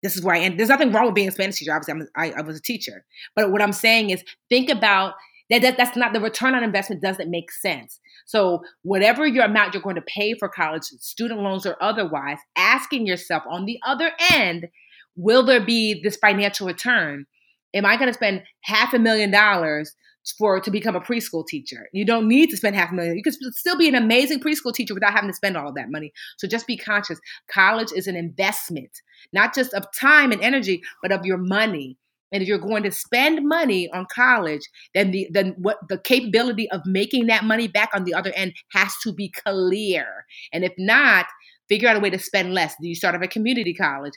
this 0.03 0.17
is 0.17 0.23
where 0.23 0.35
I 0.37 0.41
end. 0.41 0.59
There's 0.59 0.69
nothing 0.69 0.93
wrong 0.93 1.07
with 1.07 1.15
being 1.15 1.29
a 1.29 1.33
Spanish 1.33 1.57
teacher. 1.57 1.73
Obviously, 1.73 1.95
I'm, 1.95 2.09
I, 2.17 2.39
I 2.39 2.43
was 2.43 2.59
a 2.59 2.63
teacher. 2.63 3.05
But 3.35 3.51
what 3.51 3.63
I'm 3.63 3.73
saying 3.73 4.11
is 4.11 4.23
think 4.51 4.69
about 4.69 5.15
that, 5.51 5.63
that 5.63 5.77
that's 5.77 5.97
not 5.97 6.13
the 6.13 6.21
return 6.21 6.55
on 6.55 6.63
investment 6.63 7.03
doesn't 7.03 7.31
make 7.31 7.51
sense. 7.51 8.01
So 8.27 8.63
whatever 8.83 9.27
your 9.27 9.45
amount 9.45 9.75
you're 9.75 9.83
going 9.83 9.97
to 9.97 10.03
pay 10.03 10.35
for 10.35 10.49
college, 10.49 10.85
student 10.85 11.41
loans 11.41 11.67
or 11.67 11.77
otherwise, 11.83 12.39
asking 12.57 13.07
yourself 13.07 13.43
on 13.49 13.67
the 13.67 13.79
other 13.87 14.13
end, 14.33 14.69
will 15.17 15.45
there 15.45 15.65
be 15.65 16.01
this 16.03 16.17
financial 16.17 16.67
return? 16.67 17.27
Am 17.75 17.85
I 17.85 17.97
going 17.97 18.09
to 18.09 18.15
spend 18.15 18.43
half 18.63 18.95
a 18.95 18.99
million 18.99 19.31
dollars 19.31 19.95
for 20.33 20.61
to 20.61 20.71
become 20.71 20.97
a 20.97 21.01
preschool 21.01 21.47
teacher. 21.47 21.89
You 21.93 22.05
don't 22.05 22.29
need 22.29 22.51
to 22.51 22.57
spend 22.57 22.77
half 22.77 22.91
a 22.91 22.95
million. 22.95 23.17
You 23.17 23.23
can 23.23 23.33
still 23.53 23.77
be 23.77 23.89
an 23.89 23.95
amazing 23.95 24.41
preschool 24.41 24.73
teacher 24.73 24.95
without 24.95 25.13
having 25.13 25.31
to 25.31 25.37
spend 25.37 25.57
all 25.57 25.69
of 25.69 25.75
that 25.75 25.91
money. 25.91 26.13
So 26.39 26.49
just 26.49 26.67
be 26.67 26.77
conscious. 26.77 27.21
College 27.51 27.93
is 27.95 28.07
an 28.07 28.17
investment, 28.17 28.91
not 29.33 29.55
just 29.55 29.75
of 29.75 29.87
time 29.99 30.33
and 30.33 30.43
energy, 30.43 30.83
but 31.03 31.13
of 31.13 31.27
your 31.27 31.39
money. 31.39 31.99
And 32.33 32.43
if 32.43 32.49
you're 32.49 32.59
going 32.59 32.83
to 32.83 32.91
spend 32.91 33.47
money 33.47 33.89
on 33.93 34.07
college, 34.13 34.69
then 34.93 35.13
the 35.13 35.29
then 35.31 35.55
what 35.59 35.79
the 35.89 35.99
capability 35.99 36.69
of 36.71 36.81
making 36.85 37.27
that 37.29 37.45
money 37.45 37.69
back 37.69 37.91
on 37.95 38.03
the 38.05 38.15
other 38.15 38.33
end 38.35 38.55
has 38.73 38.93
to 39.05 39.13
be 39.13 39.31
clear. 39.47 40.25
And 40.53 40.65
if 40.65 40.73
not, 40.77 41.27
figure 41.69 41.89
out 41.89 41.97
a 41.97 42.01
way 42.01 42.11
to 42.11 42.19
spend 42.19 42.53
less. 42.53 42.75
Do 42.81 42.89
you 42.89 42.97
start 42.97 43.15
at 43.15 43.23
a 43.23 43.29
community 43.29 43.73
college? 43.73 44.15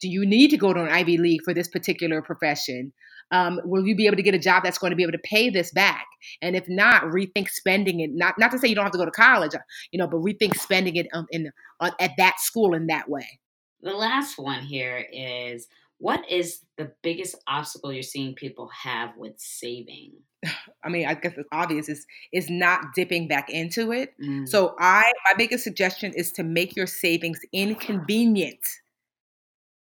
Do 0.00 0.08
you 0.08 0.26
need 0.26 0.48
to 0.50 0.56
go 0.56 0.72
to 0.72 0.82
an 0.82 0.88
Ivy 0.88 1.18
League 1.18 1.42
for 1.44 1.54
this 1.54 1.68
particular 1.68 2.22
profession? 2.22 2.92
Um, 3.30 3.60
will 3.64 3.86
you 3.86 3.94
be 3.94 4.06
able 4.06 4.16
to 4.16 4.22
get 4.22 4.34
a 4.34 4.38
job 4.38 4.64
that's 4.64 4.78
going 4.78 4.90
to 4.90 4.96
be 4.96 5.02
able 5.02 5.12
to 5.12 5.18
pay 5.18 5.50
this 5.50 5.70
back? 5.72 6.06
And 6.42 6.56
if 6.56 6.68
not, 6.68 7.04
rethink 7.04 7.48
spending 7.48 8.00
it. 8.00 8.10
Not 8.12 8.38
not 8.38 8.50
to 8.52 8.58
say 8.58 8.68
you 8.68 8.74
don't 8.74 8.84
have 8.84 8.92
to 8.92 8.98
go 8.98 9.04
to 9.04 9.10
college, 9.10 9.54
uh, 9.54 9.58
you 9.92 9.98
know, 9.98 10.06
but 10.06 10.18
rethink 10.18 10.56
spending 10.56 10.96
it 10.96 11.06
um, 11.12 11.26
in 11.30 11.50
uh, 11.80 11.90
at 12.00 12.12
that 12.18 12.40
school 12.40 12.74
in 12.74 12.86
that 12.88 13.08
way. 13.08 13.40
The 13.82 13.92
last 13.92 14.38
one 14.38 14.62
here 14.62 15.04
is 15.12 15.68
what 15.98 16.28
is 16.30 16.60
the 16.76 16.92
biggest 17.02 17.36
obstacle 17.46 17.92
you're 17.92 18.02
seeing 18.02 18.34
people 18.34 18.68
have 18.68 19.16
with 19.16 19.38
saving? 19.38 20.12
I 20.84 20.88
mean, 20.88 21.06
I 21.06 21.14
guess 21.14 21.34
it's 21.36 21.48
obvious 21.52 21.88
is 21.88 22.06
is 22.32 22.50
not 22.50 22.94
dipping 22.94 23.28
back 23.28 23.50
into 23.50 23.92
it. 23.92 24.14
Mm. 24.22 24.48
So 24.48 24.74
I 24.78 25.10
my 25.26 25.34
biggest 25.36 25.62
suggestion 25.62 26.12
is 26.14 26.32
to 26.32 26.42
make 26.42 26.74
your 26.74 26.86
savings 26.86 27.38
inconvenient. 27.52 28.66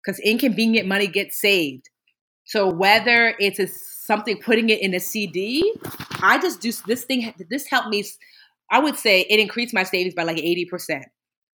Because 0.05 0.21
inconvenient 0.21 0.87
money 0.87 1.07
gets 1.07 1.41
saved. 1.41 1.89
So 2.45 2.69
whether 2.69 3.35
it's 3.39 3.59
a, 3.59 3.67
something 3.69 4.39
putting 4.41 4.69
it 4.69 4.81
in 4.81 4.95
a 4.95 5.01
CD, 5.01 5.75
I 6.23 6.39
just 6.39 6.61
do 6.61 6.73
this 6.87 7.05
thing. 7.05 7.33
This 7.51 7.67
helped 7.69 7.89
me. 7.89 8.05
I 8.71 8.79
would 8.79 8.97
say 8.97 9.23
it 9.23 9.41
increased 9.41 9.75
my 9.75 9.83
savings 9.83 10.15
by 10.15 10.25
like 10.25 10.37
80%. 10.37 11.03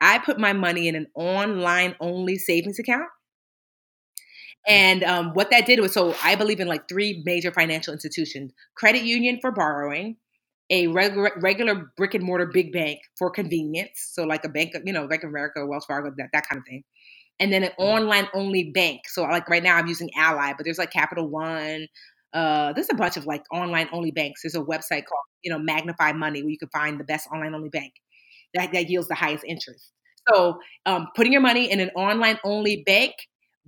I 0.01 0.19
put 0.19 0.39
my 0.39 0.53
money 0.53 0.89
in 0.89 0.95
an 0.95 1.07
online 1.15 1.95
only 2.01 2.39
savings 2.39 2.79
account. 2.79 3.09
And 4.67 5.05
um, 5.05 5.33
what 5.35 5.51
that 5.51 5.67
did 5.67 5.81
was 5.81 5.93
so 5.93 6.15
I 6.23 6.35
believe 6.35 6.61
in 6.61 6.69
like 6.69 6.89
three 6.89 7.23
major 7.25 7.51
financial 7.51 7.93
institutions 7.93 8.53
credit 8.75 9.03
union 9.03 9.39
for 9.41 9.51
borrowing, 9.51 10.17
a 10.71 10.87
regular, 10.89 11.33
regular 11.41 11.91
brick 11.97 12.15
and 12.15 12.25
mortar 12.25 12.47
big 12.47 12.73
bank 12.73 13.01
for 13.19 13.31
convenience. 13.31 14.11
So, 14.13 14.25
like 14.25 14.45
a 14.45 14.49
bank, 14.49 14.73
you 14.85 14.93
know, 14.93 15.09
Bank 15.09 15.25
of 15.25 15.31
America, 15.31 15.65
Wells 15.67 15.87
Fargo, 15.87 16.13
that, 16.17 16.29
that 16.33 16.47
kind 16.49 16.59
of 16.59 16.67
thing. 16.67 16.85
And 17.41 17.53
then 17.53 17.65
an 17.65 17.73
online 17.79 18.29
only 18.35 18.71
bank. 18.71 19.03
So, 19.09 19.23
like 19.23 19.49
right 19.49 19.63
now, 19.63 19.77
I'm 19.77 19.87
using 19.87 20.11
Ally, 20.17 20.53
but 20.57 20.65
there's 20.65 20.79
like 20.79 20.93
Capital 20.93 21.29
One. 21.29 21.87
Uh, 22.33 22.73
there's 22.75 22.91
a 22.93 22.95
bunch 22.95 23.17
of 23.17 23.27
like 23.27 23.43
online 23.53 23.89
only 23.93 24.13
banks. 24.13 24.43
There's 24.43 24.55
a 24.55 24.61
website 24.61 25.05
called, 25.07 25.25
you 25.43 25.51
know, 25.51 25.59
Magnify 25.59 26.13
Money 26.13 26.43
where 26.43 26.51
you 26.51 26.59
can 26.59 26.69
find 26.69 27.01
the 27.01 27.05
best 27.05 27.27
online 27.35 27.55
only 27.55 27.71
bank 27.71 27.93
that, 28.55 28.73
that 28.73 28.89
yields 28.91 29.09
the 29.09 29.15
highest 29.15 29.45
interest. 29.45 29.93
So, 30.29 30.59
um, 30.87 31.09
putting 31.17 31.33
your 31.33 31.41
money 31.41 31.71
in 31.71 31.81
an 31.81 31.91
online 31.97 32.39
only 32.45 32.83
bank, 32.85 33.15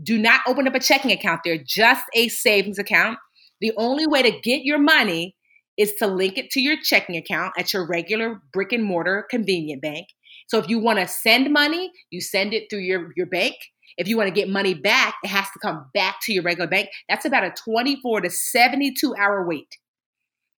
do 0.03 0.19
not 0.19 0.41
open 0.47 0.69
up 0.69 0.75
a 0.75 0.81
checking 0.81 1.13
account 1.13 1.41
there, 1.45 1.59
just 1.59 2.05
a 2.15 2.29
savings 2.29 2.79
account. 2.79 3.19
The 3.61 3.73
only 3.77 4.07
way 4.07 4.23
to 4.23 4.31
get 4.41 4.65
your 4.65 4.79
money 4.79 5.35
is 5.79 5.95
to 5.95 6.07
link 6.07 6.37
it 6.37 6.51
to 6.51 6.61
your 6.61 6.77
checking 6.83 7.17
account 7.17 7.55
at 7.59 7.73
your 7.73 7.87
regular 7.87 8.43
brick 8.53 8.73
and 8.73 8.85
mortar 8.85 9.27
convenient 9.31 9.81
bank. 9.81 10.09
So 10.53 10.59
if 10.59 10.69
you 10.69 10.79
want 10.79 10.99
to 10.99 11.09
send 11.09 11.51
money, 11.51 11.91
you 12.11 12.21
send 12.21 12.53
it 12.53 12.65
through 12.69 12.81
your, 12.81 13.11
your 13.17 13.25
bank. 13.25 13.55
If 13.97 14.07
you 14.07 14.19
want 14.19 14.29
to 14.29 14.35
get 14.35 14.51
money 14.51 14.75
back, 14.75 15.15
it 15.25 15.29
has 15.29 15.47
to 15.47 15.59
come 15.61 15.87
back 15.95 16.17
to 16.25 16.33
your 16.35 16.43
regular 16.43 16.69
bank. 16.69 16.91
That's 17.09 17.25
about 17.25 17.45
a 17.45 17.55
24 17.65 18.21
to 18.21 18.29
72 18.29 19.15
hour 19.19 19.49
wait. 19.49 19.79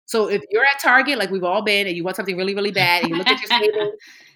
So 0.06 0.28
if 0.28 0.42
you're 0.50 0.64
at 0.64 0.80
Target, 0.82 1.16
like 1.16 1.30
we've 1.30 1.44
all 1.44 1.62
been, 1.62 1.86
and 1.86 1.96
you 1.96 2.02
want 2.02 2.16
something 2.16 2.36
really, 2.36 2.56
really 2.56 2.72
bad, 2.72 3.04
and 3.04 3.10
you 3.10 3.16
look 3.16 3.28
at 3.28 3.40
your 3.40 3.48
table 3.60 3.82
and 3.82 3.92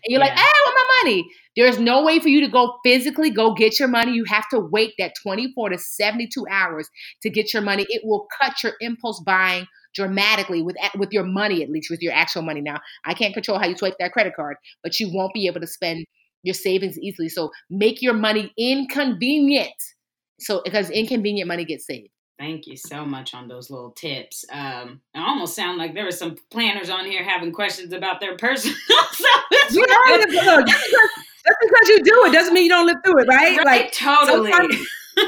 you're 0.06 0.20
yeah. 0.20 0.26
like, 0.26 0.38
hey, 0.38 0.46
I 0.46 0.62
want 0.64 0.76
my 0.76 1.02
money. 1.02 1.28
There's 1.56 1.80
no 1.80 2.04
way 2.04 2.20
for 2.20 2.28
you 2.28 2.40
to 2.42 2.48
go 2.48 2.78
physically 2.84 3.30
go 3.30 3.52
get 3.52 3.80
your 3.80 3.88
money. 3.88 4.12
You 4.12 4.26
have 4.26 4.48
to 4.50 4.60
wait 4.60 4.92
that 5.00 5.14
24 5.20 5.70
to 5.70 5.78
72 5.78 6.46
hours 6.48 6.88
to 7.22 7.30
get 7.30 7.52
your 7.52 7.62
money. 7.62 7.84
It 7.88 8.02
will 8.04 8.28
cut 8.40 8.62
your 8.62 8.74
impulse 8.80 9.20
buying 9.26 9.66
dramatically 9.98 10.62
with 10.62 10.76
with 10.96 11.12
your 11.12 11.24
money 11.24 11.60
at 11.60 11.68
least 11.68 11.90
with 11.90 12.00
your 12.00 12.12
actual 12.12 12.40
money 12.40 12.60
now 12.60 12.78
i 13.04 13.12
can't 13.12 13.34
control 13.34 13.58
how 13.58 13.66
you 13.66 13.76
swipe 13.76 13.96
that 13.98 14.12
credit 14.12 14.32
card 14.36 14.56
but 14.84 15.00
you 15.00 15.10
won't 15.12 15.34
be 15.34 15.48
able 15.48 15.60
to 15.60 15.66
spend 15.66 16.06
your 16.44 16.54
savings 16.54 16.96
easily 17.00 17.28
so 17.28 17.50
make 17.68 18.00
your 18.00 18.14
money 18.14 18.52
inconvenient 18.56 19.74
so 20.38 20.62
because 20.64 20.88
inconvenient 20.90 21.48
money 21.48 21.64
gets 21.64 21.84
saved 21.84 22.08
Thank 22.38 22.68
you 22.68 22.76
so 22.76 23.04
much 23.04 23.34
on 23.34 23.48
those 23.48 23.68
little 23.68 23.90
tips. 23.90 24.44
Um, 24.52 25.00
it 25.12 25.18
almost 25.18 25.56
sound 25.56 25.76
like 25.76 25.92
there 25.94 26.04
were 26.04 26.12
some 26.12 26.36
planners 26.52 26.88
on 26.88 27.04
here 27.04 27.24
having 27.24 27.50
questions 27.50 27.92
about 27.92 28.20
their 28.20 28.36
personal. 28.36 28.76
so 29.10 29.26
you 29.72 29.84
know, 29.84 30.18
just, 30.18 30.28
because, 30.28 30.64
just 30.68 31.58
because 31.60 31.88
you 31.88 31.98
do 32.04 32.24
it 32.26 32.32
doesn't 32.32 32.54
mean 32.54 32.62
you 32.62 32.68
don't 32.68 32.86
live 32.86 32.98
through 33.04 33.22
it, 33.22 33.26
right? 33.26 33.58
right 33.58 33.66
like 33.66 33.92
totally. 33.92 34.52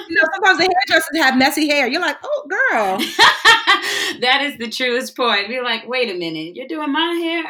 You 0.09 0.14
know, 0.16 0.22
sometimes 0.34 0.59
the 0.59 0.74
hairdressers 0.88 1.18
have 1.18 1.36
messy 1.38 1.68
hair. 1.68 1.86
You're 1.86 2.01
like, 2.01 2.18
oh, 2.22 2.47
girl. 2.49 2.99
that 4.20 4.41
is 4.43 4.59
the 4.59 4.68
truest 4.68 5.16
point. 5.16 5.49
You're 5.49 5.64
like, 5.64 5.88
wait 5.88 6.11
a 6.11 6.18
minute, 6.18 6.57
you're 6.57 6.68
doing 6.68 6.93
my 6.93 7.12
hair. 7.14 7.45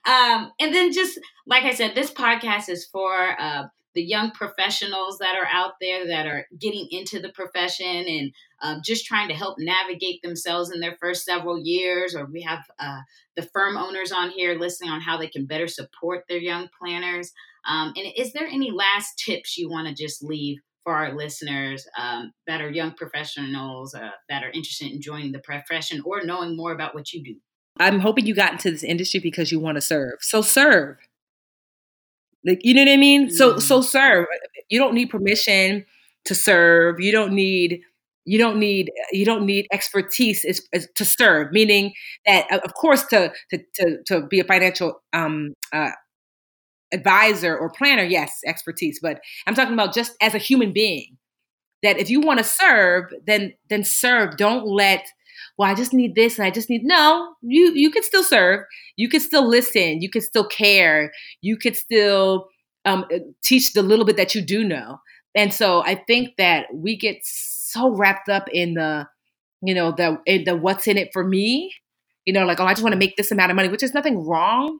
um, 0.05 0.51
and 0.59 0.73
then 0.73 0.91
just 0.91 1.19
like 1.45 1.63
I 1.63 1.73
said, 1.73 1.95
this 1.95 2.11
podcast 2.11 2.69
is 2.69 2.85
for 2.85 3.39
uh, 3.39 3.63
the 3.93 4.03
young 4.03 4.31
professionals 4.31 5.19
that 5.19 5.35
are 5.35 5.47
out 5.51 5.73
there 5.79 6.07
that 6.07 6.27
are 6.27 6.45
getting 6.59 6.87
into 6.91 7.19
the 7.19 7.29
profession 7.29 8.05
and 8.07 8.31
um, 8.61 8.81
just 8.83 9.05
trying 9.05 9.29
to 9.29 9.33
help 9.33 9.57
navigate 9.57 10.21
themselves 10.21 10.71
in 10.71 10.81
their 10.81 10.97
first 10.99 11.23
several 11.23 11.57
years. 11.57 12.13
Or 12.15 12.25
we 12.25 12.41
have 12.41 12.63
uh, 12.77 12.99
the 13.35 13.43
firm 13.43 13.77
owners 13.77 14.11
on 14.11 14.31
here 14.31 14.59
listening 14.59 14.91
on 14.91 15.01
how 15.01 15.17
they 15.17 15.27
can 15.27 15.45
better 15.45 15.67
support 15.67 16.25
their 16.27 16.39
young 16.39 16.67
planners. 16.79 17.31
Um, 17.67 17.93
and 17.95 18.07
is 18.15 18.33
there 18.33 18.47
any 18.47 18.71
last 18.71 19.17
tips 19.17 19.57
you 19.57 19.69
want 19.69 19.87
to 19.87 19.93
just 19.93 20.23
leave 20.23 20.59
for 20.83 20.93
our 20.93 21.15
listeners 21.15 21.87
um, 21.97 22.31
that 22.47 22.61
are 22.61 22.69
young 22.69 22.93
professionals 22.93 23.95
uh, 23.95 24.11
that 24.29 24.43
are 24.43 24.51
interested 24.51 24.91
in 24.91 25.01
joining 25.01 25.31
the 25.31 25.39
profession 25.39 26.01
or 26.05 26.23
knowing 26.23 26.55
more 26.55 26.71
about 26.71 26.93
what 26.93 27.11
you 27.11 27.23
do? 27.23 27.35
I'm 27.79 27.99
hoping 27.99 28.25
you 28.25 28.35
got 28.35 28.53
into 28.53 28.71
this 28.71 28.83
industry 28.83 29.19
because 29.19 29.51
you 29.51 29.59
want 29.59 29.75
to 29.75 29.81
serve. 29.81 30.19
So 30.21 30.41
serve. 30.41 30.97
Like 32.45 32.59
you 32.63 32.73
know 32.73 32.83
what 32.83 32.91
I 32.91 32.97
mean? 32.97 33.27
Mm-hmm. 33.27 33.35
So 33.35 33.57
so 33.57 33.81
serve. 33.81 34.27
You 34.69 34.79
don't 34.79 34.93
need 34.93 35.09
permission 35.09 35.85
to 36.25 36.35
serve. 36.35 36.99
You 36.99 37.11
don't 37.11 37.33
need 37.33 37.81
you 38.25 38.37
don't 38.37 38.57
need 38.57 38.91
you 39.11 39.25
don't 39.25 39.45
need 39.45 39.67
expertise 39.71 40.43
is, 40.43 40.67
is 40.73 40.89
to 40.95 41.05
serve 41.05 41.51
meaning 41.51 41.93
that 42.25 42.51
of 42.51 42.73
course 42.73 43.05
to 43.05 43.31
to 43.51 43.59
to, 43.75 43.97
to 44.05 44.27
be 44.27 44.39
a 44.39 44.43
financial 44.43 45.01
um, 45.13 45.53
uh, 45.71 45.91
advisor 46.95 47.55
or 47.57 47.69
planner, 47.69 48.03
yes, 48.03 48.39
expertise, 48.45 48.99
but 49.01 49.19
I'm 49.45 49.53
talking 49.53 49.73
about 49.73 49.93
just 49.93 50.13
as 50.21 50.33
a 50.33 50.39
human 50.39 50.73
being. 50.73 51.17
That 51.83 51.99
if 51.99 52.09
you 52.09 52.19
want 52.19 52.39
to 52.39 52.43
serve, 52.43 53.13
then 53.27 53.53
then 53.69 53.83
serve. 53.83 54.37
Don't 54.37 54.65
let 54.65 55.05
well, 55.57 55.69
I 55.69 55.75
just 55.75 55.93
need 55.93 56.15
this 56.15 56.37
and 56.37 56.45
I 56.45 56.51
just 56.51 56.69
need 56.69 56.83
no, 56.83 57.35
you 57.41 57.71
you 57.73 57.91
can 57.91 58.03
still 58.03 58.23
serve. 58.23 58.61
You 58.95 59.09
can 59.09 59.19
still 59.19 59.47
listen, 59.47 60.01
you 60.01 60.09
can 60.09 60.21
still 60.21 60.47
care, 60.47 61.11
you 61.41 61.57
could 61.57 61.75
still 61.75 62.47
um, 62.85 63.05
teach 63.43 63.73
the 63.73 63.83
little 63.83 64.05
bit 64.05 64.17
that 64.17 64.35
you 64.35 64.41
do 64.41 64.63
know. 64.63 64.99
And 65.35 65.53
so 65.53 65.83
I 65.83 65.95
think 65.95 66.35
that 66.37 66.67
we 66.73 66.97
get 66.97 67.17
so 67.23 67.95
wrapped 67.95 68.29
up 68.29 68.47
in 68.51 68.75
the, 68.75 69.07
you 69.61 69.75
know, 69.75 69.91
the 69.91 70.17
the 70.45 70.55
what's 70.55 70.87
in 70.87 70.97
it 70.97 71.09
for 71.13 71.23
me, 71.23 71.73
you 72.25 72.33
know, 72.33 72.45
like, 72.45 72.59
oh, 72.59 72.65
I 72.65 72.73
just 72.73 72.83
want 72.83 72.93
to 72.93 72.99
make 72.99 73.17
this 73.17 73.31
amount 73.31 73.51
of 73.51 73.55
money, 73.55 73.69
which 73.69 73.83
is 73.83 73.93
nothing 73.93 74.25
wrong 74.25 74.79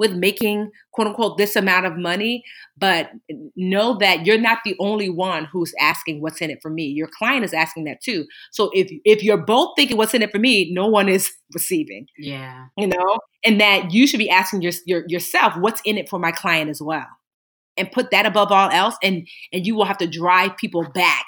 with 0.00 0.14
making 0.14 0.70
quote 0.92 1.08
unquote 1.08 1.36
this 1.36 1.54
amount 1.54 1.84
of 1.84 1.94
money, 1.94 2.42
but 2.74 3.10
know 3.54 3.98
that 3.98 4.24
you're 4.24 4.40
not 4.40 4.58
the 4.64 4.74
only 4.80 5.10
one 5.10 5.44
who's 5.44 5.74
asking 5.78 6.22
what's 6.22 6.40
in 6.40 6.50
it 6.50 6.58
for 6.62 6.70
me. 6.70 6.84
Your 6.84 7.06
client 7.18 7.44
is 7.44 7.52
asking 7.52 7.84
that 7.84 8.00
too. 8.02 8.24
So 8.50 8.70
if 8.72 8.90
if 9.04 9.22
you're 9.22 9.44
both 9.44 9.74
thinking 9.76 9.98
what's 9.98 10.14
in 10.14 10.22
it 10.22 10.32
for 10.32 10.38
me, 10.38 10.72
no 10.72 10.86
one 10.86 11.10
is 11.10 11.30
receiving. 11.54 12.06
Yeah. 12.16 12.68
You 12.78 12.86
know, 12.86 13.18
and 13.44 13.60
that 13.60 13.92
you 13.92 14.06
should 14.06 14.18
be 14.18 14.30
asking 14.30 14.62
your, 14.62 14.72
your 14.86 15.04
yourself 15.06 15.52
what's 15.58 15.82
in 15.84 15.98
it 15.98 16.08
for 16.08 16.18
my 16.18 16.32
client 16.32 16.70
as 16.70 16.80
well. 16.80 17.06
And 17.76 17.92
put 17.92 18.10
that 18.10 18.24
above 18.24 18.50
all 18.50 18.70
else 18.70 18.96
and 19.02 19.28
and 19.52 19.66
you 19.66 19.76
will 19.76 19.84
have 19.84 19.98
to 19.98 20.06
drive 20.06 20.56
people 20.56 20.82
back 20.94 21.26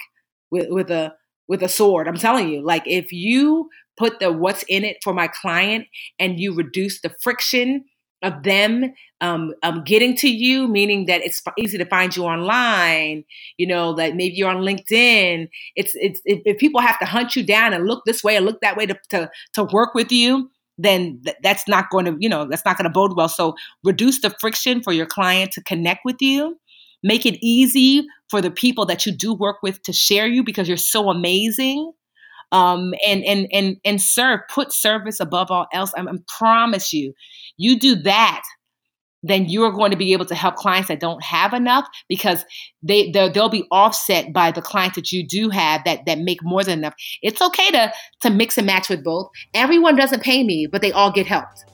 with 0.51 0.69
with 0.71 0.91
a 0.91 1.13
with 1.47 1.63
a 1.63 1.69
sword. 1.69 2.09
I'm 2.09 2.17
telling 2.17 2.49
you, 2.49 2.65
like 2.65 2.85
if 2.87 3.13
you 3.13 3.69
put 3.99 4.19
the 4.19 4.33
what's 4.33 4.65
in 4.67 4.83
it 4.83 4.97
for 5.05 5.13
my 5.13 5.29
client 5.29 5.89
and 6.19 6.41
you 6.41 6.55
reduce 6.55 7.03
the 7.03 7.15
friction 7.21 7.85
of 8.23 8.43
them 8.43 8.93
um, 9.21 9.53
um, 9.63 9.83
getting 9.85 10.17
to 10.17 10.29
you, 10.29 10.69
meaning 10.69 11.07
that 11.07 11.23
it's 11.23 11.43
easy 11.59 11.79
to 11.79 11.85
find 11.85 12.15
you 12.17 12.25
online. 12.25 13.25
You 13.57 13.67
know 13.67 13.95
that 13.95 14.15
maybe 14.17 14.35
you're 14.35 14.51
on 14.51 14.63
LinkedIn. 14.63 15.49
It's 15.77 15.93
it's 15.95 16.21
if, 16.25 16.41
if 16.45 16.59
people 16.59 16.81
have 16.81 16.99
to 17.01 17.05
hunt 17.05 17.37
you 17.37 17.45
down 17.45 17.73
and 17.73 17.87
look 17.87 18.05
this 18.05 18.23
way 18.23 18.37
and 18.37 18.47
look 18.47 18.61
that 18.61 18.77
way 18.77 18.87
to 18.87 18.97
to, 19.11 19.31
to 19.55 19.65
work 19.65 19.95
with 19.95 20.11
you, 20.13 20.51
then 20.79 21.21
th- 21.25 21.37
that's 21.43 21.69
not 21.69 21.91
going 21.91 22.05
to 22.05 22.17
you 22.19 22.29
know 22.29 22.47
that's 22.47 22.65
not 22.65 22.77
going 22.77 22.85
to 22.85 22.91
bode 22.91 23.17
well. 23.17 23.29
So 23.29 23.55
reduce 23.85 24.21
the 24.21 24.31
friction 24.41 24.83
for 24.83 24.93
your 24.93 25.07
client 25.07 25.53
to 25.53 25.63
connect 25.63 26.01
with 26.05 26.21
you. 26.21 26.59
Make 27.05 27.27
it 27.27 27.39
easy 27.45 28.07
for 28.31 28.41
the 28.41 28.51
people 28.51 28.87
that 28.87 29.05
you 29.07 29.13
do 29.13 29.35
work 29.35 29.57
with 29.63 29.83
to 29.83 29.93
share 29.93 30.27
you 30.27 30.45
because 30.45 30.69
you're 30.69 30.77
so 30.77 31.11
amazing 31.11 31.93
um, 32.53 32.93
and 33.05 33.25
and 33.25 33.49
and 33.51 33.77
and 33.85 34.01
serve. 34.01 34.41
Put 34.49 34.73
service 34.73 35.19
above 35.19 35.51
all 35.51 35.67
else. 35.73 35.93
I, 35.97 36.03
I 36.03 36.13
promise 36.39 36.93
you, 36.93 37.15
you 37.57 37.79
do 37.79 37.97
that, 38.03 38.43
then 39.23 39.47
you 39.47 39.63
are 39.65 39.71
going 39.71 39.91
to 39.93 39.97
be 39.97 40.13
able 40.13 40.25
to 40.27 40.35
help 40.35 40.57
clients 40.57 40.89
that 40.89 41.01
don't 41.01 41.23
have 41.23 41.53
enough 41.53 41.87
because 42.09 42.45
they 42.83 43.11
they'll 43.11 43.49
be 43.49 43.67
offset 43.71 44.33
by 44.33 44.51
the 44.51 44.63
clients 44.63 44.97
that 44.97 45.13
you 45.13 45.27
do 45.27 45.49
have 45.49 45.85
that 45.85 46.05
that 46.07 46.19
make 46.19 46.43
more 46.43 46.65
than 46.65 46.81
enough. 46.81 46.95
It's 47.23 47.41
okay 47.41 47.71
to 47.71 47.93
to 48.23 48.31
mix 48.31 48.59
and 48.59 48.67
match 48.67 48.89
with 48.89 49.05
both. 49.05 49.29
Everyone 49.55 49.97
doesn't 49.97 50.23
pay 50.23 50.43
me, 50.43 50.67
but 50.67 50.83
they 50.83 50.93
all 50.93 51.13
get 51.13 51.27
helped. 51.27 51.65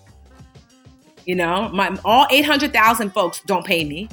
You 1.24 1.36
know, 1.36 1.68
my 1.70 1.96
all 2.04 2.26
eight 2.30 2.44
hundred 2.44 2.72
thousand 2.72 3.10
folks 3.10 3.40
don't 3.46 3.64
pay 3.64 3.84
me. 3.84 4.08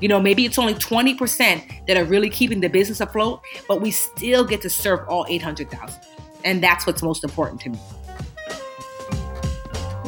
You 0.00 0.08
know, 0.08 0.18
maybe 0.18 0.46
it's 0.46 0.58
only 0.58 0.72
20% 0.72 1.86
that 1.86 1.96
are 1.98 2.04
really 2.04 2.30
keeping 2.30 2.60
the 2.60 2.68
business 2.68 3.02
afloat, 3.02 3.42
but 3.68 3.82
we 3.82 3.90
still 3.90 4.44
get 4.44 4.62
to 4.62 4.70
serve 4.70 5.06
all 5.08 5.26
800,000. 5.28 6.00
And 6.42 6.62
that's 6.62 6.86
what's 6.86 7.02
most 7.02 7.22
important 7.22 7.60
to 7.62 7.70
me. 7.70 7.78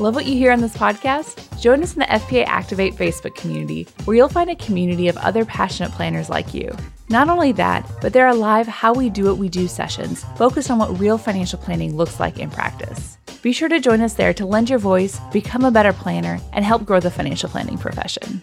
Love 0.02 0.16
what 0.16 0.26
you 0.26 0.34
hear 0.34 0.50
on 0.50 0.60
this 0.60 0.76
podcast? 0.76 1.60
Join 1.60 1.80
us 1.80 1.92
in 1.92 2.00
the 2.00 2.06
FPA 2.06 2.44
Activate 2.46 2.94
Facebook 2.94 3.36
community, 3.36 3.86
where 4.04 4.16
you'll 4.16 4.28
find 4.28 4.50
a 4.50 4.56
community 4.56 5.06
of 5.06 5.16
other 5.18 5.44
passionate 5.44 5.92
planners 5.92 6.28
like 6.28 6.52
you. 6.52 6.76
Not 7.08 7.28
only 7.28 7.52
that, 7.52 7.88
but 8.00 8.12
there 8.12 8.26
are 8.26 8.34
live 8.34 8.66
How 8.66 8.92
We 8.92 9.10
Do 9.10 9.26
What 9.26 9.38
We 9.38 9.48
Do 9.48 9.68
sessions 9.68 10.24
focused 10.36 10.72
on 10.72 10.78
what 10.78 10.98
real 10.98 11.18
financial 11.18 11.60
planning 11.60 11.96
looks 11.96 12.18
like 12.18 12.40
in 12.40 12.50
practice. 12.50 13.16
Be 13.42 13.52
sure 13.52 13.68
to 13.68 13.78
join 13.78 14.00
us 14.00 14.14
there 14.14 14.34
to 14.34 14.44
lend 14.44 14.68
your 14.68 14.80
voice, 14.80 15.20
become 15.32 15.64
a 15.64 15.70
better 15.70 15.92
planner, 15.92 16.40
and 16.52 16.64
help 16.64 16.84
grow 16.84 16.98
the 16.98 17.08
financial 17.08 17.48
planning 17.48 17.78
profession. 17.78 18.42